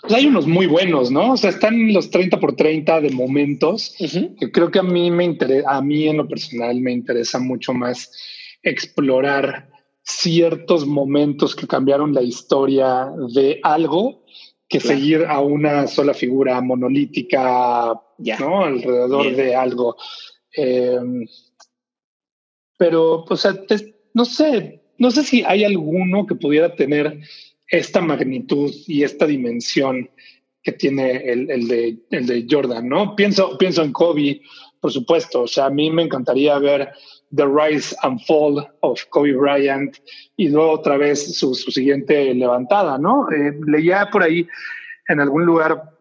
pues 0.02 0.14
hay 0.14 0.26
unos 0.26 0.46
muy 0.46 0.66
buenos, 0.66 1.10
¿no? 1.10 1.32
O 1.32 1.38
sea, 1.38 1.52
están 1.52 1.94
los 1.94 2.10
30 2.10 2.38
por 2.42 2.58
30 2.58 3.00
de 3.00 3.12
momentos, 3.12 3.96
que 3.98 4.52
creo 4.52 4.72
que 4.72 4.80
a 4.80 4.84
mí 4.84 5.10
me 5.10 5.24
interesa, 5.24 5.70
a 5.70 5.82
mí 5.82 6.10
en 6.10 6.18
lo 6.18 6.28
personal 6.28 6.82
me 6.82 6.92
interesa 6.92 7.40
mucho 7.40 7.74
más 7.74 8.12
explorar 8.64 9.70
ciertos 10.04 10.86
momentos 10.86 11.56
que 11.56 11.68
cambiaron 11.68 12.14
la 12.14 12.22
historia 12.22 13.12
de 13.34 13.60
algo 13.64 14.24
que 14.68 14.80
seguir 14.80 15.26
a 15.28 15.40
una 15.42 15.88
sola 15.88 16.14
figura 16.14 16.62
monolítica, 16.62 18.00
¿no? 18.40 18.64
Alrededor 18.64 19.36
de 19.36 19.56
algo. 19.56 19.98
Em, 20.52 21.26
pero, 22.78 23.26
pues, 23.28 23.48
no 24.14 24.26
sé, 24.26 24.84
no 25.00 25.10
sé 25.10 25.24
si 25.24 25.44
hay 25.44 25.64
alguno 25.64 26.28
que 26.28 26.36
pudiera 26.36 26.76
tener 26.76 27.20
esta 27.68 28.02
magnitud 28.02 28.72
y 28.88 29.04
esta 29.04 29.26
dimensión 29.26 30.10
que 30.62 30.72
tiene 30.74 31.18
el, 31.18 31.50
el, 31.50 31.68
de, 31.68 31.98
el 32.12 32.28
de 32.28 32.46
Jordan, 32.50 32.88
¿no? 32.88 33.16
Pienso, 33.16 33.58
pienso 33.58 33.82
en 33.82 33.92
Kobe, 33.92 34.42
por 34.80 34.92
supuesto. 34.92 35.44
O 35.44 35.48
sea, 35.48 35.66
a 35.66 35.70
mí 35.70 35.90
me 35.90 36.04
encantaría 36.04 36.60
ver 36.60 36.90
The 37.36 37.46
Rise 37.46 37.96
and 38.02 38.20
Fall 38.26 38.68
of 38.82 39.04
Kobe 39.10 39.34
Bryant 39.34 39.98
y 40.36 40.50
luego 40.50 40.72
otra 40.72 40.98
vez 40.98 41.38
su, 41.38 41.54
siguiente 41.54 42.34
levantada, 42.34 42.98
¿no? 42.98 43.28
Eh, 43.32 43.54
leía 43.68 44.10
por 44.12 44.24
ahí 44.24 44.48
en 45.08 45.20
algún 45.20 45.46
lugar 45.46 45.96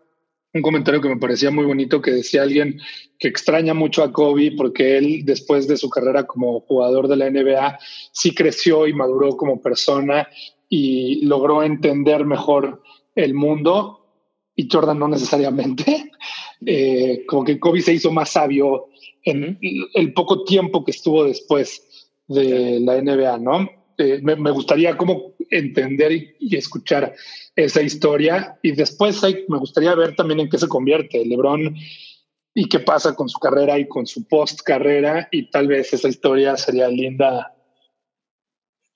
un 0.54 0.62
comentario 0.62 1.00
que 1.00 1.08
me 1.08 1.18
parecía 1.18 1.50
muy 1.50 1.66
bonito 1.66 2.00
que 2.00 2.10
decía 2.10 2.42
alguien 2.42 2.80
que 3.18 3.28
extraña 3.28 3.74
mucho 3.74 4.02
a 4.02 4.12
Kobe 4.12 4.52
porque 4.56 4.96
él 4.96 5.24
después 5.24 5.68
de 5.68 5.76
su 5.76 5.90
carrera 5.90 6.24
como 6.24 6.60
jugador 6.60 7.08
de 7.08 7.16
la 7.16 7.30
NBA 7.30 7.78
sí 8.12 8.34
creció 8.34 8.86
y 8.86 8.94
maduró 8.94 9.36
como 9.36 9.60
persona 9.60 10.28
y 10.68 11.24
logró 11.26 11.62
entender 11.62 12.24
mejor 12.24 12.82
el 13.14 13.34
mundo 13.34 14.06
y 14.54 14.68
Jordan 14.70 14.98
no 14.98 15.08
necesariamente. 15.08 16.10
Eh, 16.66 17.24
como 17.28 17.44
que 17.44 17.60
Kobe 17.60 17.80
se 17.80 17.94
hizo 17.94 18.10
más 18.10 18.30
sabio 18.30 18.88
en 19.30 19.58
el 19.94 20.12
poco 20.12 20.44
tiempo 20.44 20.84
que 20.84 20.90
estuvo 20.90 21.24
después 21.24 22.10
de 22.26 22.80
la 22.80 23.00
NBA, 23.00 23.38
¿no? 23.38 23.68
Eh, 24.00 24.20
me, 24.22 24.50
gustaría 24.52 24.96
como 24.96 25.34
entender 25.50 26.12
y, 26.12 26.56
escuchar 26.56 27.14
esa 27.56 27.82
historia 27.82 28.56
y 28.62 28.70
después 28.70 29.20
me 29.48 29.58
gustaría 29.58 29.94
ver 29.96 30.14
también 30.14 30.38
en 30.38 30.48
qué 30.48 30.56
se 30.56 30.68
convierte 30.68 31.24
LeBron 31.24 31.74
y 32.54 32.68
qué 32.68 32.78
pasa 32.78 33.16
con 33.16 33.28
su 33.28 33.40
carrera 33.40 33.76
y 33.76 33.88
con 33.88 34.06
su 34.06 34.28
post 34.28 34.60
carrera 34.62 35.28
y 35.32 35.50
tal 35.50 35.66
vez 35.66 35.92
esa 35.92 36.08
historia 36.08 36.56
sería 36.56 36.88
linda 36.88 37.54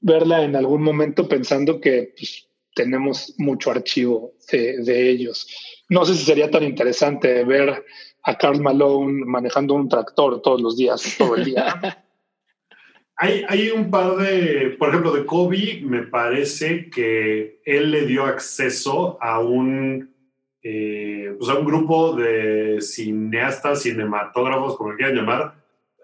verla 0.01 0.45
en 0.45 0.55
algún 0.55 0.83
momento 0.83 1.28
pensando 1.28 1.80
que 1.80 2.14
pues, 2.16 2.49
tenemos 2.74 3.35
mucho 3.39 3.72
archivo 3.72 4.35
de, 4.53 4.85
de 4.85 5.11
ellos. 5.11 5.49
No 5.89 6.05
sé 6.05 6.14
si 6.14 6.24
sería 6.24 6.49
tan 6.49 6.62
interesante 6.62 7.45
ver 7.45 7.85
a 8.23 8.37
Carl 8.37 8.61
Malone 8.61 9.25
manejando 9.25 9.75
un 9.75 9.89
tractor 9.89 10.41
todos 10.43 10.61
los 10.61 10.77
días, 10.77 11.16
todo 11.18 11.37
el 11.37 11.45
día. 11.45 11.81
hay, 13.16 13.45
hay 13.49 13.70
un 13.70 13.91
par 13.91 14.16
de, 14.16 14.77
por 14.79 14.89
ejemplo, 14.89 15.12
de 15.12 15.27
Kobe, 15.27 15.81
me 15.83 16.03
parece 16.03 16.89
que 16.91 17.61
él 17.64 17.91
le 17.91 18.07
dio 18.07 18.25
acceso 18.25 19.18
a 19.20 19.41
un, 19.41 20.14
eh, 20.62 21.35
pues 21.39 21.51
a 21.51 21.55
un 21.55 21.64
grupo 21.64 22.14
de 22.14 22.81
cineastas, 22.81 23.83
cinematógrafos, 23.83 24.77
como 24.77 24.95
quieran 24.95 25.16
llamar, 25.16 25.55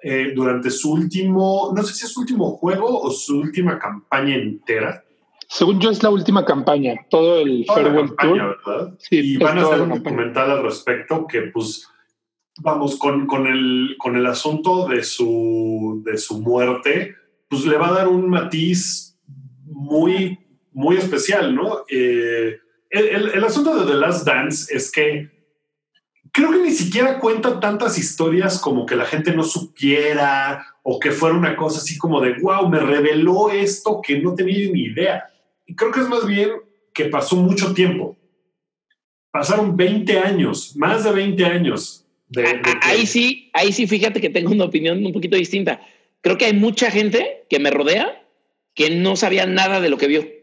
eh, 0.02 0.32
durante 0.34 0.70
su 0.70 0.92
último, 0.92 1.72
no 1.74 1.82
sé 1.82 1.94
si 1.94 2.04
es 2.04 2.12
su 2.12 2.20
último 2.20 2.52
juego 2.52 3.00
o 3.00 3.10
su 3.10 3.40
última 3.40 3.78
campaña 3.78 4.36
entera. 4.36 5.04
Según 5.48 5.80
yo 5.80 5.90
es 5.90 6.02
la 6.02 6.10
última 6.10 6.44
campaña, 6.44 6.94
todo 7.08 7.40
el 7.40 7.64
Farewell 7.66 8.14
Tour. 8.16 8.58
¿verdad? 8.66 8.94
Sí, 8.98 9.34
y 9.34 9.36
van 9.38 9.58
a 9.58 9.62
hacer 9.62 9.80
un 9.80 9.88
documental 9.88 10.50
al 10.50 10.62
respecto 10.62 11.26
que 11.26 11.42
pues 11.42 11.88
vamos, 12.60 12.96
con, 12.98 13.26
con, 13.26 13.46
el, 13.46 13.96
con 13.98 14.16
el 14.16 14.26
asunto 14.26 14.88
de 14.88 15.02
su, 15.02 16.02
de 16.04 16.16
su 16.18 16.40
muerte, 16.40 17.16
pues 17.48 17.64
le 17.64 17.76
va 17.76 17.88
a 17.88 17.92
dar 17.92 18.08
un 18.08 18.28
matiz 18.28 19.18
muy, 19.64 20.38
muy 20.72 20.96
especial, 20.96 21.54
¿no? 21.54 21.84
Eh, 21.88 22.58
el, 22.90 23.30
el, 23.30 23.44
asunto 23.44 23.78
de 23.78 23.90
The 23.90 23.98
Last 23.98 24.26
Dance 24.26 24.74
es 24.74 24.90
que 24.90 25.30
creo 26.32 26.50
que 26.50 26.62
ni 26.62 26.70
siquiera 26.70 27.18
cuenta 27.18 27.60
tantas 27.60 27.98
historias 27.98 28.58
como 28.58 28.86
que 28.86 28.96
la 28.96 29.04
gente 29.04 29.34
no 29.34 29.42
supiera 29.42 30.66
o 30.82 30.98
que 30.98 31.10
fuera 31.10 31.36
una 31.36 31.56
cosa 31.56 31.78
así 31.78 31.98
como 31.98 32.20
de, 32.20 32.34
wow, 32.40 32.68
me 32.68 32.80
reveló 32.80 33.50
esto 33.50 34.00
que 34.02 34.20
no 34.20 34.34
tenía 34.34 34.70
ni 34.70 34.84
idea. 34.84 35.24
Y 35.66 35.74
creo 35.74 35.92
que 35.92 36.00
es 36.00 36.08
más 36.08 36.26
bien 36.26 36.50
que 36.94 37.06
pasó 37.06 37.36
mucho 37.36 37.74
tiempo. 37.74 38.16
Pasaron 39.30 39.76
20 39.76 40.18
años, 40.18 40.74
más 40.76 41.04
de 41.04 41.12
20 41.12 41.44
años. 41.44 42.07
De, 42.28 42.44
Ahí 42.82 43.06
sí, 43.06 43.50
ahí 43.54 43.72
sí, 43.72 43.86
fíjate 43.86 44.20
que 44.20 44.30
tengo 44.30 44.52
una 44.52 44.64
opinión 44.64 45.04
un 45.04 45.12
poquito 45.12 45.36
distinta. 45.36 45.80
Creo 46.20 46.36
que 46.36 46.46
hay 46.46 46.52
mucha 46.52 46.90
gente 46.90 47.44
que 47.48 47.58
me 47.58 47.70
rodea 47.70 48.22
que 48.74 48.90
no 48.90 49.16
sabía 49.16 49.46
nada 49.46 49.80
de 49.80 49.88
lo 49.88 49.98
que 49.98 50.06
vio 50.06 50.38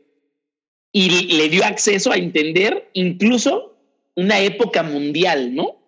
y 0.97 1.09
le 1.09 1.49
dio 1.49 1.65
acceso 1.65 2.13
a 2.13 2.15
entender 2.15 2.89
incluso 2.93 3.77
una 4.15 4.39
época 4.39 4.81
mundial, 4.81 5.53
¿no? 5.53 5.81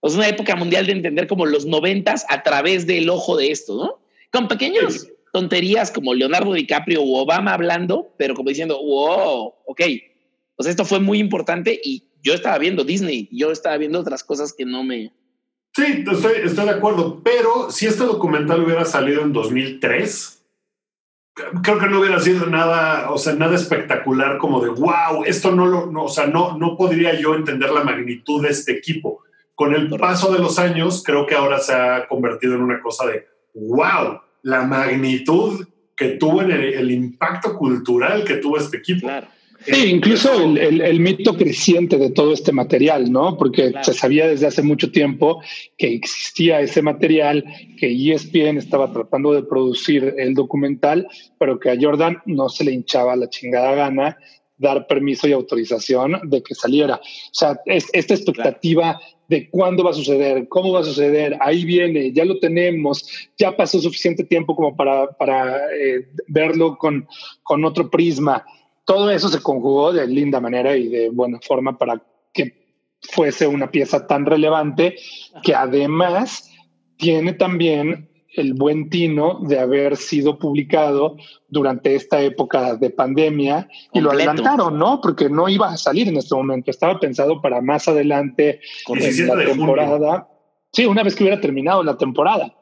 O 0.00 0.08
sea, 0.08 0.20
una 0.20 0.28
época 0.28 0.56
mundial 0.56 0.86
de 0.86 0.92
entender 0.92 1.26
como 1.26 1.44
los 1.44 1.66
noventas 1.66 2.24
a 2.30 2.42
través 2.42 2.86
del 2.86 3.10
ojo 3.10 3.36
de 3.36 3.50
esto, 3.50 3.76
¿no? 3.76 4.00
Con 4.32 4.48
pequeñas 4.48 5.06
tonterías 5.34 5.90
como 5.90 6.14
Leonardo 6.14 6.54
DiCaprio 6.54 7.02
o 7.02 7.18
Obama 7.20 7.52
hablando, 7.52 8.14
pero 8.16 8.34
como 8.34 8.48
diciendo, 8.48 8.82
wow, 8.82 9.52
ok. 9.66 9.82
O 10.56 10.62
sea, 10.62 10.70
esto 10.70 10.86
fue 10.86 10.98
muy 10.98 11.18
importante 11.18 11.78
y 11.84 12.04
yo 12.22 12.32
estaba 12.32 12.56
viendo 12.56 12.84
Disney, 12.84 13.28
yo 13.30 13.52
estaba 13.52 13.76
viendo 13.76 14.00
otras 14.00 14.24
cosas 14.24 14.54
que 14.54 14.64
no 14.64 14.82
me... 14.82 15.12
Sí, 15.78 16.04
estoy, 16.10 16.32
estoy 16.42 16.64
de 16.64 16.72
acuerdo, 16.72 17.20
pero 17.22 17.70
si 17.70 17.86
este 17.86 18.02
documental 18.02 18.64
hubiera 18.64 18.84
salido 18.84 19.22
en 19.22 19.32
2003, 19.32 20.44
creo 21.62 21.78
que 21.78 21.86
no 21.86 22.00
hubiera 22.00 22.18
sido 22.18 22.46
nada, 22.46 23.12
o 23.12 23.16
sea, 23.16 23.34
nada 23.34 23.54
espectacular 23.54 24.38
como 24.38 24.60
de, 24.60 24.70
wow, 24.70 25.22
esto 25.24 25.52
no 25.52 25.66
lo, 25.66 25.86
no, 25.86 26.06
o 26.06 26.08
sea, 26.08 26.26
no, 26.26 26.58
no 26.58 26.76
podría 26.76 27.14
yo 27.14 27.36
entender 27.36 27.70
la 27.70 27.84
magnitud 27.84 28.42
de 28.42 28.48
este 28.48 28.72
equipo. 28.72 29.22
Con 29.54 29.72
el 29.72 29.88
paso 29.88 30.32
de 30.32 30.40
los 30.40 30.58
años, 30.58 31.04
creo 31.06 31.26
que 31.26 31.36
ahora 31.36 31.60
se 31.60 31.72
ha 31.72 32.08
convertido 32.08 32.56
en 32.56 32.62
una 32.62 32.82
cosa 32.82 33.06
de, 33.06 33.28
wow, 33.54 34.20
la 34.42 34.62
magnitud 34.62 35.64
que 35.96 36.08
tuvo 36.08 36.42
en 36.42 36.50
el, 36.50 36.90
impacto 36.90 37.56
cultural 37.56 38.24
que 38.24 38.38
tuvo 38.38 38.58
este 38.58 38.78
equipo. 38.78 39.06
Claro. 39.06 39.28
Sí, 39.70 39.90
incluso 39.90 40.32
el, 40.32 40.80
el, 40.80 41.00
mito 41.00 41.36
creciente 41.36 41.98
de 41.98 42.10
todo 42.10 42.32
este 42.32 42.52
material, 42.52 43.12
¿no? 43.12 43.36
Porque 43.36 43.72
se 43.82 43.92
sabía 43.92 44.26
desde 44.26 44.46
hace 44.46 44.62
mucho 44.62 44.90
tiempo 44.90 45.42
que 45.76 45.92
existía 45.92 46.60
ese 46.60 46.80
material, 46.80 47.44
que 47.78 47.92
ESPN 47.92 48.56
estaba 48.56 48.92
tratando 48.92 49.32
de 49.32 49.42
producir 49.42 50.14
el 50.16 50.34
documental, 50.34 51.06
pero 51.38 51.58
que 51.58 51.70
a 51.70 51.76
Jordan 51.78 52.18
no 52.24 52.48
se 52.48 52.64
le 52.64 52.72
hinchaba 52.72 53.14
la 53.16 53.28
chingada 53.28 53.74
gana 53.74 54.16
dar 54.56 54.86
permiso 54.86 55.28
y 55.28 55.32
autorización 55.32 56.18
de 56.24 56.42
que 56.42 56.54
saliera. 56.54 56.96
O 56.96 57.34
sea, 57.34 57.60
es, 57.66 57.88
esta 57.92 58.14
expectativa 58.14 58.98
de 59.28 59.48
cuándo 59.50 59.84
va 59.84 59.90
a 59.90 59.94
suceder, 59.94 60.48
cómo 60.48 60.72
va 60.72 60.80
a 60.80 60.84
suceder, 60.84 61.36
ahí 61.40 61.64
viene, 61.64 62.12
ya 62.12 62.24
lo 62.24 62.38
tenemos, 62.38 63.28
ya 63.36 63.54
pasó 63.54 63.78
suficiente 63.78 64.24
tiempo 64.24 64.56
como 64.56 64.74
para, 64.74 65.10
para 65.12 65.58
eh, 65.74 66.08
verlo 66.26 66.78
con, 66.78 67.06
con 67.42 67.64
otro 67.64 67.90
prisma 67.90 68.44
todo 68.88 69.10
eso 69.10 69.28
se 69.28 69.42
conjugó 69.42 69.92
de 69.92 70.06
linda 70.06 70.40
manera 70.40 70.74
y 70.74 70.88
de 70.88 71.10
buena 71.10 71.38
forma 71.46 71.76
para 71.76 72.02
que 72.32 72.96
fuese 73.02 73.46
una 73.46 73.70
pieza 73.70 74.06
tan 74.06 74.24
relevante 74.24 74.96
que 75.42 75.54
además 75.54 76.50
tiene 76.96 77.34
también 77.34 78.08
el 78.34 78.54
buen 78.54 78.88
tino 78.88 79.40
de 79.42 79.58
haber 79.58 79.98
sido 79.98 80.38
publicado 80.38 81.18
durante 81.48 81.96
esta 81.96 82.22
época 82.22 82.76
de 82.76 82.88
pandemia 82.88 83.68
y 83.92 84.00
lo 84.00 84.10
adelantaron, 84.10 84.78
¿no? 84.78 85.02
Porque 85.02 85.28
no 85.28 85.50
iba 85.50 85.68
a 85.68 85.76
salir 85.76 86.08
en 86.08 86.16
este 86.16 86.34
momento, 86.34 86.70
estaba 86.70 86.98
pensado 86.98 87.42
para 87.42 87.60
más 87.60 87.88
adelante 87.88 88.60
en 88.86 89.26
la 89.26 89.44
temporada. 89.44 90.28
Sí, 90.72 90.86
una 90.86 91.02
vez 91.02 91.14
que 91.14 91.24
hubiera 91.24 91.42
terminado 91.42 91.82
la 91.82 91.98
temporada. 91.98 92.57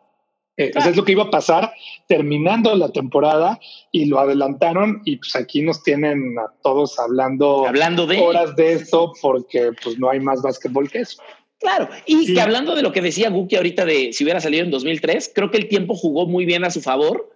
Eh, 0.57 0.73
eso 0.75 0.89
es 0.89 0.97
lo 0.97 1.05
que 1.05 1.13
iba 1.13 1.25
a 1.25 1.31
pasar 1.31 1.73
terminando 2.07 2.75
la 2.75 2.91
temporada 2.91 3.61
y 3.93 4.07
lo 4.07 4.19
adelantaron 4.19 5.03
y 5.05 5.17
pues 5.17 5.37
aquí 5.37 5.63
nos 5.63 5.83
tienen 5.83 6.39
a 6.39 6.51
todos 6.63 6.99
hablando, 6.99 7.67
hablando 7.67 8.07
de 8.07 8.21
horas 8.21 8.57
de 8.57 8.75
eso 8.75 9.13
porque 9.21 9.73
pues 9.83 9.99
no 9.99 10.09
hay 10.09 10.21
más 10.21 10.41
básquetbol 10.41 10.91
que 10.91 11.01
eso. 11.01 11.23
Claro, 11.59 11.89
y 12.05 12.35
que 12.35 12.41
hablando 12.41 12.75
de 12.75 12.83
lo 12.83 12.93
que 12.93 13.01
decía 13.01 13.31
Guki 13.31 13.57
ahorita 13.57 13.85
de 13.85 14.13
si 14.13 14.25
hubiera 14.25 14.41
salido 14.41 14.65
en 14.65 14.71
2003, 14.71 15.33
creo 15.35 15.51
que 15.51 15.57
el 15.59 15.69
tiempo 15.69 15.95
jugó 15.95 16.27
muy 16.27 16.45
bien 16.45 16.65
a 16.65 16.71
su 16.71 16.81
favor 16.81 17.31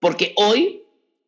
porque 0.00 0.32
hoy 0.36 0.82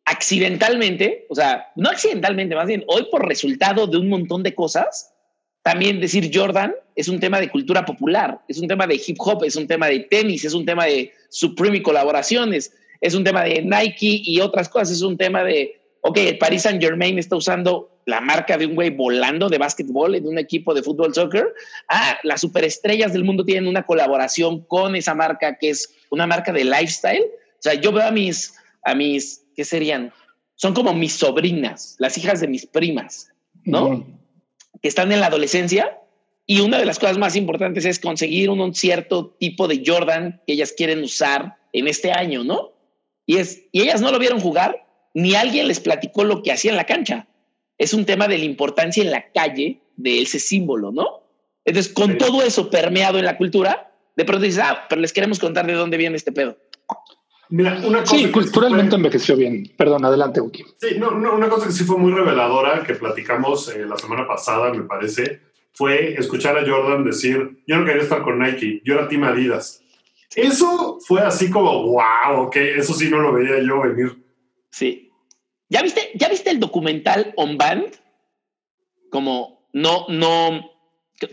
accidentalmente, 0.05 1.25
o 1.29 1.35
sea, 1.35 1.71
no 1.75 1.89
accidentalmente, 1.89 2.55
más 2.55 2.67
bien 2.67 2.83
hoy 2.87 3.07
por 3.09 3.27
resultado 3.27 3.87
de 3.87 3.97
un 3.97 4.09
montón 4.09 4.43
de 4.43 4.55
cosas, 4.55 5.13
también 5.61 6.01
decir 6.01 6.29
Jordan 6.33 6.73
es 6.95 7.07
un 7.07 7.19
tema 7.19 7.39
de 7.39 7.49
cultura 7.49 7.85
popular, 7.85 8.39
es 8.47 8.59
un 8.59 8.67
tema 8.67 8.87
de 8.87 9.01
hip 9.05 9.17
hop, 9.19 9.43
es 9.43 9.55
un 9.55 9.67
tema 9.67 9.87
de 9.87 10.01
tenis, 10.01 10.45
es 10.45 10.53
un 10.53 10.65
tema 10.65 10.85
de 10.85 11.11
Supreme 11.29 11.77
y 11.77 11.81
colaboraciones, 11.81 12.73
es 13.01 13.13
un 13.13 13.23
tema 13.23 13.43
de 13.43 13.61
Nike 13.61 14.21
y 14.23 14.39
otras 14.39 14.69
cosas, 14.69 14.91
es 14.91 15.01
un 15.01 15.17
tema 15.17 15.43
de, 15.43 15.81
ok, 16.01 16.17
el 16.17 16.37
Paris 16.37 16.63
Saint 16.63 16.81
Germain 16.81 17.17
está 17.17 17.35
usando 17.35 17.89
la 18.05 18.21
marca 18.21 18.57
de 18.57 18.65
un 18.65 18.75
güey 18.75 18.89
volando 18.89 19.49
de 19.49 19.57
básquetbol 19.57 20.15
en 20.15 20.27
un 20.27 20.37
equipo 20.37 20.73
de 20.73 20.83
fútbol 20.83 21.13
soccer. 21.13 21.53
Ah, 21.87 22.17
las 22.23 22.41
superestrellas 22.41 23.13
del 23.13 23.23
mundo 23.23 23.45
tienen 23.45 23.67
una 23.67 23.83
colaboración 23.83 24.61
con 24.65 24.95
esa 24.95 25.15
marca 25.15 25.57
que 25.57 25.69
es 25.69 25.95
una 26.09 26.27
marca 26.27 26.51
de 26.51 26.65
lifestyle. 26.65 27.23
O 27.23 27.61
sea, 27.61 27.75
yo 27.75 27.91
veo 27.91 28.05
a 28.05 28.11
mis, 28.11 28.55
a 28.83 28.93
mis, 28.93 29.45
¿qué 29.55 29.63
serían? 29.63 30.11
Son 30.55 30.73
como 30.73 30.93
mis 30.93 31.13
sobrinas, 31.13 31.95
las 31.97 32.17
hijas 32.17 32.41
de 32.41 32.47
mis 32.47 32.65
primas, 32.65 33.31
¿no? 33.63 34.05
que 34.83 34.89
están 34.89 35.11
en 35.13 35.21
la 35.21 35.27
adolescencia 35.27 35.97
y 36.45 36.59
una 36.59 36.77
de 36.77 36.85
las 36.85 36.99
cosas 36.99 37.17
más 37.17 37.35
importantes 37.35 37.85
es 37.85 37.99
conseguir 37.99 38.49
un, 38.49 38.75
cierto 38.75 39.35
tipo 39.39 39.67
de 39.67 39.81
Jordan 39.85 40.41
que 40.45 40.53
ellas 40.53 40.73
quieren 40.75 41.03
usar 41.03 41.57
en 41.71 41.87
este 41.87 42.11
año, 42.11 42.43
¿no? 42.43 42.73
Y, 43.25 43.37
es, 43.37 43.63
y 43.71 43.81
ellas 43.81 44.01
no 44.01 44.11
lo 44.11 44.19
vieron 44.19 44.39
jugar, 44.39 44.85
ni 45.13 45.35
alguien 45.35 45.67
les 45.67 45.79
platicó 45.79 46.23
lo 46.23 46.43
que 46.43 46.51
hacía 46.51 46.71
en 46.71 46.77
la 46.77 46.85
cancha. 46.85 47.27
Es 47.77 47.93
un 47.93 48.05
tema 48.05 48.27
de 48.27 48.37
la 48.37 48.45
importancia 48.45 49.01
en 49.01 49.11
la 49.11 49.31
calle 49.31 49.81
de 49.95 50.21
ese 50.21 50.39
símbolo, 50.39 50.91
¿no? 50.91 51.23
Entonces, 51.65 51.93
con 51.93 52.17
todo 52.17 52.43
eso 52.43 52.69
permeado 52.69 53.19
en 53.19 53.25
la 53.25 53.37
cultura, 53.37 53.93
de 54.15 54.25
pronto 54.25 54.43
dices, 54.43 54.61
ah, 54.63 54.85
pero 54.89 55.01
les 55.01 55.13
queremos 55.13 55.39
contar 55.39 55.65
de 55.65 55.73
dónde 55.73 55.97
viene 55.97 56.17
este 56.17 56.33
pedo. 56.33 56.57
Mira, 57.49 57.79
una 57.85 58.01
cosa 58.01 58.17
sí, 58.17 58.31
culturalmente 58.31 58.95
envejeció 58.95 59.37
bien. 59.37 59.71
Perdón, 59.77 60.03
adelante, 60.03 60.41
Uki. 60.41 60.63
Sí, 60.77 60.97
no, 60.97 61.11
una 61.11 61.49
cosa 61.49 61.67
que 61.67 61.73
sí 61.73 61.83
fue 61.83 61.97
muy 61.97 62.11
reveladora 62.11 62.83
que 62.83 62.95
platicamos 62.95 63.69
eh, 63.69 63.85
la 63.85 63.97
semana 63.97 64.27
pasada, 64.27 64.73
me 64.73 64.83
parece, 64.83 65.39
fue 65.73 66.13
escuchar 66.13 66.57
a 66.57 66.65
Jordan 66.65 67.03
decir: 67.03 67.63
Yo 67.67 67.77
no 67.77 67.85
quería 67.85 68.03
estar 68.03 68.21
con 68.23 68.39
Nike, 68.39 68.81
yo 68.83 68.95
era 68.95 69.07
Team 69.07 69.23
Adidas. 69.23 69.81
Eso 70.35 70.97
fue 71.05 71.21
así 71.21 71.51
como, 71.51 71.83
wow, 71.83 72.47
ok, 72.47 72.55
eso 72.55 72.93
sí 72.93 73.07
no 73.09 73.19
lo 73.19 73.33
veía 73.33 73.61
yo 73.61 73.81
venir. 73.81 74.23
Sí. 74.71 75.11
¿Ya 75.69 75.83
viste, 75.83 76.09
¿ya 76.15 76.27
viste 76.27 76.49
el 76.49 76.59
documental 76.59 77.33
On 77.37 77.55
Band? 77.55 77.85
Como, 79.11 79.67
no, 79.73 80.07
no, 80.09 80.71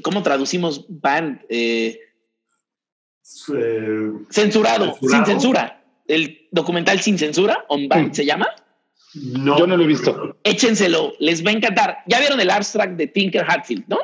¿cómo 0.02 0.22
traducimos 0.22 0.84
band? 0.88 1.40
Eh, 1.48 1.98
eh 3.54 4.10
censurado, 4.28 4.98
sin 5.00 5.24
censura 5.24 5.80
el 6.10 6.48
documental 6.50 7.00
Sin 7.00 7.18
Censura, 7.18 7.64
On 7.68 7.88
Band, 7.88 8.14
¿se 8.14 8.26
llama? 8.26 8.48
No, 9.14 9.58
yo 9.58 9.66
no 9.66 9.76
lo 9.76 9.84
he 9.84 9.86
visto. 9.86 10.36
Échenselo, 10.44 11.14
les 11.18 11.44
va 11.44 11.50
a 11.50 11.54
encantar. 11.54 11.98
Ya 12.06 12.18
vieron 12.18 12.40
el 12.40 12.50
abstract 12.50 12.96
de 12.96 13.06
Tinker 13.06 13.44
Hatfield, 13.48 13.84
¿no? 13.88 13.98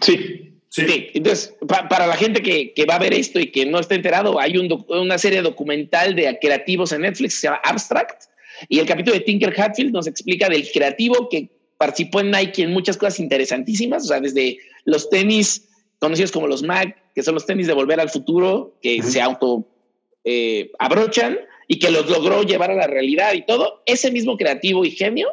Sí. 0.00 0.46
Sí. 0.68 1.10
Entonces, 1.14 1.52
para 1.66 2.06
la 2.06 2.14
gente 2.14 2.42
que, 2.42 2.84
va 2.88 2.94
a 2.94 3.00
ver 3.00 3.12
esto 3.12 3.40
y 3.40 3.50
que 3.50 3.66
no 3.66 3.80
está 3.80 3.96
enterado, 3.96 4.40
hay 4.40 4.56
una 4.56 5.18
serie 5.18 5.42
documental 5.42 6.14
de 6.14 6.38
creativos 6.40 6.92
en 6.92 7.02
Netflix 7.02 7.34
que 7.34 7.40
se 7.40 7.46
llama 7.48 7.60
Abstract. 7.64 8.24
Y 8.68 8.78
el 8.78 8.86
capítulo 8.86 9.16
de 9.16 9.24
Tinker 9.24 9.52
Hatfield 9.60 9.92
nos 9.92 10.06
explica 10.06 10.48
del 10.48 10.70
creativo 10.70 11.28
que 11.28 11.50
participó 11.76 12.20
en 12.20 12.30
Nike 12.30 12.62
en 12.62 12.72
muchas 12.72 12.96
cosas 12.96 13.18
interesantísimas, 13.18 14.04
o 14.04 14.08
sea, 14.08 14.20
desde 14.20 14.58
los 14.84 15.10
tenis 15.10 15.68
conocidos 15.98 16.30
como 16.30 16.46
los 16.46 16.62
Mag, 16.62 16.94
que 17.14 17.22
son 17.22 17.34
los 17.34 17.46
tenis 17.46 17.66
de 17.66 17.72
volver 17.72 17.98
al 17.98 18.10
futuro, 18.10 18.78
que 18.80 19.02
se 19.02 19.20
auto 19.20 19.66
eh, 20.24 20.70
abrochan 20.78 21.38
y 21.66 21.78
que 21.78 21.90
los 21.90 22.08
logró 22.08 22.42
llevar 22.42 22.70
a 22.70 22.74
la 22.74 22.86
realidad 22.86 23.32
y 23.32 23.44
todo, 23.44 23.82
ese 23.86 24.10
mismo 24.10 24.36
creativo 24.36 24.84
y 24.84 24.90
genio 24.90 25.32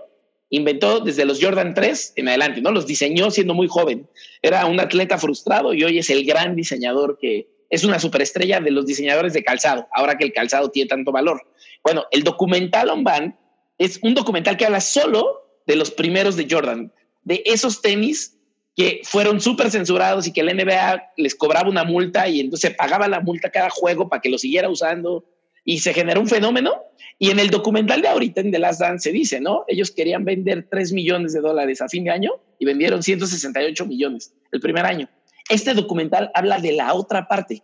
inventó 0.50 1.00
desde 1.00 1.26
los 1.26 1.42
Jordan 1.42 1.74
3 1.74 2.14
en 2.16 2.28
adelante, 2.30 2.62
¿no? 2.62 2.72
Los 2.72 2.88
diseñó 2.88 3.32
siendo 3.32 3.54
muy 3.54 3.68
joven. 3.68 4.08
Era 4.42 4.66
un 4.66 4.80
atleta 4.80 5.18
frustrado 5.18 5.74
y 5.74 5.84
hoy 5.84 6.00
es 6.00 6.10
el 6.10 6.26
gran 6.26 6.56
diseñador 6.56 7.18
que 7.20 7.50
es 7.70 7.84
una 7.84 8.00
superestrella 8.00 8.62
de 8.62 8.72
los 8.72 8.86
diseñadores 8.86 9.34
de 9.34 9.44
calzado, 9.44 9.88
ahora 9.94 10.18
que 10.18 10.24
el 10.24 10.32
calzado 10.32 10.70
tiene 10.70 10.88
tanto 10.88 11.12
valor. 11.12 11.42
Bueno, 11.84 12.06
el 12.12 12.24
documental 12.24 12.90
On 12.90 13.04
Band 13.04 13.36
es 13.78 14.00
un 14.02 14.14
documental 14.14 14.56
que 14.58 14.66
habla 14.66 14.82
solo 14.82 15.62
de 15.66 15.76
los 15.76 15.92
primeros 15.92 16.38
de 16.38 16.48
Jordan, 16.50 16.94
de 17.24 17.44
esos 17.46 17.82
tenis 17.82 18.38
que 18.76 19.02
fueron 19.04 19.42
súper 19.42 19.70
censurados 19.72 20.28
y 20.28 20.34
que 20.34 20.44
la 20.44 20.54
NBA 20.54 21.14
les 21.18 21.36
cobraba 21.36 21.70
una 21.70 21.84
multa 21.84 22.28
y 22.30 22.40
entonces 22.40 22.76
pagaba 22.76 23.08
la 23.08 23.20
multa 23.20 23.50
cada 23.50 23.70
juego 23.70 24.08
para 24.08 24.22
que 24.22 24.30
lo 24.30 24.38
siguiera 24.38 24.70
usando 24.70 25.26
y 25.68 25.80
se 25.80 25.94
generó 25.94 26.22
un 26.22 26.28
fenómeno. 26.28 26.82
Y 27.20 27.30
en 27.30 27.40
el 27.40 27.50
documental 27.50 28.02
de 28.02 28.08
ahorita 28.08 28.40
en 28.40 28.52
The 28.52 28.60
Last 28.60 28.80
Dance 28.80 29.10
se 29.10 29.12
dice, 29.12 29.42
¿no? 29.42 29.66
Ellos 29.68 29.92
querían 29.92 30.24
vender 30.24 30.68
3 30.72 30.94
millones 30.94 31.34
de 31.34 31.42
dólares 31.42 31.82
a 31.82 31.90
fin 31.90 32.06
de 32.06 32.12
año 32.12 32.32
y 32.58 32.66
vendieron 32.66 33.04
168 33.04 33.86
millones 33.86 34.34
el 34.54 34.62
primer 34.62 34.86
año. 34.86 35.10
Este 35.50 35.74
documental 35.74 36.32
habla 36.34 36.60
de 36.60 36.72
la 36.72 36.94
otra 36.94 37.28
parte. 37.28 37.64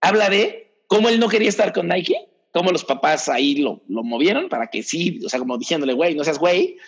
Habla 0.00 0.30
de 0.30 0.84
cómo 0.86 1.10
él 1.10 1.20
no 1.20 1.28
quería 1.28 1.50
estar 1.50 1.74
con 1.74 1.88
Nike, 1.88 2.16
cómo 2.50 2.72
los 2.72 2.84
papás 2.84 3.28
ahí 3.28 3.56
lo, 3.56 3.82
lo 3.88 4.02
movieron 4.02 4.48
para 4.48 4.68
que 4.68 4.82
sí, 4.82 5.20
o 5.24 5.28
sea, 5.28 5.38
como 5.38 5.58
diciéndole, 5.58 5.92
güey, 5.92 6.14
no 6.14 6.24
seas 6.24 6.38
güey, 6.38 6.78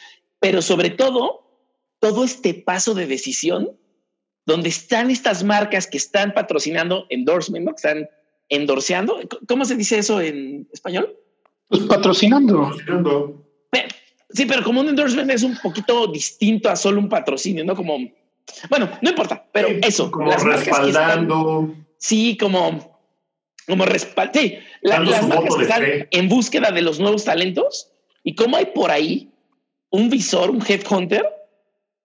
pero 0.41 0.63
sobre 0.63 0.89
todo 0.89 1.43
todo 1.99 2.25
este 2.25 2.55
paso 2.55 2.95
de 2.95 3.07
decisión 3.07 3.79
donde 4.47 4.71
están 4.71 5.11
estas 5.11 5.45
marcas 5.45 5.87
que 5.87 5.99
están 5.99 6.33
patrocinando 6.33 7.05
endorsement, 7.11 7.67
¿no? 7.67 7.75
que 7.75 8.09
endorseando. 8.49 9.21
¿Cómo 9.49 9.65
se 9.65 9.77
dice 9.77 9.99
eso 9.99 10.21
en 10.21 10.69
español? 10.73 11.17
Pues 11.69 11.83
patrocinando. 11.83 12.71
sí, 14.31 14.47
pero 14.47 14.63
como 14.63 14.81
un 14.81 14.89
endorsement 14.89 15.31
es 15.31 15.43
un 15.43 15.57
poquito 15.59 16.07
distinto 16.07 16.71
a 16.71 16.77
solo 16.77 17.01
un 17.01 17.09
patrocinio, 17.09 17.65
¿no? 17.65 17.75
Como, 17.75 17.99
bueno, 18.71 18.91
no 19.03 19.11
importa, 19.11 19.47
pero 19.53 19.69
eso. 19.83 20.11
Como 20.11 20.31
respaldando. 20.33 21.75
sí, 21.99 22.37
como, 22.37 23.01
como 23.67 23.85
respaldando. 23.85 24.41
Sí, 24.41 24.59
las 24.83 25.27
marcas 25.27 25.57
que 25.57 25.63
están 25.63 25.85
en 26.11 26.29
búsqueda 26.29 26.71
de 26.71 26.83
los 26.83 27.01
nuevos 27.01 27.25
talentos 27.25 27.91
y 28.23 28.35
cómo 28.35 28.57
hay 28.57 28.67
por 28.67 28.91
ahí 28.91 29.33
un 29.91 30.11
visor, 30.11 30.51
un 30.51 30.63
headhunter 30.67 31.25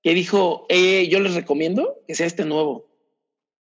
que 0.04 0.14
dijo, 0.14 0.66
eh, 0.70 1.08
yo 1.10 1.20
les 1.20 1.36
recomiendo 1.36 2.00
que 2.08 2.16
sea 2.16 2.26
este 2.26 2.46
nuevo. 2.46 2.88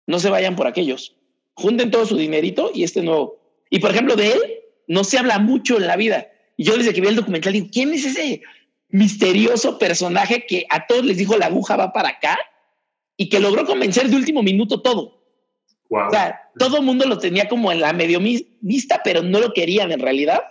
No 0.08 0.20
se 0.20 0.30
vayan 0.30 0.56
por 0.56 0.68
aquellos. 0.68 1.19
Junten 1.60 1.92
todo 1.92 2.06
su 2.06 2.18
dinerito 2.18 2.72
y 2.74 2.84
este 2.84 3.02
nuevo. 3.02 3.40
Y 3.70 3.80
por 3.80 3.92
ejemplo, 3.92 4.16
de 4.16 4.32
él 4.34 4.42
no 4.88 5.04
se 5.04 5.18
habla 5.18 5.40
mucho 5.40 5.78
en 5.78 5.88
la 5.88 5.96
vida. 5.96 6.28
Y 6.58 6.64
yo 6.64 6.78
desde 6.78 6.94
que 6.94 7.02
vi 7.02 7.08
el 7.08 7.16
documental 7.16 7.54
digo, 7.54 7.68
¿quién 7.72 7.94
es 7.94 8.06
ese 8.06 8.42
misterioso 8.90 9.78
personaje 9.78 10.46
que 10.48 10.66
a 10.70 10.88
todos 10.88 11.06
les 11.06 11.18
dijo 11.18 11.38
la 11.38 11.46
aguja 11.48 11.76
va 11.76 11.94
para 11.94 12.10
acá 12.10 12.38
y 13.16 13.30
que 13.30 13.40
logró 13.40 13.66
convencer 13.66 14.10
de 14.10 14.16
último 14.16 14.42
minuto 14.42 14.82
todo? 14.82 15.20
O 15.92 16.12
sea, 16.12 16.40
todo 16.58 16.78
el 16.78 16.84
mundo 16.84 17.06
lo 17.08 17.18
tenía 17.18 17.48
como 17.48 17.72
en 17.72 17.82
la 17.82 17.94
medio 17.94 18.20
vista, 18.62 19.02
pero 19.04 19.24
no 19.24 19.40
lo 19.40 19.54
querían 19.54 19.92
en 19.92 20.00
realidad. 20.00 20.42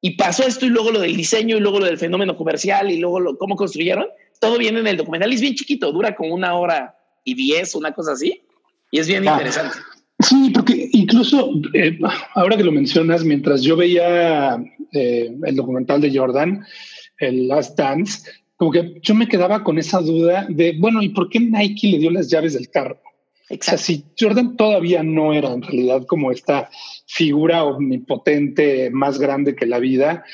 Y 0.00 0.16
pasó 0.16 0.46
esto 0.46 0.66
y 0.66 0.68
luego 0.68 0.90
lo 0.90 1.00
del 1.00 1.16
diseño 1.16 1.56
y 1.56 1.60
luego 1.60 1.80
lo 1.80 1.86
del 1.86 1.98
fenómeno 1.98 2.36
comercial 2.36 2.90
y 2.90 2.98
luego 2.98 3.20
lo, 3.20 3.38
cómo 3.38 3.56
construyeron 3.56 4.08
todo 4.44 4.58
viene 4.58 4.80
en 4.80 4.86
el 4.86 4.96
documental 4.96 5.32
y 5.32 5.36
es 5.36 5.40
bien 5.40 5.54
chiquito, 5.54 5.90
dura 5.90 6.14
como 6.14 6.34
una 6.34 6.54
hora 6.54 6.98
y 7.24 7.34
diez, 7.34 7.74
una 7.74 7.92
cosa 7.92 8.12
así, 8.12 8.42
y 8.90 8.98
es 8.98 9.08
bien 9.08 9.26
ah. 9.26 9.32
interesante. 9.32 9.78
Sí, 10.18 10.50
porque 10.54 10.88
incluso 10.92 11.50
eh, 11.74 11.98
ahora 12.34 12.56
que 12.56 12.64
lo 12.64 12.72
mencionas, 12.72 13.24
mientras 13.24 13.62
yo 13.62 13.76
veía 13.76 14.56
eh, 14.92 15.34
el 15.44 15.56
documental 15.56 16.00
de 16.00 16.16
Jordan, 16.16 16.64
el 17.18 17.48
Last 17.48 17.78
Dance, 17.78 18.30
como 18.56 18.70
que 18.70 19.00
yo 19.02 19.14
me 19.14 19.28
quedaba 19.28 19.64
con 19.64 19.78
esa 19.78 20.00
duda 20.00 20.46
de, 20.48 20.76
bueno, 20.78 21.02
¿y 21.02 21.10
por 21.10 21.28
qué 21.28 21.40
Nike 21.40 21.88
le 21.88 21.98
dio 21.98 22.10
las 22.10 22.30
llaves 22.30 22.54
del 22.54 22.70
carro? 22.70 23.00
O 23.50 23.56
sea, 23.60 23.76
si 23.76 24.04
Jordan 24.18 24.56
todavía 24.56 25.02
no 25.02 25.34
era 25.34 25.52
en 25.52 25.62
realidad 25.62 26.06
como 26.06 26.30
esta 26.30 26.70
figura 27.06 27.64
omnipotente 27.64 28.90
más 28.90 29.18
grande 29.18 29.54
que 29.54 29.66
la 29.66 29.78
vida, 29.78 30.24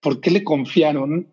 ¿por 0.00 0.20
qué 0.20 0.30
le 0.30 0.44
confiaron 0.44 1.26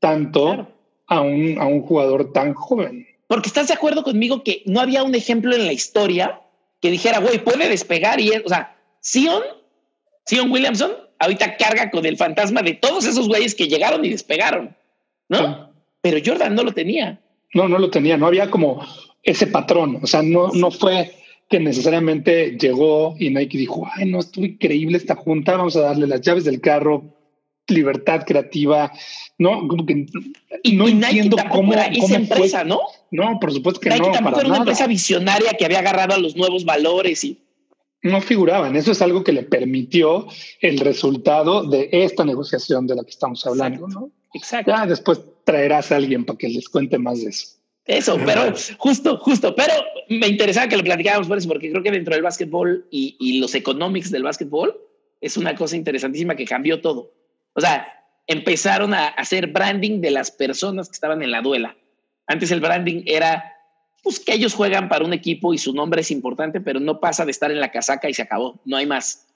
tanto 0.00 0.68
a 1.06 1.20
un, 1.20 1.58
a 1.58 1.66
un 1.66 1.82
jugador 1.82 2.32
tan 2.32 2.54
joven. 2.54 3.06
Porque 3.26 3.48
estás 3.48 3.68
de 3.68 3.74
acuerdo 3.74 4.02
conmigo 4.02 4.42
que 4.42 4.62
no 4.66 4.80
había 4.80 5.02
un 5.02 5.14
ejemplo 5.14 5.54
en 5.54 5.66
la 5.66 5.72
historia 5.72 6.40
que 6.80 6.90
dijera, 6.90 7.18
güey, 7.18 7.42
puede 7.42 7.68
despegar 7.68 8.20
y, 8.20 8.30
o 8.30 8.48
sea, 8.48 8.76
Sion, 9.00 9.42
Sion 10.26 10.50
Williamson, 10.50 10.92
ahorita 11.18 11.56
carga 11.56 11.90
con 11.90 12.04
el 12.06 12.16
fantasma 12.16 12.62
de 12.62 12.74
todos 12.74 13.04
esos 13.04 13.28
güeyes 13.28 13.54
que 13.54 13.68
llegaron 13.68 14.04
y 14.04 14.10
despegaron, 14.10 14.76
¿no? 15.28 15.72
Pero 16.00 16.18
Jordan 16.24 16.54
no 16.54 16.62
lo 16.62 16.72
tenía. 16.72 17.20
No, 17.54 17.68
no 17.68 17.78
lo 17.78 17.90
tenía, 17.90 18.16
no 18.16 18.26
había 18.26 18.50
como 18.50 18.86
ese 19.22 19.46
patrón, 19.46 19.98
o 20.02 20.06
sea, 20.06 20.22
no, 20.22 20.48
no 20.52 20.70
fue 20.70 21.12
que 21.48 21.58
necesariamente 21.58 22.56
llegó 22.58 23.16
y 23.18 23.30
Nike 23.30 23.58
dijo, 23.58 23.88
ay, 23.94 24.10
no, 24.10 24.20
estuvo 24.20 24.44
increíble 24.44 24.98
esta 24.98 25.14
junta, 25.14 25.56
vamos 25.56 25.76
a 25.76 25.80
darle 25.80 26.06
las 26.06 26.20
llaves 26.20 26.44
del 26.44 26.60
carro, 26.60 27.16
libertad 27.66 28.24
creativa, 28.26 28.92
¿no? 29.38 29.66
Como 29.66 29.86
que 29.86 30.06
y, 30.62 30.76
no 30.76 30.88
entiendo 30.88 31.36
cómo, 31.50 31.72
era 31.72 31.86
esa 31.86 32.16
empresa, 32.16 32.64
¿no? 32.64 32.80
No, 33.10 33.38
por 33.40 33.52
supuesto 33.52 33.80
que 33.80 33.90
no. 33.90 34.12
Tampoco 34.12 34.40
era 34.40 34.48
una 34.48 34.58
empresa 34.58 34.86
visionaria 34.86 35.52
que 35.52 35.64
había 35.64 35.78
agarrado 35.78 36.14
a 36.14 36.18
los 36.18 36.36
nuevos 36.36 36.64
valores 36.64 37.24
y. 37.24 37.38
No 38.02 38.20
figuraban. 38.20 38.76
Eso 38.76 38.92
es 38.92 39.02
algo 39.02 39.24
que 39.24 39.32
le 39.32 39.42
permitió 39.42 40.28
el 40.60 40.78
resultado 40.78 41.64
de 41.64 41.88
esta 41.90 42.24
negociación 42.24 42.86
de 42.86 42.94
la 42.94 43.02
que 43.02 43.10
estamos 43.10 43.44
hablando, 43.44 43.88
¿no? 43.88 44.12
Exacto. 44.34 44.70
Ya 44.70 44.86
después 44.86 45.20
traerás 45.44 45.90
a 45.90 45.96
alguien 45.96 46.24
para 46.24 46.38
que 46.38 46.48
les 46.48 46.68
cuente 46.68 46.98
más 46.98 47.22
de 47.22 47.30
eso. 47.30 47.56
Eso, 47.86 48.18
pero 48.24 48.54
justo, 48.76 49.16
justo, 49.16 49.54
pero 49.56 49.72
me 50.10 50.28
interesaba 50.28 50.68
que 50.68 50.76
lo 50.76 50.84
platicáramos 50.84 51.26
por 51.26 51.38
eso, 51.38 51.48
porque 51.48 51.70
creo 51.70 51.82
que 51.82 51.90
dentro 51.90 52.14
del 52.14 52.22
básquetbol 52.22 52.86
y, 52.90 53.16
y 53.18 53.38
los 53.38 53.54
economics 53.54 54.10
del 54.10 54.22
básquetbol 54.22 54.78
es 55.22 55.36
una 55.38 55.54
cosa 55.54 55.74
interesantísima 55.74 56.36
que 56.36 56.44
cambió 56.44 56.80
todo. 56.80 57.14
O 57.54 57.60
sea, 57.60 57.88
empezaron 58.26 58.94
a 58.94 59.08
hacer 59.08 59.48
branding 59.48 60.00
de 60.00 60.10
las 60.10 60.30
personas 60.30 60.88
que 60.88 60.94
estaban 60.94 61.22
en 61.22 61.30
la 61.30 61.40
duela. 61.40 61.76
Antes 62.28 62.50
el 62.52 62.60
branding 62.60 63.02
era 63.06 63.54
pues 64.02 64.20
que 64.20 64.32
ellos 64.32 64.54
juegan 64.54 64.88
para 64.88 65.04
un 65.04 65.12
equipo 65.12 65.52
y 65.52 65.58
su 65.58 65.74
nombre 65.74 66.02
es 66.02 66.10
importante, 66.10 66.60
pero 66.60 66.78
no 66.78 67.00
pasa 67.00 67.24
de 67.24 67.30
estar 67.30 67.50
en 67.50 67.60
la 67.60 67.72
casaca 67.72 68.08
y 68.08 68.14
se 68.14 68.22
acabó, 68.22 68.60
no 68.64 68.76
hay 68.76 68.86
más. 68.86 69.26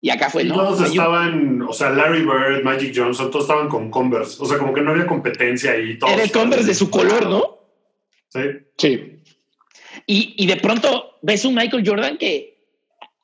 Y 0.00 0.10
acá 0.10 0.30
fue, 0.30 0.44
¿no? 0.44 0.54
Todos 0.54 0.90
estaban, 0.90 1.62
o 1.62 1.72
sea, 1.72 1.90
Larry 1.90 2.22
Bird, 2.22 2.62
Magic 2.62 2.92
Johnson, 2.94 3.30
todos 3.30 3.44
estaban 3.44 3.68
con 3.68 3.90
Converse, 3.90 4.36
o 4.40 4.46
sea, 4.46 4.58
como 4.58 4.72
que 4.72 4.82
no 4.82 4.90
había 4.90 5.06
competencia 5.06 5.78
y 5.78 5.98
todo. 5.98 6.10
Era 6.10 6.22
el 6.22 6.30
Converse 6.30 6.66
de 6.66 6.74
su 6.74 6.90
color, 6.90 7.28
¿no? 7.28 7.58
Sí. 8.28 8.40
Sí. 8.76 9.22
Y, 10.06 10.34
y 10.36 10.46
de 10.46 10.56
pronto 10.56 11.18
ves 11.22 11.44
un 11.44 11.54
Michael 11.54 11.86
Jordan 11.86 12.18
que, 12.18 12.66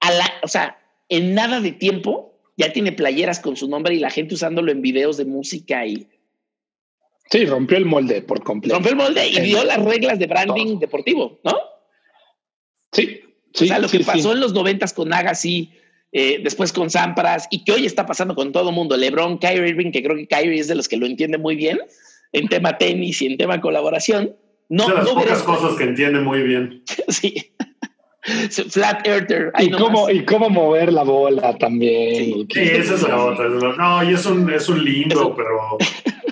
a 0.00 0.10
la, 0.12 0.32
o 0.42 0.48
sea, 0.48 0.78
en 1.08 1.34
nada 1.34 1.60
de 1.60 1.72
tiempo 1.72 2.38
ya 2.56 2.72
tiene 2.72 2.92
playeras 2.92 3.40
con 3.40 3.56
su 3.56 3.68
nombre 3.68 3.94
y 3.94 3.98
la 3.98 4.10
gente 4.10 4.34
usándolo 4.34 4.70
en 4.72 4.82
videos 4.82 5.16
de 5.16 5.24
música 5.24 5.86
y... 5.86 6.06
Sí, 7.30 7.46
rompió 7.46 7.78
el 7.78 7.86
molde 7.86 8.22
por 8.22 8.42
completo. 8.42 8.74
Rompió 8.74 8.90
el 8.90 8.98
molde 8.98 9.28
y 9.28 9.40
dio 9.40 9.62
las 9.64 9.82
reglas 9.82 10.18
de 10.18 10.26
branding 10.26 10.78
deportivo, 10.78 11.38
¿no? 11.44 11.56
Sí, 12.92 13.20
sí. 13.54 13.64
O 13.64 13.68
sea, 13.68 13.78
lo 13.78 13.88
que 13.88 14.00
pasó 14.00 14.32
en 14.32 14.40
los 14.40 14.52
noventas 14.52 14.92
con 14.92 15.12
Agassi, 15.12 15.70
eh, 16.10 16.40
después 16.42 16.72
con 16.72 16.90
Sampras 16.90 17.46
y 17.50 17.62
que 17.62 17.70
hoy 17.70 17.86
está 17.86 18.04
pasando 18.04 18.34
con 18.34 18.50
todo 18.50 18.70
el 18.70 18.74
mundo. 18.74 18.96
LeBron, 18.96 19.38
Kyrie 19.38 19.68
Irving, 19.68 19.92
que 19.92 20.02
creo 20.02 20.16
que 20.16 20.26
Kyrie 20.26 20.58
es 20.58 20.66
de 20.66 20.74
los 20.74 20.88
que 20.88 20.96
lo 20.96 21.06
entiende 21.06 21.38
muy 21.38 21.54
bien 21.54 21.78
en 22.32 22.48
tema 22.48 22.76
tenis 22.78 23.22
y 23.22 23.26
en 23.26 23.36
tema 23.36 23.60
colaboración. 23.60 24.34
No, 24.68 24.88
de 24.88 24.94
las 24.94 25.08
pocas 25.08 25.42
cosas 25.44 25.76
que 25.76 25.84
entiende 25.84 26.20
muy 26.20 26.42
bien. 26.42 26.82
sí. 27.08 27.52
Flat 28.68 29.06
Earther. 29.06 29.52
Y 29.58 29.70
cómo, 29.70 30.10
y 30.10 30.24
cómo 30.24 30.50
mover 30.50 30.92
la 30.92 31.04
bola 31.04 31.56
también. 31.58 32.46
Sí, 32.52 32.60
esa 32.60 32.94
es 32.94 33.02
la 33.02 33.24
otra. 33.24 33.48
No, 33.48 34.04
y 34.08 34.14
es 34.14 34.26
un, 34.26 34.52
es 34.52 34.68
un 34.68 34.84
lindo, 34.84 35.34
pero. 35.36 35.78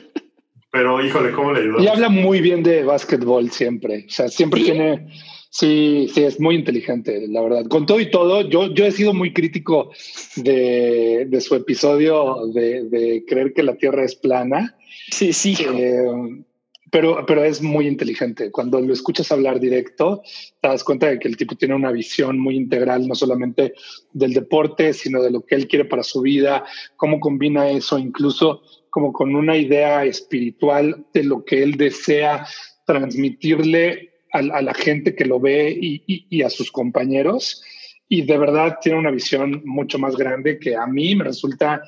Pero 0.78 1.05
híjole, 1.05 1.32
¿cómo 1.32 1.52
le 1.52 1.62
ayudó? 1.62 1.82
Y 1.82 1.88
habla 1.88 2.09
muy 2.09 2.40
bien 2.40 2.62
de 2.62 2.84
básquetbol 2.84 3.50
siempre. 3.50 4.05
O 4.06 4.10
sea, 4.10 4.28
siempre 4.28 4.62
tiene. 4.62 5.09
Sí, 5.50 6.09
sí, 6.14 6.22
es 6.22 6.38
muy 6.38 6.55
inteligente, 6.55 7.26
la 7.26 7.42
verdad. 7.42 7.66
Con 7.66 7.84
todo 7.84 7.98
y 7.98 8.12
todo, 8.12 8.48
yo, 8.48 8.72
yo 8.72 8.84
he 8.84 8.92
sido 8.92 9.12
muy 9.12 9.32
crítico 9.32 9.90
de, 10.36 11.26
de 11.28 11.40
su 11.40 11.56
episodio 11.56 12.46
de, 12.55 12.84
de, 12.84 13.24
creer 13.26 13.55
que 13.55 13.64
la 13.64 13.74
Tierra 13.74 14.05
es 14.05 14.14
plana. 14.14 14.76
Sí, 15.10 15.32
sí. 15.32 15.56
Eh, 15.59 16.44
pero, 16.92 17.26
pero 17.26 17.42
es 17.42 17.60
muy 17.60 17.88
inteligente. 17.88 18.52
Cuando 18.52 18.80
lo 18.80 18.92
escuchas 18.92 19.32
hablar 19.32 19.59
directo, 19.59 20.22
te 20.60 20.68
das 20.68 20.84
cuenta 20.84 21.09
de 21.09 21.18
que 21.18 21.26
el 21.26 21.36
tipo 21.36 21.56
tiene 21.56 21.74
una 21.74 21.90
visión 21.90 22.38
muy 22.38 22.55
integral, 22.55 23.09
no 23.09 23.16
solamente 23.16 23.74
del 24.12 24.32
deporte, 24.32 24.92
sino 24.92 25.20
de 25.22 25.32
lo 25.32 25.44
que 25.44 25.56
él 25.56 25.66
quiere 25.66 25.86
para 25.86 26.05
su 26.05 26.20
vida, 26.20 26.64
cómo 26.94 27.18
combina 27.18 27.68
eso, 27.68 27.98
incluso 27.98 28.62
como 28.90 29.12
con 29.12 29.35
una 29.35 29.56
idea 29.56 30.05
espiritual 30.05 31.06
de 31.12 31.24
lo 31.24 31.44
que 31.44 31.62
él 31.62 31.77
desea 31.77 32.47
transmitirle 32.86 34.10
a, 34.32 34.43
la 34.43 34.74
gente 34.74 35.15
que 35.15 35.24
lo 35.24 35.40
ve 35.40 35.70
y, 35.81 36.02
y 36.06 36.43
a 36.43 36.51
sus 36.51 36.70
compañeros. 36.70 37.62
Y 38.09 38.23
de 38.23 38.39
verdad 38.39 38.78
tiene 38.81 38.98
una 38.98 39.10
visión 39.10 39.62
mucho 39.65 39.98
más 39.98 40.16
grande 40.16 40.59
que 40.59 40.77
a 40.77 40.86
mí 40.86 41.15
me 41.15 41.24
resulta 41.24 41.82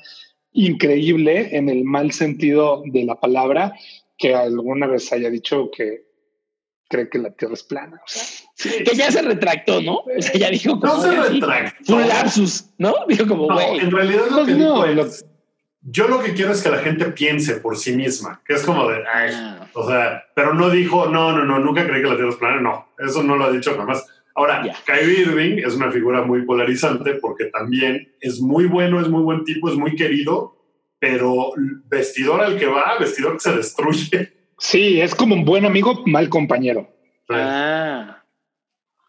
increíble 0.53 1.55
en 1.55 1.69
el 1.69 1.83
mal 1.83 2.11
sentido 2.11 2.83
de 2.85 3.05
la 3.05 3.19
palabra 3.19 3.73
que 4.17 4.35
alguna 4.35 4.87
vez 4.87 5.11
haya 5.11 5.29
dicho 5.29 5.69
que 5.75 6.11
cree 6.91 7.09
que 7.09 7.17
la 7.17 7.31
Tierra 7.31 7.55
es 7.55 7.63
plana. 7.63 7.97
O 7.97 8.07
sea, 8.07 8.83
que 8.83 8.95
ya 8.95 9.11
se 9.11 9.21
retractó, 9.21 9.81
¿no? 9.81 9.99
O 9.99 10.21
sea, 10.21 10.33
ya 10.33 10.49
dijo 10.51 10.79
como. 10.79 10.93
No 10.93 11.01
se 11.01 11.29
retractó. 11.29 11.83
Fue 11.85 11.95
un 11.95 12.07
lapsus, 12.07 12.65
¿no? 12.77 12.93
Dijo 13.07 13.27
como, 13.27 13.47
güey. 13.47 13.79
en 13.79 13.91
realidad 13.91 14.25
lo 14.29 14.35
pues 14.35 14.47
que 14.47 14.53
no, 14.53 14.85
dijo 14.85 15.01
es, 15.01 15.25
yo 15.81 16.07
lo 16.07 16.21
que 16.21 16.33
quiero 16.33 16.51
es 16.51 16.61
que 16.61 16.69
la 16.69 16.79
gente 16.79 17.05
piense 17.05 17.55
por 17.55 17.77
sí 17.77 17.95
misma, 17.95 18.41
que 18.45 18.53
es 18.53 18.63
como 18.63 18.87
de, 18.87 19.03
ay, 19.11 19.31
ah. 19.33 19.67
o 19.73 19.87
sea, 19.87 20.23
pero 20.35 20.53
no 20.53 20.69
dijo, 20.69 21.07
no, 21.07 21.31
no, 21.31 21.43
no, 21.43 21.59
nunca 21.59 21.85
creí 21.85 22.01
que 22.01 22.09
la 22.09 22.15
Tierra 22.15 22.29
es 22.29 22.37
plana, 22.37 22.61
no, 22.61 22.87
eso 22.99 23.23
no 23.23 23.35
lo 23.35 23.45
ha 23.45 23.51
dicho 23.51 23.75
jamás. 23.75 24.05
Ahora, 24.35 24.63
Kyrie 24.85 25.21
Irving 25.21 25.57
es 25.57 25.75
una 25.75 25.91
figura 25.91 26.21
muy 26.21 26.45
polarizante 26.45 27.15
porque 27.15 27.45
también 27.45 28.13
es 28.21 28.39
muy 28.39 28.65
bueno, 28.65 29.01
es 29.01 29.09
muy 29.09 29.23
buen 29.23 29.43
tipo, 29.43 29.69
es 29.69 29.75
muy 29.75 29.95
querido, 29.95 30.55
pero 30.99 31.53
vestidor 31.85 32.41
al 32.41 32.57
que 32.57 32.67
va, 32.67 32.97
vestidor 32.99 33.33
que 33.33 33.39
se 33.39 33.55
destruye. 33.57 34.33
Sí, 34.57 35.01
es 35.01 35.15
como 35.15 35.35
un 35.35 35.43
buen 35.43 35.65
amigo, 35.65 36.03
mal 36.05 36.29
compañero. 36.29 36.87
Ah. 37.29 38.23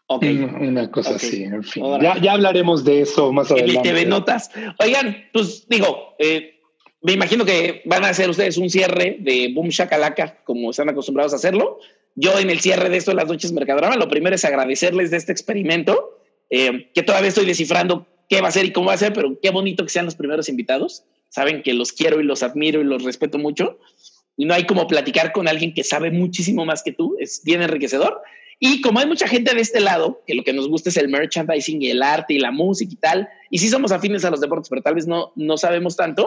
Ok. 0.07 0.25
Una 0.59 0.91
cosa 0.91 1.15
así, 1.15 1.43
en 1.43 1.63
fin. 1.63 1.83
Ya, 2.01 2.17
ya, 2.19 2.33
hablaremos 2.33 2.83
de 2.83 3.01
eso 3.01 3.31
más 3.31 3.51
adelante. 3.51 3.77
En 3.77 3.83
TV 3.83 4.05
Notas. 4.05 4.51
Oigan, 4.79 5.15
pues 5.31 5.67
digo, 5.69 6.15
eh, 6.19 6.52
me 7.03 7.11
imagino 7.11 7.43
que 7.43 7.81
van 7.85 8.05
a 8.05 8.09
hacer 8.09 8.29
ustedes 8.29 8.57
un 8.57 8.69
cierre 8.69 9.17
de 9.19 9.51
Boom 9.53 9.69
Shakalaka, 9.69 10.37
como 10.45 10.71
están 10.71 10.89
acostumbrados 10.89 11.33
a 11.33 11.35
hacerlo. 11.35 11.79
Yo 12.15 12.39
en 12.39 12.49
el 12.49 12.61
cierre 12.61 12.89
de 12.89 12.95
esto 12.95 13.11
de 13.11 13.15
las 13.15 13.27
noches 13.27 13.51
Mercadorama, 13.51 13.97
lo 13.97 14.07
primero 14.07 14.35
es 14.35 14.45
agradecerles 14.45 15.11
de 15.11 15.17
este 15.17 15.33
experimento, 15.33 16.17
eh, 16.49 16.89
que 16.93 17.03
todavía 17.03 17.27
estoy 17.27 17.45
descifrando 17.45 18.07
qué 18.29 18.39
va 18.39 18.47
a 18.47 18.51
ser 18.51 18.65
y 18.65 18.71
cómo 18.71 18.87
va 18.87 18.93
a 18.93 18.97
ser, 18.97 19.11
pero 19.11 19.37
qué 19.41 19.49
bonito 19.49 19.83
que 19.83 19.89
sean 19.89 20.05
los 20.05 20.15
primeros 20.15 20.47
invitados. 20.47 21.03
Saben 21.27 21.61
que 21.61 21.73
los 21.73 21.91
quiero 21.91 22.21
y 22.21 22.23
los 22.23 22.41
admiro 22.41 22.79
y 22.79 22.85
los 22.85 23.03
respeto 23.03 23.37
mucho. 23.37 23.79
Y 24.37 24.45
no 24.45 24.53
hay 24.53 24.65
como 24.65 24.87
platicar 24.87 25.33
con 25.33 25.49
alguien 25.49 25.73
que 25.73 25.83
sabe 25.83 26.09
muchísimo 26.09 26.63
más 26.63 26.83
que 26.83 26.93
tú, 26.93 27.17
es 27.19 27.41
bien 27.43 27.61
enriquecedor. 27.61 28.21
Y 28.59 28.79
como 28.79 28.99
hay 28.99 29.07
mucha 29.07 29.27
gente 29.27 29.53
de 29.53 29.59
este 29.59 29.81
lado, 29.81 30.21
que 30.25 30.35
lo 30.35 30.45
que 30.45 30.53
nos 30.53 30.69
gusta 30.69 30.89
es 30.89 30.95
el 30.95 31.09
merchandising 31.09 31.81
y 31.81 31.89
el 31.89 32.01
arte 32.01 32.33
y 32.33 32.39
la 32.39 32.51
música 32.51 32.93
y 32.93 32.95
tal, 32.95 33.29
y 33.49 33.57
sí 33.57 33.67
somos 33.67 33.91
afines 33.91 34.23
a 34.23 34.29
los 34.29 34.39
deportes, 34.39 34.69
pero 34.69 34.81
tal 34.81 34.95
vez 34.95 35.05
no, 35.05 35.33
no 35.35 35.57
sabemos 35.57 35.97
tanto, 35.97 36.25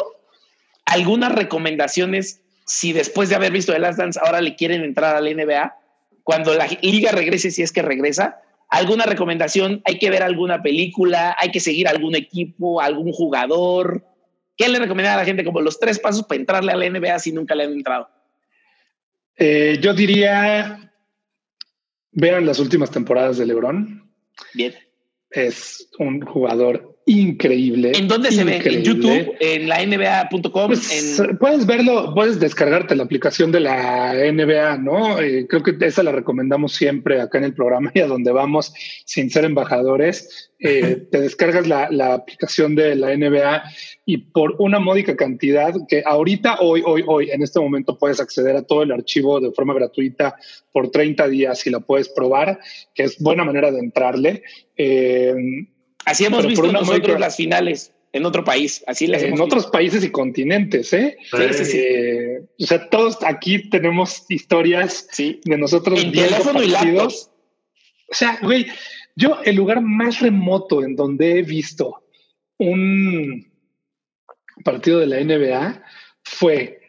algunas 0.87 1.33
recomendaciones 1.33 2.43
si 2.67 2.93
después 2.93 3.29
de 3.29 3.37
haber 3.37 3.53
visto 3.53 3.73
The 3.73 3.79
Last 3.79 3.99
Dance 3.99 4.19
ahora 4.23 4.41
le 4.41 4.57
quieren 4.57 4.83
entrar 4.83 5.15
a 5.15 5.21
la 5.21 5.31
NBA, 5.31 5.77
cuando 6.25 6.55
la 6.55 6.67
liga 6.83 7.13
regrese, 7.13 7.51
si 7.51 7.63
es 7.63 7.71
que 7.71 7.83
regresa, 7.83 8.41
alguna 8.69 9.07
recomendación, 9.07 9.81
hay 9.85 9.99
que 9.99 10.11
ver 10.11 10.23
alguna 10.23 10.63
película, 10.63 11.37
hay 11.39 11.53
que 11.53 11.61
seguir 11.61 11.87
algún 11.87 12.17
equipo, 12.17 12.81
algún 12.81 13.13
jugador. 13.13 14.05
¿Qué 14.57 14.69
le 14.69 14.81
recomienda 14.81 15.15
a 15.15 15.19
la 15.19 15.25
gente 15.25 15.45
como 15.45 15.61
los 15.61 15.79
tres 15.79 16.01
pasos 16.01 16.27
para 16.27 16.41
entrarle 16.41 16.73
a 16.73 16.77
la 16.77 16.91
NBA 16.91 17.19
si 17.21 17.31
nunca 17.31 17.55
le 17.55 17.65
han 17.65 17.73
entrado? 17.73 18.09
Eh, 19.37 19.79
yo 19.81 19.95
diría, 19.95 20.93
vean 22.11 22.47
las 22.47 22.59
últimas 22.59 22.91
temporadas 22.91 23.39
de 23.39 23.47
LeBron. 23.47 24.11
Bien. 24.55 24.75
Es 25.31 25.89
un 25.99 26.23
jugador 26.23 26.96
increíble. 27.07 27.93
¿En 27.95 28.09
dónde 28.09 28.33
se 28.33 28.43
ve? 28.43 28.61
¿En 28.65 28.83
YouTube? 28.83 29.37
¿En 29.39 29.69
la 29.69 29.87
NBA.com? 29.87 30.67
Pues, 30.67 31.23
puedes 31.39 31.65
verlo, 31.65 32.13
puedes 32.13 32.41
descargarte 32.41 32.97
la 32.97 33.05
aplicación 33.05 33.53
de 33.53 33.61
la 33.61 34.13
NBA, 34.13 34.79
¿no? 34.79 35.21
Eh, 35.21 35.47
creo 35.49 35.63
que 35.63 35.77
esa 35.87 36.03
la 36.03 36.11
recomendamos 36.11 36.75
siempre 36.75 37.21
acá 37.21 37.39
en 37.39 37.45
el 37.45 37.55
programa 37.55 37.93
y 37.95 38.01
a 38.01 38.09
donde 38.09 38.33
vamos 38.33 38.75
sin 39.05 39.31
ser 39.31 39.45
embajadores. 39.45 40.51
Eh, 40.59 41.07
te 41.13 41.21
descargas 41.21 41.69
la, 41.69 41.89
la, 41.93 42.15
aplicación 42.15 42.75
de 42.75 42.97
la 42.97 43.17
NBA 43.17 43.63
y 44.05 44.19
por 44.19 44.57
una 44.59 44.81
módica 44.81 45.15
cantidad 45.15 45.75
que 45.89 46.03
ahorita, 46.05 46.59
hoy, 46.61 46.83
hoy, 46.85 47.05
hoy, 47.07 47.31
en 47.31 47.41
este 47.43 47.61
momento 47.61 47.99
puedes 47.99 48.19
acceder 48.19 48.57
a 48.57 48.63
todo 48.63 48.83
el 48.83 48.91
archivo 48.91 49.39
de 49.39 49.53
forma 49.53 49.75
gratuita 49.75 50.35
por 50.73 50.91
30 50.91 51.29
días 51.29 51.65
y 51.69 51.71
la 51.71 51.79
puedes 51.79 52.09
probar, 52.09 52.59
que 52.95 53.05
es 53.05 53.21
buena 53.21 53.45
manera 53.45 53.71
de 53.71 53.79
entrarle. 53.79 54.43
Eh, 54.77 55.35
Así 56.07 56.25
hemos 56.25 56.47
visto 56.47 56.73
nosotros 56.73 57.21
las 57.21 57.37
finales 57.37 57.93
en 58.13 58.25
otro 58.25 58.45
país. 58.45 58.83
Así 58.87 59.09
las 59.09 59.23
En 59.23 59.41
otros 59.41 59.67
países 59.67 60.05
y 60.05 60.11
continentes, 60.11 60.93
¿eh? 60.93 61.19
Sí, 61.21 61.65
sí, 61.65 61.79
eh, 61.79 62.41
o 62.59 62.65
sea, 62.65 62.89
todos 62.89 63.19
aquí 63.25 63.69
tenemos 63.69 64.25
historias 64.29 65.09
de 65.19 65.59
nosotros. 65.59 66.03
En 66.03 66.13
teléfono 66.13 66.63
y 66.63 66.69
laptops. 66.69 67.31
O 68.09 68.15
sea, 68.15 68.39
güey, 68.41 68.67
yo 69.17 69.41
el 69.45 69.57
lugar 69.57 69.83
más 69.83 70.21
remoto 70.21 70.83
en 70.83 70.95
donde 70.95 71.41
he 71.41 71.43
visto 71.43 72.05
un 72.59 73.53
partido 74.65 75.01
de 75.01 75.07
la 75.07 75.21
NBA 75.21 75.83
fue 76.23 76.81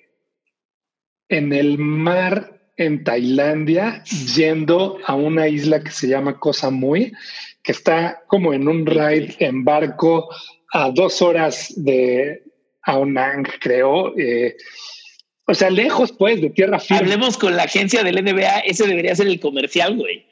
en 1.28 1.54
el 1.54 1.80
mar 1.80 2.72
en 2.78 3.04
Tailandia 3.04 4.04
yendo 4.36 5.00
a 5.06 5.16
una 5.16 5.48
isla 5.48 5.84
que 5.84 5.90
se 5.90 6.08
llama 6.08 6.40
Cosa 6.40 6.70
Muy 6.70 7.12
que 7.68 7.74
está 7.74 8.24
como 8.28 8.54
en 8.54 8.66
un 8.66 8.86
ride 8.86 9.36
en 9.40 9.66
barco 9.66 10.30
a 10.72 10.90
dos 10.90 11.22
horas 11.22 11.74
de 11.76 12.42
Aonang, 12.84 13.46
creo. 13.60 14.18
Eh, 14.18 14.56
o 15.46 15.54
sea, 15.54 15.70
lejos, 15.70 16.14
pues, 16.14 16.40
de 16.40 16.50
tierra 16.50 16.80
firme. 16.80 17.00
Hablemos 17.00 17.38
con 17.38 17.58
la 17.58 17.64
agencia 17.64 18.04
del 18.04 18.24
NBA, 18.24 18.60
ese 18.60 18.88
debería 18.88 19.14
ser 19.16 19.28
el 19.28 19.42
comercial, 19.42 19.98
güey. 19.98 20.26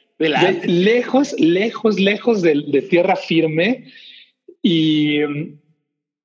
lejos, 0.64 1.34
lejos, 1.38 2.00
lejos 2.00 2.40
de, 2.40 2.62
de 2.68 2.80
tierra 2.80 3.16
firme. 3.16 3.84
Y, 4.62 5.20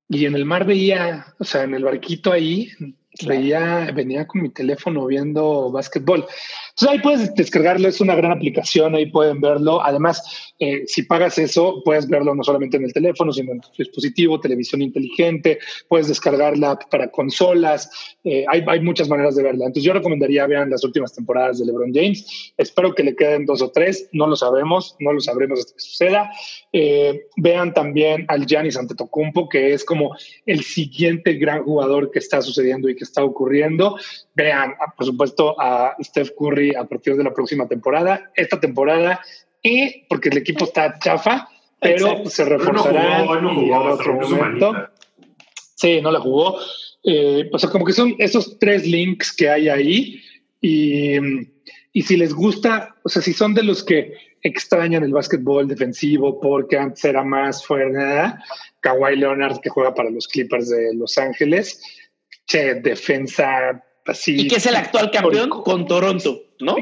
y 0.07 0.25
en 0.25 0.33
el 0.33 0.45
mar 0.45 0.65
veía, 0.65 1.25
o 1.39 1.43
sea, 1.43 1.63
en 1.63 1.73
el 1.73 1.83
barquito 1.83 2.31
ahí, 2.31 2.69
veía, 3.27 3.91
venía 3.93 4.25
con 4.27 4.43
mi 4.43 4.49
teléfono 4.49 5.05
viendo 5.07 5.71
básquetbol. 5.71 6.25
Entonces 6.71 6.89
ahí 6.89 6.99
puedes 6.99 7.35
descargarlo, 7.35 7.87
es 7.87 8.01
una 8.01 8.15
gran 8.15 8.31
aplicación, 8.31 8.95
ahí 8.95 9.05
pueden 9.05 9.41
verlo. 9.41 9.83
Además, 9.83 10.51
eh, 10.59 10.83
si 10.87 11.03
pagas 11.03 11.37
eso, 11.37 11.81
puedes 11.83 12.07
verlo 12.07 12.33
no 12.33 12.43
solamente 12.43 12.77
en 12.77 12.83
el 12.83 12.93
teléfono, 12.93 13.31
sino 13.33 13.51
en 13.51 13.61
tu 13.61 13.69
dispositivo, 13.77 14.39
televisión 14.39 14.81
inteligente, 14.81 15.59
puedes 15.87 16.07
descargar 16.07 16.57
la 16.57 16.71
app 16.71 16.89
para 16.89 17.11
consolas, 17.11 17.89
eh, 18.23 18.45
hay, 18.47 18.63
hay, 18.67 18.79
muchas 18.79 19.09
maneras 19.09 19.35
de 19.35 19.43
verla. 19.43 19.65
Entonces 19.65 19.83
yo 19.83 19.93
recomendaría 19.93 20.47
vean 20.47 20.69
las 20.69 20.83
últimas 20.83 21.13
temporadas 21.13 21.59
de 21.59 21.65
LeBron 21.65 21.93
James. 21.93 22.53
Espero 22.57 22.95
que 22.95 23.03
le 23.03 23.15
queden 23.15 23.45
dos 23.45 23.61
o 23.61 23.71
tres, 23.71 24.09
no 24.13 24.27
lo 24.27 24.35
sabemos, 24.35 24.95
no 24.99 25.13
lo 25.13 25.19
sabremos 25.19 25.59
hasta 25.59 25.73
que 25.73 25.79
suceda. 25.79 26.31
Eh, 26.71 27.27
vean 27.37 27.73
también 27.73 28.25
al 28.27 28.45
Giannis 28.45 28.77
Antetokounmpo, 28.77 29.49
que 29.49 29.73
es 29.73 29.83
como 29.83 30.15
el 30.45 30.63
siguiente 30.63 31.33
gran 31.33 31.63
jugador 31.63 32.11
que 32.11 32.19
está 32.19 32.41
sucediendo 32.41 32.89
y 32.89 32.95
que 32.95 33.03
está 33.03 33.23
ocurriendo. 33.23 33.97
Vean, 34.35 34.73
por 34.95 35.05
supuesto, 35.05 35.59
a 35.59 35.95
Steph 36.01 36.31
Curry 36.37 36.60
a 36.69 36.85
partir 36.85 37.15
de 37.15 37.23
la 37.23 37.33
próxima 37.33 37.67
temporada. 37.67 38.31
Esta 38.35 38.59
temporada 38.59 39.19
y 39.63 40.05
porque 40.07 40.29
el 40.29 40.37
equipo 40.37 40.65
está 40.65 40.97
chafa, 40.99 41.49
pero 41.79 42.25
se 42.25 42.45
reforzará. 42.45 43.25
No 43.25 43.41
no 43.41 43.55
jugó, 43.55 43.83
otro 43.83 44.13
momento. 44.13 44.73
Sí, 45.75 46.01
no 46.01 46.11
la 46.11 46.19
jugó. 46.19 46.59
Eh, 47.03 47.49
o 47.51 47.57
sea, 47.57 47.69
como 47.69 47.85
que 47.85 47.93
son 47.93 48.15
esos 48.19 48.59
tres 48.59 48.85
links 48.85 49.35
que 49.35 49.49
hay 49.49 49.69
ahí 49.69 50.21
y, 50.61 51.15
y 51.93 52.01
si 52.03 52.17
les 52.17 52.33
gusta, 52.33 52.95
o 53.03 53.09
sea, 53.09 53.21
si 53.21 53.33
son 53.33 53.53
de 53.55 53.63
los 53.63 53.83
que 53.83 54.13
extrañan 54.43 55.03
el 55.03 55.11
básquetbol 55.11 55.67
defensivo 55.67 56.39
porque 56.39 56.77
antes 56.77 57.03
era 57.05 57.23
más 57.23 57.65
fuera, 57.65 58.43
Kawhi 58.79 59.15
Leonard 59.15 59.59
que 59.61 59.69
juega 59.69 59.93
para 59.93 60.09
los 60.09 60.27
Clippers 60.27 60.69
de 60.69 60.93
Los 60.95 61.17
Ángeles, 61.17 61.81
che, 62.45 62.75
defensa 62.75 63.83
así. 64.05 64.41
Y 64.41 64.47
que 64.47 64.55
es 64.55 64.65
el 64.65 64.75
actual 64.75 65.11
campeón 65.11 65.49
con 65.49 65.87
Toronto, 65.87 66.41
¿no? 66.61 66.75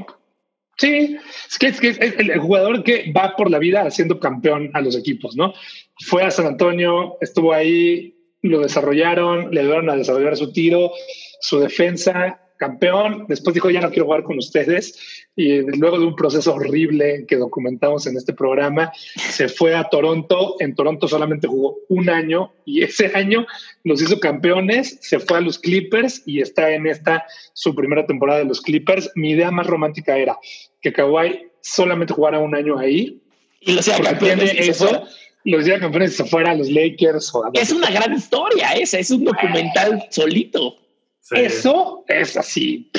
Sí, 0.78 1.18
es 1.50 1.58
que, 1.58 1.68
es 1.68 1.80
que 1.80 1.90
es 1.90 2.00
el 2.00 2.40
jugador 2.40 2.84
que 2.84 3.12
va 3.12 3.36
por 3.36 3.52
la 3.52 3.60
vida 3.60 3.82
haciendo 3.82 4.20
campeón 4.20 4.72
a 4.74 4.82
los 4.82 4.96
equipos, 4.96 5.36
¿no? 5.36 5.54
Fue 6.06 6.24
a 6.24 6.32
San 6.32 6.46
Antonio, 6.46 7.18
estuvo 7.20 7.52
ahí, 7.52 8.16
lo 8.42 8.62
desarrollaron, 8.62 9.52
le 9.52 9.60
ayudaron 9.60 9.90
a 9.90 9.98
desarrollar 9.98 10.38
su 10.38 10.54
tiro, 10.54 10.92
su 11.42 11.60
defensa, 11.60 12.40
campeón, 12.60 13.26
después 13.30 13.54
dijo 13.54 13.70
ya 13.70 13.80
no 13.80 13.90
quiero 13.90 14.06
jugar 14.06 14.24
con 14.24 14.38
ustedes 14.38 15.26
y 15.34 15.62
luego 15.78 15.98
de 15.98 16.06
un 16.06 16.16
proceso 16.16 16.54
horrible 16.54 17.26
que 17.26 17.38
documentamos 17.38 18.06
en 18.06 18.18
este 18.18 18.34
programa, 18.34 18.92
se 19.16 19.48
fue 19.48 19.74
a 19.74 19.86
Toronto, 19.86 20.58
en 20.60 20.76
Toronto 20.76 21.08
solamente 21.08 21.48
jugó 21.48 21.78
un 21.88 22.10
año 22.10 22.52
y 22.66 22.84
ese 22.84 23.12
año 23.16 23.48
los 23.86 24.02
hizo 24.02 24.20
campeones, 24.20 25.00
se 25.02 25.20
fue 25.20 25.38
a 25.38 25.42
los 25.42 25.58
Clippers 25.58 26.22
y 26.26 26.42
está 26.42 26.70
en 26.72 26.86
esta 26.86 27.26
su 27.54 27.74
primera 27.74 28.06
temporada 28.06 28.40
de 28.40 28.46
los 28.46 28.60
Clippers. 28.60 29.10
Mi 29.16 29.32
idea 29.32 29.52
más 29.52 29.66
romántica 29.66 30.18
era 30.18 30.38
que 30.82 30.92
Kawhi 30.92 31.48
solamente 31.62 32.14
jugara 32.14 32.40
un 32.40 32.54
año 32.56 32.78
ahí 32.78 33.22
y 33.62 33.74
lo 33.74 33.82
sea 33.82 34.02
campeones 34.02 34.54
eso 34.58 35.08
los 35.46 35.62
hiciera 35.62 35.80
campeones 35.80 36.16
se 36.16 36.26
fuera 36.26 36.52
a 36.52 36.56
los 36.56 36.70
Lakers 36.70 37.34
o 37.34 37.46
a 37.46 37.52
Es 37.54 37.72
una 37.72 37.90
gran 37.90 38.14
historia 38.14 38.74
esa, 38.74 39.00
es 39.00 39.10
un 39.12 39.24
documental 39.24 40.06
solito. 40.10 40.76
Eso 41.32 42.04
es 42.08 42.38
así, 42.38 42.92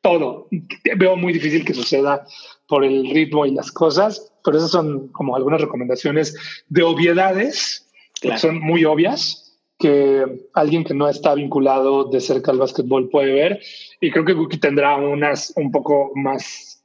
todo. 0.00 0.48
Veo 0.96 1.16
muy 1.16 1.32
difícil 1.32 1.64
que 1.64 1.74
suceda 1.74 2.26
por 2.68 2.84
el 2.84 3.08
ritmo 3.10 3.46
y 3.46 3.52
las 3.52 3.70
cosas, 3.70 4.32
pero 4.44 4.58
esas 4.58 4.70
son 4.70 5.08
como 5.08 5.36
algunas 5.36 5.60
recomendaciones 5.60 6.36
de 6.68 6.82
obviedades, 6.82 7.88
que 8.20 8.36
son 8.38 8.60
muy 8.60 8.84
obvias, 8.84 9.58
que 9.78 10.24
alguien 10.54 10.84
que 10.84 10.94
no 10.94 11.08
está 11.08 11.34
vinculado 11.34 12.04
de 12.04 12.20
cerca 12.20 12.50
al 12.50 12.58
básquetbol 12.58 13.10
puede 13.10 13.32
ver. 13.32 13.60
Y 14.00 14.10
creo 14.10 14.24
que 14.24 14.32
Guki 14.32 14.58
tendrá 14.58 14.96
unas 14.96 15.52
un 15.56 15.70
poco 15.70 16.12
más, 16.14 16.82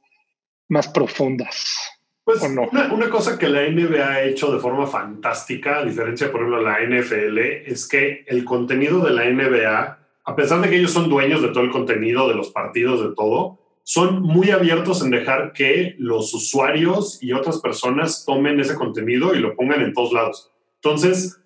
más 0.68 0.88
profundas. 0.88 1.78
Pues 2.24 2.40
una, 2.42 3.10
cosa 3.10 3.36
que 3.36 3.48
la 3.48 3.68
NBA 3.68 4.08
ha 4.08 4.22
hecho 4.22 4.52
de 4.52 4.60
forma 4.60 4.86
fantástica, 4.86 5.78
a 5.78 5.84
diferencia, 5.84 6.30
por 6.30 6.42
ejemplo, 6.42 6.58
de 6.58 6.64
la 6.64 6.78
NFL, 6.80 7.38
es 7.66 7.88
que 7.88 8.24
el 8.28 8.44
contenido 8.44 9.00
de 9.00 9.10
la 9.10 9.24
NBA, 9.28 9.98
a 10.24 10.36
pesar 10.36 10.60
de 10.60 10.70
que 10.70 10.76
ellos 10.76 10.92
son 10.92 11.08
dueños 11.08 11.42
de 11.42 11.48
todo 11.48 11.64
el 11.64 11.70
contenido, 11.70 12.28
de 12.28 12.34
los 12.34 12.50
partidos, 12.50 13.02
de 13.02 13.14
todo, 13.14 13.58
son 13.84 14.22
muy 14.22 14.50
abiertos 14.50 15.02
en 15.02 15.10
dejar 15.10 15.52
que 15.52 15.96
los 15.98 16.32
usuarios 16.34 17.20
y 17.22 17.32
otras 17.32 17.60
personas 17.60 18.24
tomen 18.24 18.60
ese 18.60 18.76
contenido 18.76 19.34
y 19.34 19.40
lo 19.40 19.56
pongan 19.56 19.82
en 19.82 19.92
todos 19.92 20.12
lados. 20.12 20.50
Entonces, 20.76 21.40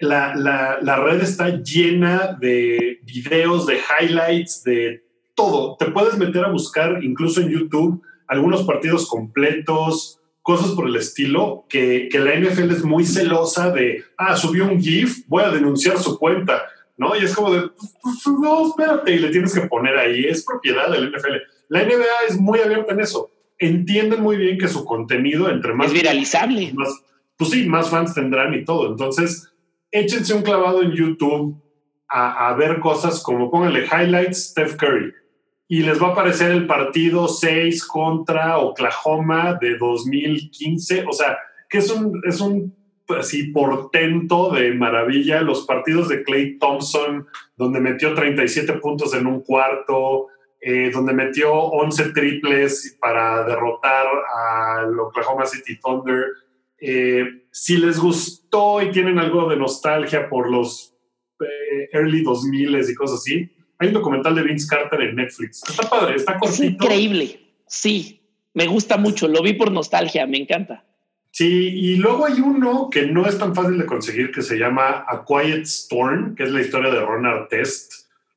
la, 0.00 0.34
la, 0.36 0.96
red 0.96 1.20
está 1.20 1.62
llena 1.62 2.36
de 2.40 2.98
videos, 3.02 3.66
de 3.66 3.78
highlights, 3.78 4.62
de 4.64 5.04
todo. 5.34 5.76
Te 5.76 5.86
puedes 5.86 6.16
meter 6.18 6.44
a 6.44 6.50
buscar 6.50 7.02
incluso 7.02 7.40
en 7.40 7.50
YouTube 7.50 8.02
algunos 8.26 8.64
partidos 8.64 9.08
completos, 9.08 10.20
cosas 10.42 10.72
por 10.72 10.86
el 10.86 10.96
estilo, 10.96 11.66
que, 11.68 12.08
que, 12.10 12.18
la 12.18 12.34
NFL 12.34 12.70
es 12.70 12.84
muy 12.84 13.04
celosa 13.04 13.70
de, 13.70 14.04
ah, 14.16 14.36
subió 14.36 14.64
un 14.64 14.80
GIF, 14.80 15.26
voy 15.26 15.42
a 15.42 15.50
denunciar 15.50 15.98
su 15.98 16.18
cuenta, 16.18 16.62
¿no? 16.98 17.16
Y 17.16 17.24
es 17.24 17.34
como 17.34 17.52
de, 17.52 17.62
pues, 17.68 17.96
pues, 18.02 18.36
no, 18.40 18.68
espérate, 18.68 19.14
y 19.14 19.18
le 19.18 19.30
tienes 19.30 19.54
que 19.54 19.66
poner 19.66 19.96
ahí, 19.96 20.24
es 20.24 20.44
propiedad 20.44 20.90
del 20.90 21.10
NFL. 21.10 21.36
La 21.68 21.84
NBA 21.84 22.26
es 22.28 22.38
muy 22.38 22.58
abierta 22.60 22.92
en 22.92 23.00
eso. 23.00 23.30
Entienden 23.58 24.20
muy 24.20 24.36
bien 24.36 24.58
que 24.58 24.68
su 24.68 24.84
contenido, 24.84 25.48
entre 25.48 25.72
más... 25.74 25.88
Es 25.88 25.92
viralizable. 25.94 26.72
Más, 26.74 26.88
pues 27.36 27.50
sí, 27.50 27.66
más 27.66 27.88
fans 27.88 28.14
tendrán 28.14 28.52
y 28.54 28.64
todo. 28.64 28.90
Entonces, 28.90 29.50
échense 29.90 30.34
un 30.34 30.42
clavado 30.42 30.82
en 30.82 30.92
YouTube 30.92 31.62
a, 32.08 32.48
a 32.48 32.54
ver 32.54 32.80
cosas 32.80 33.22
como 33.22 33.50
pónganle 33.50 33.86
highlights 33.86 34.50
Steph 34.50 34.76
Curry 34.76 35.12
y 35.68 35.82
les 35.82 36.02
va 36.02 36.08
a 36.08 36.12
aparecer 36.12 36.50
el 36.50 36.66
partido 36.66 37.28
6 37.28 37.84
contra 37.84 38.58
Oklahoma 38.58 39.58
de 39.60 39.76
2015. 39.76 41.04
O 41.06 41.12
sea, 41.12 41.36
que 41.68 41.78
es 41.78 41.90
un, 41.90 42.20
es 42.26 42.40
un 42.40 42.74
así 43.16 43.44
portento 43.44 44.50
de 44.50 44.72
maravilla. 44.72 45.42
Los 45.42 45.66
partidos 45.66 46.08
de 46.08 46.22
Clay 46.22 46.58
Thompson, 46.58 47.26
donde 47.56 47.80
metió 47.80 48.14
37 48.14 48.74
puntos 48.74 49.14
en 49.14 49.26
un 49.26 49.42
cuarto, 49.42 50.26
eh, 50.60 50.90
donde 50.92 51.12
metió 51.12 51.52
11 51.52 52.12
triples 52.12 52.96
para 53.00 53.44
derrotar 53.44 54.06
al 54.76 54.98
Oklahoma 54.98 55.46
City 55.46 55.78
Thunder. 55.80 56.26
Eh, 56.80 57.44
si 57.50 57.76
les 57.76 57.98
gustó 57.98 58.82
y 58.82 58.90
tienen 58.90 59.18
algo 59.18 59.48
de 59.48 59.56
nostalgia 59.56 60.28
por 60.28 60.50
los 60.50 60.94
eh, 61.40 61.88
early 61.92 62.22
2000 62.22 62.90
y 62.90 62.94
cosas 62.94 63.20
así, 63.20 63.50
hay 63.78 63.88
un 63.88 63.94
documental 63.94 64.34
de 64.34 64.42
Vince 64.42 64.66
Carter 64.68 65.00
en 65.02 65.16
Netflix. 65.16 65.62
Está 65.68 65.88
padre, 65.88 66.16
está 66.16 66.38
cortito. 66.38 66.64
Es 66.64 66.70
increíble. 66.70 67.40
Sí, 67.66 68.20
me 68.54 68.66
gusta 68.66 68.96
mucho. 68.96 69.28
Lo 69.28 69.42
vi 69.42 69.52
por 69.52 69.70
nostalgia, 69.70 70.26
me 70.26 70.38
encanta. 70.38 70.84
Sí, 71.30 71.68
y 71.68 71.96
luego 71.96 72.26
hay 72.26 72.40
uno 72.40 72.88
que 72.90 73.06
no 73.06 73.26
es 73.26 73.38
tan 73.38 73.54
fácil 73.54 73.78
de 73.78 73.86
conseguir 73.86 74.32
que 74.32 74.42
se 74.42 74.58
llama 74.58 75.04
A 75.06 75.24
Quiet 75.24 75.62
Storm, 75.62 76.34
que 76.34 76.44
es 76.44 76.50
la 76.50 76.60
historia 76.60 76.90
de 76.90 77.00
Ron 77.00 77.26
Artest, 77.26 77.92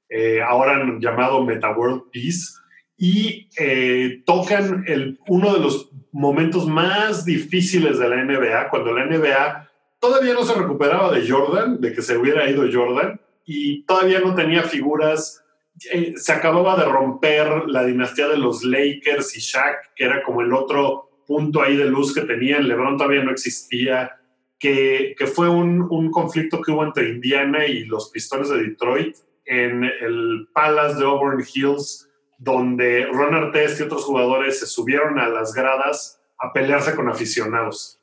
eh, 0.09 0.41
ahora 0.41 0.85
llamado 0.99 1.43
Meta 1.43 1.71
World 1.71 2.11
Peace, 2.11 2.53
y 2.97 3.49
eh, 3.57 4.21
tocan 4.25 4.83
el, 4.87 5.19
uno 5.27 5.53
de 5.53 5.59
los 5.59 5.89
momentos 6.11 6.67
más 6.67 7.25
difíciles 7.25 7.97
de 7.97 8.09
la 8.09 8.23
NBA, 8.23 8.69
cuando 8.69 8.93
la 8.93 9.05
NBA 9.05 9.69
todavía 9.99 10.33
no 10.33 10.43
se 10.43 10.53
recuperaba 10.53 11.11
de 11.11 11.27
Jordan, 11.27 11.79
de 11.79 11.93
que 11.93 12.01
se 12.01 12.17
hubiera 12.17 12.49
ido 12.49 12.65
Jordan, 12.71 13.19
y 13.45 13.83
todavía 13.85 14.19
no 14.19 14.35
tenía 14.35 14.63
figuras. 14.63 15.43
Eh, 15.91 16.13
se 16.17 16.33
acababa 16.33 16.75
de 16.75 16.85
romper 16.85 17.67
la 17.67 17.83
dinastía 17.85 18.27
de 18.27 18.37
los 18.37 18.63
Lakers 18.63 19.35
y 19.37 19.39
Shaq, 19.39 19.93
que 19.95 20.03
era 20.03 20.21
como 20.23 20.41
el 20.41 20.53
otro 20.53 21.10
punto 21.31 21.61
ahí 21.61 21.77
de 21.77 21.85
luz 21.85 22.13
que 22.13 22.21
tenían. 22.21 22.67
LeBron 22.67 22.97
todavía 22.97 23.23
no 23.23 23.31
existía. 23.31 24.17
Que, 24.59 25.15
que 25.17 25.25
fue 25.25 25.49
un, 25.49 25.87
un, 25.89 26.11
conflicto 26.11 26.61
que 26.61 26.71
hubo 26.71 26.83
entre 26.83 27.09
Indiana 27.09 27.65
y 27.65 27.85
los 27.85 28.11
Pistones 28.11 28.49
de 28.49 28.61
Detroit 28.61 29.15
en 29.45 29.83
el 29.83 30.47
Palace 30.53 30.99
de 30.99 31.05
Auburn 31.05 31.43
Hills, 31.51 32.07
donde 32.37 33.07
Ron 33.11 33.33
Artest 33.33 33.79
y 33.79 33.83
otros 33.83 34.03
jugadores 34.03 34.59
se 34.59 34.67
subieron 34.67 35.17
a 35.17 35.29
las 35.29 35.55
gradas 35.55 36.21
a 36.37 36.53
pelearse 36.53 36.95
con 36.95 37.09
aficionados. 37.09 37.99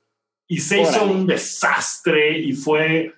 Y 0.48 0.58
se 0.58 0.80
hizo 0.80 1.04
un 1.04 1.28
desastre 1.28 2.38
y 2.38 2.54
fue 2.54 3.14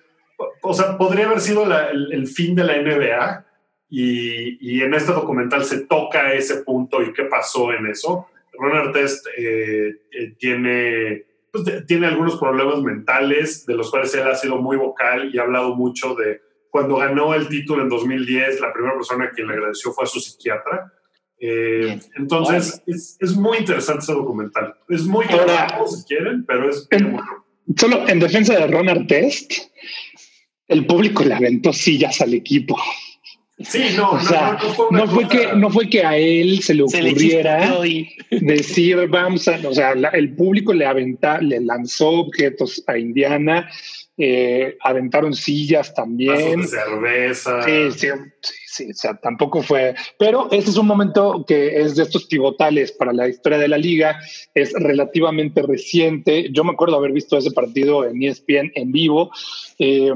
o 0.61 0.73
sea, 0.73 0.97
podría 0.97 1.25
haber 1.25 1.39
sido 1.39 1.65
el, 1.65 2.27
fin 2.27 2.55
de 2.55 2.63
la 2.63 2.77
NBA 2.81 3.45
y, 3.89 4.81
en 4.81 4.93
este 4.93 5.11
documental 5.11 5.65
se 5.65 5.85
toca 5.85 6.33
ese 6.33 6.57
punto 6.63 7.01
y 7.01 7.13
qué 7.13 7.23
pasó 7.23 7.71
en 7.73 7.87
eso. 7.87 8.27
Ron 8.53 8.77
Artest 8.77 9.25
eh, 9.37 9.89
eh, 10.11 10.35
tiene, 10.37 11.25
pues, 11.51 11.85
tiene 11.87 12.07
algunos 12.07 12.37
problemas 12.37 12.81
mentales 12.81 13.65
de 13.65 13.75
los 13.75 13.89
cuales 13.89 14.13
él 14.15 14.27
ha 14.27 14.35
sido 14.35 14.57
muy 14.57 14.77
vocal 14.77 15.33
y 15.33 15.37
ha 15.37 15.43
hablado 15.43 15.75
mucho 15.75 16.15
de 16.15 16.41
cuando 16.69 16.97
ganó 16.97 17.33
el 17.33 17.49
título 17.49 17.83
en 17.83 17.89
2010, 17.89 18.61
la 18.61 18.71
primera 18.71 18.95
persona 18.95 19.25
a 19.25 19.31
quien 19.31 19.47
le 19.47 19.53
agradeció 19.53 19.91
fue 19.91 20.05
a 20.05 20.07
su 20.07 20.19
psiquiatra. 20.21 20.91
Eh, 21.37 21.99
entonces, 22.15 22.81
es, 22.85 23.35
muy 23.35 23.57
interesante 23.57 24.03
ese 24.03 24.13
documental. 24.13 24.75
Es 24.87 25.03
muy 25.05 25.25
claro 25.25 25.87
si 25.87 26.03
quieren, 26.05 26.45
pero 26.45 26.69
es 26.69 26.87
Solo 27.75 28.07
en 28.07 28.19
defensa 28.19 28.53
de 28.53 28.67
Ron 28.67 28.89
Artest, 28.89 29.53
el 30.67 30.85
público 30.85 31.23
le 31.23 31.33
aventó 31.33 31.73
sillas 31.73 32.21
al 32.21 32.33
equipo. 32.33 32.77
Sí, 33.63 33.95
no, 33.95 34.17
no, 34.91 35.07
fue, 35.07 35.27
que 35.27 35.53
no 35.55 35.69
fue 35.69 35.89
que 35.89 36.03
a 36.03 36.17
él 36.17 36.61
se 36.61 36.73
le 36.73 36.83
ocurriera 36.83 37.79
decir 38.29 39.07
vamos 39.07 39.47
a, 39.47 39.59
o 39.67 39.73
sea, 39.73 39.91
el 39.91 40.35
público 40.35 40.73
le 40.73 40.85
aventó, 40.85 41.37
le 41.39 41.59
lanzó 41.59 42.09
objetos 42.09 42.83
a 42.87 42.97
Indiana, 42.97 43.69
eh, 44.17 44.77
aventaron 44.81 45.33
sillas 45.33 45.93
también. 45.93 46.67
cerveza. 46.67 47.63
Sí, 47.63 47.91
sí, 47.91 48.07
sí, 48.67 48.91
o 48.91 48.93
sea, 48.93 49.15
tampoco 49.15 49.63
fue. 49.63 49.95
Pero 50.19 50.47
este 50.51 50.69
es 50.69 50.77
un 50.77 50.87
momento 50.87 51.43
que 51.47 51.81
es 51.81 51.95
de 51.95 52.03
estos 52.03 52.25
pivotales 52.25 52.91
para 52.91 53.13
la 53.13 53.27
historia 53.27 53.57
de 53.57 53.67
la 53.67 53.77
liga, 53.77 54.19
es 54.53 54.73
relativamente 54.73 55.61
reciente. 55.61 56.49
Yo 56.51 56.63
me 56.63 56.71
acuerdo 56.71 56.97
haber 56.97 57.13
visto 57.13 57.37
ese 57.37 57.51
partido 57.51 58.05
en 58.05 58.21
ESPN 58.21 58.71
en 58.75 58.91
vivo. 58.91 59.31
Eh, 59.79 60.13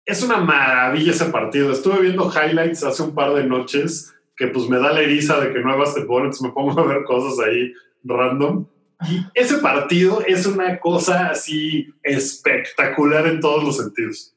es 0.07 0.23
una 0.23 0.38
maravilla 0.38 1.11
ese 1.11 1.25
partido. 1.25 1.71
Estuve 1.71 2.01
viendo 2.01 2.31
highlights 2.31 2.84
hace 2.84 3.03
un 3.03 3.13
par 3.13 3.34
de 3.34 3.43
noches 3.43 4.13
que 4.38 4.47
pues 4.47 4.69
me 4.69 4.79
da 4.79 4.93
la 4.93 5.01
eriza 5.01 5.39
de 5.39 5.51
que 5.51 5.59
no 5.59 5.71
hay 5.71 5.79
basquetbol, 5.79 6.23
entonces 6.23 6.43
me 6.43 6.51
pongo 6.51 6.79
a 6.79 6.88
ver 6.88 7.03
cosas 7.03 7.45
ahí 7.45 7.73
random. 8.03 8.65
Y 9.07 9.19
ese 9.34 9.57
partido 9.57 10.23
es 10.25 10.45
una 10.45 10.79
cosa 10.79 11.29
así 11.29 11.93
espectacular 12.03 13.27
en 13.27 13.41
todos 13.41 13.63
los 13.63 13.77
sentidos. 13.77 14.34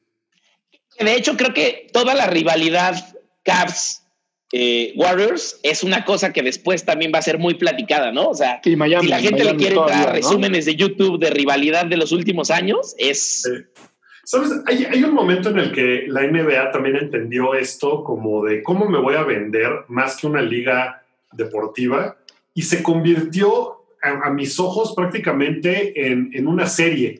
De 0.99 1.15
hecho, 1.15 1.37
creo 1.37 1.53
que 1.53 1.87
toda 1.93 2.13
la 2.15 2.27
rivalidad 2.27 2.95
Cavs 3.43 4.03
eh, 4.51 4.93
Warriors 4.97 5.59
es 5.63 5.83
una 5.83 6.03
cosa 6.03 6.33
que 6.33 6.41
después 6.41 6.83
también 6.83 7.11
va 7.15 7.19
a 7.19 7.23
ser 7.23 7.39
muy 7.39 7.53
platicada, 7.53 8.11
¿no? 8.11 8.29
O 8.29 8.35
sea, 8.35 8.59
si 8.61 8.75
la 8.75 9.19
gente 9.19 9.45
le 9.45 9.55
quiere 9.55 9.77
dar 9.77 10.11
resúmenes 10.11 10.65
de 10.65 10.75
YouTube 10.75 11.17
de 11.17 11.29
rivalidad 11.29 11.85
de 11.85 11.95
los 11.95 12.11
últimos 12.11 12.51
años, 12.51 12.93
es, 12.97 13.49
Sabes, 14.31 14.49
hay, 14.65 15.03
un 15.03 15.13
momento 15.13 15.49
en 15.49 15.59
el 15.59 15.73
que 15.73 16.05
la 16.07 16.25
NBA 16.25 16.71
también 16.71 16.95
entendió 16.95 17.53
esto 17.53 18.01
como 18.01 18.45
de 18.45 18.63
cómo 18.63 18.87
me 18.87 18.97
voy 18.97 19.15
a 19.15 19.23
vender 19.23 19.69
más 19.89 20.15
que 20.15 20.25
una 20.25 20.41
liga 20.41 21.03
deportiva 21.33 22.15
y 22.53 22.61
se 22.61 22.81
convirtió 22.81 23.83
a, 24.01 24.29
mis 24.29 24.57
ojos 24.57 24.93
prácticamente 24.95 26.07
en, 26.09 26.29
en 26.31 26.47
una 26.47 26.67
serie 26.67 27.19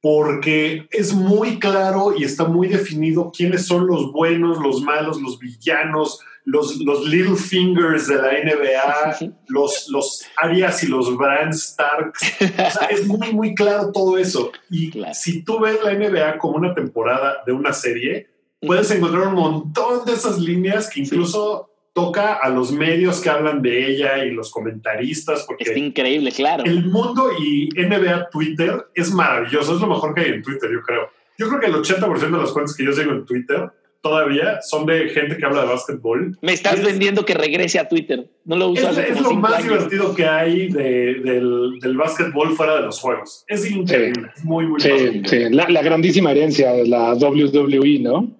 porque 0.00 0.86
es 0.90 1.12
muy 1.12 1.58
claro 1.58 2.14
y 2.16 2.24
está 2.24 2.44
muy 2.44 2.68
definido 2.68 3.30
quiénes 3.36 3.66
son 3.66 3.86
los 3.86 4.10
buenos, 4.10 4.58
los 4.58 4.80
malos, 4.80 5.20
los 5.20 5.38
villanos, 5.38 6.20
los, 6.46 6.76
los 6.76 7.06
Little 7.06 7.36
Fingers 7.36 8.06
de 8.06 8.14
la 8.14 8.32
NBA, 8.32 9.34
los, 9.48 9.88
los 9.90 10.24
Arias 10.36 10.82
y 10.84 10.86
los 10.86 11.14
Brand 11.16 11.52
Starks. 11.52 12.22
O 12.40 12.70
sea, 12.70 12.86
es 12.88 13.04
muy, 13.04 13.32
muy 13.32 13.54
claro 13.54 13.90
todo 13.92 14.16
eso. 14.16 14.52
Y 14.70 14.92
si 15.12 15.42
tú 15.42 15.58
ves 15.58 15.78
la 15.82 15.92
NBA 15.92 16.38
como 16.38 16.56
una 16.56 16.72
temporada 16.72 17.42
de 17.44 17.52
una 17.52 17.72
serie, 17.72 18.28
puedes 18.60 18.90
encontrar 18.92 19.26
un 19.26 19.34
montón 19.34 20.04
de 20.06 20.12
esas 20.12 20.38
líneas 20.38 20.88
que 20.88 21.00
incluso 21.00 21.68
toca 21.92 22.34
a 22.34 22.48
los 22.48 22.70
medios 22.70 23.20
que 23.20 23.28
hablan 23.28 23.60
de 23.60 23.90
ella 23.90 24.24
y 24.24 24.30
los 24.30 24.50
comentaristas. 24.52 25.44
Porque 25.48 25.64
es 25.64 25.76
increíble, 25.76 26.30
claro. 26.30 26.62
El 26.64 26.86
mundo 26.86 27.30
y 27.40 27.70
NBA 27.74 28.30
Twitter 28.30 28.86
es 28.94 29.12
maravilloso, 29.12 29.74
es 29.74 29.80
lo 29.80 29.88
mejor 29.88 30.14
que 30.14 30.20
hay 30.20 30.30
en 30.30 30.42
Twitter, 30.42 30.70
yo 30.70 30.80
creo. 30.82 31.10
Yo 31.38 31.48
creo 31.48 31.60
que 31.60 31.66
el 31.66 31.74
80% 31.74 32.18
de 32.18 32.38
las 32.38 32.52
cuentas 32.52 32.76
que 32.76 32.84
yo 32.84 32.92
sigo 32.92 33.10
en 33.10 33.26
Twitter 33.26 33.68
todavía 34.08 34.60
son 34.62 34.86
de 34.86 35.08
gente 35.08 35.36
que 35.36 35.44
habla 35.44 35.62
de 35.62 35.68
básquetbol. 35.68 36.38
Me 36.40 36.52
estás 36.52 36.82
vendiendo 36.82 37.24
que 37.24 37.34
regrese 37.34 37.78
a 37.78 37.88
Twitter. 37.88 38.28
No 38.44 38.56
lo 38.56 38.70
usas. 38.70 38.96
Es, 38.98 39.10
es 39.10 39.20
lo 39.20 39.32
más 39.34 39.62
divertido 39.62 40.14
que 40.14 40.24
hay 40.24 40.68
del, 40.68 41.78
del 41.80 41.96
básquetbol 41.96 42.54
fuera 42.56 42.76
de 42.76 42.82
los 42.82 43.00
juegos. 43.00 43.44
Es 43.48 43.68
increíble. 43.68 44.28
muy, 44.44 44.66
muy 44.66 44.80
sí, 44.80 45.22
sí. 45.24 45.50
La, 45.50 45.68
la, 45.68 45.82
grandísima 45.82 46.30
herencia 46.30 46.72
de 46.72 46.86
la 46.86 47.14
WWE, 47.14 47.98
¿no? 48.00 48.30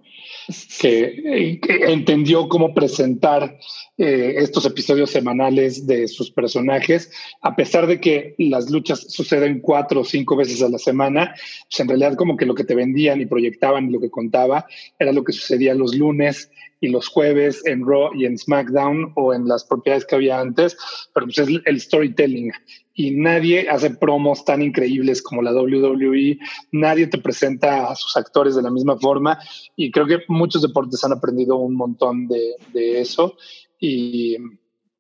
Que, 0.79 1.61
entendió 1.89 2.49
cómo 2.49 2.75
presentar 2.75 3.59
eh, 3.99 4.35
estos 4.39 4.65
episodios 4.67 5.11
semanales 5.11 5.87
de 5.87 6.07
sus 6.09 6.31
personajes, 6.31 7.11
a 7.41 7.57
pesar 7.57 7.87
de 7.87 8.01
que 8.01 8.35
las 8.39 8.71
luchas 8.71 9.13
suceden 9.13 9.61
cuatro 9.61 10.01
o 10.01 10.05
cinco 10.05 10.37
veces 10.37 10.63
a 10.63 10.69
la 10.69 10.79
semana, 10.79 11.35
pues 11.69 11.81
en 11.81 11.89
realidad 11.89 12.15
como 12.15 12.37
que 12.37 12.47
lo 12.47 12.55
que 12.55 12.65
te 12.65 12.75
vendían 12.75 13.21
y 13.21 13.27
proyectaban 13.27 13.89
y 13.89 13.93
lo 13.93 14.01
que 14.01 14.11
contaba 14.11 14.67
era 14.99 15.13
lo 15.13 15.25
que 15.25 15.33
sucedía 15.33 15.75
los 15.75 15.95
lunes 15.95 16.51
y 16.81 16.89
los 16.89 17.09
jueves 17.09 17.65
en 17.67 17.87
Raw 17.87 18.15
y 18.15 18.27
en 18.27 18.39
SmackDown 18.39 19.13
o 19.15 19.33
en 19.33 19.49
las 19.49 19.65
propiedades 19.65 20.05
que 20.05 20.15
había 20.15 20.39
antes, 20.39 20.77
pero 21.15 21.27
pues 21.27 21.39
es 21.39 21.49
el 21.65 21.81
storytelling 21.81 22.53
y 22.99 23.11
nadie 23.11 23.69
hace 23.69 23.91
promos 23.91 24.45
tan 24.45 24.63
increíbles 24.63 25.23
como 25.23 25.43
la 25.43 25.53
WWE, 25.53 26.39
nadie 26.73 27.07
te 27.07 27.19
presenta 27.19 27.91
a 27.91 27.95
sus 27.95 28.17
actores 28.17 28.57
de 28.57 28.63
la 28.63 28.71
misma 28.71 28.99
forma 28.99 29.39
y 29.77 29.91
creo 29.91 30.07
que 30.07 30.21
muchos 30.29 30.63
deportes 30.63 31.05
han 31.05 31.13
aprendido 31.13 31.57
un 31.57 31.77
montón 31.77 32.27
de, 32.27 32.55
de 32.73 33.03
eso 33.03 33.37
y, 33.79 34.37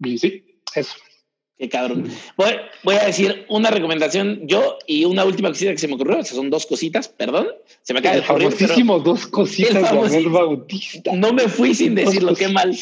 y, 0.04 0.18
sí, 0.18 0.60
eso. 0.74 0.94
Qué 1.58 1.70
cabrón. 1.70 2.06
Voy, 2.36 2.52
voy, 2.84 2.96
a 2.96 3.06
decir 3.06 3.46
una 3.48 3.70
recomendación 3.70 4.46
yo 4.46 4.76
y 4.86 5.06
una 5.06 5.24
última 5.24 5.48
cosita 5.48 5.70
que 5.70 5.78
se 5.78 5.88
me 5.88 5.94
ocurrió. 5.94 6.22
son 6.22 6.50
dos 6.50 6.66
cositas, 6.66 7.08
perdón. 7.08 7.48
Se 7.80 7.94
me 7.94 8.00
acaba 8.00 8.16
de 8.16 8.20
ocurrir. 8.20 8.52
Famosísimo, 8.52 9.00
dos 9.00 9.26
cositas 9.26 10.12
de 10.12 10.28
Bautista. 10.28 11.12
No 11.14 11.32
me 11.32 11.48
fui 11.48 11.74
sin 11.74 11.94
decirlo, 11.94 12.34
qué 12.34 12.48
mal. 12.48 12.76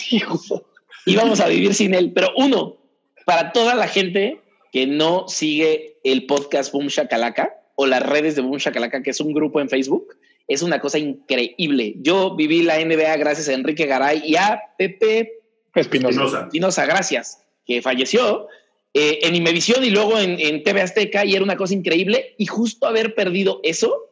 Íbamos 1.06 1.38
a 1.38 1.46
vivir 1.46 1.72
sin 1.72 1.94
él. 1.94 2.12
Pero 2.12 2.32
uno, 2.36 2.78
para 3.24 3.52
toda 3.52 3.76
la 3.76 3.86
gente 3.86 4.40
que 4.74 4.88
no 4.88 5.28
sigue 5.28 5.98
el 6.02 6.26
podcast 6.26 6.72
Boom 6.72 6.88
Shakalaka 6.88 7.54
o 7.76 7.86
las 7.86 8.02
redes 8.02 8.34
de 8.34 8.42
Boom 8.42 8.56
Shakalaka, 8.56 9.04
que 9.04 9.10
es 9.10 9.20
un 9.20 9.32
grupo 9.32 9.60
en 9.60 9.68
Facebook, 9.68 10.16
es 10.48 10.62
una 10.62 10.80
cosa 10.80 10.98
increíble. 10.98 11.94
Yo 11.98 12.34
viví 12.34 12.64
la 12.64 12.84
NBA 12.84 13.16
gracias 13.18 13.48
a 13.48 13.52
Enrique 13.52 13.86
Garay 13.86 14.24
y 14.26 14.34
a 14.34 14.60
Pepe 14.76 15.34
Espinosa. 15.76 16.40
Espinosa, 16.46 16.86
gracias, 16.86 17.44
que 17.64 17.82
falleció 17.82 18.48
eh, 18.92 19.20
en 19.22 19.36
Imevisión 19.36 19.84
y 19.84 19.90
luego 19.90 20.18
en, 20.18 20.40
en, 20.40 20.64
TV 20.64 20.80
Azteca 20.80 21.24
y 21.24 21.36
era 21.36 21.44
una 21.44 21.56
cosa 21.56 21.72
increíble. 21.72 22.34
Y 22.36 22.46
justo 22.46 22.88
haber 22.88 23.14
perdido 23.14 23.60
eso 23.62 24.10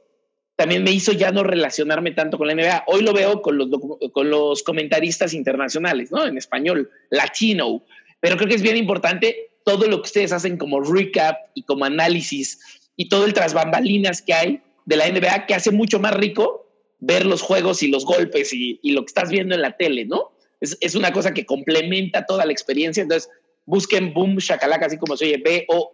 también 0.55 0.85
me 0.85 0.93
hizo 0.93 1.11
ya 1.11 1.33
no 1.33 1.43
relacionarme 1.43 2.13
tanto 2.13 2.39
con 2.39 2.47
la 2.47 2.55
NBA. 2.55 2.85
Hoy 2.87 3.03
lo 3.03 3.13
veo 3.13 3.43
con 3.43 3.59
los, 3.59 3.69
con 4.13 4.31
los 4.31 4.63
comentaristas 4.63 5.35
internacionales, 5.35 6.13
¿no? 6.13 6.25
En 6.25 6.39
español, 6.39 6.89
latino. 7.11 7.83
Pero 8.21 8.37
creo 8.37 8.49
que 8.49 8.55
es 8.55 8.63
bien 8.63 8.77
importante 8.77 9.49
todo 9.65 9.87
lo 9.87 9.99
que 9.99 10.07
ustedes 10.07 10.33
hacen 10.33 10.57
como 10.57 10.81
recap 10.81 11.37
y 11.55 11.63
como 11.63 11.85
análisis 11.85 12.59
y 12.97 13.09
todo 13.09 13.25
el 13.25 13.35
tras 13.35 13.55
bambalinas 13.55 14.23
que 14.23 14.35
hay 14.35 14.63
de 14.85 14.97
la 14.97 15.09
NBA 15.09 15.47
que 15.47 15.55
hace 15.55 15.71
mucho 15.71 15.99
más 16.01 16.15
rico 16.15 16.67
ver 16.99 17.27
los 17.27 17.43
juegos 17.43 17.83
y 17.83 17.89
los 17.89 18.05
golpes 18.05 18.53
y, 18.53 18.79
lo 18.85 19.03
que 19.03 19.09
estás 19.09 19.31
viendo 19.31 19.55
en 19.55 19.63
la 19.63 19.77
tele, 19.77 20.05
¿no? 20.05 20.33
Es, 20.61 20.79
es, 20.81 20.95
una 20.95 21.13
cosa 21.13 21.35
que 21.35 21.45
complementa 21.45 22.27
toda 22.27 22.47
la 22.47 22.53
experiencia. 22.53 23.03
Entonces, 23.03 23.29
busquen 23.65 24.15
Boom 24.15 24.37
Shakalaka, 24.37 24.87
así 24.87 24.99
como 24.99 25.17
se 25.17 25.25
oye, 25.25 25.39
B-O-O-M-S-H-A-L-A-K-A, 25.39 25.91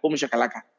Boom 0.00 0.14
Shakalaka. 0.14 0.69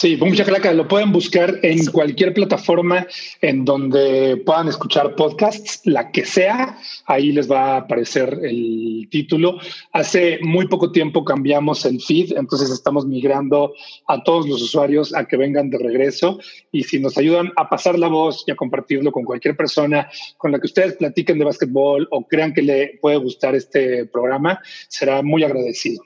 Sí, 0.00 0.14
Boom 0.14 0.30
Shakalaka 0.30 0.72
lo 0.74 0.86
pueden 0.86 1.10
buscar 1.10 1.58
en 1.64 1.84
cualquier 1.86 2.32
plataforma 2.32 3.04
en 3.40 3.64
donde 3.64 4.40
puedan 4.46 4.68
escuchar 4.68 5.16
podcasts, 5.16 5.80
la 5.86 6.12
que 6.12 6.24
sea, 6.24 6.78
ahí 7.06 7.32
les 7.32 7.50
va 7.50 7.72
a 7.72 7.76
aparecer 7.78 8.38
el 8.44 9.08
título. 9.10 9.58
Hace 9.92 10.38
muy 10.40 10.68
poco 10.68 10.92
tiempo 10.92 11.24
cambiamos 11.24 11.84
el 11.84 12.00
feed, 12.00 12.36
entonces 12.36 12.70
estamos 12.70 13.08
migrando 13.08 13.74
a 14.06 14.22
todos 14.22 14.48
los 14.48 14.62
usuarios 14.62 15.12
a 15.16 15.24
que 15.24 15.36
vengan 15.36 15.68
de 15.68 15.78
regreso. 15.78 16.38
Y 16.70 16.84
si 16.84 17.00
nos 17.00 17.18
ayudan 17.18 17.50
a 17.56 17.68
pasar 17.68 17.98
la 17.98 18.06
voz 18.06 18.44
y 18.46 18.52
a 18.52 18.56
compartirlo 18.56 19.10
con 19.10 19.24
cualquier 19.24 19.56
persona 19.56 20.08
con 20.36 20.52
la 20.52 20.60
que 20.60 20.68
ustedes 20.68 20.94
platiquen 20.94 21.40
de 21.40 21.44
básquetbol 21.44 22.06
o 22.12 22.24
crean 22.24 22.54
que 22.54 22.62
le 22.62 22.98
puede 23.02 23.16
gustar 23.16 23.56
este 23.56 24.06
programa, 24.06 24.60
será 24.86 25.22
muy 25.22 25.42
agradecido 25.42 26.04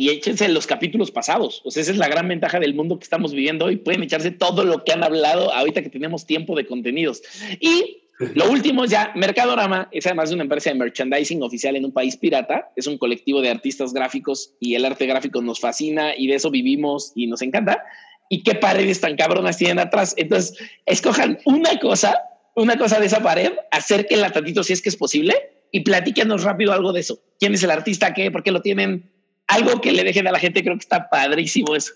y 0.00 0.08
échense 0.08 0.48
los 0.48 0.66
capítulos 0.66 1.10
pasados. 1.10 1.60
Pues 1.62 1.76
esa 1.76 1.90
es 1.90 1.98
la 1.98 2.08
gran 2.08 2.26
ventaja 2.26 2.58
del 2.58 2.72
mundo 2.72 2.98
que 2.98 3.04
estamos 3.04 3.34
viviendo 3.34 3.66
hoy. 3.66 3.76
Pueden 3.76 4.02
echarse 4.02 4.30
todo 4.30 4.64
lo 4.64 4.82
que 4.82 4.92
han 4.92 5.04
hablado 5.04 5.52
ahorita 5.52 5.82
que 5.82 5.90
tenemos 5.90 6.24
tiempo 6.24 6.56
de 6.56 6.64
contenidos. 6.64 7.20
Y 7.60 7.98
lo 8.18 8.50
último 8.50 8.84
es 8.84 8.92
ya, 8.92 9.12
Mercadorama 9.14 9.90
es 9.92 10.06
además 10.06 10.32
una 10.32 10.44
empresa 10.44 10.70
de 10.70 10.76
merchandising 10.76 11.42
oficial 11.42 11.76
en 11.76 11.84
un 11.84 11.92
país 11.92 12.16
pirata. 12.16 12.72
Es 12.76 12.86
un 12.86 12.96
colectivo 12.96 13.42
de 13.42 13.50
artistas 13.50 13.92
gráficos 13.92 14.54
y 14.58 14.74
el 14.74 14.86
arte 14.86 15.04
gráfico 15.04 15.42
nos 15.42 15.60
fascina 15.60 16.16
y 16.16 16.28
de 16.28 16.36
eso 16.36 16.50
vivimos 16.50 17.12
y 17.14 17.26
nos 17.26 17.42
encanta. 17.42 17.84
Y 18.30 18.42
qué 18.42 18.54
paredes 18.54 19.02
tan 19.02 19.16
cabronas 19.16 19.58
tienen 19.58 19.80
atrás. 19.80 20.14
Entonces, 20.16 20.56
escojan 20.86 21.40
una 21.44 21.78
cosa, 21.78 22.18
una 22.56 22.78
cosa 22.78 23.00
de 23.00 23.04
esa 23.04 23.22
pared, 23.22 23.52
acérquenla 23.70 24.30
tantito 24.30 24.62
si 24.62 24.72
es 24.72 24.80
que 24.80 24.88
es 24.88 24.96
posible 24.96 25.34
y 25.70 25.80
platíquenos 25.80 26.42
rápido 26.42 26.72
algo 26.72 26.94
de 26.94 27.00
eso. 27.00 27.20
¿Quién 27.38 27.52
es 27.52 27.62
el 27.62 27.70
artista? 27.70 28.14
¿Qué? 28.14 28.30
¿Por 28.30 28.42
qué 28.42 28.50
lo 28.50 28.62
tienen? 28.62 29.19
Algo 29.50 29.80
que 29.80 29.92
le 29.92 30.04
dejen 30.04 30.26
a 30.26 30.32
la 30.32 30.38
gente, 30.38 30.62
creo 30.62 30.76
que 30.76 30.80
está 30.80 31.08
padrísimo 31.08 31.74
eso. 31.74 31.92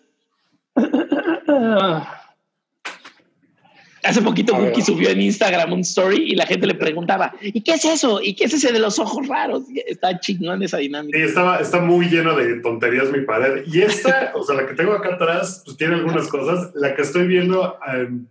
Hace 4.04 4.20
poquito 4.20 4.54
Buki 4.54 4.82
subió 4.82 5.08
en 5.08 5.22
Instagram 5.22 5.72
un 5.72 5.80
story 5.80 6.32
y 6.32 6.34
la 6.34 6.44
gente 6.44 6.66
le 6.66 6.74
preguntaba, 6.74 7.34
¿y 7.40 7.62
qué 7.62 7.72
es 7.72 7.86
eso? 7.86 8.20
¿Y 8.20 8.34
qué 8.34 8.44
es 8.44 8.52
ese 8.52 8.70
de 8.70 8.78
los 8.78 8.98
ojos 8.98 9.26
raros? 9.26 9.62
Está 9.86 10.20
chingón 10.20 10.62
esa 10.62 10.76
dinámica. 10.76 11.16
Sí, 11.16 11.24
estaba, 11.24 11.58
está 11.58 11.80
muy 11.80 12.06
lleno 12.10 12.36
de 12.36 12.60
tonterías 12.60 13.10
mi 13.10 13.22
pared. 13.22 13.64
Y 13.66 13.80
esta, 13.80 14.32
o 14.36 14.42
sea, 14.42 14.56
la 14.56 14.66
que 14.66 14.74
tengo 14.74 14.92
acá 14.92 15.14
atrás, 15.14 15.62
pues 15.64 15.78
tiene 15.78 15.94
algunas 15.94 16.28
cosas. 16.28 16.70
La 16.74 16.94
que 16.94 17.00
estoy 17.00 17.26
viendo 17.26 17.78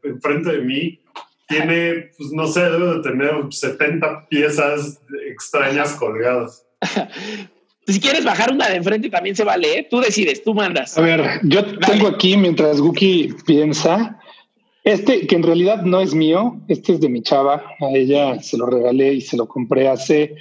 enfrente 0.04 0.52
de 0.52 0.60
mí 0.60 1.00
tiene, 1.48 2.12
pues 2.18 2.32
no 2.32 2.46
sé, 2.46 2.62
debe 2.62 2.96
de 2.96 3.02
tener 3.02 3.32
70 3.50 4.28
piezas 4.30 5.02
extrañas 5.28 5.94
colgadas. 5.94 6.68
Si 7.88 8.00
quieres 8.00 8.24
bajar 8.24 8.52
una 8.52 8.70
de 8.70 8.78
enfrente 8.78 9.10
también 9.10 9.36
se 9.36 9.44
vale, 9.44 9.80
¿eh? 9.80 9.88
tú 9.90 10.00
decides, 10.00 10.44
tú 10.44 10.54
mandas. 10.54 10.98
A 10.98 11.02
ver, 11.02 11.42
yo 11.44 11.66
tengo 11.80 12.08
aquí 12.08 12.38
mientras 12.38 12.80
Guki 12.80 13.36
piensa, 13.46 14.20
este 14.84 15.28
que 15.28 15.36
en 15.36 15.44
realidad 15.44 15.82
no 15.84 16.00
es 16.00 16.14
mío, 16.14 16.62
este 16.70 16.94
es 16.94 17.02
de 17.02 17.10
mi 17.10 17.22
chava, 17.22 17.64
a 17.80 17.90
ella 17.94 18.40
se 18.42 18.58
lo 18.58 18.68
regalé 18.68 19.14
y 19.14 19.22
se 19.22 19.36
lo 19.36 19.48
compré 19.48 19.90
hace 19.90 20.36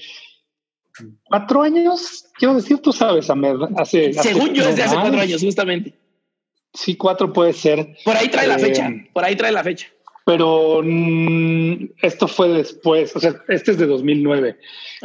cuatro 1.25 1.63
años, 1.63 2.27
quiero 2.39 2.55
decir, 2.55 2.79
tú 2.79 2.93
sabes, 2.93 3.29
Amer, 3.31 3.57
hace... 3.77 4.13
Según 4.13 4.53
yo, 4.53 4.67
desde 4.67 4.85
hace 4.85 4.95
cuatro 4.95 5.21
años, 5.21 5.43
justamente. 5.43 5.95
Sí, 6.75 6.97
cuatro 6.97 7.33
puede 7.33 7.53
ser. 7.53 7.97
Por 8.05 8.17
ahí 8.17 8.29
trae 8.29 8.47
la 8.47 8.57
eh, 8.57 8.61
fecha, 8.61 8.91
por 9.13 9.25
ahí 9.25 9.35
trae 9.35 9.53
la 9.53 9.65
fecha 9.65 9.89
pero 10.25 10.81
mm, 10.85 11.91
esto 12.03 12.29
fue 12.29 12.49
después, 12.49 13.15
o 13.17 13.21
sea, 13.21 13.35
este 13.49 13.73
es 13.73 13.79
de 13.79 13.87
2009, 13.87 14.57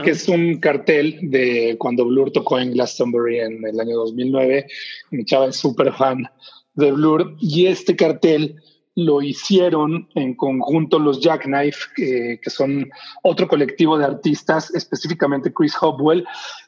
que 0.04 0.12
es 0.12 0.28
un 0.28 0.60
cartel 0.60 1.18
de 1.22 1.76
cuando 1.80 2.06
Blur 2.06 2.32
tocó 2.32 2.60
en 2.60 2.74
Glastonbury 2.74 3.40
en 3.40 3.66
el 3.66 3.80
año 3.80 3.98
2009. 3.98 4.68
Mi 5.12 5.26
chava 5.26 5.48
es 5.48 5.56
súper 5.56 5.92
fan 5.94 6.28
de 6.76 6.92
Blur 6.92 7.36
y 7.40 7.66
este 7.66 7.96
cartel 7.96 8.62
lo 8.98 9.22
hicieron 9.22 10.10
en 10.16 10.34
conjunto 10.34 10.98
los 10.98 11.22
Jackknife, 11.22 11.80
eh, 11.98 12.40
que 12.42 12.50
son 12.50 12.90
otro 13.22 13.48
colectivo 13.48 13.96
de 13.96 14.06
artistas, 14.06 14.74
específicamente 14.74 15.54
Chris 15.54 15.76
Hopwell, 15.80 16.26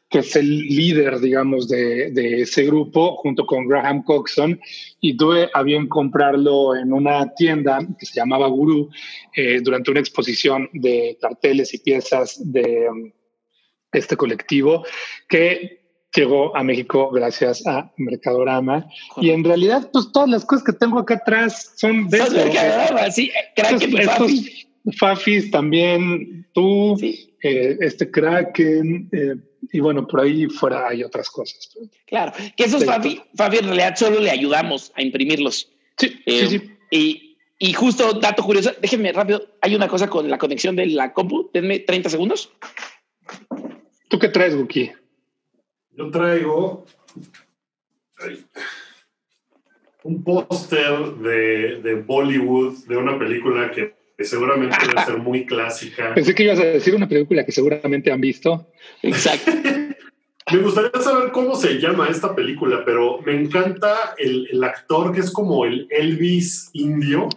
que 0.10 0.20
es 0.20 0.36
el 0.36 0.50
líder, 0.50 1.20
digamos, 1.20 1.68
de, 1.68 2.12
de, 2.12 2.42
ese 2.42 2.64
grupo, 2.64 3.16
junto 3.18 3.46
con 3.46 3.68
Graham 3.68 4.04
Coxon, 4.04 4.60
y 5.00 5.16
tuve 5.16 5.50
a 5.54 5.62
bien 5.62 5.88
comprarlo 5.88 6.76
en 6.76 6.92
una 6.92 7.32
tienda 7.36 7.80
que 7.98 8.06
se 8.08 8.16
llamaba 8.16 8.48
Guru 8.48 8.90
eh, 9.36 9.60
durante 9.62 9.92
una 9.92 10.00
exposición 10.00 10.68
de 10.74 11.18
carteles 11.22 11.74
y 11.76 11.78
piezas 11.78 12.42
de 12.52 12.90
um, 12.90 13.12
este 13.92 14.18
colectivo, 14.18 14.84
que 15.28 15.80
llegó 16.16 16.58
a 16.58 16.64
México 16.64 17.12
gracias 17.12 17.66
a 17.68 17.92
Mercadorama. 17.98 18.88
Y 19.18 19.30
en 19.30 19.44
realidad, 19.44 19.92
pues 19.94 20.12
todas 20.12 20.30
las 20.30 20.44
cosas 20.44 20.66
que 20.66 20.74
tengo 20.74 20.98
acá 20.98 21.16
atrás 21.16 21.74
son 21.76 22.10
de 22.10 22.18
eso. 22.18 22.32
Mercadorama, 22.32 23.12
sí, 23.12 23.32
Kraken 23.56 23.98
estos, 24.00 24.69
Fafis 24.98 25.52
también, 25.52 26.48
tú, 26.54 26.98
eh, 27.02 27.78
este 27.80 28.10
Kraken, 28.10 29.10
eh, 29.12 29.36
y 29.72 29.80
bueno, 29.80 30.08
por 30.08 30.22
ahí 30.22 30.48
fuera 30.48 30.88
hay 30.88 31.04
otras 31.04 31.30
cosas. 31.30 31.78
Claro, 32.06 32.32
que 32.56 32.64
esos 32.64 32.86
Fafi, 32.86 33.22
Fafi 33.36 33.58
en 33.58 33.66
realidad 33.66 33.96
solo 33.96 34.20
le 34.20 34.32
ayudamos 34.32 34.92
a 34.96 35.02
imprimirlos. 35.02 35.70
Sí, 35.98 36.08
sí, 36.08 36.22
eh, 36.26 36.48
sí. 36.48 36.72
Y, 36.92 37.38
y 37.60 37.74
justo, 37.74 38.14
dato 38.14 38.44
curioso, 38.44 38.72
déjenme 38.82 39.12
rápido, 39.12 39.46
hay 39.62 39.76
una 39.76 39.88
cosa 39.88 40.10
con 40.10 40.30
la 40.30 40.38
conexión 40.38 40.76
de 40.76 40.88
la 40.88 41.14
compu, 41.14 41.50
denme 41.54 41.80
30 41.80 42.10
segundos. 42.10 42.52
¿Tú 44.08 44.18
qué 44.18 44.30
traes, 44.30 44.56
Buki? 44.56 44.92
Yo 45.92 46.10
traigo 46.10 46.86
un 50.04 50.24
póster 50.24 51.16
de, 51.16 51.82
de, 51.82 51.96
Bollywood, 51.96 52.86
de 52.88 52.98
una 52.98 53.20
película 53.20 53.72
que, 53.72 53.99
seguramente 54.26 54.76
debe 54.88 55.06
ser 55.06 55.18
muy 55.18 55.46
clásica. 55.46 56.14
Pensé 56.16 56.36
que 56.36 56.44
ibas 56.44 56.60
a 56.60 56.66
decir 56.66 56.96
una 56.96 57.08
película 57.08 57.46
que 57.46 57.52
seguramente 57.52 58.12
han 58.12 58.22
visto. 58.22 58.72
Exacto. 59.02 59.52
me 60.52 60.58
gustaría 60.60 61.02
saber 61.02 61.32
cómo 61.32 61.56
se 61.56 61.80
llama 61.80 62.08
esta 62.10 62.36
película, 62.36 62.84
pero 62.86 63.22
me 63.22 63.36
encanta 63.36 64.16
el, 64.18 64.48
el 64.52 64.64
actor 64.64 65.14
que 65.14 65.22
es 65.22 65.32
como 65.32 65.66
el 65.66 65.88
Elvis 65.90 66.70
indio 66.74 67.30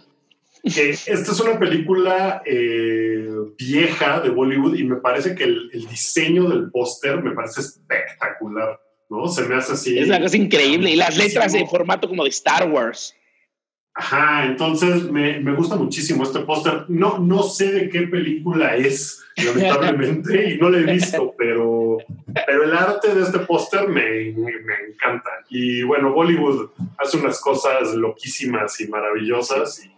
que 0.63 0.91
esta 0.91 1.31
es 1.31 1.39
una 1.41 1.59
película 1.59 2.41
eh, 2.45 3.27
vieja 3.57 4.21
de 4.21 4.29
Bollywood 4.29 4.75
y 4.75 4.85
me 4.85 4.95
parece 4.95 5.35
que 5.35 5.43
el, 5.43 5.69
diseño 5.89 6.47
del 6.47 6.71
póster 6.71 7.21
me 7.21 7.31
parece 7.31 7.59
espectacular, 7.59 8.79
¿no? 9.09 9.27
Se 9.27 9.43
me 9.43 9.55
hace 9.55 9.73
así. 9.73 9.99
Es 9.99 10.07
una 10.07 10.21
cosa 10.21 10.37
increíble 10.37 10.91
y 10.91 10.95
las 10.95 11.17
letras 11.17 11.53
en 11.53 11.67
formato 11.67 12.07
como 12.07 12.23
de 12.23 12.29
Star 12.29 12.69
Wars. 12.69 13.13
Ajá, 13.95 14.45
entonces 14.45 15.03
me, 15.11 15.39
me 15.39 15.53
gusta 15.53 15.75
muchísimo 15.75 16.23
este 16.23 16.39
póster. 16.39 16.85
No, 16.87 17.19
no 17.19 17.43
sé 17.43 17.71
de 17.71 17.89
qué 17.89 18.07
película 18.07 18.75
es, 18.75 19.23
lamentablemente, 19.37 20.51
y 20.51 20.57
no 20.57 20.69
lo 20.69 20.79
he 20.79 20.83
visto, 20.83 21.35
pero, 21.37 21.97
pero 22.45 22.63
el 22.63 22.73
arte 22.73 23.13
de 23.13 23.21
este 23.21 23.39
póster 23.39 23.87
me, 23.87 24.33
me, 24.33 24.51
encanta. 24.89 25.29
Y 25.49 25.83
bueno, 25.83 26.11
Bollywood 26.11 26.71
hace 26.97 27.17
unas 27.17 27.39
cosas 27.39 27.93
loquísimas 27.93 28.79
y 28.81 28.87
maravillosas 28.87 29.85
y 29.85 29.93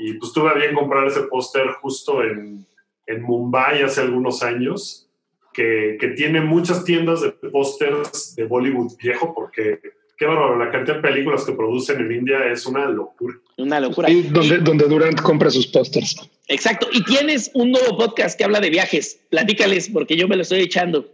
y 0.00 0.14
pues 0.14 0.32
tuve 0.32 0.48
a 0.48 0.54
bien 0.54 0.74
comprar 0.74 1.06
ese 1.06 1.24
póster 1.24 1.68
justo 1.82 2.22
en, 2.24 2.66
en, 3.06 3.22
Mumbai 3.22 3.82
hace 3.82 4.00
algunos 4.00 4.42
años, 4.42 5.06
que, 5.52 5.98
que 6.00 6.08
tiene 6.08 6.40
muchas 6.40 6.84
tiendas 6.84 7.20
de 7.20 7.32
pósters 7.32 8.34
de 8.34 8.46
Bollywood 8.46 8.96
viejo, 8.96 9.34
porque 9.34 9.78
qué 10.20 10.26
bárbaro, 10.26 10.58
la 10.58 10.70
cantidad 10.70 10.96
de 10.96 11.00
películas 11.02 11.44
que 11.44 11.52
producen 11.52 11.98
en 12.02 12.12
India 12.12 12.44
es 12.52 12.66
una 12.66 12.84
locura. 12.84 13.36
Una 13.56 13.80
locura. 13.80 14.10
Y 14.10 14.24
donde, 14.24 14.58
donde 14.58 14.86
Durant 14.86 15.18
compra 15.22 15.48
sus 15.48 15.66
pósters. 15.68 16.14
Exacto. 16.46 16.88
Y 16.92 17.02
tienes 17.04 17.50
un 17.54 17.70
nuevo 17.70 17.96
podcast 17.96 18.36
que 18.36 18.44
habla 18.44 18.60
de 18.60 18.68
viajes. 18.68 19.18
Platícales, 19.30 19.88
porque 19.88 20.18
yo 20.18 20.28
me 20.28 20.36
lo 20.36 20.42
estoy 20.42 20.60
echando. 20.60 21.06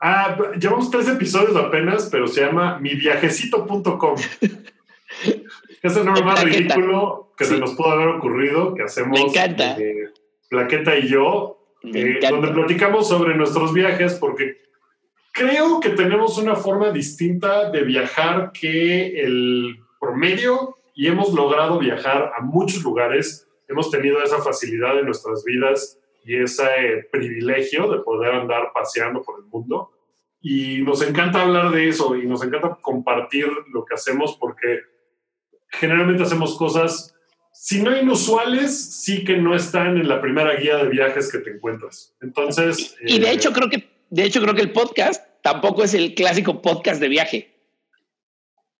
Ah, 0.00 0.38
llevamos 0.58 0.90
tres 0.90 1.06
episodios 1.08 1.54
apenas, 1.54 2.08
pero 2.10 2.26
se 2.26 2.40
llama 2.40 2.78
miviajecito.com. 2.78 4.16
es 5.82 5.96
el 5.96 6.04
nombre 6.06 6.24
más 6.24 6.42
ridículo 6.42 7.34
que 7.36 7.44
se 7.44 7.58
nos 7.58 7.74
pudo 7.74 7.90
haber 7.90 8.08
ocurrido, 8.08 8.72
que 8.74 8.84
hacemos 8.84 9.20
Me 9.20 9.26
encanta. 9.26 9.76
Eh, 9.78 10.08
Plaqueta 10.48 10.96
y 10.96 11.08
yo, 11.08 11.74
eh, 11.82 12.20
donde 12.22 12.48
platicamos 12.48 13.06
sobre 13.06 13.36
nuestros 13.36 13.74
viajes, 13.74 14.14
porque 14.14 14.62
creo 15.32 15.80
que 15.80 15.90
tenemos 15.90 16.38
una 16.38 16.56
forma 16.56 16.90
distinta 16.90 17.70
de 17.70 17.82
viajar 17.82 18.52
que 18.52 19.20
el 19.20 19.78
promedio 20.00 20.76
y 20.94 21.06
hemos 21.06 21.32
logrado 21.32 21.78
viajar 21.78 22.32
a 22.36 22.42
muchos 22.42 22.82
lugares. 22.82 23.46
Hemos 23.68 23.90
tenido 23.90 24.22
esa 24.22 24.42
facilidad 24.42 24.98
en 24.98 25.06
nuestras 25.06 25.44
vidas 25.44 25.98
y 26.24 26.36
ese 26.36 27.08
privilegio 27.10 27.90
de 27.90 27.98
poder 28.00 28.34
andar 28.34 28.72
paseando 28.74 29.22
por 29.22 29.40
el 29.40 29.46
mundo. 29.46 29.92
Y 30.42 30.82
nos 30.82 31.02
encanta 31.02 31.42
hablar 31.42 31.70
de 31.70 31.88
eso 31.88 32.16
y 32.16 32.26
nos 32.26 32.42
encanta 32.42 32.78
compartir 32.80 33.46
lo 33.72 33.84
que 33.84 33.94
hacemos 33.94 34.36
porque 34.38 34.80
generalmente 35.68 36.22
hacemos 36.22 36.56
cosas, 36.56 37.14
si 37.52 37.82
no 37.82 37.96
inusuales, 37.96 39.02
sí 39.02 39.24
que 39.24 39.36
no 39.36 39.54
están 39.54 39.96
en 39.98 40.08
la 40.08 40.20
primera 40.20 40.56
guía 40.56 40.78
de 40.78 40.88
viajes 40.88 41.30
que 41.30 41.38
te 41.38 41.50
encuentras. 41.50 42.14
Entonces. 42.20 42.96
Y, 43.02 43.20
de 43.20 43.26
eh, 43.26 43.32
hecho, 43.32 43.52
creo 43.52 43.68
que, 43.68 43.88
de 44.10 44.24
hecho, 44.24 44.40
creo 44.42 44.54
que 44.54 44.62
el 44.62 44.72
podcast 44.72 45.24
tampoco 45.42 45.82
es 45.82 45.94
el 45.94 46.14
clásico 46.14 46.60
podcast 46.60 47.00
de 47.00 47.08
viaje. 47.08 47.56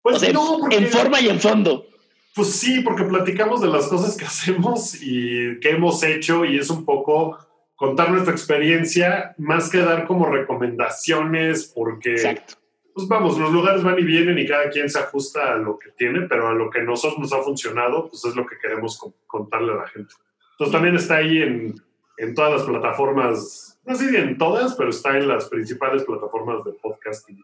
Pues 0.02 0.32
no, 0.32 0.70
en 0.70 0.86
forma 0.86 1.20
y 1.20 1.28
en 1.28 1.40
fondo. 1.40 1.86
Pues 2.34 2.52
sí, 2.52 2.80
porque 2.80 3.04
platicamos 3.04 3.60
de 3.60 3.68
las 3.68 3.86
cosas 3.88 4.16
que 4.16 4.24
hacemos 4.26 5.00
y 5.00 5.58
que 5.60 5.70
hemos 5.70 6.02
hecho 6.02 6.44
y 6.44 6.58
es 6.58 6.70
un 6.70 6.84
poco 6.84 7.38
contar 7.74 8.10
nuestra 8.10 8.32
experiencia 8.32 9.34
más 9.38 9.70
que 9.70 9.78
dar 9.78 10.06
como 10.06 10.26
recomendaciones 10.26 11.64
porque 11.74 12.12
Exacto 12.12 12.60
pues 12.94 13.08
vamos, 13.08 13.38
los 13.38 13.52
lugares 13.52 13.82
van 13.82 13.98
y 13.98 14.04
vienen 14.04 14.38
y 14.38 14.46
cada 14.46 14.68
quien 14.68 14.88
se 14.88 14.98
ajusta 14.98 15.54
a 15.54 15.56
lo 15.56 15.78
que 15.78 15.90
tiene, 15.90 16.22
pero 16.22 16.48
a 16.48 16.54
lo 16.54 16.70
que 16.70 16.82
nosotros 16.82 17.18
nos 17.18 17.32
ha 17.32 17.42
funcionado, 17.42 18.08
pues 18.08 18.24
es 18.24 18.34
lo 18.34 18.46
que 18.46 18.58
queremos 18.58 19.00
contarle 19.26 19.72
a 19.72 19.76
la 19.76 19.88
gente. 19.88 20.12
Entonces 20.52 20.72
también 20.72 20.96
está 20.96 21.16
ahí 21.16 21.38
en, 21.38 21.74
en 22.20 22.34
todas 22.34 22.52
las 22.52 22.62
plataformas, 22.62 23.78
no 23.86 23.94
sé 23.94 24.10
si 24.10 24.16
en 24.16 24.36
todas, 24.36 24.74
pero 24.74 24.90
está 24.90 25.16
en 25.16 25.26
las 25.26 25.46
principales 25.48 26.04
plataformas 26.04 26.62
de 26.64 26.72
podcasting. 26.72 27.42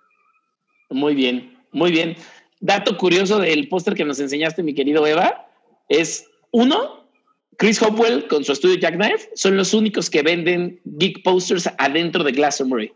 Muy 0.91 1.15
bien, 1.15 1.59
muy 1.73 1.91
bien. 1.91 2.15
Dato 2.61 2.97
curioso 2.97 3.39
del 3.39 3.69
póster 3.69 3.95
que 3.95 4.05
nos 4.05 4.21
enseñaste, 4.21 4.63
mi 4.63 4.75
querido 4.75 5.07
Eva, 5.07 5.49
es 5.89 6.29
uno, 6.51 7.09
Chris 7.57 7.81
Hopwell 7.81 8.29
con 8.29 8.45
su 8.45 8.53
estudio 8.53 8.79
Jackknife 8.79 9.31
son 9.35 9.57
los 9.57 9.73
únicos 9.73 10.11
que 10.11 10.23
venden 10.23 10.79
geek 10.85 11.23
posters 11.23 11.69
adentro 11.79 12.23
de 12.23 12.33
Glastonbury. 12.33 12.93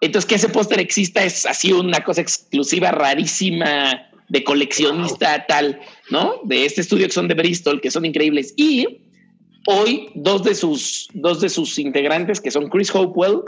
Entonces, 0.00 0.28
que 0.28 0.34
ese 0.34 0.48
póster 0.48 0.80
exista 0.80 1.22
es 1.22 1.46
así 1.46 1.72
una 1.72 2.02
cosa 2.02 2.20
exclusiva, 2.20 2.90
rarísima, 2.90 4.08
de 4.28 4.44
coleccionista 4.44 5.46
tal, 5.46 5.80
¿no? 6.10 6.40
De 6.44 6.64
este 6.64 6.80
estudio 6.80 7.06
que 7.06 7.12
son 7.12 7.28
de 7.28 7.34
Bristol, 7.34 7.80
que 7.80 7.90
son 7.90 8.04
increíbles. 8.04 8.54
Y 8.56 9.07
hoy 9.66 10.10
dos 10.14 10.42
de 10.42 10.54
sus, 10.54 11.08
dos 11.14 11.40
de 11.40 11.48
sus 11.48 11.78
integrantes, 11.78 12.40
que 12.40 12.50
son 12.50 12.68
Chris 12.68 12.94
Hopewell 12.94 13.42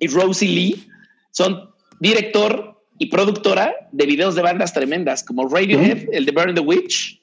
y 0.00 0.08
Rosie 0.08 0.48
Lee, 0.48 0.86
son 1.30 1.70
director 2.00 2.82
y 2.98 3.06
productora 3.06 3.74
de 3.92 4.06
videos 4.06 4.34
de 4.34 4.42
bandas 4.42 4.72
tremendas, 4.72 5.22
como 5.22 5.48
Radiohead, 5.48 6.08
el 6.12 6.24
de 6.24 6.32
Burn 6.32 6.54
the 6.54 6.60
Witch, 6.60 7.20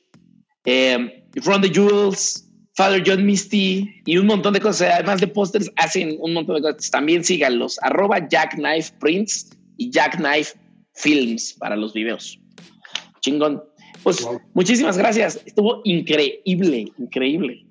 eh, 0.66 1.24
Run 1.36 1.62
the 1.62 1.70
Jewels, 1.70 2.48
Father 2.76 3.04
John 3.06 3.26
Misty 3.26 4.02
y 4.06 4.18
un 4.18 4.28
montón 4.28 4.54
de 4.54 4.60
cosas. 4.60 4.94
Además 4.94 5.22
de 5.22 5.28
pósters, 5.28 5.72
hacen 5.76 6.18
un 6.20 6.34
montón 6.34 6.56
de 6.56 6.62
cosas. 6.62 6.90
También 6.92 7.24
síganlos. 7.24 7.80
Arroba 7.82 8.28
Jackknife 8.28 8.94
Prints 9.00 9.52
y 9.78 9.92
Jackknife 9.92 10.54
Films 10.96 11.54
para 11.54 11.76
los 11.76 11.94
videos. 11.94 12.40
Chingón. 13.22 13.64
Pues 14.02 14.26
muchísimas 14.54 14.98
gracias. 14.98 15.42
Estuvo 15.46 15.82
increíble, 15.86 16.92
increíble. 16.98 17.66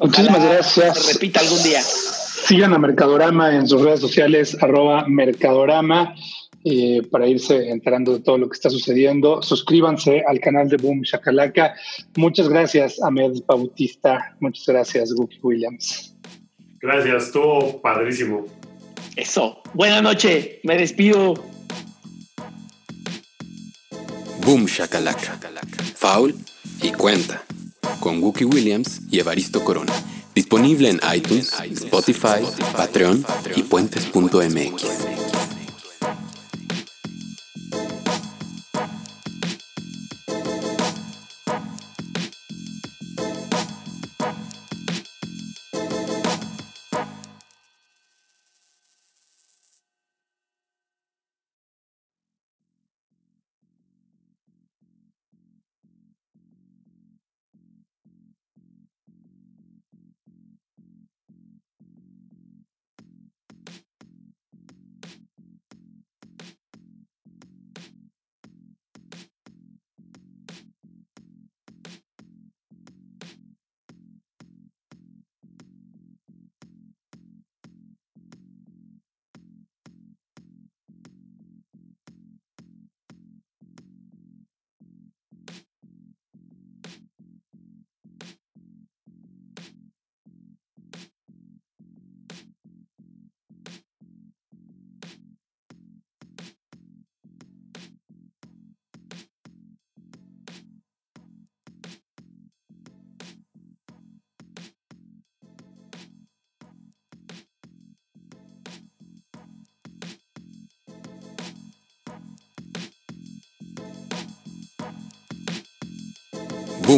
Muchísimas 0.00 0.44
gracias. 0.44 0.98
Se 0.98 1.12
repita 1.14 1.40
algún 1.40 1.62
día. 1.62 1.80
Sigan 1.82 2.72
a 2.74 2.78
Mercadorama 2.78 3.54
en 3.54 3.66
sus 3.66 3.82
redes 3.82 4.00
sociales, 4.00 4.56
arroba 4.60 5.06
Mercadorama. 5.08 6.14
Eh, 6.64 7.02
para 7.10 7.26
irse 7.26 7.70
enterando 7.70 8.14
de 8.14 8.20
todo 8.20 8.36
lo 8.36 8.48
que 8.48 8.54
está 8.54 8.68
sucediendo. 8.68 9.40
Suscríbanse 9.42 10.24
al 10.26 10.40
canal 10.40 10.68
de 10.68 10.76
Boom 10.76 11.02
Shakalaka. 11.02 11.74
Muchas 12.16 12.48
gracias, 12.48 13.00
Ahmed 13.02 13.42
Bautista. 13.46 14.36
Muchas 14.40 14.66
gracias, 14.66 15.12
Guki 15.12 15.38
Williams. 15.42 16.14
Gracias, 16.80 17.26
estuvo 17.26 17.80
padrísimo. 17.80 18.44
Eso. 19.16 19.62
Buenas 19.72 20.02
noches. 20.02 20.58
Me 20.64 20.76
despido. 20.76 21.34
Boom 24.44 24.66
Shakalaka. 24.66 25.38
Foul 25.94 26.34
y 26.82 26.90
cuenta. 26.92 27.42
Con 28.00 28.22
Wookie 28.22 28.44
Williams 28.44 29.00
y 29.10 29.18
Evaristo 29.18 29.64
Corona. 29.64 29.92
Disponible 30.34 30.88
en 30.90 31.00
iTunes, 31.14 31.52
Spotify, 31.70 32.44
Patreon 32.76 33.24
y 33.56 33.62
puentes.mx. 33.62 35.57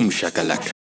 Boom 0.00 0.10
Shakalaka. 0.10 0.79